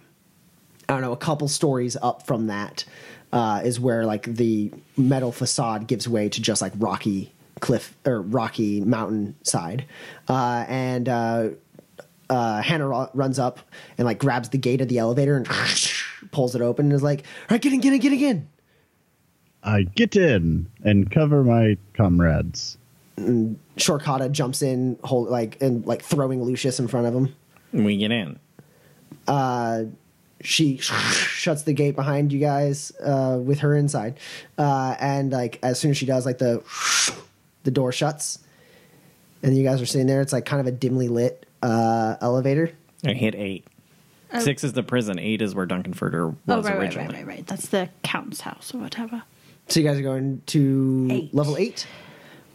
I 0.88 0.92
don't 0.92 1.02
know, 1.02 1.12
a 1.12 1.16
couple 1.16 1.48
stories 1.48 1.96
up 2.00 2.26
from 2.26 2.46
that 2.46 2.84
uh, 3.32 3.62
is 3.64 3.80
where 3.80 4.06
like 4.06 4.24
the 4.24 4.72
metal 4.96 5.32
facade 5.32 5.88
gives 5.88 6.08
way 6.08 6.28
to 6.28 6.40
just 6.40 6.62
like 6.62 6.72
rocky 6.78 7.32
cliff 7.58 7.96
or 8.06 8.22
rocky 8.22 8.80
mountain 8.82 9.34
side, 9.42 9.84
and 10.28 11.08
Hannah 11.08 12.88
ru- 12.88 13.08
runs 13.14 13.40
up 13.40 13.58
and 13.98 14.06
like 14.06 14.20
grabs 14.20 14.50
the 14.50 14.58
gate 14.58 14.80
of 14.80 14.86
the 14.86 14.98
elevator 14.98 15.36
and 15.36 15.48
pulls 16.30 16.54
it 16.54 16.62
open 16.62 16.86
and 16.86 16.92
is 16.92 17.02
like, 17.02 17.20
"All 17.20 17.54
right, 17.54 17.60
get 17.60 17.72
in, 17.72 17.80
get 17.80 17.92
in, 17.92 18.00
get 18.00 18.12
in, 18.12 18.18
get 18.18 18.30
in." 18.30 18.48
I 19.62 19.82
get 19.82 20.16
in 20.16 20.66
and 20.84 21.10
cover 21.10 21.44
my 21.44 21.76
comrades. 21.94 22.78
Shorkata 23.76 24.30
jumps 24.32 24.62
in, 24.62 24.98
hold 25.04 25.28
like 25.28 25.60
and 25.60 25.84
like 25.86 26.02
throwing 26.02 26.42
Lucius 26.42 26.80
in 26.80 26.88
front 26.88 27.06
of 27.06 27.14
him. 27.14 27.34
We 27.72 27.98
get 27.98 28.10
in. 28.10 28.38
Uh, 29.28 29.84
she 30.40 30.78
shuts 30.78 31.62
the 31.62 31.72
gate 31.74 31.94
behind 31.96 32.32
you 32.32 32.40
guys 32.40 32.92
uh, 33.04 33.38
with 33.42 33.60
her 33.60 33.76
inside, 33.76 34.18
uh, 34.56 34.96
and 34.98 35.32
like 35.32 35.58
as 35.62 35.78
soon 35.78 35.90
as 35.90 35.98
she 35.98 36.06
does, 36.06 36.24
like 36.24 36.38
the 36.38 36.62
the 37.64 37.70
door 37.70 37.92
shuts, 37.92 38.38
and 39.42 39.56
you 39.56 39.62
guys 39.62 39.82
are 39.82 39.86
sitting 39.86 40.06
there. 40.06 40.22
It's 40.22 40.32
like 40.32 40.46
kind 40.46 40.60
of 40.60 40.66
a 40.66 40.72
dimly 40.72 41.08
lit 41.08 41.44
uh, 41.62 42.16
elevator. 42.22 42.72
I 43.04 43.12
hit 43.12 43.34
8. 44.32 44.42
Six 44.42 44.64
is 44.64 44.72
the 44.72 44.82
prison. 44.82 45.18
Eight 45.18 45.42
is 45.42 45.54
where 45.54 45.66
Duncan 45.66 45.94
Furter 45.94 46.30
was 46.30 46.36
Oh, 46.48 46.62
right, 46.62 46.64
right, 46.64 46.76
originally. 46.78 47.14
right, 47.14 47.26
right, 47.26 47.36
right. 47.38 47.46
That's 47.46 47.68
the 47.68 47.88
count's 48.02 48.40
house 48.40 48.74
or 48.74 48.78
whatever. 48.78 49.22
So 49.68 49.80
you 49.80 49.86
guys 49.86 49.98
are 49.98 50.02
going 50.02 50.42
to 50.46 51.08
Eight. 51.10 51.34
level 51.34 51.56
eight. 51.56 51.86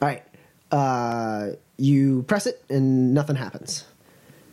All 0.01 0.07
right, 0.09 0.23
uh, 0.71 1.51
you 1.77 2.23
press 2.23 2.45
it, 2.45 2.61
and 2.69 3.13
nothing 3.13 3.35
happens. 3.37 3.85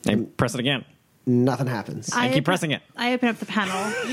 I 0.07 0.15
press 0.37 0.55
it 0.55 0.61
again. 0.61 0.85
Nothing 1.25 1.69
happens. 1.69 2.13
I 2.13 2.25
keep 2.27 2.33
open- 2.33 2.45
pressing 2.45 2.71
it. 2.73 2.83
I 2.97 3.13
open 3.15 3.29
up 3.29 3.37
the 3.39 3.47
panel. 3.47 3.93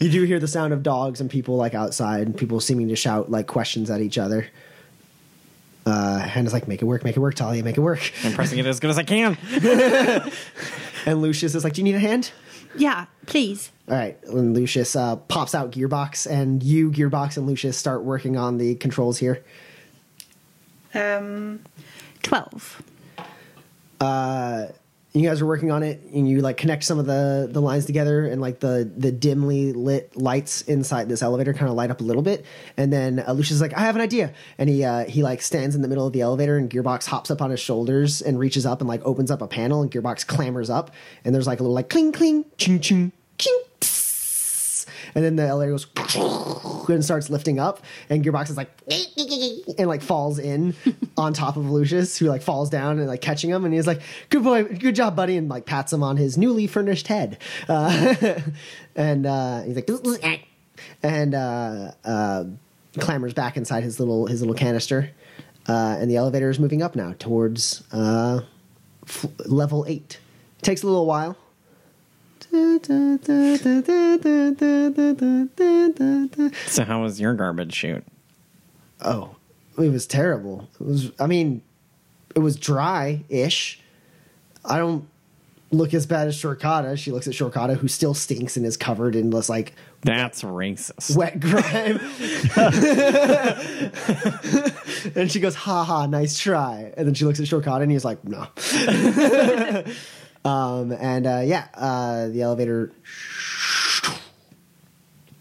you 0.00 0.10
do 0.10 0.22
hear 0.24 0.38
the 0.38 0.46
sound 0.48 0.72
of 0.72 0.82
dogs 0.84 1.20
and 1.20 1.28
people 1.30 1.56
like 1.56 1.74
outside, 1.74 2.26
and 2.26 2.36
people 2.36 2.60
seeming 2.60 2.88
to 2.88 2.96
shout 2.96 3.28
like 3.30 3.46
questions 3.48 3.90
at 3.90 4.00
each 4.00 4.18
other. 4.18 4.46
Uh, 5.84 6.20
Hannah's 6.20 6.52
like, 6.52 6.68
"Make 6.68 6.80
it 6.82 6.84
work, 6.84 7.02
make 7.04 7.16
it 7.16 7.20
work, 7.20 7.34
Talia, 7.34 7.62
make 7.64 7.76
it 7.76 7.80
work." 7.80 8.12
I'm 8.24 8.32
pressing 8.32 8.60
it 8.60 8.66
as 8.66 8.78
good 8.78 8.90
as 8.90 8.98
I 8.98 9.02
can. 9.02 9.36
And 11.06 11.20
Lucius 11.20 11.54
is 11.54 11.64
like, 11.64 11.74
"Do 11.74 11.80
you 11.80 11.84
need 11.84 11.94
a 11.94 12.00
hand?" 12.00 12.32
yeah, 12.76 13.06
please. 13.26 13.70
All 13.88 13.96
right. 13.96 14.18
And 14.24 14.54
Lucius 14.54 14.96
uh, 14.96 15.16
pops 15.16 15.54
out 15.54 15.72
Gearbox, 15.72 16.30
and 16.30 16.62
you, 16.62 16.90
Gearbox, 16.90 17.36
and 17.36 17.46
Lucius 17.46 17.76
start 17.76 18.02
working 18.02 18.36
on 18.36 18.58
the 18.58 18.74
controls 18.76 19.18
here. 19.18 19.44
Um, 20.94 21.60
12. 22.22 22.82
You 25.14 25.28
guys 25.28 25.42
are 25.42 25.46
working 25.46 25.70
on 25.70 25.82
it, 25.82 26.00
and 26.14 26.26
you 26.26 26.40
like 26.40 26.56
connect 26.56 26.84
some 26.84 26.98
of 26.98 27.04
the 27.04 27.46
the 27.50 27.60
lines 27.60 27.84
together, 27.84 28.24
and 28.24 28.40
like 28.40 28.60
the 28.60 28.90
the 28.96 29.12
dimly 29.12 29.74
lit 29.74 30.16
lights 30.16 30.62
inside 30.62 31.08
this 31.08 31.20
elevator 31.20 31.52
kind 31.52 31.68
of 31.68 31.74
light 31.74 31.90
up 31.90 32.00
a 32.00 32.04
little 32.04 32.22
bit. 32.22 32.46
And 32.78 32.90
then 32.90 33.18
uh, 33.18 33.34
like, 33.34 33.74
"I 33.74 33.80
have 33.80 33.94
an 33.94 34.00
idea," 34.00 34.32
and 34.56 34.70
he 34.70 34.84
uh, 34.84 35.04
he 35.04 35.22
like 35.22 35.42
stands 35.42 35.74
in 35.74 35.82
the 35.82 35.88
middle 35.88 36.06
of 36.06 36.14
the 36.14 36.22
elevator, 36.22 36.56
and 36.56 36.70
Gearbox 36.70 37.06
hops 37.06 37.30
up 37.30 37.42
on 37.42 37.50
his 37.50 37.60
shoulders 37.60 38.22
and 38.22 38.38
reaches 38.38 38.64
up 38.64 38.80
and 38.80 38.88
like 38.88 39.04
opens 39.04 39.30
up 39.30 39.42
a 39.42 39.46
panel, 39.46 39.82
and 39.82 39.90
Gearbox 39.90 40.24
clambers 40.26 40.70
up, 40.70 40.90
and 41.26 41.34
there's 41.34 41.46
like 41.46 41.60
a 41.60 41.62
little 41.62 41.74
like 41.74 41.90
cling 41.90 42.12
cling 42.12 42.46
ching 42.56 42.80
ching 42.80 43.12
ching. 43.36 43.62
And 45.14 45.24
then 45.24 45.36
the 45.36 45.44
elevator 45.46 45.72
goes 45.72 45.86
and 46.88 47.04
starts 47.04 47.30
lifting 47.30 47.58
up, 47.58 47.80
and 48.08 48.24
Gearbox 48.24 48.50
is 48.50 48.56
like 48.56 48.70
and 49.78 49.88
like 49.88 50.02
falls 50.02 50.38
in 50.38 50.74
on 51.16 51.32
top 51.32 51.56
of 51.56 51.70
Lucius, 51.70 52.16
who 52.18 52.26
like 52.26 52.42
falls 52.42 52.70
down 52.70 52.98
and 52.98 53.06
like 53.08 53.20
catching 53.20 53.50
him, 53.50 53.64
and 53.64 53.74
he's 53.74 53.86
like, 53.86 54.00
"Good 54.30 54.42
boy, 54.42 54.64
good 54.64 54.94
job, 54.94 55.14
buddy," 55.16 55.36
and 55.36 55.48
like 55.48 55.66
pats 55.66 55.92
him 55.92 56.02
on 56.02 56.16
his 56.16 56.36
newly 56.38 56.66
furnished 56.66 57.08
head, 57.08 57.38
uh, 57.68 58.14
and 58.96 59.26
uh, 59.26 59.62
he's 59.62 59.76
like, 59.76 59.88
and 61.02 61.34
uh, 61.34 61.92
uh, 62.04 62.44
clambers 62.96 63.34
back 63.34 63.56
inside 63.56 63.82
his 63.82 63.98
little 63.98 64.26
his 64.26 64.40
little 64.40 64.54
canister, 64.54 65.10
uh, 65.68 65.96
and 66.00 66.10
the 66.10 66.16
elevator 66.16 66.50
is 66.50 66.58
moving 66.58 66.82
up 66.82 66.96
now 66.96 67.14
towards 67.18 67.82
uh, 67.92 68.40
f- 69.06 69.26
level 69.46 69.84
eight. 69.88 70.18
takes 70.62 70.82
a 70.82 70.86
little 70.86 71.06
while. 71.06 71.36
So 76.66 76.84
how 76.84 77.02
was 77.02 77.20
your 77.20 77.34
garbage 77.34 77.74
chute? 77.74 78.04
Oh, 79.00 79.36
it 79.78 79.90
was 79.90 80.06
terrible. 80.06 80.68
It 80.80 80.86
was. 80.86 81.12
I 81.18 81.26
mean, 81.26 81.62
it 82.34 82.40
was 82.40 82.56
dry-ish. 82.56 83.80
I 84.64 84.78
don't 84.78 85.08
look 85.70 85.94
as 85.94 86.04
bad 86.06 86.28
as 86.28 86.36
Shorkata. 86.36 86.98
She 86.98 87.10
looks 87.10 87.26
at 87.26 87.32
Shorkata, 87.34 87.76
who 87.76 87.88
still 87.88 88.14
stinks 88.14 88.56
and 88.56 88.66
is 88.66 88.76
covered 88.76 89.16
in 89.16 89.30
this 89.30 89.48
like 89.48 89.74
That's 90.02 90.42
racist. 90.42 91.16
wet 91.16 91.40
grime. 91.40 91.98
and 95.16 95.32
she 95.32 95.40
goes, 95.40 95.54
"Ha 95.54 95.84
ha, 95.84 96.06
nice 96.06 96.38
try." 96.38 96.92
And 96.96 97.06
then 97.06 97.14
she 97.14 97.24
looks 97.24 97.40
at 97.40 97.46
Shorkata, 97.46 97.82
and 97.82 97.90
he's 97.90 98.04
like, 98.04 98.22
"No." 98.24 98.46
um, 100.44 100.92
and 100.92 101.26
uh, 101.26 101.42
yeah, 101.44 101.68
uh, 101.74 102.28
the 102.28 102.42
elevator, 102.42 102.92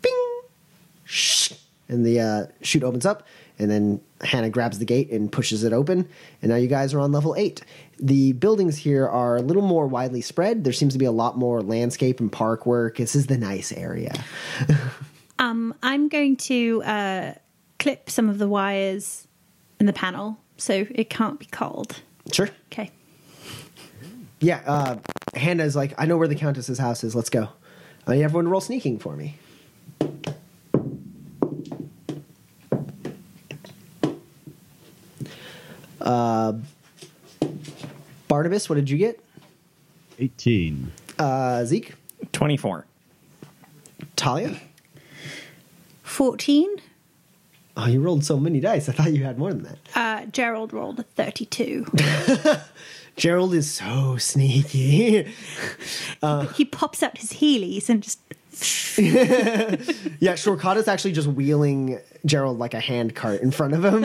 bing, 0.01 0.39
and 1.87 2.05
the 2.05 2.19
uh, 2.19 2.45
chute 2.61 2.83
opens 2.83 3.05
up, 3.05 3.27
and 3.59 3.69
then 3.69 4.01
Hannah 4.21 4.49
grabs 4.49 4.79
the 4.79 4.85
gate 4.85 5.11
and 5.11 5.31
pushes 5.31 5.63
it 5.63 5.73
open, 5.73 6.07
and 6.41 6.51
now 6.51 6.57
you 6.57 6.67
guys 6.67 6.93
are 6.93 6.99
on 6.99 7.11
level 7.11 7.35
eight. 7.35 7.61
The 7.99 8.33
buildings 8.33 8.77
here 8.77 9.07
are 9.07 9.37
a 9.37 9.41
little 9.41 9.61
more 9.61 9.87
widely 9.87 10.21
spread. 10.21 10.63
There 10.63 10.73
seems 10.73 10.93
to 10.93 10.99
be 10.99 11.05
a 11.05 11.11
lot 11.11 11.37
more 11.37 11.61
landscape 11.61 12.19
and 12.19 12.31
park 12.31 12.65
work. 12.65 12.97
This 12.97 13.15
is 13.15 13.27
the 13.27 13.37
nice 13.37 13.71
area. 13.71 14.13
Um, 15.41 15.73
I'm 15.81 16.07
going 16.07 16.37
to 16.37 16.83
uh, 16.83 17.33
clip 17.79 18.11
some 18.11 18.29
of 18.29 18.37
the 18.37 18.47
wires 18.47 19.27
in 19.79 19.87
the 19.87 19.93
panel 19.93 20.37
so 20.57 20.85
it 20.91 21.09
can't 21.09 21.39
be 21.39 21.47
cold. 21.47 21.99
Sure. 22.31 22.47
Okay. 22.71 22.91
Yeah, 24.41 24.61
uh, 24.65 24.97
Hannah's 25.35 25.75
like, 25.75 25.93
I 25.99 26.05
know 26.07 26.17
where 26.17 26.27
the 26.27 26.35
Countess's 26.35 26.79
house 26.79 27.03
is. 27.03 27.15
Let's 27.15 27.29
go. 27.29 27.49
I 28.07 28.15
need 28.15 28.23
everyone 28.23 28.45
to 28.45 28.49
roll 28.49 28.59
sneaking 28.59 28.97
for 28.97 29.15
me. 29.15 29.37
Uh, 36.01 36.53
Barnabas, 38.27 38.67
what 38.67 38.75
did 38.75 38.89
you 38.89 38.97
get? 38.97 39.23
18. 40.17 40.91
Uh, 41.19 41.63
Zeke, 41.63 41.93
24. 42.31 42.87
Talia. 44.15 44.59
14. 46.01 46.81
Oh, 47.77 47.87
you 47.87 48.01
rolled 48.01 48.25
so 48.25 48.39
many 48.39 48.59
dice. 48.59 48.89
I 48.89 48.91
thought 48.91 49.13
you 49.13 49.23
had 49.23 49.37
more 49.37 49.53
than 49.53 49.63
that. 49.63 49.77
Uh, 49.95 50.25
Gerald 50.25 50.73
rolled 50.73 50.99
a 50.99 51.03
32. 51.03 51.85
Gerald 53.15 53.53
is 53.53 53.71
so 53.71 54.17
sneaky. 54.17 55.23
he 56.53 56.65
pops 56.65 57.03
out 57.03 57.17
his 57.17 57.33
heelys 57.33 57.89
and 57.89 58.03
just. 58.03 58.19
yeah, 58.99 60.33
Shorkata's 60.33 60.87
actually 60.87 61.13
just 61.13 61.27
wheeling 61.27 61.99
Gerald 62.25 62.59
like 62.59 62.73
a 62.73 62.79
hand 62.79 63.15
cart 63.15 63.41
in 63.41 63.51
front 63.51 63.73
of 63.73 63.85
him. 63.85 64.03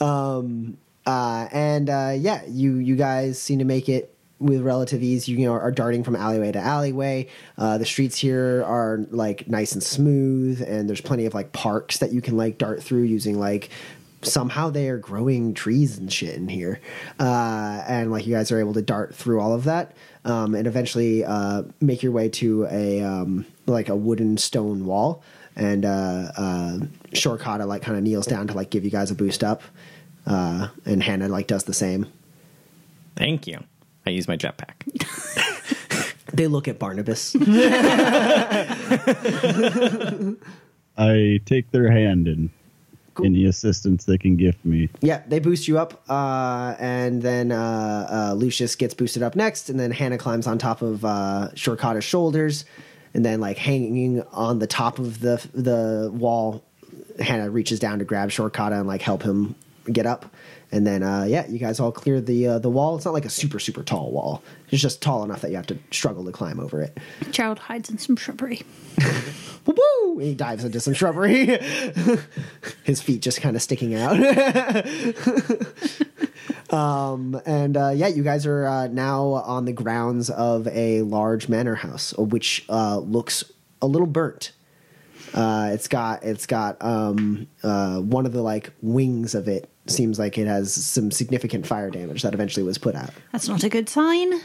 um, 0.06 0.76
uh, 1.06 1.48
and 1.52 1.88
uh, 1.88 2.14
yeah, 2.16 2.42
you 2.48 2.76
you 2.76 2.96
guys 2.96 3.40
seem 3.40 3.60
to 3.60 3.64
make 3.64 3.88
it 3.88 4.12
with 4.38 4.60
relative 4.60 5.02
ease. 5.02 5.28
You, 5.28 5.38
you 5.38 5.46
know 5.46 5.52
are 5.52 5.70
darting 5.70 6.02
from 6.04 6.16
alleyway 6.16 6.52
to 6.52 6.58
alleyway. 6.58 7.28
Uh, 7.56 7.78
the 7.78 7.86
streets 7.86 8.18
here 8.18 8.64
are 8.64 9.06
like 9.10 9.48
nice 9.48 9.72
and 9.72 9.82
smooth, 9.82 10.62
and 10.62 10.88
there's 10.88 11.00
plenty 11.00 11.26
of 11.26 11.34
like 11.34 11.52
parks 11.52 11.98
that 11.98 12.12
you 12.12 12.20
can 12.20 12.36
like 12.36 12.58
dart 12.58 12.82
through 12.82 13.02
using 13.02 13.38
like 13.38 13.70
somehow 14.26 14.70
they 14.70 14.88
are 14.88 14.98
growing 14.98 15.54
trees 15.54 15.98
and 15.98 16.12
shit 16.12 16.34
in 16.34 16.48
here. 16.48 16.80
Uh, 17.18 17.82
and 17.86 18.10
like 18.10 18.26
you 18.26 18.34
guys 18.34 18.50
are 18.52 18.60
able 18.60 18.74
to 18.74 18.82
dart 18.82 19.14
through 19.14 19.40
all 19.40 19.52
of 19.54 19.64
that 19.64 19.92
um, 20.24 20.54
and 20.54 20.66
eventually 20.66 21.24
uh, 21.24 21.62
make 21.80 22.02
your 22.02 22.12
way 22.12 22.28
to 22.28 22.66
a 22.70 23.02
um, 23.02 23.46
like 23.66 23.88
a 23.88 23.96
wooden 23.96 24.36
stone 24.36 24.84
wall. 24.84 25.22
And 25.54 25.84
uh, 25.84 26.32
uh, 26.36 26.78
Shorkata 27.12 27.66
like 27.66 27.82
kind 27.82 27.96
of 27.96 28.02
kneels 28.02 28.26
down 28.26 28.46
to 28.48 28.54
like 28.54 28.70
give 28.70 28.84
you 28.84 28.90
guys 28.90 29.10
a 29.10 29.14
boost 29.14 29.42
up. 29.42 29.62
Uh, 30.26 30.68
and 30.84 31.02
Hannah 31.02 31.28
like 31.28 31.46
does 31.46 31.64
the 31.64 31.72
same. 31.72 32.06
Thank 33.14 33.46
you. 33.46 33.60
I 34.04 34.10
use 34.10 34.28
my 34.28 34.36
jetpack. 34.36 34.74
they 36.32 36.46
look 36.46 36.68
at 36.68 36.78
Barnabas. 36.78 37.34
I 40.98 41.40
take 41.44 41.70
their 41.70 41.90
hand 41.90 42.28
and 42.28 42.50
any 43.24 43.46
assistance 43.46 44.04
they 44.04 44.18
can 44.18 44.36
give 44.36 44.62
me. 44.64 44.88
Yeah, 45.00 45.22
they 45.26 45.38
boost 45.38 45.68
you 45.68 45.78
up, 45.78 46.02
uh, 46.08 46.74
and 46.78 47.22
then 47.22 47.52
uh, 47.52 48.30
uh, 48.30 48.34
Lucius 48.34 48.74
gets 48.76 48.94
boosted 48.94 49.22
up 49.22 49.36
next, 49.36 49.68
and 49.70 49.78
then 49.78 49.90
Hannah 49.90 50.18
climbs 50.18 50.46
on 50.46 50.58
top 50.58 50.82
of 50.82 51.04
uh, 51.04 51.50
Shorkata's 51.54 52.04
shoulders, 52.04 52.64
and 53.14 53.24
then 53.24 53.40
like 53.40 53.58
hanging 53.58 54.22
on 54.32 54.58
the 54.58 54.66
top 54.66 54.98
of 54.98 55.20
the 55.20 55.46
the 55.54 56.10
wall, 56.12 56.64
Hannah 57.18 57.50
reaches 57.50 57.78
down 57.78 57.98
to 57.98 58.04
grab 58.04 58.30
Shorkata 58.30 58.78
and 58.78 58.86
like 58.86 59.02
help 59.02 59.22
him 59.22 59.54
get 59.90 60.06
up, 60.06 60.26
and 60.72 60.86
then 60.86 61.02
uh, 61.02 61.24
yeah, 61.24 61.46
you 61.46 61.58
guys 61.58 61.80
all 61.80 61.92
clear 61.92 62.20
the 62.20 62.46
uh, 62.46 62.58
the 62.58 62.70
wall. 62.70 62.96
It's 62.96 63.04
not 63.04 63.14
like 63.14 63.24
a 63.24 63.30
super 63.30 63.58
super 63.58 63.82
tall 63.82 64.10
wall; 64.10 64.42
it's 64.70 64.82
just 64.82 65.00
tall 65.00 65.22
enough 65.22 65.40
that 65.42 65.50
you 65.50 65.56
have 65.56 65.66
to 65.68 65.78
struggle 65.90 66.24
to 66.24 66.32
climb 66.32 66.58
over 66.60 66.82
it. 66.82 66.98
Child 67.32 67.58
hides 67.58 67.88
in 67.90 67.98
some 67.98 68.16
shrubbery. 68.16 68.62
Woo! 69.66 70.18
He 70.18 70.34
dives 70.34 70.64
into 70.64 70.80
some 70.80 70.94
shrubbery. 70.94 71.46
His 72.84 73.02
feet 73.02 73.22
just 73.22 73.40
kind 73.40 73.56
of 73.56 73.62
sticking 73.62 73.94
out. 73.94 74.16
um, 76.70 77.40
and 77.44 77.76
uh, 77.76 77.90
yeah, 77.94 78.06
you 78.06 78.22
guys 78.22 78.46
are 78.46 78.66
uh, 78.66 78.86
now 78.88 79.24
on 79.24 79.64
the 79.64 79.72
grounds 79.72 80.30
of 80.30 80.68
a 80.68 81.02
large 81.02 81.48
manor 81.48 81.74
house, 81.74 82.16
which 82.16 82.64
uh, 82.68 82.98
looks 82.98 83.44
a 83.82 83.86
little 83.86 84.06
burnt. 84.06 84.52
Uh, 85.34 85.70
it's 85.72 85.88
got 85.88 86.22
it's 86.22 86.46
got 86.46 86.82
um, 86.82 87.46
uh, 87.62 87.98
one 87.98 88.24
of 88.26 88.32
the 88.32 88.42
like 88.42 88.72
wings 88.80 89.34
of 89.34 89.48
it 89.48 89.68
seems 89.90 90.18
like 90.18 90.38
it 90.38 90.46
has 90.46 90.72
some 90.72 91.10
significant 91.10 91.66
fire 91.66 91.90
damage 91.90 92.22
that 92.22 92.34
eventually 92.34 92.64
was 92.64 92.78
put 92.78 92.94
out. 92.94 93.10
That's 93.32 93.48
not 93.48 93.64
a 93.64 93.68
good 93.68 93.88
sign. 93.88 94.40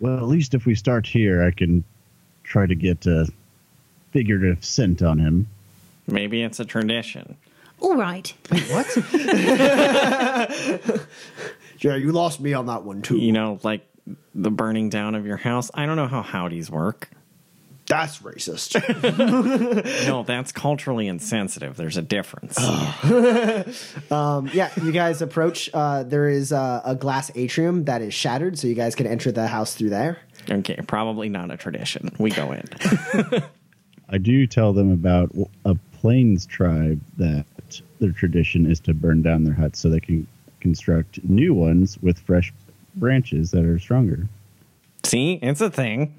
Well, 0.00 0.16
at 0.16 0.24
least 0.24 0.54
if 0.54 0.66
we 0.66 0.74
start 0.74 1.06
here, 1.06 1.44
I 1.44 1.50
can 1.50 1.84
try 2.42 2.66
to 2.66 2.74
get 2.74 3.06
a 3.06 3.28
figurative 4.10 4.64
scent 4.64 5.02
on 5.02 5.18
him. 5.18 5.48
Maybe 6.06 6.42
it's 6.42 6.60
a 6.60 6.64
tradition. 6.64 7.36
All 7.80 7.96
right. 7.96 8.32
What? 8.48 8.96
yeah, 11.80 11.96
you 11.96 12.12
lost 12.12 12.40
me 12.40 12.52
on 12.52 12.66
that 12.66 12.84
one 12.84 13.02
too. 13.02 13.16
You 13.16 13.32
know, 13.32 13.58
like 13.62 13.86
the 14.34 14.50
burning 14.50 14.88
down 14.88 15.14
of 15.14 15.26
your 15.26 15.36
house. 15.36 15.70
I 15.74 15.86
don't 15.86 15.96
know 15.96 16.08
how 16.08 16.22
howdies 16.22 16.70
work. 16.70 17.10
That's 17.86 18.18
racist. 18.18 18.76
No, 20.06 20.22
that's 20.22 20.52
culturally 20.52 21.08
insensitive. 21.08 21.76
There's 21.76 21.96
a 21.96 22.02
difference. 22.02 22.58
Um, 24.10 24.50
yeah, 24.52 24.70
you 24.82 24.92
guys 24.92 25.22
approach. 25.22 25.70
Uh, 25.72 26.02
there 26.02 26.28
is 26.28 26.52
a, 26.52 26.82
a 26.84 26.94
glass 26.94 27.30
atrium 27.34 27.84
that 27.84 28.02
is 28.02 28.12
shattered, 28.14 28.58
so 28.58 28.66
you 28.66 28.74
guys 28.74 28.94
can 28.94 29.06
enter 29.06 29.32
the 29.32 29.46
house 29.46 29.74
through 29.74 29.90
there. 29.90 30.18
Okay, 30.50 30.76
probably 30.86 31.28
not 31.28 31.50
a 31.50 31.56
tradition. 31.56 32.10
We 32.18 32.30
go 32.30 32.52
in. 32.52 32.64
I 34.08 34.18
do 34.18 34.46
tell 34.46 34.72
them 34.72 34.90
about 34.90 35.34
a 35.64 35.76
plains 35.92 36.46
tribe 36.46 37.00
that 37.16 37.46
their 38.00 38.12
tradition 38.12 38.70
is 38.70 38.80
to 38.80 38.94
burn 38.94 39.22
down 39.22 39.44
their 39.44 39.54
huts 39.54 39.78
so 39.78 39.88
they 39.88 40.00
can 40.00 40.26
construct 40.60 41.22
new 41.24 41.54
ones 41.54 41.98
with 42.02 42.18
fresh 42.18 42.52
branches 42.96 43.50
that 43.52 43.64
are 43.64 43.78
stronger. 43.78 44.28
See, 45.04 45.34
it's 45.42 45.60
a 45.60 45.70
thing. 45.70 46.14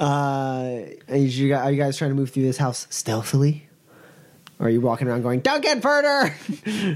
Uh, 0.00 0.80
are 1.08 1.16
you, 1.16 1.54
are 1.54 1.70
you 1.70 1.76
guys 1.78 1.96
trying 1.96 2.10
to 2.10 2.14
move 2.14 2.30
through 2.30 2.42
this 2.42 2.56
house 2.56 2.86
stealthily? 2.90 3.68
Or 4.58 4.66
are 4.66 4.70
you 4.70 4.80
walking 4.80 5.08
around 5.08 5.22
going, 5.22 5.40
Duncan 5.40 5.80
Furter? 5.80 6.32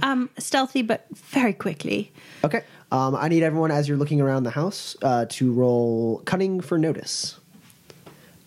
Um, 0.03 0.31
stealthy, 0.39 0.83
but 0.83 1.07
very 1.15 1.53
quickly. 1.53 2.13
okay. 2.45 2.63
Um, 2.91 3.15
I 3.17 3.29
need 3.29 3.43
everyone, 3.43 3.71
as 3.71 3.87
you're 3.89 3.99
looking 3.99 4.21
around 4.21 4.45
the 4.45 4.51
house, 4.51 4.97
uh, 5.03 5.27
to 5.31 5.53
roll 5.53 6.23
cunning 6.25 6.61
for 6.61 6.79
notice. 6.79 7.39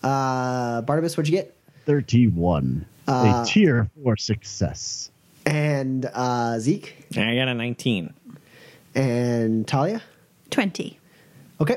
Uh, 0.02 0.82
Barnabas, 0.82 1.16
what'd 1.16 1.30
you 1.32 1.38
get? 1.38 1.56
31. 1.86 2.84
Uh, 3.06 3.42
a 3.44 3.46
tier 3.46 3.88
for 4.02 4.16
success. 4.16 5.10
And 5.46 6.06
uh, 6.12 6.58
Zeke? 6.58 7.06
I 7.16 7.36
got 7.36 7.48
a 7.48 7.54
19. 7.54 8.12
And 8.94 9.66
Talia? 9.68 10.02
20. 10.50 10.98
Okay. 11.60 11.76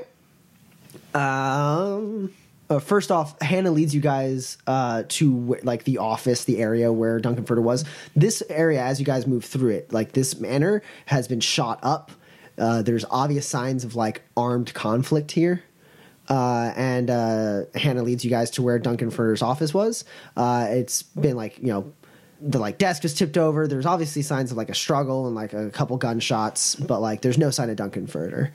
Um. 1.13 2.33
Uh, 2.69 2.79
first 2.79 3.11
off, 3.11 3.39
Hannah 3.41 3.71
leads 3.71 3.93
you 3.93 4.01
guys 4.01 4.57
uh, 4.65 5.03
to 5.09 5.57
like 5.63 5.83
the 5.83 5.99
office, 5.99 6.45
the 6.45 6.57
area 6.59 6.91
where 6.91 7.19
Duncan 7.19 7.45
Furter 7.45 7.61
was. 7.61 7.85
This 8.15 8.41
area, 8.49 8.81
as 8.83 8.99
you 8.99 9.05
guys 9.05 9.27
move 9.27 9.45
through 9.45 9.69
it, 9.71 9.93
like 9.93 10.13
this 10.13 10.39
manor 10.39 10.81
has 11.05 11.27
been 11.27 11.39
shot 11.41 11.79
up. 11.83 12.11
Uh, 12.57 12.81
there's 12.81 13.05
obvious 13.11 13.45
signs 13.47 13.83
of 13.83 13.95
like 13.95 14.23
armed 14.35 14.73
conflict 14.73 15.31
here. 15.31 15.63
uh, 16.27 16.73
and 16.75 17.11
uh, 17.11 17.61
Hannah 17.75 18.01
leads 18.01 18.23
you 18.23 18.31
guys 18.31 18.49
to 18.51 18.63
where 18.63 18.79
Duncan 18.79 19.11
Furter's 19.11 19.43
office 19.43 19.73
was. 19.73 20.03
Uh, 20.35 20.65
it's 20.69 21.03
been 21.03 21.35
like 21.35 21.59
you 21.59 21.67
know. 21.67 21.93
The 22.41 22.59
like 22.59 22.77
desk 22.77 23.05
is 23.05 23.13
tipped 23.13 23.37
over. 23.37 23.65
There's 23.65 23.85
obviously 23.85 24.21
signs 24.21 24.51
of 24.51 24.57
like 24.57 24.69
a 24.69 24.75
struggle 24.75 25.25
and 25.25 25.35
like 25.35 25.53
a 25.53 25.69
couple 25.69 25.95
gunshots, 25.97 26.75
but 26.75 26.99
like 26.99 27.21
there's 27.21 27.37
no 27.37 27.49
sign 27.49 27.69
of 27.69 27.77
Duncan 27.77 28.07
Furter. 28.07 28.51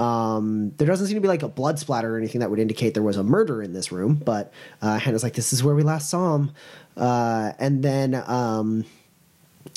Um, 0.00 0.72
there 0.78 0.86
doesn't 0.86 1.08
seem 1.08 1.16
to 1.16 1.20
be 1.20 1.28
like 1.28 1.42
a 1.42 1.48
blood 1.48 1.78
splatter 1.78 2.14
or 2.14 2.18
anything 2.18 2.40
that 2.40 2.48
would 2.48 2.58
indicate 2.58 2.94
there 2.94 3.02
was 3.02 3.18
a 3.18 3.22
murder 3.22 3.62
in 3.62 3.74
this 3.74 3.92
room. 3.92 4.14
But 4.14 4.52
uh, 4.80 4.98
Hannah's 4.98 5.22
like, 5.22 5.34
"This 5.34 5.52
is 5.52 5.62
where 5.62 5.74
we 5.74 5.82
last 5.82 6.08
saw 6.08 6.36
him." 6.36 6.52
Uh, 6.96 7.52
and 7.58 7.82
then 7.82 8.14
um, 8.26 8.86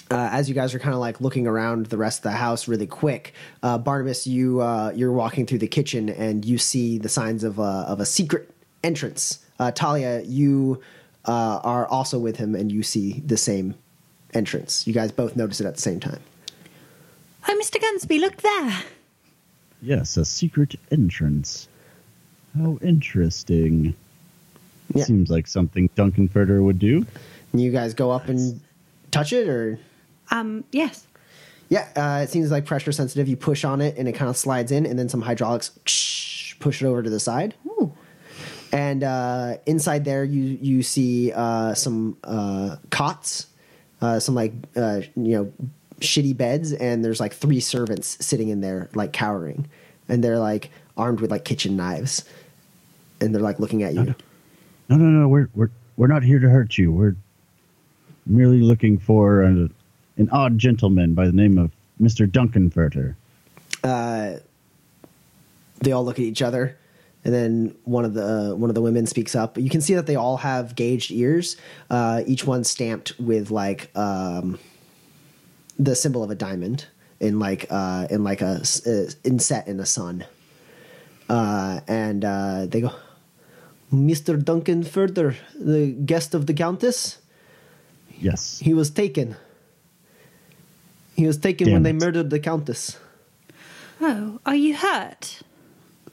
uh, 0.09 0.29
as 0.31 0.47
you 0.47 0.55
guys 0.55 0.73
are 0.73 0.79
kind 0.79 0.93
of 0.93 1.01
like 1.01 1.19
looking 1.19 1.45
around 1.45 1.87
the 1.87 1.97
rest 1.97 2.19
of 2.19 2.23
the 2.23 2.31
house 2.31 2.69
really 2.69 2.87
quick, 2.87 3.33
uh, 3.63 3.77
Barnabas, 3.77 4.25
you 4.25 4.61
uh, 4.61 4.93
you're 4.95 5.11
walking 5.11 5.45
through 5.45 5.59
the 5.59 5.67
kitchen 5.67 6.09
and 6.09 6.45
you 6.45 6.57
see 6.57 6.97
the 6.97 7.09
signs 7.09 7.43
of 7.43 7.59
a, 7.59 7.85
of 7.87 7.99
a 7.99 8.05
secret 8.05 8.49
entrance. 8.81 9.39
Uh, 9.59 9.71
Talia, 9.71 10.21
you 10.21 10.81
uh, 11.25 11.59
are 11.63 11.85
also 11.87 12.17
with 12.17 12.37
him 12.37 12.55
and 12.55 12.71
you 12.71 12.81
see 12.81 13.21
the 13.25 13.37
same 13.37 13.75
entrance. 14.33 14.87
You 14.87 14.93
guys 14.93 15.11
both 15.11 15.35
notice 15.35 15.59
it 15.59 15.65
at 15.65 15.75
the 15.75 15.81
same 15.81 15.99
time. 15.99 16.21
Oh, 17.47 17.61
Mr. 17.61 17.81
Gunsby, 17.81 18.19
look 18.19 18.37
there. 18.37 18.83
Yes, 19.83 20.17
a 20.17 20.23
secret 20.25 20.75
entrance. 20.91 21.67
How 22.57 22.77
interesting. 22.81 23.95
Yeah. 24.93 25.03
Seems 25.03 25.29
like 25.29 25.47
something 25.47 25.89
Duncan 25.95 26.29
Furter 26.29 26.63
would 26.63 26.79
do. 26.79 27.05
You 27.53 27.71
guys 27.71 27.93
go 27.93 28.11
up 28.11 28.27
and 28.29 28.59
touch 29.11 29.33
it, 29.33 29.47
or 29.47 29.79
Um, 30.31 30.63
yes. 30.71 31.05
yeah, 31.69 31.87
uh, 31.95 32.21
it 32.23 32.29
seems 32.29 32.49
like 32.51 32.65
pressure 32.65 32.91
sensitive. 32.91 33.27
You 33.27 33.35
push 33.37 33.63
on 33.63 33.81
it 33.81 33.97
and 33.97 34.07
it 34.07 34.13
kind 34.13 34.29
of 34.29 34.37
slides 34.37 34.71
in, 34.71 34.85
and 34.85 34.97
then 34.97 35.09
some 35.09 35.21
hydraulics 35.21 35.69
push 36.59 36.81
it 36.81 36.85
over 36.85 37.03
to 37.03 37.09
the 37.09 37.19
side. 37.19 37.53
Ooh. 37.67 37.91
and 38.71 39.03
uh, 39.03 39.57
inside 39.65 40.03
there 40.05 40.23
you 40.23 40.57
you 40.61 40.81
see 40.81 41.31
uh, 41.31 41.73
some 41.73 42.17
uh, 42.23 42.77
cots, 42.89 43.47
uh, 44.01 44.19
some 44.19 44.33
like 44.35 44.53
uh, 44.75 45.01
you 45.15 45.33
know 45.37 45.53
shitty 46.03 46.35
beds, 46.35 46.73
and 46.73 47.03
there's 47.03 47.19
like 47.19 47.33
three 47.33 47.59
servants 47.59 48.17
sitting 48.23 48.49
in 48.49 48.61
there 48.61 48.89
like 48.93 49.13
cowering, 49.13 49.67
and 50.07 50.23
they're 50.23 50.39
like 50.39 50.69
armed 50.95 51.21
with 51.21 51.31
like 51.31 51.45
kitchen 51.45 51.75
knives, 51.75 52.23
and 53.19 53.33
they're 53.33 53.41
like 53.41 53.59
looking 53.59 53.83
at 53.83 53.93
you. 53.93 54.15
No, 54.89 54.95
no, 54.97 55.05
no. 55.05 55.27
We're 55.27 55.49
we're 55.55 55.69
we're 55.97 56.07
not 56.07 56.23
here 56.23 56.39
to 56.39 56.49
hurt 56.49 56.77
you. 56.77 56.91
We're 56.91 57.15
merely 58.25 58.61
looking 58.61 58.97
for 58.97 59.41
an, 59.41 59.73
an 60.17 60.29
odd 60.29 60.59
gentleman 60.59 61.13
by 61.13 61.25
the 61.25 61.31
name 61.31 61.57
of 61.57 61.71
Mister 61.99 62.25
Duncan 62.25 62.69
Furter. 62.69 63.15
Uh, 63.83 64.39
they 65.81 65.91
all 65.91 66.05
look 66.05 66.19
at 66.19 66.25
each 66.25 66.41
other, 66.41 66.77
and 67.25 67.33
then 67.33 67.75
one 67.85 68.05
of 68.05 68.13
the 68.13 68.55
one 68.55 68.69
of 68.69 68.75
the 68.75 68.81
women 68.81 69.05
speaks 69.05 69.35
up. 69.35 69.57
You 69.57 69.69
can 69.69 69.81
see 69.81 69.95
that 69.95 70.05
they 70.05 70.15
all 70.15 70.37
have 70.37 70.75
gauged 70.75 71.11
ears, 71.11 71.57
uh, 71.89 72.23
each 72.25 72.45
one 72.45 72.63
stamped 72.63 73.19
with 73.19 73.51
like 73.51 73.89
um, 73.95 74.59
the 75.77 75.95
symbol 75.95 76.23
of 76.23 76.29
a 76.29 76.35
diamond 76.35 76.87
in 77.19 77.39
like 77.39 77.65
uh, 77.69 78.07
in 78.09 78.23
like 78.23 78.41
a 78.41 78.61
uh, 78.85 79.05
inset 79.23 79.67
in 79.67 79.77
the 79.77 79.85
sun. 79.85 80.25
Uh, 81.29 81.79
and 81.87 82.25
uh, 82.25 82.65
they 82.65 82.81
go, 82.81 82.91
Mister 83.91 84.35
Duncan 84.37 84.83
Furter, 84.83 85.35
the 85.55 85.91
guest 85.91 86.33
of 86.33 86.45
the 86.47 86.53
Countess. 86.53 87.17
Yes. 88.19 88.59
He 88.59 88.73
was 88.73 88.89
taken. 88.89 89.35
He 91.15 91.27
was 91.27 91.37
taken 91.37 91.67
Damn 91.67 91.75
when 91.75 91.83
they 91.83 91.93
murdered 91.93 92.29
the 92.29 92.39
Countess. 92.39 92.97
Oh, 94.01 94.39
are 94.45 94.55
you 94.55 94.75
hurt? 94.75 95.41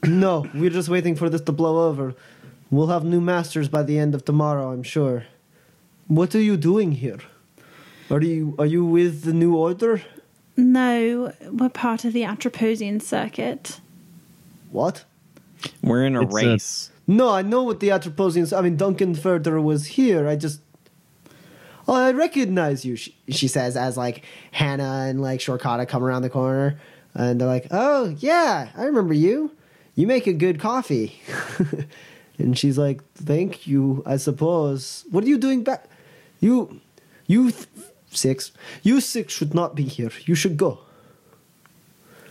No, 0.07 0.47
we're 0.55 0.71
just 0.71 0.89
waiting 0.89 1.15
for 1.15 1.29
this 1.29 1.41
to 1.41 1.51
blow 1.51 1.87
over. 1.87 2.15
We'll 2.71 2.87
have 2.87 3.03
new 3.03 3.21
masters 3.21 3.69
by 3.69 3.83
the 3.83 3.99
end 3.99 4.15
of 4.15 4.25
tomorrow, 4.25 4.71
I'm 4.71 4.81
sure. 4.81 5.25
What 6.07 6.33
are 6.33 6.41
you 6.41 6.57
doing 6.57 6.93
here? 6.93 7.19
Are 8.11 8.21
you 8.21 8.55
are 8.59 8.65
you 8.65 8.83
with 8.85 9.23
the 9.23 9.33
new 9.33 9.55
order? 9.55 10.01
No, 10.57 11.33
we're 11.49 11.69
part 11.69 12.03
of 12.05 12.13
the 12.13 12.23
Atroposian 12.23 13.01
circuit. 13.01 13.79
What? 14.69 15.05
We're 15.81 16.05
in 16.05 16.15
a 16.15 16.23
It's 16.23 16.31
a- 16.33 16.35
race. 16.35 16.91
No, 17.07 17.29
I 17.29 17.41
know 17.41 17.63
what 17.63 17.79
the 17.79 17.89
Atroposians. 17.89 18.55
I 18.55 18.61
mean, 18.61 18.77
Duncan 18.77 19.15
Furter 19.15 19.61
was 19.61 19.85
here. 19.87 20.27
I 20.27 20.35
just. 20.35 20.61
Oh, 21.87 21.93
I 21.95 22.11
recognize 22.11 22.85
you. 22.85 22.95
She, 22.95 23.15
she 23.29 23.47
says 23.47 23.75
as 23.75 23.97
like 23.97 24.23
Hannah 24.51 25.05
and 25.09 25.21
like 25.21 25.39
Shorkata 25.39 25.87
come 25.87 26.03
around 26.03 26.21
the 26.21 26.29
corner, 26.29 26.79
and 27.13 27.39
they're 27.41 27.47
like, 27.47 27.67
"Oh 27.71 28.15
yeah, 28.19 28.69
I 28.75 28.83
remember 28.83 29.13
you. 29.13 29.51
You 29.95 30.05
make 30.07 30.27
a 30.27 30.33
good 30.33 30.59
coffee." 30.59 31.21
and 32.37 32.57
she's 32.57 32.77
like, 32.77 33.01
"Thank 33.15 33.67
you, 33.67 34.03
I 34.05 34.17
suppose. 34.17 35.05
What 35.11 35.23
are 35.23 35.27
you 35.27 35.37
doing 35.37 35.63
back? 35.63 35.85
You, 36.39 36.79
you 37.27 37.51
th- 37.51 37.67
six. 38.11 38.51
You 38.83 39.01
six 39.01 39.33
should 39.33 39.53
not 39.53 39.75
be 39.75 39.83
here. 39.83 40.11
You 40.25 40.35
should 40.35 40.57
go." 40.57 40.79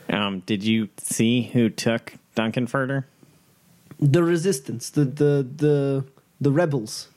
Um, 0.09 0.41
did 0.41 0.65
you 0.65 0.89
see 0.99 1.43
who 1.43 1.69
took 1.69 2.15
Duncan 2.35 2.67
Furter? 2.67 3.05
The 4.01 4.23
resistance, 4.23 4.91
the 4.91 5.05
the 5.05 5.47
the 5.57 6.05
the 6.41 6.51
rebels, 6.51 7.09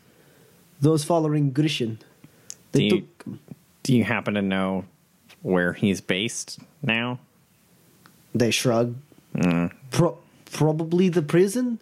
those 0.81 1.03
following 1.03 1.51
Grishin. 1.53 1.97
Do 2.71 2.79
They 2.79 2.83
you, 2.83 2.89
took. 3.01 3.37
do 3.83 3.95
you 3.95 4.03
happen 4.03 4.33
to 4.35 4.41
know 4.41 4.85
where 5.41 5.73
he's 5.73 6.01
based 6.01 6.59
now? 6.81 7.19
They 8.35 8.51
shrug. 8.51 8.95
Mm. 9.35 9.71
Pro- 9.91 10.17
probably 10.51 11.09
the 11.09 11.21
prison, 11.21 11.79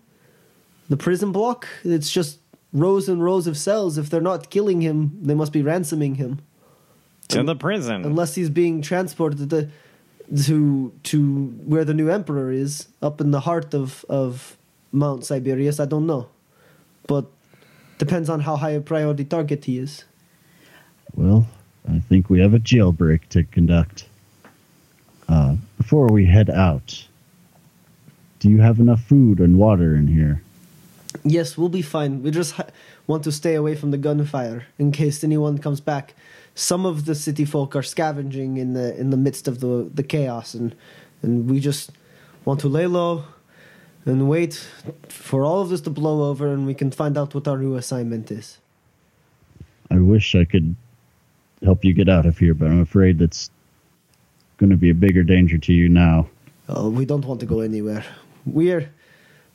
the 0.90 0.98
prison 0.98 1.32
block. 1.32 1.68
It's 1.84 2.12
just 2.12 2.40
rows 2.74 3.10
and 3.10 3.24
rows 3.24 3.48
of 3.48 3.58
cells. 3.58 3.98
If 3.98 4.10
they're 4.10 4.22
not 4.22 4.50
killing 4.50 4.82
him, 4.82 5.18
they 5.22 5.34
must 5.34 5.52
be 5.52 5.62
ransoming 5.62 6.16
him. 6.16 6.40
To 7.32 7.44
the 7.44 7.56
prison. 7.56 8.06
Unless 8.06 8.36
he's 8.36 8.50
being 8.50 8.82
transported 8.82 9.50
to 9.50 9.70
to 10.46 10.94
to 11.04 11.46
where 11.66 11.84
the 11.84 11.94
new 11.94 12.10
emperor 12.10 12.52
is, 12.52 12.88
up 13.02 13.22
in 13.22 13.32
the 13.32 13.42
heart 13.42 13.74
of 13.74 14.06
of 14.10 14.58
Mount 14.92 15.26
Siberius. 15.26 15.80
I 15.80 15.86
don't 15.86 16.06
know, 16.06 16.28
but 17.08 17.26
depends 17.98 18.30
on 18.30 18.42
how 18.42 18.56
high 18.56 18.72
a 18.72 18.82
priority 18.82 19.26
target 19.26 19.66
he 19.66 19.78
is. 19.78 20.06
Well, 21.16 21.48
I 21.90 22.00
think 22.00 22.30
we 22.30 22.40
have 22.40 22.54
a 22.54 22.60
jailbreak 22.60 23.28
to 23.30 23.44
conduct. 23.44 24.06
Uh, 25.28 25.56
before 25.78 26.08
we 26.08 26.26
head 26.26 26.50
out, 26.50 27.08
do 28.40 28.50
you 28.50 28.60
have 28.60 28.80
enough 28.80 29.02
food 29.02 29.40
and 29.40 29.58
water 29.58 29.96
in 29.96 30.08
here? 30.08 30.42
Yes, 31.24 31.58
we'll 31.58 31.70
be 31.70 31.82
fine. 31.82 32.24
We 32.24 32.32
just 32.32 32.54
ha- 32.54 32.68
want 33.08 33.24
to 33.24 33.32
stay 33.32 33.56
away 33.56 33.76
from 33.76 33.92
the 33.92 33.98
gunfire 33.98 34.66
in 34.80 34.92
case 34.92 35.24
anyone 35.24 35.58
comes 35.58 35.80
back. 35.80 36.16
Some 36.62 36.86
of 36.86 37.06
the 37.06 37.16
city 37.16 37.44
folk 37.44 37.76
are 37.76 37.82
scavenging 37.96 38.58
in 38.58 38.74
the 38.74 38.96
in 39.02 39.10
the 39.10 39.18
midst 39.18 39.48
of 39.48 39.62
the 39.62 39.90
the 39.92 40.04
chaos, 40.04 40.54
and 40.54 40.76
and 41.24 41.50
we 41.50 41.60
just 41.60 41.92
want 42.46 42.60
to 42.60 42.68
lay 42.68 42.86
low 42.86 43.24
and 44.06 44.30
wait 44.30 44.54
for 45.10 45.44
all 45.44 45.62
of 45.62 45.70
this 45.70 45.82
to 45.82 45.90
blow 45.90 46.30
over, 46.30 46.54
and 46.54 46.68
we 46.68 46.76
can 46.76 46.92
find 46.92 47.18
out 47.18 47.34
what 47.34 47.48
our 47.48 47.58
new 47.58 47.76
assignment 47.76 48.30
is. 48.30 48.60
I 49.90 49.98
wish 50.00 50.36
I 50.36 50.46
could 50.46 50.76
help 51.64 51.84
you 51.84 51.94
get 51.94 52.10
out 52.10 52.26
of 52.28 52.38
here, 52.38 52.54
but 52.54 52.68
I'm 52.68 52.82
afraid 52.82 53.18
that's 53.18 53.50
going 54.58 54.70
to 54.70 54.78
be 54.78 54.92
a 54.92 54.96
bigger 55.06 55.24
danger 55.24 55.58
to 55.58 55.74
you 55.74 55.90
now. 55.90 56.30
Uh, 56.70 56.90
we 56.90 57.06
don't 57.06 57.26
want 57.26 57.40
to 57.40 57.48
go 57.48 57.62
anywhere. 57.62 58.06
We 58.46 58.72
are 58.72 58.88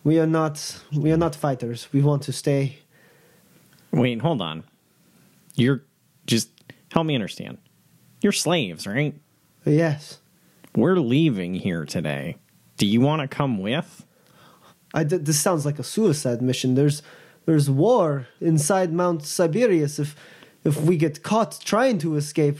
we 0.03 0.19
are 0.19 0.27
not 0.27 0.83
we 0.93 1.13
are 1.13 1.17
not 1.17 1.37
fighters. 1.37 1.89
We 1.93 2.03
want 2.03 2.23
to 2.25 2.33
stay. 2.33 2.79
Wait, 3.93 4.21
hold 4.21 4.43
on. 4.43 4.65
You're 5.55 5.85
just 6.27 6.51
help 6.97 7.07
me 7.07 7.15
understand. 7.15 7.59
You're 8.23 8.33
slaves, 8.33 8.87
right? 8.87 9.15
Yes, 9.67 10.21
We're 10.75 10.97
leaving 10.97 11.55
here 11.55 11.85
today. 11.85 12.37
Do 12.79 12.87
you 12.87 13.01
want 13.03 13.21
to 13.21 13.29
come 13.29 13.59
with? 13.59 14.07
I 14.95 15.05
d- 15.05 15.19
this 15.19 15.39
sounds 15.39 15.67
like 15.67 15.79
a 15.79 15.83
suicide 15.83 16.41
mission. 16.41 16.75
There's 16.75 17.03
there's 17.45 17.69
war 17.69 18.29
inside 18.41 18.93
Mount 18.93 19.25
Siberius. 19.25 19.99
If 19.99 20.17
if 20.65 20.81
we 20.81 20.97
get 20.97 21.23
caught 21.23 21.61
trying 21.65 21.99
to 21.99 22.17
escape, 22.17 22.59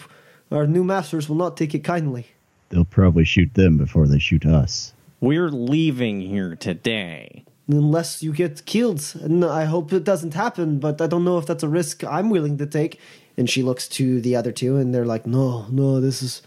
our 0.51 0.67
new 0.67 0.85
masters 0.85 1.29
will 1.29 1.37
not 1.37 1.57
take 1.57 1.75
it 1.75 1.85
kindly. 1.85 2.27
They'll 2.69 2.85
probably 2.85 3.25
shoot 3.25 3.55
them 3.55 3.79
before 3.79 4.07
they 4.07 4.19
shoot 4.19 4.45
us. 4.45 4.93
We're 5.21 5.51
leaving 5.51 6.21
here 6.21 6.57
today. 6.57 7.45
Unless 7.69 8.23
you 8.23 8.33
get 8.33 8.65
killed, 8.67 9.03
and 9.23 9.45
I 9.45 9.65
hope 9.65 9.93
it 9.93 10.05
doesn't 10.05 10.35
happen. 10.35 10.79
But 10.79 11.01
I 11.01 11.07
don't 11.07 11.25
know 11.25 11.39
if 11.39 11.47
that's 11.47 11.63
a 11.65 11.69
risk 11.69 12.05
I'm 12.05 12.29
willing 12.31 12.59
to 12.59 12.67
take. 12.67 13.01
And 13.37 13.49
she 13.51 13.63
looks 13.63 13.87
to 13.89 14.21
the 14.21 14.35
other 14.35 14.53
two, 14.53 14.77
and 14.77 14.95
they're 14.95 15.05
like, 15.05 15.27
"No, 15.27 15.67
no, 15.71 16.01
this 16.01 16.23
is 16.23 16.43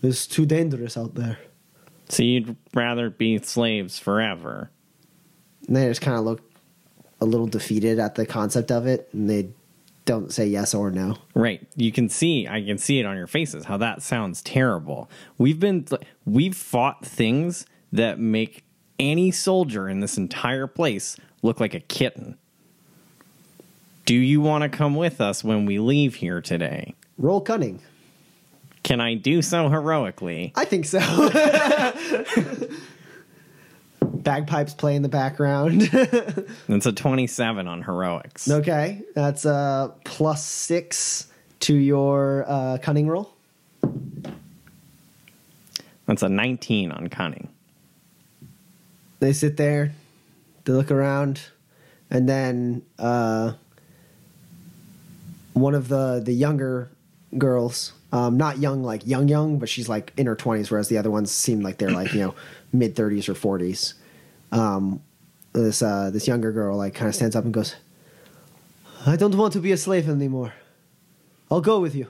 this 0.00 0.20
is 0.20 0.26
too 0.26 0.46
dangerous 0.46 0.96
out 0.96 1.14
there." 1.14 1.38
So 2.08 2.22
you'd 2.22 2.56
rather 2.74 3.10
be 3.10 3.38
slaves 3.38 3.98
forever. 3.98 4.70
And 5.66 5.76
they 5.76 5.88
just 5.88 6.00
kind 6.00 6.18
of 6.18 6.24
look 6.24 6.42
a 7.20 7.24
little 7.24 7.46
defeated 7.46 7.98
at 7.98 8.16
the 8.16 8.26
concept 8.26 8.70
of 8.70 8.86
it, 8.86 9.08
and 9.12 9.30
they 9.30 9.50
don't 10.04 10.32
say 10.32 10.46
yes 10.46 10.74
or 10.74 10.90
no. 10.90 11.16
Right. 11.34 11.66
You 11.76 11.92
can 11.92 12.08
see, 12.08 12.48
I 12.48 12.62
can 12.62 12.78
see 12.78 12.98
it 12.98 13.06
on 13.06 13.16
your 13.16 13.26
faces 13.26 13.64
how 13.64 13.76
that 13.78 14.02
sounds 14.02 14.42
terrible. 14.42 15.08
We've 15.38 15.60
been, 15.60 15.86
we've 16.24 16.56
fought 16.56 17.06
things 17.06 17.66
that 17.92 18.18
make 18.18 18.64
any 18.98 19.30
soldier 19.30 19.88
in 19.88 20.00
this 20.00 20.16
entire 20.16 20.66
place 20.66 21.16
look 21.42 21.60
like 21.60 21.74
a 21.74 21.80
kitten. 21.80 22.38
Do 24.04 24.14
you 24.14 24.40
want 24.40 24.62
to 24.62 24.68
come 24.68 24.94
with 24.96 25.20
us 25.20 25.44
when 25.44 25.64
we 25.66 25.78
leave 25.78 26.16
here 26.16 26.40
today? 26.40 26.94
Roll 27.18 27.40
cunning. 27.40 27.80
Can 28.82 29.00
I 29.00 29.14
do 29.14 29.42
so 29.42 29.68
heroically? 29.68 30.52
I 30.56 30.64
think 30.64 30.86
so. 30.86 30.98
Bagpipes 34.02 34.74
play 34.74 34.96
in 34.96 35.02
the 35.02 35.08
background. 35.08 35.82
It's 36.68 36.86
a 36.86 36.92
27 36.92 37.68
on 37.68 37.82
heroics. 37.82 38.50
okay, 38.50 39.02
that's 39.14 39.44
a 39.44 39.92
plus 40.04 40.44
six 40.44 41.26
to 41.60 41.74
your 41.74 42.44
uh, 42.48 42.78
cunning 42.80 43.08
roll. 43.08 43.32
That's 46.06 46.22
a 46.22 46.28
19 46.28 46.90
on 46.92 47.08
cunning. 47.08 47.48
They 49.20 49.32
sit 49.32 49.56
there, 49.56 49.92
they 50.64 50.72
look 50.72 50.90
around, 50.90 51.40
and 52.10 52.28
then 52.28 52.82
uh, 52.98 53.52
one 55.52 55.74
of 55.74 55.88
the 55.88 56.20
the 56.24 56.32
younger 56.32 56.90
girls, 57.38 57.92
um, 58.12 58.36
not 58.36 58.58
young 58.58 58.82
like 58.82 59.06
young 59.06 59.28
young, 59.28 59.58
but 59.58 59.68
she's 59.68 59.88
like 59.88 60.12
in 60.16 60.26
her 60.26 60.36
twenties, 60.36 60.70
whereas 60.70 60.88
the 60.88 60.98
other 60.98 61.10
ones 61.10 61.30
seem 61.30 61.60
like 61.60 61.78
they're 61.78 61.90
like 61.90 62.12
you 62.12 62.20
know 62.20 62.34
mid 62.72 62.94
thirties 62.94 63.28
or 63.28 63.34
forties. 63.34 63.94
Um, 64.50 65.02
this 65.52 65.82
uh, 65.82 66.10
this 66.10 66.26
younger 66.26 66.52
girl 66.52 66.76
like 66.76 66.94
kind 66.94 67.08
of 67.08 67.14
stands 67.14 67.36
up 67.36 67.44
and 67.44 67.52
goes, 67.52 67.76
"I 69.06 69.16
don't 69.16 69.36
want 69.36 69.52
to 69.54 69.60
be 69.60 69.72
a 69.72 69.76
slave 69.76 70.08
anymore. 70.08 70.54
I'll 71.50 71.60
go 71.60 71.80
with 71.80 71.94
you. 71.94 72.06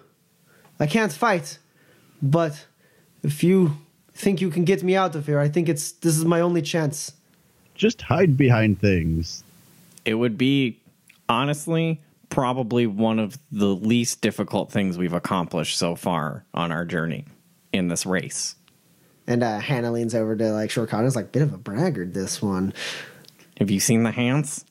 I 0.79 0.87
can't 0.87 1.13
fight, 1.13 1.59
but 2.21 2.67
if 3.23 3.43
you 3.43 3.77
think 4.15 4.41
you 4.41 4.51
can 4.51 4.65
get 4.65 4.83
me 4.83 4.95
out 4.97 5.15
of 5.15 5.27
here, 5.27 5.41
I 5.41 5.49
think 5.49 5.69
it's 5.69 5.93
this 5.93 6.17
is 6.17 6.25
my 6.25 6.41
only 6.41 6.63
chance." 6.63 7.13
Just 7.75 8.03
hide 8.03 8.37
behind 8.37 8.81
things. 8.81 9.43
It 10.05 10.15
would 10.15 10.37
be, 10.37 10.79
honestly, 11.29 12.01
probably 12.33 12.87
one 12.87 13.19
of 13.19 13.37
the 13.51 13.67
least 13.67 14.23
difficult 14.23 14.73
things 14.73 14.97
we've 14.97 15.13
accomplished 15.13 15.77
so 15.77 15.95
far 15.95 16.47
on 16.55 16.73
our 16.73 16.87
journey 16.87 17.27
in 17.75 17.89
this 17.89 18.07
race. 18.07 18.57
And 19.27 19.43
uh, 19.43 19.59
Hannah 19.59 19.93
leans 19.93 20.15
over 20.15 20.35
to 20.35 20.53
like 20.53 20.71
Shorkata. 20.71 21.05
Is 21.05 21.15
like 21.15 21.31
bit 21.31 21.43
of 21.43 21.53
a 21.53 21.59
braggart. 21.59 22.15
This 22.15 22.41
one. 22.41 22.73
Have 23.59 23.71
you 23.71 23.81
seen 23.81 24.03
the 24.03 24.11
hands? 24.11 24.65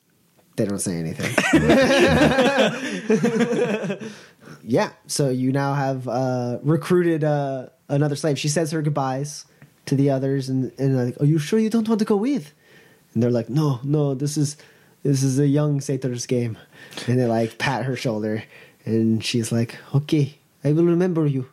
They 0.56 0.66
don't 0.66 0.80
say 0.80 0.96
anything. 0.96 1.32
yeah. 4.64 4.90
So 5.06 5.30
you 5.30 5.52
now 5.52 5.74
have 5.74 6.08
uh, 6.08 6.58
recruited 6.62 7.24
uh, 7.24 7.68
another 7.88 8.16
slave. 8.16 8.38
She 8.38 8.48
says 8.48 8.72
her 8.72 8.82
goodbyes 8.82 9.46
to 9.86 9.94
the 9.94 10.10
others, 10.10 10.48
and 10.48 10.72
and 10.78 10.96
like, 10.96 11.20
are 11.20 11.26
you 11.26 11.38
sure 11.38 11.58
you 11.58 11.70
don't 11.70 11.88
want 11.88 12.00
to 12.00 12.04
go 12.04 12.16
with? 12.16 12.52
And 13.14 13.22
they're 13.22 13.30
like, 13.30 13.48
no, 13.48 13.80
no. 13.84 14.14
This 14.14 14.36
is 14.36 14.56
this 15.02 15.22
is 15.22 15.38
a 15.38 15.46
young 15.46 15.80
satyr's 15.80 16.26
game. 16.26 16.58
And 17.06 17.18
they 17.18 17.26
like 17.26 17.58
pat 17.58 17.84
her 17.84 17.96
shoulder, 17.96 18.44
and 18.84 19.24
she's 19.24 19.50
like, 19.52 19.76
okay, 19.94 20.36
I 20.64 20.72
will 20.72 20.84
remember 20.84 21.26
you, 21.26 21.48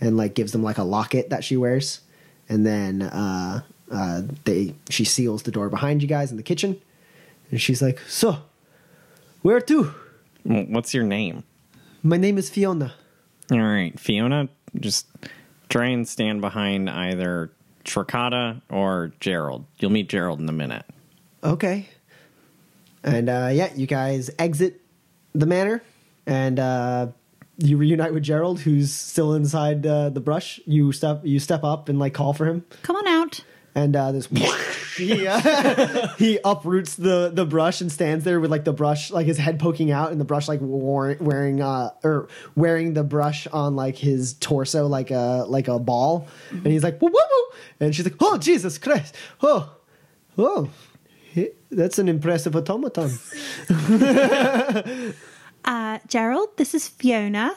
and 0.00 0.16
like 0.16 0.34
gives 0.34 0.52
them 0.52 0.62
like 0.62 0.78
a 0.78 0.84
locket 0.84 1.30
that 1.30 1.44
she 1.44 1.56
wears, 1.56 2.00
and 2.48 2.66
then 2.66 3.02
uh, 3.02 3.62
uh, 3.90 4.22
they 4.44 4.74
she 4.90 5.04
seals 5.04 5.42
the 5.42 5.50
door 5.50 5.68
behind 5.68 6.02
you 6.02 6.08
guys 6.08 6.30
in 6.30 6.36
the 6.36 6.42
kitchen. 6.42 6.80
And 7.50 7.60
she's 7.60 7.80
like, 7.80 8.00
So, 8.08 8.38
where 9.42 9.60
to? 9.60 9.94
What's 10.44 10.94
your 10.94 11.04
name? 11.04 11.44
My 12.02 12.16
name 12.16 12.38
is 12.38 12.50
Fiona. 12.50 12.94
All 13.50 13.58
right, 13.58 13.98
Fiona, 13.98 14.48
just 14.78 15.06
try 15.68 15.86
and 15.86 16.06
stand 16.06 16.40
behind 16.40 16.90
either 16.90 17.50
Tricata 17.84 18.60
or 18.68 19.12
Gerald. 19.20 19.64
You'll 19.78 19.92
meet 19.92 20.08
Gerald 20.08 20.40
in 20.40 20.48
a 20.48 20.52
minute. 20.52 20.84
Okay. 21.42 21.88
And 23.06 23.28
uh, 23.30 23.48
yeah, 23.52 23.72
you 23.74 23.86
guys 23.86 24.30
exit 24.38 24.80
the 25.32 25.46
manor 25.46 25.82
and 26.26 26.58
uh, 26.58 27.06
you 27.56 27.76
reunite 27.76 28.12
with 28.12 28.22
Gerald, 28.24 28.60
who's 28.60 28.92
still 28.92 29.32
inside 29.34 29.86
uh, 29.86 30.10
the 30.10 30.20
brush. 30.20 30.60
You 30.66 30.92
step 30.92 31.20
you 31.24 31.38
step 31.38 31.62
up 31.64 31.88
and 31.88 31.98
like 31.98 32.12
call 32.14 32.32
for 32.32 32.46
him, 32.46 32.64
Come 32.82 32.96
on 32.96 33.06
out. 33.06 33.40
and 33.74 33.94
uh, 33.94 34.10
this 34.12 34.26
he, 34.96 35.26
uh, 35.26 36.08
he 36.18 36.38
uproots 36.44 36.96
the 36.96 37.30
the 37.32 37.46
brush 37.46 37.80
and 37.80 37.92
stands 37.92 38.24
there 38.24 38.40
with 38.40 38.50
like 38.50 38.64
the 38.64 38.72
brush 38.72 39.10
like 39.10 39.26
his 39.26 39.38
head 39.38 39.60
poking 39.60 39.90
out 39.92 40.10
and 40.10 40.20
the 40.20 40.24
brush 40.24 40.48
like 40.48 40.58
wearing 40.62 41.18
wearing 41.24 41.62
uh 41.62 41.90
or 42.02 42.28
wearing 42.56 42.94
the 42.94 43.04
brush 43.04 43.46
on 43.48 43.76
like 43.76 43.96
his 43.96 44.34
torso 44.34 44.86
like 44.88 45.10
a 45.12 45.44
like 45.48 45.68
a 45.68 45.78
ball. 45.78 46.26
And 46.50 46.66
he's 46.66 46.82
like 46.82 47.00
woo 47.00 47.08
woo 47.08 47.14
woo. 47.14 47.56
And 47.78 47.94
she's 47.94 48.04
like 48.04 48.16
oh 48.20 48.36
Jesus 48.36 48.78
Christ. 48.78 49.14
Oh 49.42 49.70
oh 50.38 50.70
that's 51.70 51.98
an 51.98 52.08
impressive 52.08 52.54
automaton. 52.56 53.18
Uh, 55.66 55.98
Gerald, 56.06 56.56
this 56.58 56.74
is 56.74 56.86
Fiona. 56.86 57.52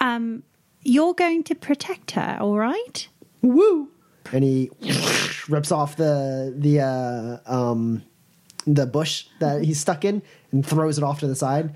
Um, 0.00 0.44
you're 0.84 1.14
going 1.14 1.42
to 1.42 1.54
protect 1.56 2.12
her, 2.12 2.38
all 2.40 2.56
right? 2.56 3.08
woo. 3.42 3.88
And 4.32 4.44
he 4.44 4.70
rips 5.48 5.72
off 5.72 5.96
the 5.96 6.54
the 6.56 6.80
uh 6.80 7.38
um 7.44 8.02
the 8.66 8.86
bush 8.86 9.26
that 9.40 9.64
he's 9.64 9.80
stuck 9.80 10.04
in 10.04 10.22
and 10.52 10.64
throws 10.64 10.96
it 10.96 11.04
off 11.04 11.18
to 11.20 11.26
the 11.26 11.34
side. 11.34 11.64
And 11.64 11.74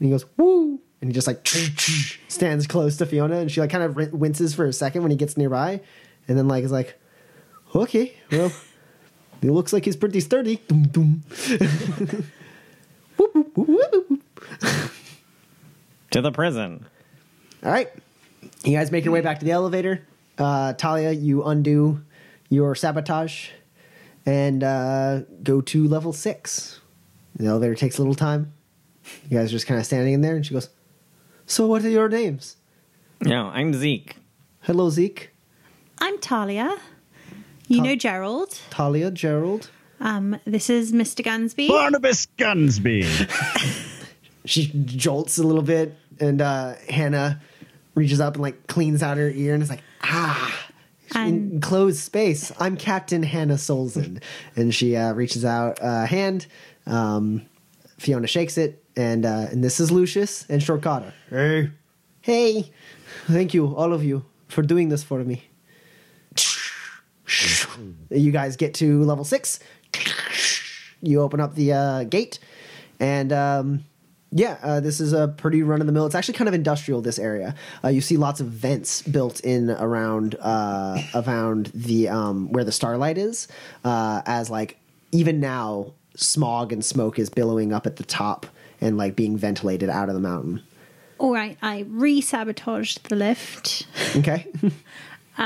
he 0.00 0.10
goes 0.10 0.24
woo. 0.36 0.80
And 1.00 1.10
he 1.10 1.14
just 1.14 1.28
like 1.28 1.46
stands 2.28 2.66
close 2.66 2.96
to 2.96 3.06
fiona 3.06 3.36
and 3.36 3.52
she 3.52 3.60
like 3.60 3.70
kind 3.70 3.84
of 3.84 4.12
winces 4.12 4.54
for 4.54 4.64
a 4.64 4.72
second 4.72 5.02
when 5.02 5.10
he 5.12 5.16
gets 5.16 5.36
nearby 5.36 5.80
and 6.26 6.36
then 6.36 6.48
like 6.48 6.64
is 6.64 6.72
like 6.72 6.98
okay 7.74 8.14
well 8.32 8.50
he 9.44 9.50
looks 9.50 9.74
like 9.74 9.84
he's 9.84 9.96
pretty 9.96 10.20
sturdy 10.20 10.56
Dum, 10.68 10.84
dum. 10.84 11.22
Whoop, 13.18 13.34
whoop, 13.34 13.56
whoop, 13.56 13.68
whoop, 13.68 14.10
whoop. 14.10 14.90
To 16.12 16.20
the 16.22 16.32
prison. 16.32 16.86
All 17.62 17.70
right. 17.70 17.90
You 18.64 18.76
guys 18.76 18.90
make 18.90 19.04
your 19.04 19.12
way 19.12 19.20
back 19.20 19.38
to 19.40 19.44
the 19.44 19.50
elevator. 19.52 20.06
Uh, 20.38 20.72
Talia, 20.72 21.12
you 21.12 21.44
undo 21.44 22.00
your 22.48 22.74
sabotage 22.74 23.50
and 24.24 24.64
uh, 24.64 25.20
go 25.42 25.60
to 25.60 25.86
level 25.86 26.12
six. 26.12 26.80
The 27.36 27.46
elevator 27.46 27.74
takes 27.74 27.98
a 27.98 28.00
little 28.00 28.14
time. 28.14 28.52
You 29.28 29.38
guys 29.38 29.50
are 29.50 29.52
just 29.52 29.66
kind 29.66 29.78
of 29.78 29.84
standing 29.86 30.14
in 30.14 30.22
there, 30.22 30.34
and 30.34 30.46
she 30.46 30.54
goes, 30.54 30.70
So, 31.46 31.66
what 31.66 31.84
are 31.84 31.90
your 31.90 32.08
names? 32.08 32.56
Yeah, 33.22 33.44
I'm 33.44 33.74
Zeke. 33.74 34.16
Hello, 34.62 34.88
Zeke, 34.88 35.30
I'm 35.98 36.18
Talia. 36.18 36.78
You 37.68 37.78
Ta- 37.78 37.84
know 37.84 37.96
Gerald. 37.96 38.58
Talia, 38.70 39.10
Gerald. 39.10 39.70
Um, 40.00 40.36
this 40.44 40.68
is 40.68 40.92
Mr. 40.92 41.24
Gunsby. 41.24 41.68
Barnabas 41.68 42.26
Gunsby. 42.38 43.04
She 44.46 44.66
jolts 44.84 45.38
a 45.38 45.42
little 45.42 45.62
bit, 45.62 45.96
and 46.20 46.42
uh, 46.42 46.74
Hannah 46.90 47.40
reaches 47.94 48.20
up 48.20 48.34
and 48.34 48.42
like 48.42 48.66
cleans 48.66 49.02
out 49.02 49.16
her 49.16 49.30
ear, 49.30 49.54
and 49.54 49.62
is 49.62 49.70
like, 49.70 49.82
Ah. 50.02 50.68
In 51.14 51.20
And- 51.22 51.62
closed 51.62 51.98
space, 52.00 52.52
I'm 52.60 52.76
Captain 52.76 53.22
Hannah 53.22 53.54
Solzen. 53.54 54.20
and 54.54 54.74
she 54.74 54.96
uh, 54.96 55.14
reaches 55.14 55.46
out 55.46 55.78
a 55.80 56.04
hand. 56.04 56.46
Um, 56.86 57.46
Fiona 57.96 58.26
shakes 58.26 58.58
it, 58.58 58.84
and 58.96 59.24
uh, 59.24 59.46
and 59.50 59.64
this 59.64 59.80
is 59.80 59.90
Lucius 59.90 60.44
and 60.50 60.60
Shorkata. 60.60 61.12
Hey. 61.30 61.70
Hey. 62.20 62.70
Thank 63.26 63.54
you, 63.54 63.74
all 63.74 63.94
of 63.94 64.04
you, 64.04 64.26
for 64.48 64.60
doing 64.60 64.90
this 64.90 65.02
for 65.02 65.24
me. 65.24 65.42
You 68.10 68.30
guys 68.32 68.56
get 68.56 68.74
to 68.74 69.02
level 69.02 69.24
six. 69.24 69.60
You 71.00 71.20
open 71.20 71.40
up 71.40 71.54
the 71.54 71.72
uh, 71.72 72.04
gate, 72.04 72.38
and 72.98 73.32
um, 73.32 73.84
yeah, 74.30 74.58
uh, 74.62 74.80
this 74.80 75.00
is 75.00 75.12
a 75.12 75.28
pretty 75.28 75.62
run 75.62 75.80
of 75.80 75.86
the 75.86 75.92
mill. 75.92 76.06
It's 76.06 76.14
actually 76.14 76.34
kind 76.34 76.48
of 76.48 76.54
industrial. 76.54 77.00
This 77.02 77.18
area, 77.18 77.54
uh, 77.84 77.88
you 77.88 78.00
see 78.00 78.16
lots 78.16 78.40
of 78.40 78.48
vents 78.48 79.02
built 79.02 79.40
in 79.40 79.70
around 79.70 80.34
uh, 80.40 81.00
around 81.14 81.70
the 81.74 82.08
um, 82.08 82.50
where 82.50 82.64
the 82.64 82.72
starlight 82.72 83.16
is, 83.16 83.48
uh, 83.84 84.22
as 84.26 84.50
like 84.50 84.78
even 85.12 85.38
now 85.40 85.92
smog 86.16 86.72
and 86.72 86.84
smoke 86.84 87.18
is 87.18 87.30
billowing 87.30 87.72
up 87.72 87.86
at 87.86 87.96
the 87.96 88.04
top 88.04 88.46
and 88.80 88.96
like 88.96 89.14
being 89.14 89.36
ventilated 89.36 89.88
out 89.88 90.08
of 90.08 90.14
the 90.14 90.20
mountain. 90.20 90.62
All 91.18 91.32
right, 91.32 91.56
I 91.62 91.84
re 91.88 92.20
sabotaged 92.20 93.08
the 93.08 93.16
lift. 93.16 93.86
Okay. 94.16 94.48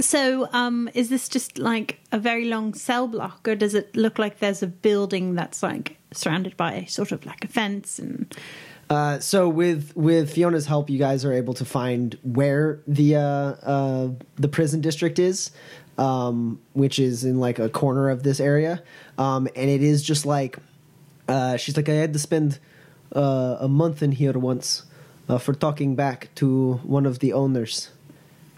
So, 0.00 0.48
um, 0.52 0.88
is 0.94 1.08
this 1.08 1.28
just 1.28 1.58
like 1.58 1.98
a 2.12 2.18
very 2.18 2.44
long 2.44 2.74
cell 2.74 3.08
block, 3.08 3.48
or 3.48 3.56
does 3.56 3.74
it 3.74 3.96
look 3.96 4.18
like 4.18 4.38
there's 4.38 4.62
a 4.62 4.66
building 4.68 5.34
that's 5.34 5.62
like 5.62 5.96
surrounded 6.12 6.56
by 6.56 6.84
sort 6.88 7.12
of 7.12 7.26
like 7.26 7.44
a 7.44 7.48
fence? 7.48 7.98
And 7.98 8.32
Uh, 8.88 9.18
so 9.20 9.48
with 9.48 9.92
with 9.96 10.32
Fiona's 10.32 10.66
help, 10.66 10.90
you 10.90 10.98
guys 10.98 11.24
are 11.24 11.32
able 11.32 11.54
to 11.54 11.64
find 11.64 12.18
where 12.22 12.80
the 12.86 13.16
uh, 13.16 13.22
uh, 13.22 14.08
the 14.36 14.48
prison 14.48 14.80
district 14.80 15.18
is, 15.18 15.50
um, 15.98 16.60
which 16.72 16.98
is 16.98 17.24
in 17.24 17.38
like 17.40 17.58
a 17.58 17.68
corner 17.68 18.10
of 18.10 18.22
this 18.22 18.40
area, 18.40 18.82
um, 19.18 19.48
and 19.56 19.70
it 19.70 19.82
is 19.82 20.02
just 20.02 20.26
like 20.26 20.58
uh, 21.28 21.56
she's 21.56 21.76
like 21.76 21.88
I 21.88 21.94
had 21.94 22.12
to 22.12 22.18
spend 22.18 22.58
uh, 23.14 23.56
a 23.60 23.68
month 23.68 24.02
in 24.02 24.12
here 24.12 24.38
once 24.38 24.84
uh, 25.28 25.38
for 25.38 25.54
talking 25.54 25.94
back 25.96 26.28
to 26.36 26.74
one 26.82 27.06
of 27.06 27.18
the 27.18 27.32
owners. 27.32 27.90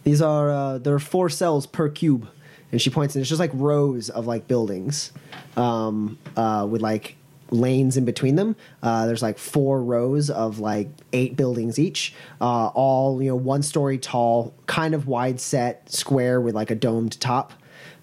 These 0.04 0.20
are 0.22 0.50
uh, 0.50 0.78
there 0.78 0.94
are 0.94 1.00
four 1.00 1.28
cells 1.28 1.66
per 1.66 1.88
cube, 1.88 2.28
and 2.70 2.80
she 2.80 2.90
points, 2.90 3.14
and 3.14 3.20
it's 3.20 3.28
just 3.28 3.40
like 3.40 3.50
rows 3.54 4.10
of 4.10 4.26
like 4.26 4.48
buildings, 4.48 5.12
um, 5.56 6.18
uh, 6.36 6.66
with 6.68 6.82
like 6.82 7.16
lanes 7.50 7.96
in 7.96 8.04
between 8.04 8.34
them. 8.36 8.56
Uh, 8.82 9.06
there's 9.06 9.22
like 9.22 9.38
four 9.38 9.82
rows 9.82 10.30
of 10.30 10.58
like 10.58 10.88
eight 11.12 11.36
buildings 11.36 11.78
each, 11.78 12.14
uh, 12.40 12.68
all 12.68 13.22
you 13.22 13.28
know, 13.28 13.36
one 13.36 13.62
story 13.62 13.98
tall, 13.98 14.54
kind 14.66 14.94
of 14.94 15.06
wide 15.06 15.40
set, 15.40 15.90
square 15.90 16.40
with 16.40 16.54
like 16.54 16.70
a 16.70 16.74
domed 16.74 17.20
top. 17.20 17.52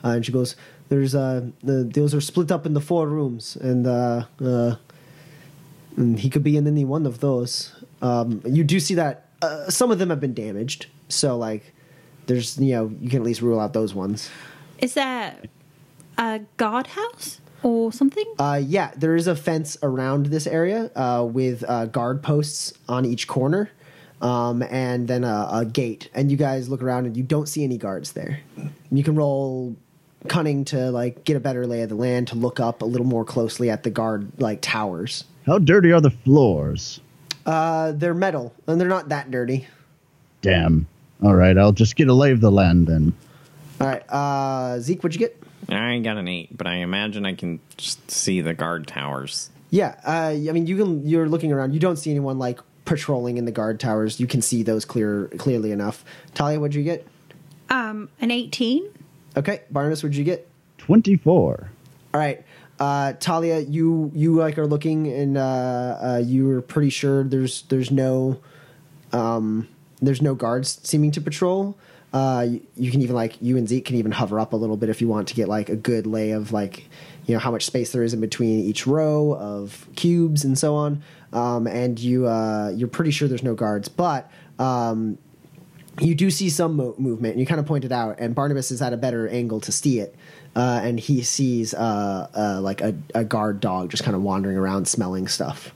Uh, 0.03 0.09
and 0.09 0.25
she 0.25 0.31
goes, 0.31 0.55
"There's 0.87 1.13
uh, 1.15 1.47
the 1.61 1.83
those 1.83 2.13
are 2.13 2.21
split 2.21 2.51
up 2.51 2.65
into 2.65 2.79
four 2.79 3.07
rooms, 3.07 3.57
and 3.57 3.85
uh, 3.85 4.25
uh, 4.39 4.75
and 5.97 6.19
he 6.19 6.29
could 6.29 6.43
be 6.43 6.55
in 6.55 6.65
any 6.65 6.85
one 6.85 7.05
of 7.05 7.19
those. 7.19 7.75
Um, 8.01 8.41
you 8.45 8.63
do 8.63 8.79
see 8.79 8.93
that 8.95 9.27
uh, 9.41 9.69
some 9.69 9.91
of 9.91 9.99
them 9.99 10.09
have 10.09 10.21
been 10.21 10.33
damaged, 10.33 10.85
so 11.09 11.37
like 11.37 11.73
there's 12.29 12.57
you 12.59 12.73
know 12.73 12.91
you 13.01 13.09
can 13.09 13.19
at 13.19 13.25
least 13.25 13.41
rule 13.41 13.59
out 13.59 13.73
those 13.73 13.93
ones. 13.93 14.29
Is 14.77 14.93
that 14.93 15.47
a 16.17 16.41
guardhouse 16.57 17.39
or 17.63 17.91
something? 17.91 18.25
Uh, 18.37 18.61
yeah, 18.63 18.91
there 18.95 19.15
is 19.15 19.27
a 19.27 19.35
fence 19.35 19.77
around 19.83 20.27
this 20.27 20.47
area 20.47 20.91
uh, 20.95 21.25
with 21.25 21.65
uh, 21.67 21.87
guard 21.87 22.21
posts 22.21 22.71
on 22.87 23.03
each 23.03 23.27
corner, 23.27 23.71
um, 24.21 24.61
and 24.61 25.07
then 25.07 25.23
a, 25.23 25.49
a 25.51 25.65
gate. 25.65 26.09
And 26.13 26.31
you 26.31 26.37
guys 26.37 26.69
look 26.69 26.83
around 26.83 27.07
and 27.07 27.17
you 27.17 27.23
don't 27.23 27.49
see 27.49 27.63
any 27.63 27.77
guards 27.77 28.13
there. 28.13 28.39
You 28.91 29.03
can 29.03 29.15
roll 29.15 29.75
cunning 30.27 30.65
to 30.65 30.91
like 30.91 31.23
get 31.23 31.35
a 31.35 31.39
better 31.39 31.65
lay 31.65 31.81
of 31.81 31.89
the 31.89 31.95
land 31.95 32.27
to 32.27 32.35
look 32.35 32.59
up 32.59 32.81
a 32.81 32.85
little 32.85 33.07
more 33.07 33.25
closely 33.25 33.69
at 33.69 33.83
the 33.83 33.89
guard 33.89 34.31
like 34.37 34.61
towers. 34.61 35.23
How 35.47 35.57
dirty 35.57 35.91
are 35.91 36.01
the 36.01 36.11
floors? 36.11 37.01
Uh, 37.45 37.93
they're 37.93 38.13
metal 38.13 38.53
and 38.67 38.79
they're 38.79 38.87
not 38.87 39.09
that 39.09 39.31
dirty. 39.31 39.67
Damn. 40.41 40.87
All 41.21 41.35
right, 41.35 41.57
I'll 41.57 41.73
just 41.73 41.95
get 41.95 42.07
a 42.07 42.13
lay 42.13 42.31
of 42.31 42.41
the 42.41 42.51
land 42.51 42.87
then. 42.87 43.13
All 43.81 43.87
right, 43.87 44.03
uh, 44.09 44.79
Zeke, 44.79 45.03
what'd 45.03 45.19
you 45.19 45.27
get? 45.27 45.41
I 45.69 45.99
got 45.99 46.17
an 46.17 46.27
eight, 46.27 46.55
but 46.55 46.67
I 46.67 46.75
imagine 46.75 47.25
I 47.25 47.35
can 47.35 47.59
just 47.77 48.09
see 48.09 48.41
the 48.41 48.53
guard 48.53 48.87
towers. 48.87 49.49
Yeah, 49.69 49.99
uh, 50.05 50.31
I 50.31 50.51
mean, 50.51 50.65
you 50.65 50.77
can. 50.77 51.05
You're 51.05 51.29
looking 51.29 51.51
around. 51.51 51.73
You 51.73 51.79
don't 51.79 51.97
see 51.97 52.09
anyone 52.09 52.39
like 52.39 52.59
patrolling 52.85 53.37
in 53.37 53.45
the 53.45 53.51
guard 53.51 53.79
towers. 53.79 54.19
You 54.19 54.27
can 54.27 54.41
see 54.41 54.63
those 54.63 54.83
clear 54.85 55.27
clearly 55.37 55.71
enough. 55.71 56.03
Talia, 56.33 56.59
what'd 56.59 56.73
you 56.73 56.83
get? 56.83 57.05
Um, 57.69 58.09
an 58.19 58.31
18? 58.31 58.89
Okay, 59.37 59.61
Barnabas, 59.69 60.01
what'd 60.01 60.17
you 60.17 60.23
get? 60.23 60.47
24. 60.79 61.69
All 62.13 62.19
right, 62.19 62.43
uh, 62.79 63.13
Talia, 63.19 63.59
you 63.59 64.11
you 64.15 64.35
like 64.35 64.57
are 64.57 64.65
looking 64.65 65.07
and 65.07 65.37
uh, 65.37 65.41
uh, 66.01 66.23
you're 66.25 66.61
pretty 66.61 66.89
sure 66.89 67.23
there's 67.23 67.61
there's 67.63 67.91
no 67.91 68.39
um, 69.13 69.67
there's 70.01 70.21
no 70.21 70.35
guards 70.35 70.79
seeming 70.83 71.11
to 71.11 71.21
patrol. 71.21 71.77
Uh, 72.11 72.45
you, 72.49 72.61
you 72.75 72.91
can 72.91 73.01
even 73.01 73.15
like 73.15 73.39
you 73.41 73.57
and 73.57 73.67
Zeke 73.69 73.85
can 73.85 73.95
even 73.95 74.11
hover 74.11 74.39
up 74.39 74.53
a 74.53 74.55
little 74.55 74.77
bit 74.77 74.89
if 74.89 75.01
you 75.01 75.07
want 75.07 75.27
to 75.27 75.35
get 75.35 75.47
like 75.47 75.69
a 75.69 75.75
good 75.75 76.07
lay 76.07 76.31
of 76.31 76.51
like 76.51 76.85
you 77.25 77.33
know 77.33 77.39
how 77.39 77.51
much 77.51 77.65
space 77.65 77.91
there 77.91 78.01
is 78.01 78.13
in 78.13 78.19
between 78.19 78.61
each 78.61 78.87
row 78.87 79.35
of 79.35 79.87
cubes 79.95 80.43
and 80.43 80.57
so 80.57 80.75
on. 80.75 81.03
Um, 81.31 81.67
and 81.67 81.99
you 81.99 82.27
uh, 82.27 82.71
you're 82.75 82.87
pretty 82.87 83.11
sure 83.11 83.27
there's 83.27 83.43
no 83.43 83.53
guards, 83.53 83.87
but 83.87 84.31
um, 84.57 85.19
you 85.99 86.15
do 86.15 86.31
see 86.31 86.49
some 86.49 86.75
mo- 86.77 86.95
movement. 86.97 87.33
And 87.33 87.39
you 87.39 87.45
kind 87.45 87.59
of 87.59 87.67
pointed 87.67 87.91
out, 87.91 88.19
and 88.19 88.33
Barnabas 88.33 88.71
is 88.71 88.81
at 88.81 88.93
a 88.93 88.97
better 88.97 89.27
angle 89.27 89.59
to 89.61 89.71
see 89.71 89.99
it. 89.99 90.15
Uh, 90.55 90.79
and 90.83 90.99
he 90.99 91.21
sees 91.21 91.75
uh, 91.75 92.27
uh, 92.35 92.59
like 92.61 92.81
a, 92.81 92.95
a 93.13 93.23
guard 93.23 93.59
dog 93.59 93.91
just 93.91 94.03
kind 94.03 94.15
of 94.15 94.23
wandering 94.23 94.57
around, 94.57 94.87
smelling 94.87 95.27
stuff. 95.27 95.73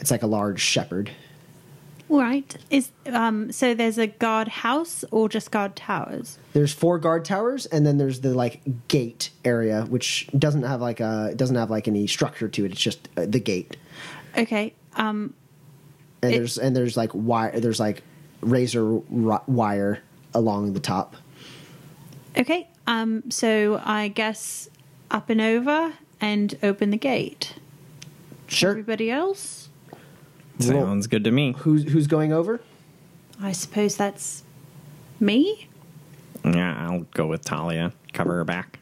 It's 0.00 0.12
like 0.12 0.22
a 0.22 0.28
large 0.28 0.60
shepherd. 0.60 1.10
All 2.08 2.20
right. 2.20 2.56
Is 2.70 2.90
um 3.06 3.50
so 3.50 3.74
there's 3.74 3.98
a 3.98 4.06
guard 4.06 4.48
house 4.48 5.04
or 5.10 5.28
just 5.28 5.50
guard 5.50 5.74
towers? 5.74 6.38
There's 6.52 6.72
four 6.72 6.98
guard 6.98 7.24
towers, 7.24 7.66
and 7.66 7.84
then 7.84 7.98
there's 7.98 8.20
the 8.20 8.32
like 8.34 8.60
gate 8.88 9.30
area, 9.44 9.82
which 9.86 10.28
doesn't 10.38 10.62
have 10.62 10.80
like 10.80 11.00
a 11.00 11.30
it 11.32 11.36
doesn't 11.36 11.56
have 11.56 11.70
like 11.70 11.88
any 11.88 12.06
structure 12.06 12.48
to 12.48 12.64
it. 12.64 12.70
It's 12.72 12.80
just 12.80 13.08
uh, 13.16 13.26
the 13.26 13.40
gate. 13.40 13.76
Okay. 14.38 14.72
Um 14.94 15.34
And 16.22 16.32
It- 16.32 16.36
there's 16.38 16.58
and 16.58 16.76
there's 16.76 16.96
like 16.96 17.10
wire. 17.12 17.58
There's 17.58 17.80
like 17.80 18.02
razor 18.40 18.84
ri- 18.84 19.38
wire 19.48 19.98
along 20.32 20.74
the 20.74 20.80
top. 20.80 21.16
okay. 22.38 22.68
Um 22.86 23.28
so 23.30 23.80
I 23.84 24.08
guess 24.08 24.68
up 25.10 25.28
and 25.28 25.40
over 25.40 25.94
and 26.20 26.56
open 26.62 26.90
the 26.90 26.96
gate. 26.96 27.54
Sure. 28.46 28.70
Everybody 28.70 29.10
else? 29.10 29.65
Sounds 30.58 31.06
good 31.06 31.24
to 31.24 31.30
me. 31.30 31.54
Who's 31.58 31.84
who's 31.90 32.06
going 32.06 32.32
over? 32.32 32.60
I 33.40 33.52
suppose 33.52 33.96
that's 33.96 34.42
me? 35.20 35.68
Yeah, 36.44 36.74
I'll 36.88 37.00
go 37.14 37.26
with 37.26 37.44
Talia. 37.44 37.92
Cover 38.12 38.34
her 38.36 38.44
back. 38.44 38.78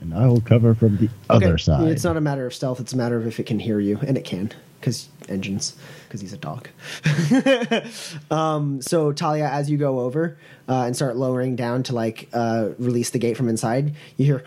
And 0.00 0.14
I'll 0.14 0.40
cover 0.40 0.74
from 0.74 0.96
the 0.96 1.04
Okay. 1.04 1.46
other 1.46 1.58
side. 1.58 1.88
It's 1.88 2.04
not 2.04 2.16
a 2.16 2.20
matter 2.20 2.46
of 2.46 2.54
stealth. 2.54 2.80
It's 2.80 2.92
a 2.92 2.96
matter 2.96 3.16
of 3.16 3.26
if 3.26 3.38
it 3.40 3.44
can 3.46 3.58
hear 3.58 3.80
you, 3.80 3.98
and 4.06 4.16
it 4.16 4.24
can 4.24 4.50
because 4.80 5.08
engines. 5.28 5.74
Because 6.06 6.20
he's 6.20 6.32
a 6.32 6.38
dog. 6.38 6.68
um, 8.30 8.80
so 8.82 9.12
Talia, 9.12 9.48
as 9.48 9.70
you 9.70 9.76
go 9.76 10.00
over 10.00 10.38
uh, 10.68 10.84
and 10.84 10.96
start 10.96 11.16
lowering 11.16 11.54
down 11.56 11.82
to 11.84 11.94
like 11.94 12.28
uh, 12.32 12.70
release 12.78 13.10
the 13.10 13.18
gate 13.18 13.36
from 13.36 13.48
inside, 13.48 13.94
you 14.16 14.24
hear. 14.24 14.44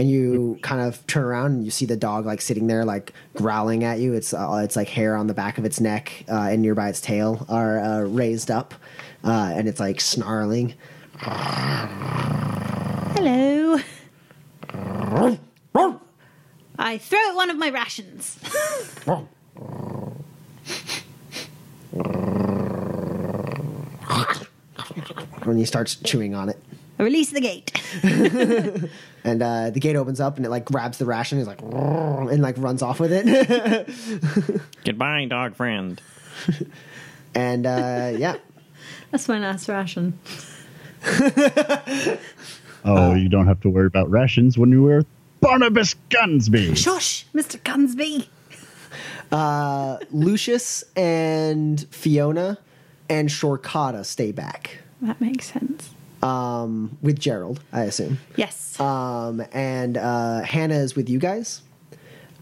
And 0.00 0.08
you 0.10 0.58
kind 0.62 0.80
of 0.80 1.06
turn 1.06 1.24
around 1.24 1.52
and 1.52 1.62
you 1.62 1.70
see 1.70 1.84
the 1.84 1.94
dog 1.94 2.24
like 2.24 2.40
sitting 2.40 2.68
there, 2.68 2.86
like 2.86 3.12
growling 3.36 3.84
at 3.84 3.98
you. 3.98 4.14
It's 4.14 4.32
uh, 4.32 4.62
it's 4.64 4.74
like 4.74 4.88
hair 4.88 5.14
on 5.14 5.26
the 5.26 5.34
back 5.34 5.58
of 5.58 5.66
its 5.66 5.78
neck 5.78 6.24
uh, 6.26 6.48
and 6.50 6.62
nearby 6.62 6.88
its 6.88 7.02
tail 7.02 7.44
are 7.50 7.78
uh, 7.78 8.00
raised 8.04 8.50
up, 8.50 8.72
uh, 9.24 9.52
and 9.54 9.68
it's 9.68 9.78
like 9.78 10.00
snarling. 10.00 10.72
Hello. 13.12 13.78
I 16.78 16.96
throw 16.96 17.20
it 17.20 17.34
one 17.36 17.50
of 17.50 17.58
my 17.58 17.68
rations. 17.68 18.38
when 25.44 25.58
he 25.58 25.66
starts 25.66 25.96
chewing 25.96 26.34
on 26.34 26.48
it. 26.48 26.58
I 27.00 27.02
release 27.02 27.30
the 27.30 27.40
gate. 27.40 27.72
And 29.22 29.42
uh, 29.42 29.68
the 29.68 29.80
gate 29.80 29.96
opens 29.96 30.18
up 30.18 30.38
and 30.38 30.46
it 30.46 30.48
like 30.48 30.64
grabs 30.64 30.96
the 30.96 31.04
ration. 31.04 31.36
He's 31.36 31.46
like, 31.46 31.60
and 31.62 32.40
like 32.40 32.56
runs 32.56 32.80
off 32.80 32.98
with 33.00 33.10
it. 33.12 34.62
Goodbye, 34.84 35.26
dog 35.26 35.54
friend. 35.56 36.00
and 37.34 37.66
uh, 37.66 38.12
yeah, 38.16 38.36
That's 39.10 39.28
my 39.28 39.38
last 39.38 39.68
ration. 39.68 40.18
oh, 42.82 43.14
you 43.14 43.28
don't 43.28 43.46
have 43.46 43.60
to 43.60 43.68
worry 43.68 43.86
about 43.86 44.10
rations 44.10 44.56
when 44.56 44.70
you 44.70 44.82
wear 44.84 45.04
Barnabas 45.42 45.96
Gunsby. 46.08 46.74
Shush, 46.76 47.26
Mr. 47.34 47.60
Gunsby. 47.60 48.26
uh, 49.32 49.98
Lucius 50.12 50.82
and 50.96 51.86
Fiona 51.90 52.56
and 53.10 53.28
Shorkata 53.28 54.06
stay 54.06 54.32
back 54.32 54.78
That 55.02 55.20
makes 55.20 55.52
sense. 55.52 55.90
Um, 56.22 56.96
with 57.02 57.18
Gerald, 57.18 57.60
I 57.72 57.82
assume. 57.82 58.18
Yes. 58.36 58.78
Um, 58.80 59.42
and 59.52 59.96
uh, 59.96 60.42
Hannah 60.42 60.76
is 60.76 60.96
with 60.96 61.08
you 61.08 61.18
guys 61.18 61.62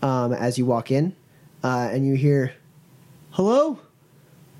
um, 0.03 0.33
as 0.33 0.59
you 0.59 0.67
walk 0.67 0.91
in, 0.91 1.15
uh, 1.63 1.89
and 1.93 2.07
you 2.07 2.15
hear, 2.15 2.53
"Hello, 3.31 3.79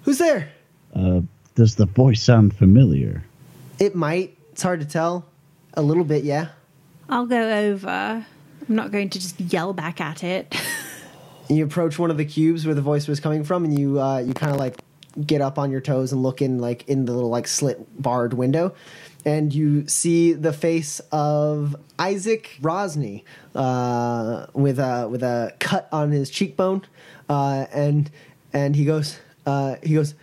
who's 0.03 0.19
there?" 0.19 0.51
Uh, 0.95 1.21
does 1.55 1.77
the 1.77 1.87
voice 1.87 2.23
sound 2.23 2.55
familiar? 2.55 3.25
It 3.79 3.95
might. 3.95 4.37
It's 4.53 4.63
hard 4.63 4.81
to 4.81 4.87
tell. 4.87 5.27
A 5.75 5.83
little 5.83 6.05
bit, 6.05 6.25
yeah. 6.25 6.49
I'll 7.09 7.27
go 7.27 7.51
over. 7.51 8.27
I'm 8.69 8.75
not 8.75 8.91
going 8.91 9.11
to 9.11 9.19
just 9.19 9.41
yell 9.41 9.73
back 9.73 10.01
at 10.01 10.25
it. 10.25 10.55
you 11.49 11.65
approach 11.65 11.99
one 11.99 12.11
of 12.11 12.17
the 12.17 12.25
cubes 12.25 12.67
where 12.67 12.75
the 12.75 12.83
voice 12.83 13.09
was 13.09 13.21
coming 13.21 13.45
from 13.45 13.65
and 13.65 13.79
you 13.79 14.01
uh, 14.01 14.19
you 14.19 14.35
kind 14.35 14.53
of 14.53 14.59
like 14.59 14.77
get 15.27 15.41
up 15.41 15.59
on 15.59 15.71
your 15.71 15.81
toes 15.81 16.13
and 16.13 16.23
look 16.23 16.43
in 16.43 16.59
like 16.59 16.87
in 16.89 17.05
the 17.05 17.13
little 17.13 17.31
like 17.31 17.49
slit 17.49 18.01
barred 18.01 18.35
window 18.35 18.75
and 19.25 19.53
you 19.53 19.87
see 19.89 20.33
the 20.33 20.53
face 20.53 21.01
of 21.13 21.77
Isaac 21.99 22.57
Rosny 22.61 23.25
uh, 23.55 24.47
with 24.55 24.79
a 24.79 25.09
with 25.09 25.23
a 25.23 25.55
cut 25.59 25.89
on 25.93 26.11
his 26.11 26.31
cheekbone 26.31 26.83
uh, 27.29 27.67
and 27.73 28.11
and 28.53 28.77
he 28.77 28.85
goes 28.85 29.19
uh, 29.47 29.77
he 29.83 29.95
goes 29.95 30.15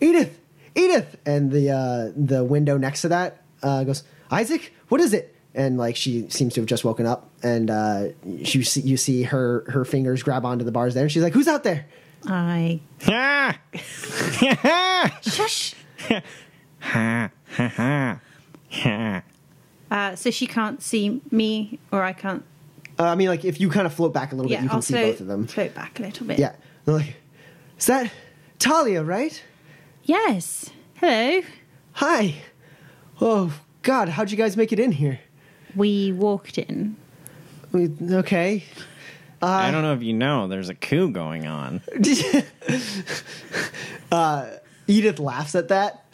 Edith 0.00 0.38
Edith 0.74 1.16
and 1.24 1.50
the 1.50 1.70
uh, 1.70 2.12
the 2.16 2.44
window 2.44 2.76
next 2.76 3.02
to 3.02 3.08
that 3.08 3.42
uh, 3.62 3.84
goes 3.84 4.02
Isaac 4.30 4.72
what 4.88 5.00
is 5.00 5.14
it 5.14 5.34
and 5.54 5.78
like 5.78 5.96
she 5.96 6.28
seems 6.30 6.54
to 6.54 6.60
have 6.60 6.66
just 6.66 6.84
woken 6.84 7.06
up 7.06 7.30
and 7.42 7.70
uh 7.70 8.08
she 8.42 8.62
see, 8.64 8.80
you 8.80 8.96
see 8.96 9.22
her 9.22 9.64
her 9.70 9.84
fingers 9.84 10.22
grab 10.22 10.44
onto 10.44 10.64
the 10.64 10.72
bars 10.72 10.94
there 10.94 11.04
and 11.04 11.12
she's 11.12 11.22
like 11.22 11.32
who's 11.32 11.46
out 11.46 11.62
there 11.62 11.86
I 12.26 12.80
shush. 15.22 15.74
Ha! 16.80 17.30
Ha! 17.56 17.68
Ha! 17.68 18.20
Ha! 18.82 19.22
Uh, 19.90 20.16
so 20.16 20.30
she 20.30 20.46
can't 20.46 20.82
see 20.82 21.20
me, 21.30 21.78
or 21.92 22.02
I 22.02 22.12
can't. 22.14 22.42
uh, 22.98 23.04
i 23.04 23.14
mean 23.14 23.28
like 23.28 23.44
if 23.44 23.60
you 23.60 23.68
kind 23.70 23.86
of 23.86 23.94
float 23.94 24.12
back 24.12 24.32
a 24.32 24.34
little 24.34 24.50
Yeah, 24.50 24.58
bit 24.58 24.62
you 24.64 24.68
can 24.70 24.76
I'll 24.76 24.82
see 24.82 24.94
float, 24.94 25.12
both 25.12 25.20
of 25.20 25.26
them 25.28 25.46
float 25.46 25.74
back 25.74 26.00
a 26.00 26.02
little 26.02 26.26
bit. 26.26 26.38
yeah 26.38 26.52
They're 26.84 26.94
like 26.96 27.14
is 27.78 27.86
that 27.86 28.10
talia 28.58 29.04
right 29.04 29.40
Yes. 30.02 30.70
Hello. 30.96 31.42
hi 31.92 32.34
Oh 33.20 33.52
God, 33.82 34.08
how'd 34.08 34.30
you 34.32 34.36
guys 34.36 34.56
make 34.56 34.72
it 34.72 34.80
in 34.80 34.90
here? 34.92 35.20
We 35.76 36.10
walked 36.12 36.58
in. 36.58 36.96
We- 37.72 37.92
Okay. 38.10 38.64
I 39.42 39.70
don't 39.70 39.82
know 39.82 39.92
if 39.92 40.02
you 40.02 40.14
know, 40.14 40.48
there's 40.48 40.70
a 40.70 40.74
coup 40.74 41.10
going 41.10 41.46
on. 41.46 41.82
Edith 44.86 45.18
laughs 45.18 45.54
at 45.54 45.68
that, 45.68 46.04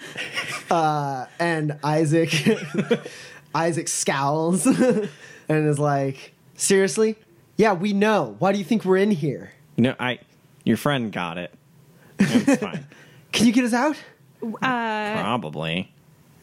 uh, 0.71 1.27
and 1.39 1.79
Isaac 1.83 2.33
Isaac 3.55 3.89
scowls 3.89 4.67
and 5.49 5.69
is 5.69 5.79
like, 5.79 6.33
"Seriously? 6.57 7.17
Yeah, 7.57 7.73
we 7.75 7.93
know. 7.93 8.37
Why 8.39 8.53
do 8.53 8.59
you 8.59 8.65
think 8.65 8.85
we're 8.85 8.97
in 8.99 9.11
here? 9.11 9.53
You 9.77 9.83
know, 9.85 9.95
I 9.99 10.19
your 10.65 10.77
friend 10.77 11.13
got 11.13 11.39
it. 11.39 11.53
It's 12.19 12.61
fine. 12.63 12.87
Can 13.33 13.47
you 13.47 13.53
get 13.53 13.65
us 13.65 13.73
out? 13.75 13.97
Probably. 14.41 15.93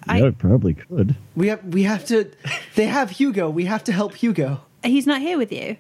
I- 0.07 0.19
yeah, 0.19 0.25
it 0.27 0.37
probably 0.37 0.73
could. 0.73 1.15
We 1.35 1.47
have 1.47 1.63
we 1.65 1.83
have 1.83 2.05
to. 2.05 2.31
They 2.75 2.85
have 2.85 3.09
Hugo. 3.11 3.49
We 3.49 3.65
have 3.65 3.83
to 3.85 3.91
help 3.91 4.15
Hugo." 4.15 4.61
He's 4.83 5.07
not 5.07 5.21
here 5.21 5.37
with 5.37 5.51
you. 5.51 5.75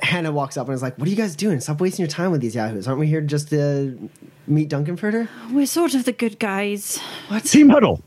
Hannah 0.00 0.32
walks 0.32 0.56
up 0.56 0.66
and 0.68 0.74
is 0.74 0.82
like, 0.82 0.96
"What 0.98 1.06
are 1.06 1.10
you 1.10 1.16
guys 1.16 1.36
doing? 1.36 1.60
Stop 1.60 1.80
wasting 1.80 2.02
your 2.04 2.10
time 2.10 2.30
with 2.30 2.40
these 2.40 2.54
yahoos. 2.54 2.86
Aren't 2.88 3.00
we 3.00 3.06
here 3.08 3.20
just 3.20 3.50
to 3.50 4.08
meet 4.48 4.68
Duncan 4.68 4.96
Duncanfurter?" 4.96 5.28
We're 5.52 5.66
sort 5.66 5.94
of 5.94 6.04
the 6.04 6.12
good 6.12 6.38
guys. 6.38 6.98
What? 7.28 7.44
Team 7.44 7.68
huddle. 7.68 8.02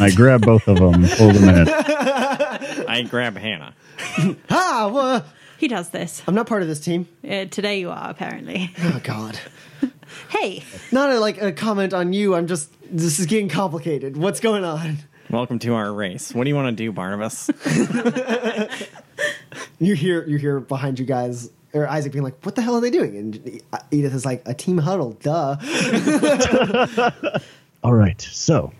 I 0.00 0.10
grab 0.10 0.42
both 0.44 0.66
of 0.68 0.78
them 0.78 0.94
and 1.04 1.10
pull 1.10 1.32
them 1.32 1.48
in. 1.48 1.68
I 1.68 3.02
grab 3.08 3.36
Hannah. 3.36 3.74
Ah, 4.50 4.90
well, 4.92 5.24
He 5.58 5.68
does 5.68 5.90
this. 5.90 6.22
I'm 6.26 6.34
not 6.34 6.46
part 6.46 6.62
of 6.62 6.68
this 6.68 6.80
team. 6.80 7.08
Uh, 7.24 7.46
today 7.46 7.80
you 7.80 7.90
are, 7.90 8.10
apparently. 8.10 8.70
Oh 8.82 9.00
God. 9.02 9.38
hey, 10.28 10.62
Not 10.92 11.10
a, 11.10 11.18
like 11.20 11.40
a 11.40 11.52
comment 11.52 11.92
on 11.94 12.12
you. 12.12 12.34
I'm 12.34 12.46
just. 12.46 12.70
This 12.90 13.18
is 13.18 13.26
getting 13.26 13.48
complicated. 13.48 14.16
What's 14.16 14.40
going 14.40 14.64
on? 14.64 14.98
Welcome 15.30 15.58
to 15.60 15.74
our 15.74 15.92
race. 15.92 16.32
What 16.32 16.44
do 16.44 16.50
you 16.50 16.54
want 16.54 16.76
to 16.76 16.84
do, 16.84 16.92
Barnabas? 16.92 17.50
You 19.78 19.94
hear 19.94 20.24
you 20.26 20.38
hear 20.38 20.60
behind 20.60 20.98
you 20.98 21.04
guys 21.04 21.50
or 21.76 21.88
Isaac 21.88 22.12
being 22.12 22.24
like, 22.24 22.44
"What 22.44 22.54
the 22.54 22.62
hell 22.62 22.74
are 22.74 22.80
they 22.80 22.90
doing?" 22.90 23.16
And 23.16 23.60
Edith 23.90 24.14
is 24.14 24.24
like, 24.24 24.42
"A 24.46 24.54
team 24.54 24.78
huddle, 24.78 25.16
duh." 25.22 25.56
All 27.84 27.92
right, 27.94 28.20
so 28.20 28.72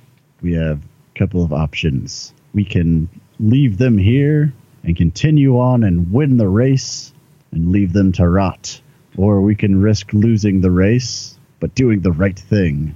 we 0.43 0.55
have 0.55 0.78
a 0.78 1.18
couple 1.18 1.44
of 1.44 1.52
options. 1.52 2.32
We 2.55 2.64
can 2.64 3.09
leave 3.39 3.78
them 3.78 3.98
here 3.98 4.52
and 4.82 4.97
continue 4.97 5.59
on 5.59 5.85
and 5.85 6.12
win 6.12 6.36
the 6.39 6.48
race 6.48 7.12
and 7.52 7.70
leave 7.70 7.93
them 7.93 8.12
to 8.12 8.28
rot. 8.28 8.81
Or 9.16 9.40
we 9.40 9.55
can 9.55 9.81
risk 9.81 10.12
losing 10.12 10.60
the 10.60 10.70
race, 10.70 11.39
but 11.60 11.74
doing 11.74 12.01
the 12.01 12.12
right 12.12 12.39
thing. 12.39 12.94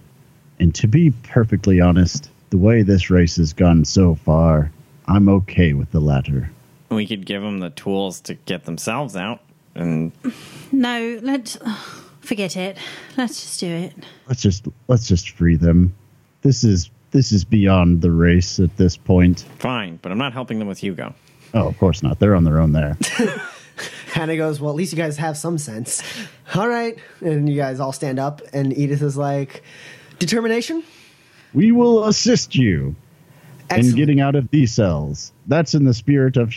And 0.59 0.74
to 0.77 0.86
be 0.86 1.10
perfectly 1.22 1.81
honest, 1.81 2.31
the 2.51 2.59
way 2.59 2.82
this 2.82 3.10
race 3.10 3.36
has 3.36 3.52
gone 3.52 3.85
so 3.85 4.14
far, 4.14 4.70
I'm 5.06 5.28
okay 5.28 5.72
with 5.72 5.90
the 5.93 6.01
latter. 6.01 6.51
we 6.90 7.06
could 7.06 7.24
give 7.24 7.43
them 7.43 7.60
the 7.60 7.70
tools 7.70 8.20
to 8.22 8.35
get 8.35 8.64
themselves 8.64 9.16
out. 9.16 9.40
And 9.74 10.12
no, 10.72 11.18
let's 11.22 11.59
forget 12.20 12.56
it. 12.56 12.76
Let's 13.16 13.40
just 13.40 13.60
do 13.60 13.66
it. 13.66 13.94
Let's 14.28 14.42
just 14.42 14.66
let's 14.88 15.06
just 15.06 15.30
free 15.30 15.56
them. 15.56 15.94
This 16.42 16.64
is 16.64 16.90
this 17.10 17.32
is 17.32 17.44
beyond 17.44 18.02
the 18.02 18.10
race 18.10 18.60
at 18.60 18.76
this 18.76 18.97
point. 18.97 19.40
fine, 19.59 19.98
but 20.02 20.12
I'm 20.12 20.18
not 20.18 20.32
helping 20.32 20.59
them 20.59 20.68
with 20.68 20.78
Hugo. 20.78 21.14
Oh, 21.55 21.66
of 21.66 21.78
course 21.78 22.02
not. 22.02 22.18
They're 22.18 22.36
on 22.36 22.44
their 22.44 22.60
own 22.60 22.72
there. 22.72 22.97
Hannah 24.12 24.36
goes, 24.36 24.60
"Well, 24.60 24.70
at 24.70 24.76
least 24.76 24.92
you 24.92 24.98
guys 24.98 25.16
have 25.16 25.36
some 25.36 25.59
sense." 25.59 26.02
All 26.55 26.68
right, 26.68 26.98
and 27.20 27.48
you 27.48 27.56
guys 27.56 27.80
all 27.80 27.92
stand 27.92 28.18
up, 28.18 28.42
and 28.52 28.76
Edith 28.76 29.02
is 29.02 29.16
like, 29.16 29.62
"Determination." 30.18 30.84
We 31.52 31.72
will 31.72 32.05
assist 32.05 32.55
you 32.55 32.94
in 33.70 33.92
getting 33.92 34.20
out 34.20 34.36
of 34.36 34.51
these 34.51 34.72
cells. 34.72 35.32
That's 35.47 35.74
in 35.74 35.84
the 35.84 35.94
spirit 35.94 36.36
of 36.36 36.55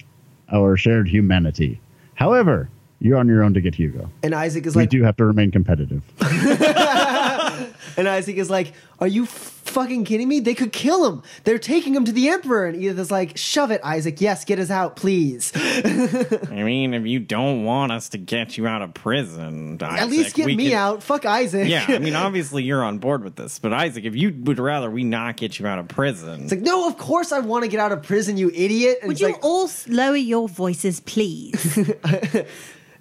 our 0.52 0.78
shared 0.78 1.08
humanity. 1.08 1.80
However, 2.14 2.70
you're 3.04 3.18
on 3.20 3.28
your 3.28 3.44
own 3.44 3.54
to 3.54 3.62
get 3.62 3.76
Hugo. 3.76 4.10
and 4.24 4.34
Isaac 4.34 4.66
is 4.66 4.76
We 4.76 4.82
like, 4.84 4.92
We 4.92 4.98
do 5.00 5.04
have 5.04 5.18
to 5.18 5.26
remain 5.26 5.52
competitive. 5.52 6.02
and 7.98 8.08
Isaac 8.10 8.38
is 8.38 8.50
like, 8.50 8.74
"Are 9.00 9.08
you 9.08 9.26
fucking 9.26 10.06
kidding 10.06 10.28
me? 10.28 10.40
They 10.40 10.56
could 10.56 10.72
kill 10.72 11.06
him. 11.12 11.22
They're 11.44 11.60
taking 11.60 11.94
him 11.96 12.06
to 12.06 12.12
the 12.12 12.30
Emperor." 12.30 12.66
And 12.66 12.76
Edith 12.82 12.98
is 13.00 13.12
like, 13.12 13.38
"Shove 13.38 13.72
it, 13.72 13.82
Isaac. 13.84 14.20
Yes, 14.22 14.46
get 14.46 14.58
us 14.60 14.70
out, 14.72 14.96
please. 14.96 15.52
I 15.56 16.64
mean, 16.64 16.94
if 16.94 17.06
you 17.06 17.20
don't 17.20 17.64
want 17.66 17.92
us 17.92 18.10
to 18.10 18.18
get 18.18 18.58
you 18.58 18.68
out 18.68 18.82
of 18.82 18.94
prison, 18.94 19.78
At 19.82 20.10
least 20.10 20.36
get 20.36 20.48
me 20.48 20.70
could- 20.70 20.74
out. 20.74 21.04
Fuck 21.04 21.26
Isaac." 21.26 21.68
Yeah, 21.68 21.86
I 21.88 22.00
mean, 22.00 22.16
obviously 22.28 22.64
you're 22.64 22.84
on 22.84 22.98
board 23.00 23.24
with 23.24 23.36
this, 23.36 23.60
but 23.60 23.74
Isaac, 23.74 24.06
if 24.06 24.16
you 24.16 24.34
would 24.44 24.60
rather 24.60 24.90
we 24.90 25.04
not 25.04 25.38
get 25.38 25.60
you 25.60 25.68
out 25.68 25.78
of 25.80 25.88
prison, 25.88 26.44
It's 26.44 26.52
like, 26.52 26.62
no, 26.62 26.88
of 26.88 26.98
course 26.98 27.32
I 27.32 27.40
want 27.40 27.64
to 27.64 27.70
get 27.70 27.80
out 27.80 27.92
of 27.92 28.02
prison, 28.04 28.38
you 28.38 28.50
idiot. 28.54 29.00
And 29.02 29.08
Would 29.10 29.20
you 29.20 29.28
like, 29.28 29.44
all 29.44 29.70
lower 29.88 30.16
your 30.16 30.48
voices, 30.50 31.00
please? 31.00 31.92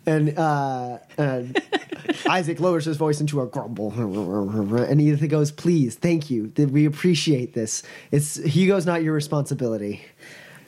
And 0.04 0.36
uh, 0.38 0.98
and 1.16 1.60
Isaac 2.28 2.58
lowers 2.58 2.86
his 2.86 2.96
voice 2.96 3.20
into 3.20 3.40
a 3.40 3.46
grumble, 3.46 3.92
and 3.92 5.00
Edith 5.00 5.28
goes, 5.30 5.52
"Please, 5.52 5.94
thank 5.94 6.28
you. 6.28 6.52
We 6.56 6.86
appreciate 6.86 7.54
this. 7.54 7.84
It's 8.10 8.34
Hugo's 8.36 8.84
not 8.86 9.02
your 9.02 9.14
responsibility." 9.14 10.04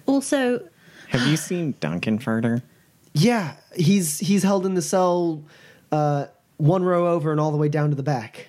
also, 0.06 0.68
have 1.08 1.26
you 1.26 1.36
seen 1.36 1.74
Duncan 1.80 2.18
Furter? 2.18 2.62
Yeah, 3.12 3.54
he's 3.74 4.18
he's 4.20 4.42
held 4.44 4.66
in 4.66 4.74
the 4.74 4.82
cell, 4.82 5.42
uh, 5.90 6.26
one 6.58 6.84
row 6.84 7.08
over 7.08 7.32
and 7.32 7.40
all 7.40 7.50
the 7.50 7.56
way 7.58 7.68
down 7.68 7.90
to 7.90 7.96
the 7.96 8.02
back. 8.04 8.48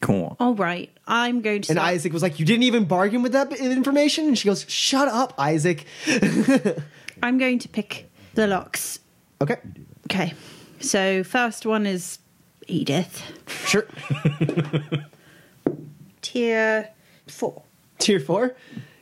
Cool. 0.00 0.36
all 0.38 0.54
right, 0.54 0.90
I'm 1.06 1.40
going 1.40 1.62
to. 1.62 1.72
And 1.72 1.76
start- 1.78 1.92
Isaac 1.92 2.12
was 2.12 2.22
like, 2.22 2.38
"You 2.38 2.46
didn't 2.46 2.64
even 2.64 2.84
bargain 2.84 3.22
with 3.22 3.32
that 3.32 3.52
information." 3.52 4.26
And 4.26 4.38
she 4.38 4.46
goes, 4.48 4.64
"Shut 4.68 5.08
up, 5.08 5.32
Isaac." 5.38 5.84
I'm 7.22 7.38
going 7.38 7.58
to 7.60 7.68
pick 7.68 8.10
the 8.34 8.46
locks. 8.46 9.00
Okay, 9.40 9.56
Okay, 10.06 10.34
so 10.80 11.24
first 11.24 11.66
one 11.66 11.86
is 11.86 12.18
Edith, 12.66 13.22
sure. 13.66 13.86
tier 16.22 16.90
four. 17.26 17.62
Tier 17.98 18.20
four, 18.20 18.54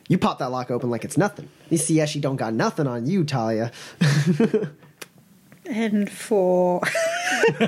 you 0.07 0.17
pop 0.17 0.39
that 0.39 0.51
lock 0.51 0.71
open 0.71 0.89
like 0.89 1.03
it's 1.03 1.17
nothing. 1.17 1.49
You 1.69 1.77
see, 1.77 1.95
yeah, 1.95 2.05
she 2.05 2.19
don't 2.19 2.37
got 2.37 2.53
nothing 2.53 2.87
on 2.87 3.05
you, 3.05 3.23
Talia. 3.23 3.71
And 5.65 6.11
for 6.11 6.81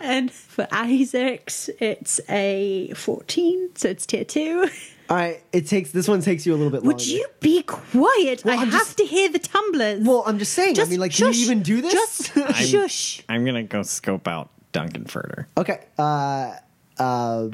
and 0.00 0.32
for 0.32 0.66
Isaac's, 0.72 1.68
it's 1.78 2.20
a 2.28 2.90
fourteen, 2.96 3.68
so 3.74 3.90
it's 3.90 4.06
tier 4.06 4.24
two. 4.24 4.70
All 5.12 5.18
right, 5.18 5.42
it 5.52 5.66
takes 5.66 5.90
this 5.90 6.08
one 6.08 6.22
takes 6.22 6.46
you 6.46 6.54
a 6.54 6.56
little 6.56 6.70
bit 6.70 6.84
longer. 6.84 6.94
Would 6.94 7.06
you 7.06 7.26
be 7.40 7.62
quiet? 7.64 8.46
Well, 8.46 8.58
I 8.58 8.62
I'm 8.62 8.70
have 8.70 8.80
just- 8.80 8.96
to 8.96 9.04
hear 9.04 9.28
the 9.30 9.38
tumblers. 9.38 10.00
Well, 10.06 10.22
I'm 10.26 10.38
just 10.38 10.54
saying. 10.54 10.74
Just 10.74 10.88
I 10.88 10.90
mean, 10.90 11.00
like, 11.00 11.12
shush. 11.12 11.32
can 11.32 11.34
you 11.34 11.44
even 11.44 11.62
do 11.62 11.82
this? 11.82 11.92
Just 12.34 12.34
shush. 12.70 13.22
I'm 13.28 13.44
gonna 13.44 13.62
go 13.62 13.82
scope 13.82 14.26
out 14.26 14.48
Duncan 14.72 15.04
Furter. 15.04 15.44
okay. 15.58 15.84
Uh, 15.98 16.54
uh, 16.98 17.48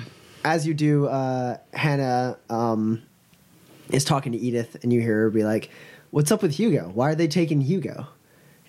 as 0.45 0.69
you 0.69 0.73
do, 0.73 1.09
uh, 1.09 1.57
Hannah 1.75 2.39
um, 2.49 3.03
is 3.91 4.05
talking 4.05 4.31
to 4.31 4.39
Edith, 4.39 4.77
and 4.85 4.93
you 4.93 5.01
hear 5.01 5.23
her 5.23 5.31
be 5.31 5.43
like, 5.43 5.71
"What's 6.13 6.31
up 6.31 6.43
with 6.43 6.53
Hugo? 6.55 6.93
Why 6.95 7.11
are 7.11 7.15
they 7.17 7.27
taking 7.27 7.61
Hugo?" 7.63 8.07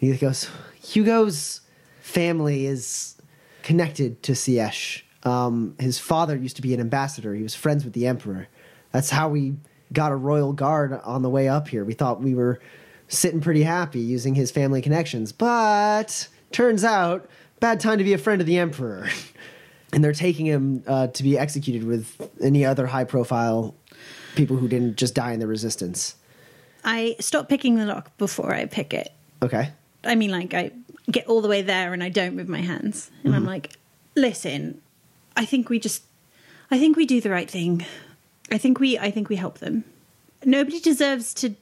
And 0.01 0.09
Edith 0.09 0.21
goes, 0.21 0.49
"Hugo's 0.81 1.61
family 2.01 2.65
is 2.65 3.21
connected 3.61 4.23
to 4.23 4.31
Siesh. 4.31 5.03
Um, 5.21 5.75
his 5.79 5.99
father 5.99 6.35
used 6.35 6.55
to 6.55 6.63
be 6.63 6.73
an 6.73 6.79
ambassador. 6.79 7.35
He 7.35 7.43
was 7.43 7.53
friends 7.53 7.83
with 7.83 7.93
the 7.93 8.07
emperor. 8.07 8.47
That's 8.91 9.09
how 9.09 9.29
we 9.29 9.55
got 9.93 10.11
a 10.11 10.15
royal 10.15 10.53
guard 10.53 10.93
on 11.03 11.21
the 11.21 11.29
way 11.29 11.47
up 11.47 11.67
here. 11.67 11.83
We 11.83 11.93
thought 11.93 12.21
we 12.21 12.35
were 12.35 12.59
sitting 13.07 13.41
pretty 13.41 13.63
happy 13.63 13.99
using 13.99 14.35
his 14.35 14.51
family 14.51 14.81
connections, 14.81 15.31
but 15.31 16.27
turns 16.51 16.83
out 16.83 17.29
bad 17.59 17.79
time 17.79 17.97
to 17.97 18.03
be 18.03 18.13
a 18.13 18.17
friend 18.17 18.41
of 18.41 18.47
the 18.47 18.57
emperor." 18.57 19.09
and 19.93 20.03
they're 20.03 20.13
taking 20.13 20.45
him 20.45 20.83
uh, 20.87 21.07
to 21.07 21.23
be 21.23 21.37
executed 21.37 21.83
with 21.83 22.29
any 22.41 22.65
other 22.65 22.87
high 22.87 23.03
profile 23.03 23.75
people 24.35 24.57
who 24.57 24.67
didn't 24.67 24.97
just 24.97 25.15
die 25.15 25.31
in 25.31 25.39
the 25.39 25.47
resistance. 25.47 26.15
I 26.83 27.15
stop 27.19 27.49
picking 27.49 27.75
the 27.75 27.85
lock 27.85 28.15
before 28.17 28.53
I 28.53 28.65
pick 28.65 28.93
it. 28.93 29.11
Okay. 29.41 29.71
I 30.03 30.15
mean, 30.15 30.31
like, 30.31 30.53
I 30.53 30.71
get 31.11 31.27
all 31.27 31.41
the 31.41 31.47
way 31.47 31.61
there 31.61 31.93
and 31.93 32.03
I 32.03 32.09
don't 32.09 32.35
move 32.35 32.47
my 32.47 32.61
hands. 32.61 33.11
And 33.23 33.35
I'm 33.35 33.45
like, 33.45 33.71
listen, 34.15 34.81
I 35.35 35.45
think 35.45 35.69
we 35.69 35.79
just, 35.79 36.03
I 36.71 36.79
think 36.79 36.95
we 36.95 37.05
do 37.05 37.19
the 37.19 37.29
right 37.29 37.49
thing. 37.49 37.85
I 38.51 38.57
think 38.57 38.79
we, 38.79 38.97
I 38.97 39.11
think 39.11 39.29
we 39.29 39.35
help 39.35 39.59
them. 39.59 39.83
Nobody 40.43 40.79
deserves 40.79 41.33
to 41.35 41.55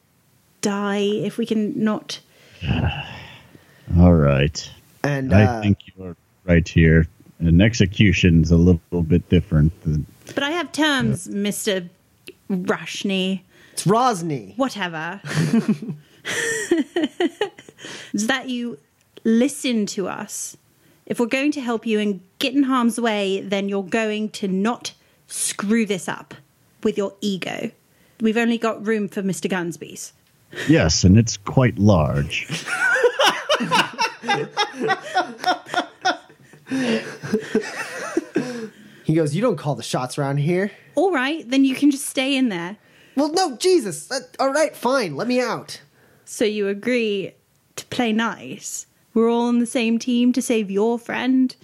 die 0.62 1.00
if 1.00 1.38
we 1.38 1.46
can 1.46 1.84
not. 1.84 2.20
All 3.98 4.14
right. 4.14 4.72
And 5.04 5.34
I 5.34 5.44
uh, 5.44 5.62
think 5.62 5.80
you're 5.96 6.16
right 6.46 6.68
here. 6.68 7.08
An 7.40 7.62
execution's 7.62 8.52
a 8.52 8.58
little 8.58 9.04
bit 9.04 9.30
different 9.30 9.80
than 9.84 10.06
But 10.34 10.44
I 10.44 10.52
have 10.52 10.72
terms, 10.72 11.28
Mister 11.30 11.88
Rashni. 12.50 13.42
it's 13.74 13.86
Rosny. 13.86 14.58
Whatever. 14.58 15.22
is 18.14 18.28
that 18.28 18.50
you 18.50 18.80
listen 19.24 19.86
to 19.88 20.08
us. 20.08 20.58
If 21.06 21.20
we're 21.20 21.28
going 21.28 21.52
to 21.54 21.62
help 21.62 21.86
you 21.86 22.00
and 22.00 22.22
get 22.40 22.54
in 22.54 22.64
harm's 22.64 23.00
way, 23.00 23.42
then 23.42 23.70
you're 23.70 23.84
going 23.84 24.30
to 24.32 24.48
not 24.48 24.94
screw 25.28 25.86
this 25.86 26.10
up. 26.10 26.34
With 26.84 26.98
your 26.98 27.14
ego. 27.22 27.72
We've 28.20 28.38
only 28.38 28.58
got 28.58 28.86
room 28.86 29.08
for 29.08 29.22
Mr. 29.22 29.50
Gunsby's. 29.50 30.14
Yes, 30.68 31.04
and 31.04 31.18
it's 31.18 31.38
quite 31.38 31.78
large. 31.78 32.48
He 39.08 39.14
goes, 39.14 39.34
You 39.34 39.42
don't 39.42 39.56
call 39.56 39.76
the 39.76 39.84
shots 39.84 40.18
around 40.18 40.38
here. 40.38 40.70
All 40.96 41.14
right, 41.14 41.50
then 41.50 41.64
you 41.64 41.76
can 41.76 41.92
just 41.92 42.06
stay 42.06 42.36
in 42.36 42.50
there. 42.50 42.76
Well, 43.16 43.32
no, 43.32 43.56
Jesus. 43.56 44.12
Uh, 44.12 44.20
all 44.38 44.52
right, 44.52 44.76
fine. 44.76 45.16
Let 45.16 45.28
me 45.30 45.40
out. 45.40 45.82
So 46.26 46.44
you 46.44 46.68
agree 46.68 47.32
to 47.78 47.86
play 47.86 48.12
nice? 48.12 48.86
We're 49.14 49.30
all 49.30 49.48
on 49.48 49.60
the 49.60 49.66
same 49.66 49.98
team 49.98 50.34
to 50.34 50.42
save 50.42 50.70
your 50.70 51.00
friend. 51.00 51.56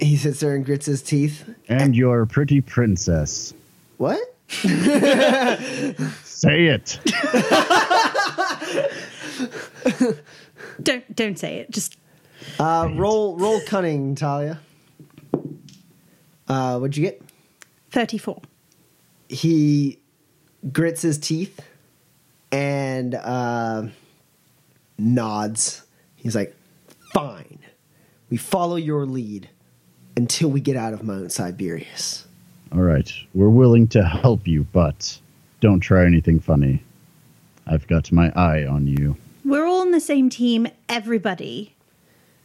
He 0.00 0.16
sits 0.16 0.40
there 0.40 0.54
and 0.54 0.64
grits 0.64 0.86
his 0.86 1.00
teeth. 1.00 1.48
And 1.68 1.94
your 1.94 2.26
pretty 2.26 2.60
princess. 2.60 3.54
What? 3.98 4.29
Say 6.24 6.66
it. 6.66 6.98
Don't 10.82 11.14
don't 11.16 11.38
say 11.38 11.58
it. 11.58 11.70
Just 11.70 11.96
Uh, 12.58 12.88
roll, 12.94 13.36
roll 13.36 13.60
cunning, 13.66 14.14
Talia. 14.14 14.60
Uh, 16.48 16.78
what'd 16.78 16.96
you 16.96 17.04
get? 17.04 17.22
34. 17.90 18.40
He 19.28 19.98
grits 20.72 21.02
his 21.02 21.18
teeth 21.18 21.60
and 22.50 23.14
uh, 23.14 23.86
nods. 24.98 25.82
He's 26.16 26.34
like, 26.34 26.56
"Fine, 27.14 27.58
we 28.30 28.36
follow 28.36 28.76
your 28.76 29.06
lead 29.06 29.48
until 30.16 30.50
we 30.50 30.60
get 30.60 30.76
out 30.76 30.92
of 30.92 31.02
Mount 31.04 31.30
Siberius." 31.32 32.26
All 32.72 32.80
right. 32.80 33.12
We're 33.34 33.48
willing 33.48 33.88
to 33.88 34.04
help 34.04 34.46
you, 34.46 34.64
but 34.72 35.18
don't 35.60 35.80
try 35.80 36.06
anything 36.06 36.38
funny. 36.40 36.82
I've 37.66 37.86
got 37.86 38.12
my 38.12 38.32
eye 38.34 38.64
on 38.64 38.86
you. 38.86 39.16
We're 39.44 39.66
all 39.66 39.80
on 39.80 39.90
the 39.90 40.00
same 40.00 40.30
team, 40.30 40.68
everybody. 40.88 41.74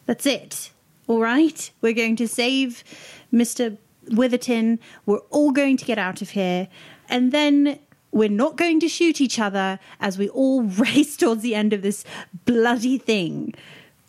That's 0.05 0.25
it. 0.25 0.71
All 1.07 1.19
right? 1.19 1.71
We're 1.81 1.93
going 1.93 2.15
to 2.17 2.27
save 2.27 2.83
Mr. 3.31 3.77
Witherton. 4.09 4.79
We're 5.05 5.19
all 5.29 5.51
going 5.51 5.77
to 5.77 5.85
get 5.85 5.97
out 5.97 6.21
of 6.21 6.31
here. 6.31 6.67
And 7.07 7.31
then 7.31 7.79
we're 8.11 8.29
not 8.29 8.55
going 8.55 8.79
to 8.79 8.87
shoot 8.87 9.21
each 9.21 9.39
other 9.39 9.79
as 9.99 10.17
we 10.17 10.29
all 10.29 10.63
race 10.63 11.17
towards 11.17 11.43
the 11.43 11.53
end 11.53 11.73
of 11.73 11.81
this 11.81 12.03
bloody 12.45 12.97
thing. 12.97 13.53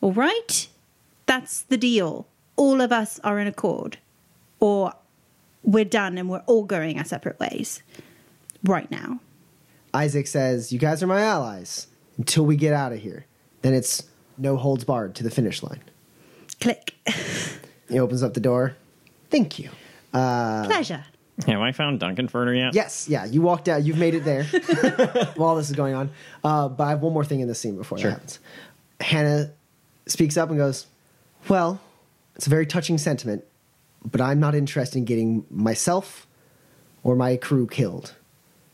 All 0.00 0.12
right? 0.12 0.68
That's 1.26 1.62
the 1.62 1.76
deal. 1.76 2.26
All 2.56 2.80
of 2.80 2.92
us 2.92 3.20
are 3.20 3.38
in 3.38 3.46
accord. 3.46 3.98
Or 4.60 4.94
we're 5.66 5.84
done 5.84 6.16
and 6.16 6.30
we're 6.30 6.42
all 6.46 6.64
going 6.64 6.96
our 6.98 7.04
separate 7.04 7.38
ways. 7.38 7.82
Right 8.64 8.90
now. 8.90 9.20
Isaac 9.92 10.26
says, 10.26 10.72
"You 10.72 10.78
guys 10.78 11.02
are 11.02 11.06
my 11.06 11.20
allies 11.20 11.86
until 12.16 12.46
we 12.46 12.56
get 12.56 12.72
out 12.72 12.92
of 12.92 13.00
here. 13.00 13.26
Then 13.62 13.74
it's 13.74 14.02
no 14.38 14.56
holds 14.56 14.84
barred 14.84 15.14
to 15.16 15.22
the 15.22 15.30
finish 15.30 15.62
line." 15.62 15.80
Click. 16.60 16.94
He 17.88 18.00
opens 18.00 18.20
up 18.24 18.34
the 18.34 18.40
door. 18.40 18.74
Thank 19.30 19.60
you. 19.60 19.70
Pleasure. 20.10 21.04
Have 21.46 21.60
I 21.60 21.70
found 21.70 22.00
Duncan 22.00 22.26
Furter 22.26 22.56
yet? 22.58 22.74
Yes, 22.74 23.08
yeah, 23.08 23.24
you 23.26 23.42
walked 23.42 23.68
out. 23.68 23.84
You've 23.84 23.96
made 23.98 24.14
it 24.14 24.24
there 24.24 24.42
while 25.36 25.54
this 25.54 25.70
is 25.70 25.76
going 25.76 25.94
on. 25.94 26.10
Uh, 26.42 26.68
but 26.68 26.82
I 26.82 26.90
have 26.90 27.00
one 27.02 27.12
more 27.12 27.24
thing 27.24 27.38
in 27.38 27.46
this 27.46 27.60
scene 27.60 27.76
before 27.76 27.98
Sure. 27.98 28.10
that 28.10 28.14
happens. 28.14 28.38
Hannah 29.00 29.50
speaks 30.06 30.36
up 30.36 30.48
and 30.48 30.58
goes, 30.58 30.86
Well, 31.48 31.80
it's 32.34 32.48
a 32.48 32.50
very 32.50 32.66
touching 32.66 32.98
sentiment, 32.98 33.44
but 34.10 34.20
I'm 34.20 34.40
not 34.40 34.54
interested 34.54 34.98
in 34.98 35.04
getting 35.04 35.44
myself 35.50 36.26
or 37.02 37.16
my 37.16 37.36
crew 37.36 37.66
killed. 37.66 38.14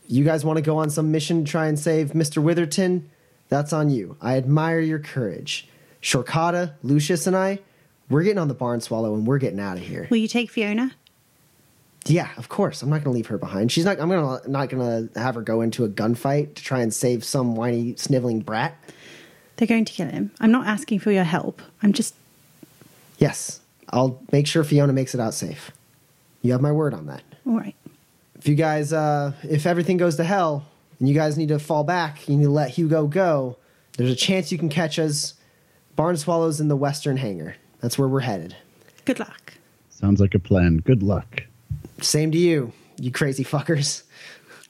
You 0.07 0.23
guys 0.23 0.45
want 0.45 0.57
to 0.57 0.61
go 0.61 0.77
on 0.77 0.89
some 0.89 1.11
mission 1.11 1.43
to 1.43 1.51
try 1.51 1.67
and 1.67 1.79
save 1.79 2.11
Mr. 2.11 2.43
Witherton? 2.43 3.09
That's 3.49 3.73
on 3.73 3.89
you. 3.89 4.17
I 4.21 4.37
admire 4.37 4.79
your 4.79 4.99
courage. 4.99 5.67
Shorkata, 6.01 6.73
Lucius, 6.83 7.27
and 7.27 7.35
I, 7.35 7.59
we're 8.09 8.23
getting 8.23 8.39
on 8.39 8.47
the 8.47 8.53
barn 8.53 8.81
swallow 8.81 9.15
and 9.15 9.25
we're 9.25 9.37
getting 9.37 9.59
out 9.59 9.77
of 9.77 9.83
here. 9.83 10.07
Will 10.09 10.17
you 10.17 10.27
take 10.27 10.49
Fiona? 10.49 10.91
Yeah, 12.05 12.29
of 12.37 12.49
course. 12.49 12.81
I'm 12.81 12.89
not 12.89 13.03
going 13.03 13.13
to 13.13 13.17
leave 13.17 13.27
her 13.27 13.37
behind. 13.37 13.71
She's 13.71 13.85
not. 13.85 13.99
I'm 13.99 14.09
gonna 14.09 14.41
not 14.47 14.69
going 14.69 15.09
to 15.09 15.19
have 15.19 15.35
her 15.35 15.41
go 15.41 15.61
into 15.61 15.85
a 15.85 15.89
gunfight 15.89 16.55
to 16.55 16.63
try 16.63 16.81
and 16.81 16.93
save 16.93 17.23
some 17.23 17.55
whiny 17.55 17.95
sniveling 17.95 18.41
brat. 18.41 18.77
They're 19.55 19.67
going 19.67 19.85
to 19.85 19.93
kill 19.93 20.09
him. 20.09 20.31
I'm 20.41 20.51
not 20.51 20.67
asking 20.67 20.99
for 20.99 21.11
your 21.11 21.23
help. 21.23 21.61
I'm 21.81 21.93
just. 21.93 22.13
Yes, 23.19 23.61
I'll 23.93 24.19
make 24.31 24.47
sure 24.47 24.63
Fiona 24.63 24.91
makes 24.91 25.13
it 25.13 25.19
out 25.21 25.35
safe. 25.35 25.71
You 26.41 26.51
have 26.51 26.61
my 26.61 26.71
word 26.71 26.93
on 26.95 27.05
that. 27.05 27.21
All 27.45 27.57
right. 27.57 27.75
If 28.35 28.47
you 28.47 28.55
guys, 28.55 28.91
uh, 28.91 29.33
if 29.43 29.65
everything 29.67 29.97
goes 29.97 30.15
to 30.17 30.23
hell 30.23 30.65
and 30.99 31.07
you 31.07 31.13
guys 31.13 31.37
need 31.37 31.49
to 31.49 31.59
fall 31.59 31.83
back, 31.83 32.27
you 32.27 32.35
need 32.35 32.43
to 32.43 32.49
let 32.49 32.71
Hugo 32.71 33.05
go. 33.05 33.57
There's 33.95 34.09
a 34.09 34.15
chance 34.15 34.51
you 34.51 34.57
can 34.57 34.67
catch 34.67 34.97
us. 34.97 35.35
Barn 35.95 36.17
swallows 36.17 36.59
in 36.59 36.67
the 36.69 36.75
western 36.75 37.17
hangar. 37.17 37.55
That's 37.81 37.97
where 37.97 38.07
we're 38.07 38.21
headed. 38.21 38.55
Good 39.05 39.19
luck. 39.19 39.53
Sounds 39.91 40.19
like 40.19 40.33
a 40.33 40.39
plan. 40.39 40.77
Good 40.77 41.03
luck. 41.03 41.43
Same 42.01 42.31
to 42.31 42.37
you, 42.37 42.73
you 42.97 43.11
crazy 43.11 43.43
fuckers. 43.45 44.03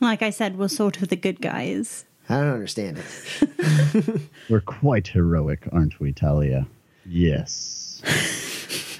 Like 0.01 0.21
I 0.21 0.31
said, 0.31 0.57
we're 0.57 0.67
sort 0.67 1.01
of 1.01 1.07
the 1.07 1.15
good 1.15 1.39
guys. 1.41 2.03
I 2.27 2.41
don't 2.41 2.53
understand 2.53 2.99
it. 2.99 4.21
We're 4.49 4.61
quite 4.61 5.07
heroic, 5.07 5.67
aren't 5.71 5.99
we, 5.99 6.13
Talia? 6.13 6.67
Yes. 7.05 8.01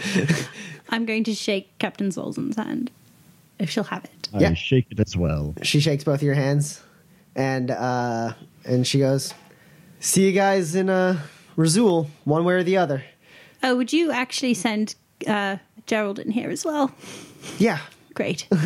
I'm 0.89 1.05
going 1.05 1.23
to 1.25 1.33
shake 1.33 1.77
Captain 1.79 2.09
Zolzan's 2.09 2.55
hand, 2.57 2.91
if 3.59 3.69
she'll 3.69 3.83
have 3.85 4.03
it. 4.05 4.29
I 4.33 4.39
Yeah. 4.39 4.53
shake 4.53 4.87
it 4.91 4.99
as 4.99 5.15
well. 5.17 5.55
she 5.63 5.79
shakes 5.79 6.03
both 6.03 6.15
of 6.15 6.23
your 6.23 6.35
hands 6.35 6.81
and 7.35 7.71
uh 7.71 8.33
and 8.65 8.85
she 8.85 8.99
goes 8.99 9.33
see 9.99 10.25
you 10.27 10.31
guys 10.33 10.75
in 10.75 10.89
uh 10.89 11.19
Razul, 11.57 12.07
one 12.25 12.43
way 12.45 12.55
or 12.55 12.63
the 12.63 12.77
other. 12.77 13.03
Oh, 13.63 13.75
would 13.77 13.93
you 13.93 14.11
actually 14.11 14.53
send 14.55 14.95
uh, 15.27 15.57
Gerald 15.85 16.19
in 16.19 16.31
here 16.31 16.49
as 16.49 16.65
well? 16.65 16.91
Yeah. 17.57 17.79
Great. 18.13 18.47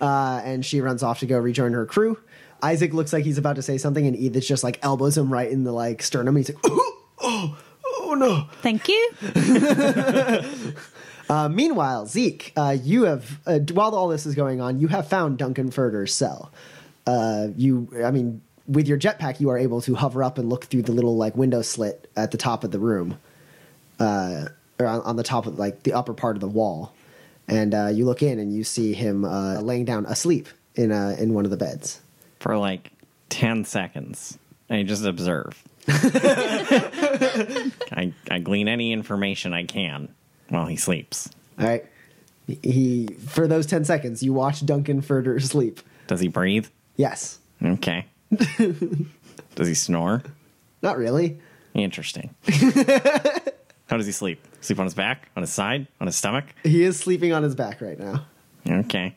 Uh 0.00 0.40
and 0.44 0.64
she 0.64 0.80
runs 0.80 1.02
off 1.02 1.20
to 1.20 1.26
go 1.26 1.38
rejoin 1.38 1.72
her 1.74 1.84
crew. 1.84 2.18
Isaac 2.62 2.94
looks 2.94 3.12
like 3.12 3.24
he's 3.24 3.36
about 3.38 3.56
to 3.56 3.62
say 3.62 3.76
something 3.78 4.06
and 4.06 4.16
Edith 4.16 4.44
just 4.44 4.64
like 4.64 4.78
elbows 4.82 5.16
him 5.18 5.30
right 5.32 5.50
in 5.50 5.64
the 5.64 5.72
like 5.72 6.02
sternum. 6.02 6.36
He's 6.36 6.48
like, 6.50 6.58
oh, 7.20 7.58
oh, 8.10 8.14
no. 8.14 8.46
Thank 8.62 8.88
you. 8.88 9.10
Uh, 11.28 11.48
meanwhile, 11.48 12.06
Zeke, 12.06 12.52
uh, 12.56 12.76
you 12.82 13.04
have 13.04 13.38
uh, 13.46 13.60
while 13.72 13.94
all 13.94 14.08
this 14.08 14.26
is 14.26 14.34
going 14.34 14.60
on, 14.60 14.80
you 14.80 14.88
have 14.88 15.06
found 15.06 15.38
Duncan 15.38 15.70
Furter's 15.70 16.12
cell. 16.12 16.50
Uh, 17.06 17.46
you, 17.56 17.88
I 18.04 18.10
mean, 18.10 18.42
with 18.66 18.88
your 18.88 18.98
jetpack, 18.98 19.38
you 19.38 19.48
are 19.50 19.56
able 19.56 19.80
to 19.82 19.94
hover 19.94 20.24
up 20.24 20.38
and 20.38 20.48
look 20.48 20.64
through 20.64 20.82
the 20.82 20.90
little 20.90 21.16
like 21.16 21.36
window 21.36 21.62
slit 21.62 22.10
at 22.16 22.32
the 22.32 22.36
top 22.36 22.64
of 22.64 22.72
the 22.72 22.80
room, 22.80 23.16
uh, 24.00 24.46
or 24.80 24.86
on, 24.88 25.02
on 25.02 25.14
the 25.14 25.22
top 25.22 25.46
of 25.46 25.56
like 25.56 25.84
the 25.84 25.92
upper 25.92 26.14
part 26.14 26.36
of 26.36 26.40
the 26.40 26.48
wall, 26.48 26.92
and 27.46 27.76
uh, 27.76 27.86
you 27.86 28.06
look 28.06 28.24
in 28.24 28.40
and 28.40 28.52
you 28.52 28.64
see 28.64 28.92
him 28.92 29.24
uh, 29.24 29.60
laying 29.60 29.84
down 29.84 30.06
asleep 30.06 30.48
in 30.74 30.90
uh, 30.90 31.14
in 31.16 31.32
one 31.32 31.44
of 31.44 31.52
the 31.52 31.56
beds. 31.56 32.00
For 32.40 32.58
like 32.58 32.90
10 33.28 33.64
seconds. 33.66 34.36
and 34.68 34.80
you 34.80 34.84
just 34.84 35.04
observe. 35.04 35.62
I, 37.92 38.12
I 38.30 38.38
glean 38.38 38.68
any 38.68 38.92
information 38.92 39.52
I 39.54 39.64
can 39.64 40.14
while 40.48 40.66
he 40.66 40.76
sleeps. 40.76 41.28
All 41.58 41.66
right, 41.66 41.84
he 42.46 43.06
for 43.28 43.46
those 43.46 43.66
ten 43.66 43.84
seconds, 43.84 44.22
you 44.22 44.32
watch 44.32 44.64
Duncan 44.64 45.02
Furter 45.02 45.40
sleep. 45.42 45.80
Does 46.06 46.20
he 46.20 46.28
breathe? 46.28 46.66
Yes, 46.96 47.38
Okay. 47.64 48.06
Does 49.54 49.66
he 49.68 49.74
snore? 49.74 50.22
not 50.82 50.96
really. 50.96 51.38
Interesting. 51.74 52.34
How 52.46 53.96
does 53.96 54.06
he 54.06 54.12
sleep? 54.12 54.40
Sleep 54.60 54.78
on 54.78 54.86
his 54.86 54.94
back? 54.94 55.28
On 55.36 55.42
his 55.42 55.52
side? 55.52 55.86
On 56.00 56.06
his 56.06 56.16
stomach? 56.16 56.44
He 56.62 56.82
is 56.84 56.98
sleeping 56.98 57.32
on 57.32 57.42
his 57.42 57.54
back 57.54 57.80
right 57.80 57.98
now. 57.98 58.26
Okay. 58.68 59.16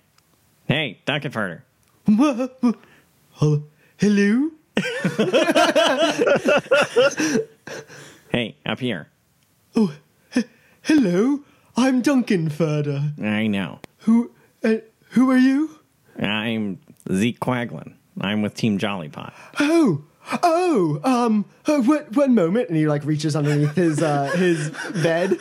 Hey, 0.68 1.00
Duncan 1.06 1.32
Furter. 1.32 1.62
Hello. 4.00 4.52
Hey, 8.32 8.58
up 8.66 8.80
here. 8.80 9.10
Oh 9.76 9.94
hello, 10.84 11.40
I'm 11.76 12.02
Duncan 12.02 12.50
Furter. 12.50 13.20
I 13.24 13.48
know. 13.48 13.80
Who, 14.00 14.32
uh, 14.64 14.76
who 15.12 15.32
are 15.32 15.38
you? 15.38 15.80
I'm 16.20 16.80
Zeke 17.12 17.40
Quaglin. 17.40 17.96
I'm 18.22 18.42
with 18.42 18.54
Team 18.56 18.78
Jollypot. 18.78 19.34
Oh, 19.60 20.04
oh, 20.44 21.00
um, 21.04 21.46
uh, 21.66 21.80
what, 21.82 22.16
one 22.16 22.36
moment, 22.36 22.70
and 22.70 22.78
he 22.78 22.88
like 22.88 23.04
reaches 23.06 23.36
underneath 23.36 23.76
his 23.76 24.02
uh, 24.02 24.26
his 24.36 24.70
bed, 25.02 25.32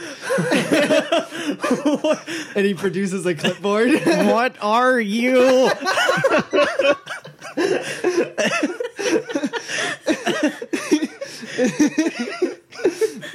and 2.56 2.66
he 2.66 2.74
produces 2.74 3.26
a 3.26 3.34
clipboard. 3.34 3.90
what 4.06 4.56
are 4.60 5.00
you? 5.00 5.70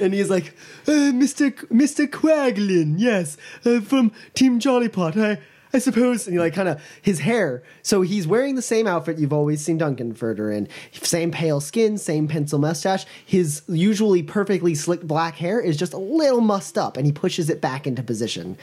and 0.00 0.14
he's 0.14 0.30
like, 0.30 0.54
uh, 0.86 1.12
Mr. 1.12 1.52
Mr. 1.68 2.06
Quaglin, 2.06 2.94
yes, 2.98 3.36
uh, 3.64 3.80
from 3.80 4.12
Team 4.34 4.58
Jollypot. 4.58 5.16
I 5.16 5.38
I 5.72 5.78
suppose, 5.78 6.26
and 6.26 6.34
he 6.34 6.40
like 6.40 6.54
kind 6.54 6.68
of 6.68 6.80
his 7.02 7.20
hair. 7.20 7.62
So 7.82 8.02
he's 8.02 8.26
wearing 8.26 8.54
the 8.54 8.62
same 8.62 8.86
outfit 8.86 9.18
you've 9.18 9.32
always 9.32 9.60
seen 9.62 9.78
Duncan 9.78 10.14
Duncanfurter 10.14 10.56
in. 10.56 10.68
Same 10.92 11.30
pale 11.30 11.60
skin, 11.60 11.98
same 11.98 12.26
pencil 12.28 12.58
mustache. 12.58 13.04
His 13.26 13.62
usually 13.68 14.22
perfectly 14.22 14.74
slick 14.74 15.02
black 15.02 15.36
hair 15.36 15.60
is 15.60 15.76
just 15.76 15.92
a 15.92 15.98
little 15.98 16.40
mussed 16.40 16.78
up, 16.78 16.96
and 16.96 17.04
he 17.04 17.12
pushes 17.12 17.50
it 17.50 17.60
back 17.60 17.86
into 17.86 18.02
position. 18.02 18.56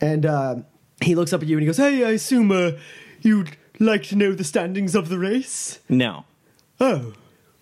And 0.00 0.24
uh, 0.26 0.56
he 1.00 1.14
looks 1.14 1.32
up 1.32 1.42
at 1.42 1.48
you 1.48 1.56
and 1.56 1.62
he 1.62 1.66
goes, 1.66 1.78
"Hey, 1.78 2.04
I 2.04 2.10
assume 2.10 2.52
uh, 2.52 2.72
you'd 3.20 3.56
like 3.80 4.04
to 4.04 4.16
know 4.16 4.32
the 4.32 4.44
standings 4.44 4.94
of 4.94 5.08
the 5.08 5.18
race." 5.18 5.80
No. 5.88 6.24
Oh, 6.80 7.12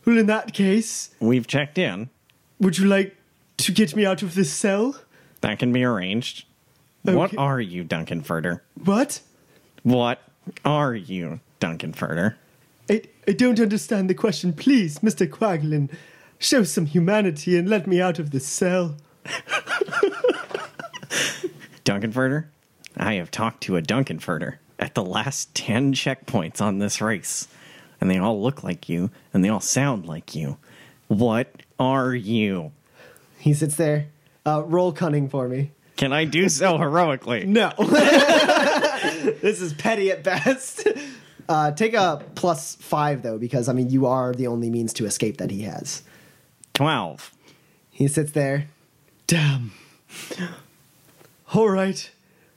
well, 0.05 0.19
in 0.19 0.27
that 0.27 0.53
case, 0.55 1.11
We've 1.21 1.47
checked 1.47 1.79
in. 1.79 2.11
would 2.59 2.79
you 2.79 2.87
like 2.87 3.17
to 3.59 3.73
get 3.73 3.95
me 3.95 4.07
out 4.07 4.23
of 4.23 4.35
this 4.35 4.53
cell? 4.53 4.99
That 5.43 5.59
can 5.59 5.73
be 5.73 5.85
arranged. 5.85 6.45
What 7.03 7.37
are 7.39 7.61
you, 7.61 7.85
Duncan 7.85 8.23
Furter? 8.23 8.61
What? 8.83 9.21
What 9.83 10.21
are 10.65 10.95
you, 10.95 11.41
Duncan 11.59 11.93
Furter? 11.93 12.35
I, 12.91 13.03
I 13.27 13.33
don't 13.33 13.61
understand 13.61 14.11
the 14.11 14.15
question. 14.15 14.53
Please, 14.53 14.99
Mr. 14.99 15.29
Quaglin, 15.29 15.91
show 16.39 16.65
some 16.65 16.87
humanity 16.87 17.57
and 17.57 17.69
let 17.69 17.87
me 17.87 18.01
out 18.01 18.19
of 18.19 18.31
this 18.31 18.47
cell. 18.47 18.97
Duncan 21.85 22.13
Duncanfurter, 22.13 22.47
I 22.97 23.15
have 23.15 23.31
talked 23.31 23.63
to 23.65 23.77
a 23.77 23.83
Duncan 23.83 24.19
Duncanfurter 24.19 24.57
at 24.79 24.95
the 24.95 25.05
last 25.05 25.55
10 25.55 25.93
checkpoints 25.93 26.61
on 26.61 26.79
this 26.79 27.01
race, 27.01 27.49
and 28.01 28.11
they 28.11 28.19
all 28.19 28.41
look 28.41 28.63
like 28.63 28.89
you, 28.89 29.11
and 29.33 29.45
they 29.45 29.49
all 29.49 29.61
sound 29.61 30.07
like 30.07 30.35
you. 30.35 30.57
What 31.09 31.63
are 31.79 32.15
you? 32.15 32.73
He 33.39 33.55
sits 33.55 33.77
there. 33.77 34.09
Uh, 34.47 34.63
roll 34.65 34.93
cunning 34.93 35.29
for 35.29 35.49
me. 35.49 35.73
Can 36.01 36.15
I 36.15 36.25
do 36.25 36.49
so 36.49 36.79
heroically? 36.79 37.45
No. 37.45 37.73
this 37.79 39.61
is 39.61 39.75
petty 39.75 40.11
at 40.11 40.25
best. 40.25 40.89
Uh, 41.47 41.73
take 41.73 41.93
a 41.93 42.25
plus 42.37 42.77
five, 42.77 43.21
though, 43.21 43.37
because, 43.37 43.69
I 43.69 43.75
mean, 43.75 43.91
you 43.91 44.07
are 44.07 44.33
the 44.33 44.47
only 44.47 44.71
means 44.71 44.95
to 44.95 45.05
escape 45.05 45.37
that 45.37 45.51
he 45.51 45.61
has. 45.65 46.03
12. 46.73 47.35
He 47.91 48.09
sits 48.09 48.33
there. 48.33 48.69
Damn. 49.27 49.73
All 51.53 51.69
right. 51.69 52.11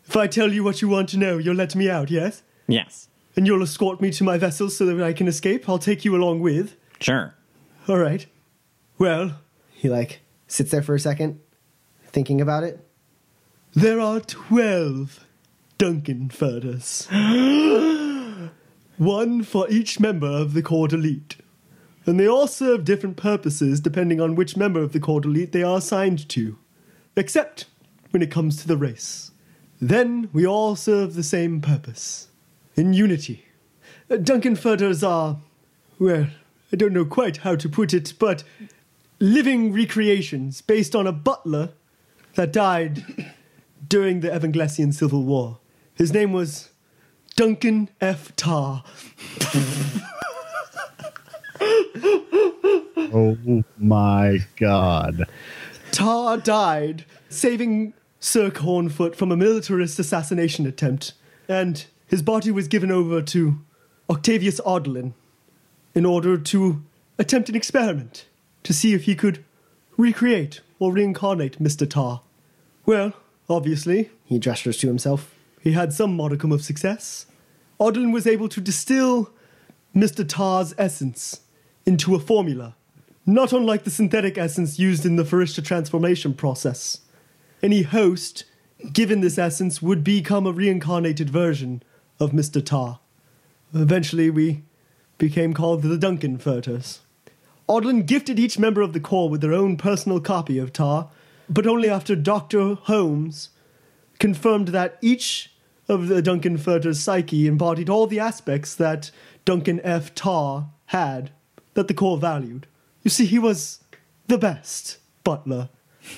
If 0.05 0.15
I 0.15 0.27
tell 0.27 0.53
you 0.53 0.63
what 0.63 0.81
you 0.81 0.87
want 0.87 1.09
to 1.09 1.17
know, 1.17 1.37
you'll 1.37 1.57
let 1.57 1.75
me 1.75 1.89
out, 1.89 2.09
yes? 2.09 2.43
Yes, 2.69 3.09
And 3.35 3.45
you'll 3.45 3.61
escort 3.61 3.99
me 3.99 4.09
to 4.11 4.23
my 4.23 4.37
vessel 4.37 4.69
so 4.69 4.85
that 4.85 5.03
I 5.03 5.11
can 5.11 5.27
escape? 5.27 5.67
I'll 5.67 5.79
take 5.79 6.05
you 6.05 6.15
along 6.15 6.39
with. 6.39 6.77
sure. 7.01 7.35
All 7.89 7.97
right. 7.97 8.25
Well, 8.97 9.33
he 9.73 9.89
like 9.89 10.21
sits 10.47 10.71
there 10.71 10.81
for 10.81 10.95
a 10.95 10.99
second, 10.99 11.41
thinking 12.05 12.39
about 12.39 12.63
it. 12.63 12.79
There 13.75 13.99
are 13.99 14.19
twelve 14.19 15.25
Duncan 15.79 16.29
Furters. 16.29 17.07
One 18.97 19.41
for 19.41 19.67
each 19.67 19.99
member 19.99 20.27
of 20.27 20.53
the 20.53 20.61
Corps 20.61 20.87
d'Elite. 20.87 21.37
And 22.05 22.19
they 22.19 22.27
all 22.27 22.45
serve 22.45 22.85
different 22.85 23.17
purposes 23.17 23.79
depending 23.79 24.21
on 24.21 24.35
which 24.35 24.55
member 24.55 24.83
of 24.83 24.93
the 24.93 24.99
Corps 24.99 25.21
d'Elite 25.21 25.53
they 25.53 25.63
are 25.63 25.79
assigned 25.79 26.29
to. 26.29 26.59
Except 27.15 27.65
when 28.11 28.21
it 28.21 28.29
comes 28.29 28.57
to 28.57 28.67
the 28.67 28.77
race. 28.77 29.31
Then 29.81 30.29
we 30.31 30.45
all 30.45 30.75
serve 30.75 31.15
the 31.15 31.23
same 31.23 31.59
purpose. 31.59 32.27
In 32.75 32.93
unity. 32.93 33.45
Uh, 34.07 34.17
Duncan 34.17 34.55
Furters 34.55 35.03
are, 35.03 35.39
well, 35.97 36.27
I 36.71 36.75
don't 36.75 36.93
know 36.93 37.05
quite 37.05 37.37
how 37.37 37.55
to 37.55 37.67
put 37.67 37.91
it, 37.91 38.13
but 38.19 38.43
living 39.19 39.73
recreations 39.73 40.61
based 40.61 40.95
on 40.95 41.07
a 41.07 41.11
butler 41.11 41.69
that 42.35 42.53
died 42.53 43.33
during 43.87 44.19
the 44.21 44.33
Evanglesian 44.35 44.91
Civil 44.91 45.23
War. 45.23 45.59
His 45.95 46.11
name 46.13 46.33
was 46.33 46.69
Duncan 47.35 47.89
F. 48.01 48.35
Tar. 48.35 48.83
Oh 53.15 53.63
my 53.77 54.39
god. 54.57 55.25
Tar 55.91 56.37
died 56.37 57.05
saving 57.29 57.93
Sir 58.19 58.49
Cornfoot 58.49 59.15
from 59.15 59.31
a 59.31 59.37
militarist 59.37 59.99
assassination 59.99 60.65
attempt, 60.65 61.13
and 61.47 61.85
his 62.07 62.23
body 62.23 62.49
was 62.49 62.67
given 62.67 62.89
over 62.89 63.21
to 63.21 63.59
Octavius 64.09 64.59
Odlin 64.61 65.13
in 65.93 66.05
order 66.05 66.37
to 66.39 66.81
attempt 67.19 67.49
an 67.49 67.55
experiment 67.55 68.25
to 68.63 68.73
see 68.73 68.95
if 68.95 69.03
he 69.03 69.13
could 69.13 69.45
recreate 69.95 70.61
or 70.79 70.91
reincarnate 70.91 71.61
Mr. 71.61 71.87
Tar. 71.87 72.21
Well, 72.83 73.13
obviously, 73.49 74.09
he 74.25 74.39
gestures 74.39 74.77
to 74.77 74.87
himself, 74.87 75.33
he 75.61 75.71
had 75.71 75.93
some 75.93 76.15
modicum 76.15 76.51
of 76.51 76.63
success. 76.63 77.25
Odlin 77.79 78.13
was 78.13 78.27
able 78.27 78.49
to 78.49 78.61
distill 78.61 79.31
Mr. 79.95 80.27
Tar's 80.27 80.73
essence 80.77 81.41
into 81.85 82.15
a 82.15 82.19
formula, 82.19 82.75
not 83.25 83.53
unlike 83.53 83.83
the 83.83 83.89
synthetic 83.89 84.37
essence 84.37 84.79
used 84.79 85.05
in 85.05 85.15
the 85.15 85.23
Farishta 85.23 85.63
transformation 85.63 86.33
process. 86.33 87.01
Any 87.61 87.83
host 87.83 88.45
given 88.91 89.21
this 89.21 89.37
essence 89.37 89.81
would 89.81 90.03
become 90.03 90.45
a 90.45 90.51
reincarnated 90.51 91.29
version 91.29 91.83
of 92.19 92.31
Mr. 92.31 92.63
Tar. 92.63 92.99
Eventually, 93.73 94.29
we 94.29 94.63
became 95.17 95.53
called 95.53 95.81
the 95.81 95.97
Duncan 95.97 96.37
Furters. 96.37 96.99
Odlin 97.69 98.05
gifted 98.05 98.39
each 98.39 98.59
member 98.59 98.81
of 98.81 98.93
the 98.93 98.99
Corps 98.99 99.29
with 99.29 99.41
their 99.41 99.53
own 99.53 99.77
personal 99.77 100.19
copy 100.19 100.57
of 100.57 100.73
Tar, 100.73 101.09
but 101.49 101.67
only 101.67 101.89
after 101.89 102.15
Dr. 102.15 102.75
Holmes 102.75 103.49
confirmed 104.19 104.69
that 104.69 104.97
each 105.01 105.51
of 105.87 106.07
the 106.07 106.21
Duncan 106.21 106.57
Furter's 106.57 106.99
psyche 106.99 107.47
embodied 107.47 107.89
all 107.89 108.07
the 108.07 108.19
aspects 108.19 108.75
that 108.75 109.11
Duncan 109.45 109.81
F. 109.81 110.15
Tar 110.15 110.69
had 110.87 111.31
that 111.73 111.87
the 111.87 111.93
Corps 111.93 112.17
valued. 112.17 112.67
You 113.03 113.09
see, 113.09 113.25
he 113.25 113.39
was 113.39 113.79
the 114.27 114.37
best 114.37 114.97
butler 115.23 115.69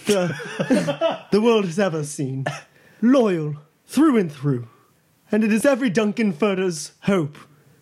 the, 0.06 1.28
the 1.32 1.42
world 1.42 1.66
has 1.66 1.80
ever 1.80 2.04
seen. 2.04 2.46
Loyal 3.02 3.56
through 3.86 4.18
and 4.18 4.32
through. 4.32 4.68
And 5.32 5.44
it 5.44 5.52
is 5.52 5.66
every 5.66 5.90
Duncan 5.90 6.32
Furter's 6.32 6.92
hope 7.02 7.38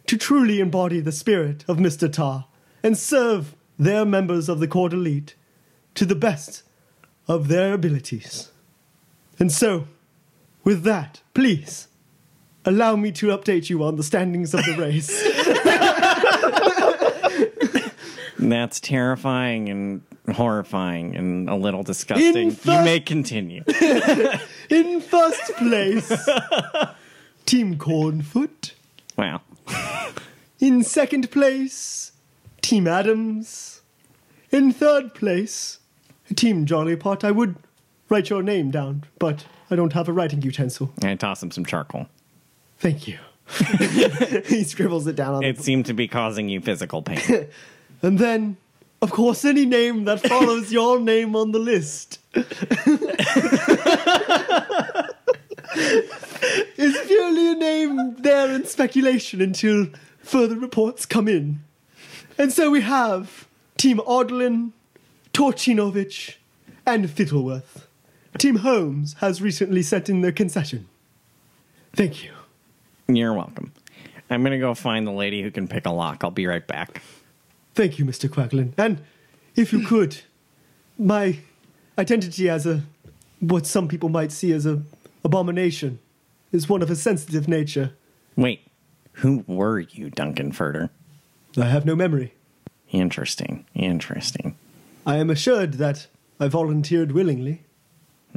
to 0.08 0.18
truly 0.18 0.60
embody 0.60 1.00
the 1.00 1.12
spirit 1.12 1.64
of 1.68 1.78
Mr. 1.78 2.12
Tar 2.12 2.48
and 2.82 2.98
serve 2.98 3.56
their 3.78 4.06
members 4.06 4.50
of 4.50 4.60
the 4.60 4.68
Corps 4.68 4.90
d'Elite 4.90 5.36
to 5.96 6.06
the 6.06 6.16
best 6.16 6.64
of 7.28 7.48
their 7.48 7.74
abilities. 7.74 8.50
And 9.40 9.52
so, 9.52 9.88
with 10.64 10.84
that, 10.84 11.22
please 11.34 11.88
allow 12.66 12.96
me 12.96 13.12
to 13.12 13.28
update 13.28 13.70
you 13.70 13.84
on 13.84 13.96
the 13.96 14.04
standings 14.04 14.54
of 14.54 14.64
the 14.66 14.76
race. 14.78 15.10
That's 18.40 18.80
terrifying 18.80 19.70
and 19.70 20.02
horrifying 20.34 21.16
and 21.16 21.50
a 21.50 21.56
little 21.56 21.84
disgusting. 21.84 22.36
In 22.36 22.50
you 22.50 22.84
may 22.84 23.00
continue. 23.00 23.64
In 24.70 25.02
first 25.02 25.54
place, 25.56 26.10
Team 27.46 27.78
Cornfoot. 27.78 28.72
Wow. 29.18 29.42
In 30.60 30.84
second 30.84 31.32
place, 31.32 32.12
Team 32.62 32.88
Adams. 32.88 33.82
In 34.52 34.72
third 34.72 35.14
place, 35.14 35.80
Team 36.36 36.66
Jollypot. 36.66 37.24
I 37.24 37.32
would 37.32 37.56
write 38.10 38.30
your 38.30 38.44
name 38.44 38.72
down, 38.72 39.04
but 39.20 39.46
I 39.70 39.76
don't 39.76 39.94
have 39.94 40.08
a 40.08 40.14
writing 40.14 40.42
utensil. 40.42 40.92
I 41.04 41.16
toss 41.16 41.42
him 41.44 41.52
some 41.52 41.66
charcoal. 41.66 42.08
Thank 42.78 43.08
you. 43.08 43.18
he 44.46 44.64
scribbles 44.64 45.08
it 45.08 45.16
down 45.16 45.36
on 45.36 45.44
It 45.44 45.58
the 45.58 45.64
seemed 45.64 45.86
to 45.88 45.94
be 45.94 46.08
causing 46.08 46.50
you 46.50 46.62
physical 46.62 47.02
pain. 47.02 47.48
And 48.02 48.20
then, 48.20 48.58
of 49.02 49.12
course, 49.12 49.46
any 49.46 49.66
name 49.66 50.04
that 50.04 50.20
follows 50.20 50.74
your 50.74 51.00
name 51.00 51.38
on 51.38 51.54
the 51.54 51.60
list 51.60 52.20
is 56.78 56.98
purely 57.08 57.52
a 57.52 57.56
name 57.56 58.16
there 58.20 58.54
in 58.54 58.66
speculation 58.66 59.40
until 59.42 59.88
further 60.20 60.58
reports 60.58 61.06
come 61.06 61.30
in. 61.30 61.64
And 62.38 62.52
so 62.52 62.70
we 62.70 62.82
have 62.82 63.48
Team 63.78 64.00
Odlin, 64.00 64.72
Torchinovich, 65.34 66.36
and 66.86 67.10
Fittleworth. 67.10 67.88
Team 68.38 68.58
Holmes 68.58 69.14
has 69.20 69.42
recently 69.42 69.82
sent 69.82 70.10
in 70.10 70.22
their 70.22 70.32
concession. 70.32 70.88
Thank 71.96 72.24
you. 72.24 72.32
You're 73.08 73.34
welcome. 73.34 73.74
I'm 74.30 74.42
going 74.42 74.54
to 74.54 74.60
go 74.60 74.74
find 74.74 75.06
the 75.06 75.12
lady 75.12 75.42
who 75.42 75.52
can 75.52 75.68
pick 75.68 75.86
a 75.86 75.92
lock. 75.92 76.24
I'll 76.24 76.32
be 76.32 76.48
right 76.48 76.66
back. 76.66 77.02
Thank 77.76 78.00
you, 78.00 78.06
Mr. 78.06 78.30
Quaglin. 78.30 78.74
And 78.78 79.02
if 79.56 79.74
you 79.74 79.86
could, 79.86 80.22
my 80.98 81.40
identity 81.98 82.50
as 82.50 82.66
a 82.66 82.84
what 83.40 83.68
some 83.68 83.88
people 83.88 84.10
might 84.10 84.32
see 84.32 84.54
as 84.54 84.66
a 84.66 84.82
abomination 85.24 86.00
is 86.52 86.70
one 86.70 86.82
of 86.82 86.90
a 86.90 86.96
sensitive 86.96 87.48
nature. 87.48 87.94
Wait, 88.36 88.62
who 89.14 89.44
were 89.48 89.80
you, 89.80 90.10
Duncan 90.10 90.52
Furter? 90.52 90.90
I 91.58 91.66
have 91.66 91.86
no 91.86 91.96
memory. 91.96 92.34
Interesting. 92.90 93.66
Interesting. 93.74 94.56
I 95.06 95.18
am 95.18 95.30
assured 95.30 95.74
that 95.74 96.08
I 96.40 96.48
volunteered 96.48 97.12
willingly. 97.12 97.64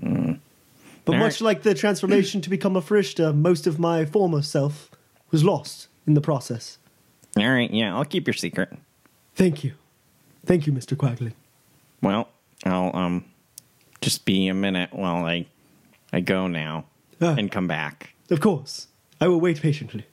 But 0.01 1.14
All 1.14 1.20
much 1.20 1.34
right. 1.40 1.40
like 1.43 1.62
the 1.62 1.72
transformation 1.74 2.40
to 2.40 2.51
become 2.51 2.74
a 2.76 2.82
Farishta, 2.82 3.32
most 3.34 3.66
of 3.68 3.78
my 3.78 4.05
former 4.05 4.43
self 4.43 4.90
was 5.30 5.44
lost 5.44 5.86
in 6.06 6.14
the 6.14 6.20
process. 6.20 6.78
All 7.36 7.48
right, 7.48 7.70
yeah, 7.70 7.94
I'll 7.97 8.05
keep 8.05 8.26
your 8.26 8.34
secret. 8.34 8.70
Thank 9.36 9.62
you. 9.62 9.74
Thank 10.44 10.66
you, 10.66 10.72
Mr. 10.72 10.97
Quaglin. 10.97 11.32
Well, 12.02 12.28
I'll 12.64 12.90
um 12.97 13.24
just 14.01 14.24
be 14.24 14.48
a 14.48 14.55
minute 14.55 14.93
while 14.93 15.24
I 15.24 15.47
I 16.12 16.20
go 16.20 16.47
now 16.48 16.86
Ah. 17.20 17.34
and 17.38 17.51
come 17.52 17.68
back. 17.68 18.14
Of 18.30 18.40
course. 18.40 18.88
I 19.20 19.28
will 19.28 19.40
wait 19.40 19.60
patiently. 19.62 20.06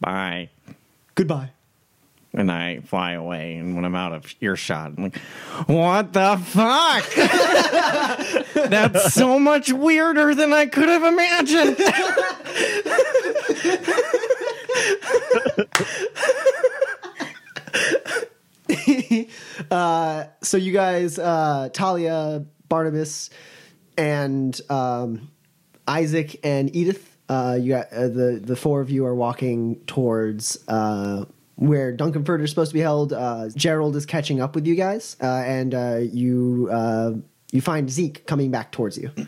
Bye. 0.00 0.50
Goodbye. 1.16 1.50
And 2.36 2.52
I 2.52 2.80
fly 2.80 3.12
away, 3.12 3.56
and 3.56 3.74
when 3.74 3.86
I'm 3.86 3.94
out 3.94 4.12
of 4.12 4.34
earshot, 4.42 4.92
I'm 4.98 5.04
like, 5.04 5.16
"What 5.66 6.12
the 6.12 6.36
fuck? 6.36 7.10
That's 8.70 9.14
so 9.14 9.38
much 9.38 9.72
weirder 9.72 10.34
than 10.34 10.52
I 10.52 10.66
could 10.66 10.90
have 10.90 11.02
imagined." 11.02 11.78
so 20.46 20.56
you 20.56 20.72
guys, 20.72 21.18
uh, 21.18 21.68
Talia, 21.72 22.44
Barnabas, 22.68 23.30
and 23.96 24.58
um, 24.70 25.30
Isaac 25.88 26.40
and 26.44 26.74
Edith, 26.74 27.16
uh, 27.28 27.58
you 27.60 27.70
got 27.70 27.92
uh, 27.92 28.08
the 28.08 28.40
the 28.42 28.56
four 28.56 28.80
of 28.80 28.90
you 28.90 29.04
are 29.06 29.14
walking 29.14 29.80
towards 29.86 30.58
uh, 30.68 31.24
where 31.56 31.92
Duncan 31.92 32.24
Furter 32.24 32.44
is 32.44 32.50
supposed 32.50 32.70
to 32.70 32.74
be 32.74 32.80
held. 32.80 33.12
Uh, 33.12 33.48
Gerald 33.54 33.96
is 33.96 34.06
catching 34.06 34.40
up 34.40 34.54
with 34.54 34.66
you 34.66 34.74
guys, 34.76 35.16
uh, 35.20 35.26
and 35.26 35.74
uh, 35.74 35.98
you 36.00 36.68
uh, 36.70 37.12
you 37.52 37.60
find 37.60 37.90
Zeke 37.90 38.26
coming 38.26 38.50
back 38.50 38.72
towards 38.72 38.96
you. 38.96 39.08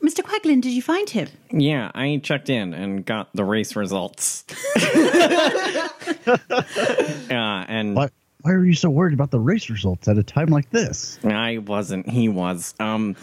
Mr. 0.00 0.20
Quaglin, 0.20 0.60
did 0.60 0.70
you 0.72 0.80
find 0.82 1.10
him? 1.10 1.28
yeah, 1.50 1.90
I 1.92 2.20
checked 2.22 2.48
in 2.50 2.72
and 2.72 3.04
got 3.04 3.34
the 3.34 3.44
race 3.44 3.74
results. 3.74 4.44
yeah, 4.76 5.88
and 7.68 7.96
Why, 7.96 8.08
why 8.42 8.52
are 8.52 8.64
you 8.64 8.74
so 8.74 8.90
worried 8.90 9.14
about 9.14 9.32
the 9.32 9.40
race 9.40 9.68
results 9.68 10.06
at 10.06 10.16
a 10.16 10.22
time 10.22 10.48
like 10.48 10.70
this? 10.70 11.18
I 11.24 11.58
wasn't. 11.58 12.08
He 12.08 12.28
was. 12.28 12.74
Um, 12.78 13.16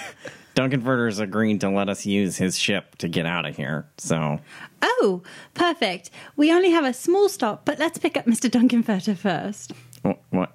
Duncan 0.54 0.82
Furter's 0.82 1.18
agreed 1.18 1.60
to 1.62 1.70
let 1.70 1.88
us 1.88 2.04
use 2.04 2.36
his 2.36 2.58
ship 2.58 2.96
to 2.98 3.08
get 3.08 3.26
out 3.26 3.46
of 3.46 3.56
here. 3.56 3.86
So 3.98 4.40
Oh, 4.82 5.22
perfect. 5.54 6.10
We 6.36 6.52
only 6.52 6.70
have 6.70 6.84
a 6.84 6.92
small 6.92 7.28
stop, 7.28 7.64
but 7.64 7.78
let's 7.78 7.98
pick 7.98 8.16
up 8.16 8.26
Mr. 8.26 8.50
Duncan 8.50 8.82
Furter 8.82 9.16
first. 9.16 9.72
What? 10.02 10.20
what? 10.30 10.52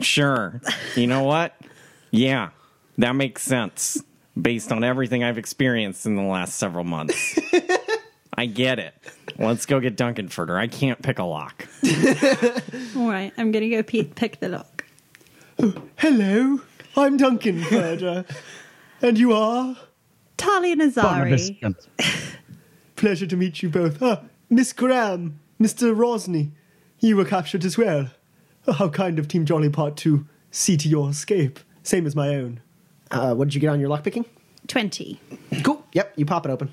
Sure. 0.00 0.60
You 0.96 1.06
know 1.06 1.22
what? 1.22 1.54
Yeah, 2.10 2.50
that 2.98 3.14
makes 3.14 3.42
sense 3.42 4.02
based 4.40 4.72
on 4.72 4.82
everything 4.84 5.22
I've 5.22 5.38
experienced 5.38 6.06
in 6.06 6.16
the 6.16 6.22
last 6.22 6.56
several 6.56 6.84
months. 6.84 7.38
I 8.34 8.46
get 8.46 8.78
it. 8.78 8.94
Let's 9.38 9.66
go 9.66 9.78
get 9.80 9.96
Duncan 9.96 10.28
Duncanfurter. 10.28 10.58
I 10.58 10.66
can't 10.66 11.00
pick 11.02 11.18
a 11.18 11.24
lock. 11.24 11.68
All 12.96 13.08
right, 13.08 13.32
I'm 13.36 13.52
going 13.52 13.68
to 13.68 13.76
go 13.76 13.82
pe- 13.82 14.04
pick 14.04 14.40
the 14.40 14.48
lock. 14.48 14.84
Hello, 15.96 16.60
I'm 16.96 17.16
Duncan 17.16 17.60
Furter. 17.62 18.24
and 19.02 19.18
you 19.18 19.32
are? 19.32 19.76
Talia 20.36 20.76
Barnabas 20.76 21.50
Nazari. 21.50 21.86
Pleasure 22.96 23.26
to 23.26 23.36
meet 23.36 23.62
you 23.62 23.68
both. 23.68 24.00
Ah, 24.02 24.22
Miss 24.48 24.72
Graham, 24.72 25.38
Mr. 25.60 25.94
Rosny, 25.94 26.50
you 27.00 27.16
were 27.16 27.24
captured 27.24 27.64
as 27.64 27.76
well. 27.76 28.10
Oh, 28.66 28.72
how 28.72 28.88
kind 28.88 29.18
of 29.18 29.26
Team 29.28 29.44
Jolly 29.44 29.68
Pot 29.68 29.96
to 29.98 30.26
see 30.50 30.76
to 30.76 30.88
your 30.88 31.10
escape. 31.10 31.58
Same 31.82 32.06
as 32.06 32.14
my 32.14 32.28
own. 32.28 32.60
Uh, 33.10 33.34
what 33.34 33.48
did 33.48 33.54
you 33.54 33.60
get 33.60 33.68
on 33.68 33.80
your 33.80 33.90
lockpicking? 33.90 34.24
20. 34.68 35.20
Cool. 35.64 35.84
Yep, 35.92 36.12
you 36.16 36.24
pop 36.24 36.46
it 36.46 36.50
open, 36.50 36.72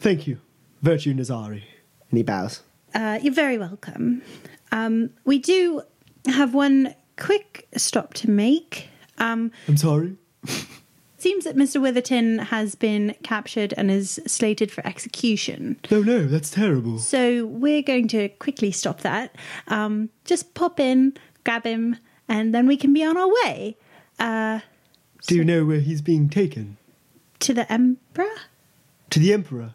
Thank 0.00 0.26
you, 0.26 0.38
Virtue 0.82 1.12
Nazari. 1.14 1.62
and 2.10 2.16
he 2.18 2.22
bows. 2.22 2.62
Uh, 2.94 3.18
you're 3.22 3.34
very 3.34 3.58
welcome. 3.58 4.22
Um, 4.72 5.10
we 5.24 5.38
do 5.38 5.82
have 6.26 6.54
one 6.54 6.94
quick 7.18 7.68
stop 7.76 8.14
to 8.14 8.30
make. 8.30 8.88
Um, 9.18 9.52
I'm 9.68 9.76
sorry. 9.76 10.16
seems 11.26 11.42
that 11.42 11.56
Mr. 11.56 11.80
Witherton 11.80 12.38
has 12.38 12.76
been 12.76 13.12
captured 13.24 13.74
and 13.76 13.90
is 13.90 14.20
slated 14.28 14.70
for 14.70 14.86
execution. 14.86 15.76
No, 15.90 16.00
no, 16.00 16.24
that's 16.24 16.50
terrible. 16.50 17.00
So 17.00 17.46
we're 17.46 17.82
going 17.82 18.06
to 18.08 18.28
quickly 18.28 18.70
stop 18.70 19.00
that. 19.00 19.34
Um, 19.66 20.10
just 20.24 20.54
pop 20.54 20.78
in, 20.78 21.14
grab 21.42 21.64
him, 21.64 21.96
and 22.28 22.54
then 22.54 22.68
we 22.68 22.76
can 22.76 22.92
be 22.92 23.02
on 23.02 23.16
our 23.16 23.28
way 23.28 23.76
uh, 24.20 24.60
Do 25.26 25.34
you 25.34 25.44
know 25.44 25.64
where 25.64 25.80
he's 25.80 26.00
being 26.00 26.28
taken? 26.28 26.76
to 27.40 27.52
the 27.52 27.70
Emperor. 27.72 28.30
To 29.10 29.18
the 29.18 29.32
Emperor. 29.32 29.74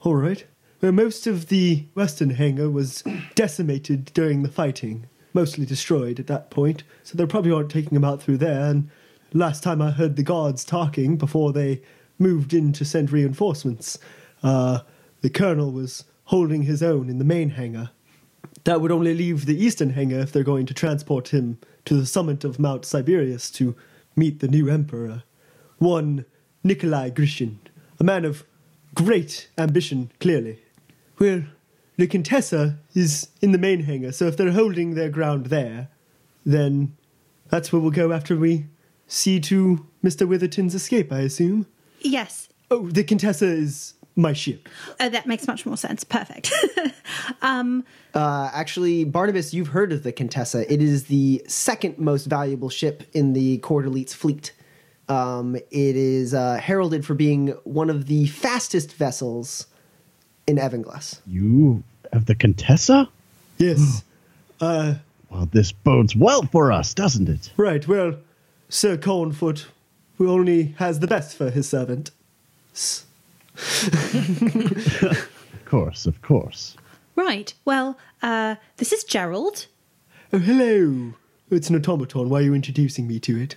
All 0.00 0.14
right. 0.16 0.46
Well, 0.80 0.92
most 0.92 1.26
of 1.26 1.48
the 1.48 1.84
western 1.92 2.30
hangar 2.30 2.70
was 2.70 3.04
decimated 3.34 4.06
during 4.14 4.42
the 4.42 4.48
fighting, 4.48 5.04
mostly 5.34 5.66
destroyed 5.66 6.18
at 6.18 6.26
that 6.28 6.48
point, 6.48 6.84
so 7.02 7.18
they 7.18 7.26
probably 7.26 7.52
aren't 7.52 7.70
taking 7.70 7.94
him 7.94 8.04
out 8.04 8.22
through 8.22 8.38
there. 8.38 8.70
And 8.70 8.88
last 9.36 9.62
time 9.62 9.82
I 9.82 9.90
heard 9.90 10.16
the 10.16 10.22
guards 10.22 10.64
talking 10.64 11.16
before 11.16 11.52
they 11.52 11.82
moved 12.18 12.54
in 12.54 12.72
to 12.74 12.84
send 12.84 13.12
reinforcements, 13.12 13.98
uh, 14.42 14.80
the 15.20 15.30
colonel 15.30 15.70
was 15.70 16.04
holding 16.24 16.62
his 16.62 16.82
own 16.82 17.08
in 17.08 17.18
the 17.18 17.24
main 17.24 17.50
hangar. 17.50 17.90
That 18.64 18.80
would 18.80 18.90
only 18.90 19.14
leave 19.14 19.46
the 19.46 19.62
eastern 19.62 19.90
hangar 19.90 20.18
if 20.18 20.32
they're 20.32 20.42
going 20.42 20.66
to 20.66 20.74
transport 20.74 21.28
him 21.28 21.58
to 21.84 21.94
the 21.94 22.06
summit 22.06 22.44
of 22.44 22.58
Mount 22.58 22.84
Siberius 22.84 23.50
to 23.52 23.76
meet 24.16 24.40
the 24.40 24.48
new 24.48 24.68
emperor. 24.68 25.22
One 25.78 26.24
Nikolai 26.64 27.10
Grishin, 27.10 27.58
a 28.00 28.04
man 28.04 28.24
of 28.24 28.44
great 28.94 29.48
ambition, 29.56 30.10
clearly. 30.18 30.58
Well, 31.18 31.44
the 31.96 32.06
Contessa 32.06 32.78
is 32.94 33.28
in 33.40 33.52
the 33.52 33.58
main 33.58 33.80
hangar, 33.80 34.12
so 34.12 34.26
if 34.26 34.36
they're 34.36 34.50
holding 34.50 34.94
their 34.94 35.10
ground 35.10 35.46
there, 35.46 35.88
then 36.44 36.96
that's 37.48 37.72
where 37.72 37.80
we'll 37.80 37.90
go 37.90 38.12
after 38.12 38.36
we 38.36 38.66
see 39.06 39.40
to 39.40 39.86
Mr. 40.04 40.26
Witherton's 40.28 40.74
escape, 40.74 41.12
I 41.12 41.20
assume. 41.20 41.66
Yes. 42.00 42.48
Oh, 42.70 42.88
the 42.88 43.04
Contessa 43.04 43.46
is 43.46 43.94
my 44.16 44.32
ship. 44.32 44.68
Oh, 45.00 45.08
that 45.08 45.26
makes 45.26 45.46
much 45.46 45.66
more 45.66 45.76
sense. 45.76 46.04
Perfect. 46.04 46.52
Uh, 48.14 48.50
actually, 48.54 49.04
Barnabas, 49.04 49.52
you've 49.52 49.68
heard 49.68 49.92
of 49.92 50.02
the 50.02 50.10
Contessa. 50.12 50.70
It 50.72 50.82
is 50.82 51.04
the 51.04 51.42
second 51.46 51.98
most 51.98 52.24
valuable 52.26 52.70
ship 52.70 53.02
in 53.12 53.34
the 53.34 53.58
Corps 53.58 53.82
d'Elite's 53.82 54.14
fleet. 54.14 54.52
Um, 55.08 55.54
it 55.54 55.64
is 55.70 56.32
uh, 56.34 56.56
heralded 56.56 57.04
for 57.04 57.14
being 57.14 57.48
one 57.64 57.90
of 57.90 58.06
the 58.06 58.26
fastest 58.28 58.92
vessels 58.94 59.66
in 60.46 60.56
Evanglass. 60.56 61.20
You 61.26 61.82
have 62.12 62.24
the 62.26 62.34
Contessa? 62.34 63.08
Yes. 63.58 64.02
uh, 64.60 64.94
Well, 65.30 65.48
this 65.52 65.72
bodes 65.72 66.16
well 66.16 66.42
for 66.42 66.72
us, 66.72 66.94
doesn't 66.94 67.28
it? 67.28 67.52
right, 67.56 67.86
well, 67.86 68.16
Sir 68.68 68.96
Cornfoot 68.96 69.66
who 70.18 70.30
only 70.30 70.74
has 70.78 71.00
the 71.00 71.06
best 71.06 71.36
for 71.36 71.50
his 71.50 71.68
servant. 71.68 72.10
S- 72.72 73.04
Of 75.02 75.70
course, 75.70 76.06
of 76.06 76.22
course. 76.22 76.76
right. 77.16 77.52
Well, 77.64 77.98
uh, 78.22 78.54
this 78.76 78.92
is 78.92 79.02
Gerald. 79.04 79.66
Oh, 80.32 80.38
hello. 80.38 81.14
It's 81.50 81.68
an 81.70 81.76
automaton. 81.76 82.28
Why 82.28 82.38
are 82.38 82.42
you 82.42 82.54
introducing 82.54 83.06
me 83.08 83.18
to 83.20 83.36
it? 83.40 83.56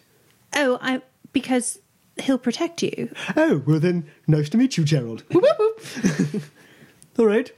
Oh, 0.55 0.79
I 0.81 1.01
because 1.33 1.79
he'll 2.19 2.37
protect 2.39 2.81
you. 2.83 3.13
Oh, 3.37 3.61
well 3.67 3.79
then, 3.79 4.09
nice 4.27 4.49
to 4.49 4.57
meet 4.57 4.75
you, 4.77 4.83
Gerald. 4.83 5.23
All 7.19 7.25
right. 7.25 7.51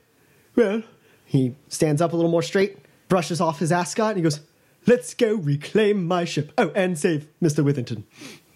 Well, 0.55 0.83
He 1.25 1.55
stands 1.69 2.01
up 2.01 2.11
a 2.13 2.15
little 2.15 2.31
more 2.31 2.43
straight, 2.43 2.77
brushes 3.07 3.39
off 3.39 3.59
his 3.59 3.71
ascot 3.71 4.09
and 4.09 4.17
he 4.17 4.23
goes, 4.23 4.41
Let's 4.87 5.13
go 5.13 5.35
reclaim 5.35 6.05
my 6.07 6.25
ship. 6.25 6.51
Oh, 6.57 6.69
and 6.75 6.97
save 6.97 7.27
Mr. 7.41 7.63
Withington. 7.63 8.03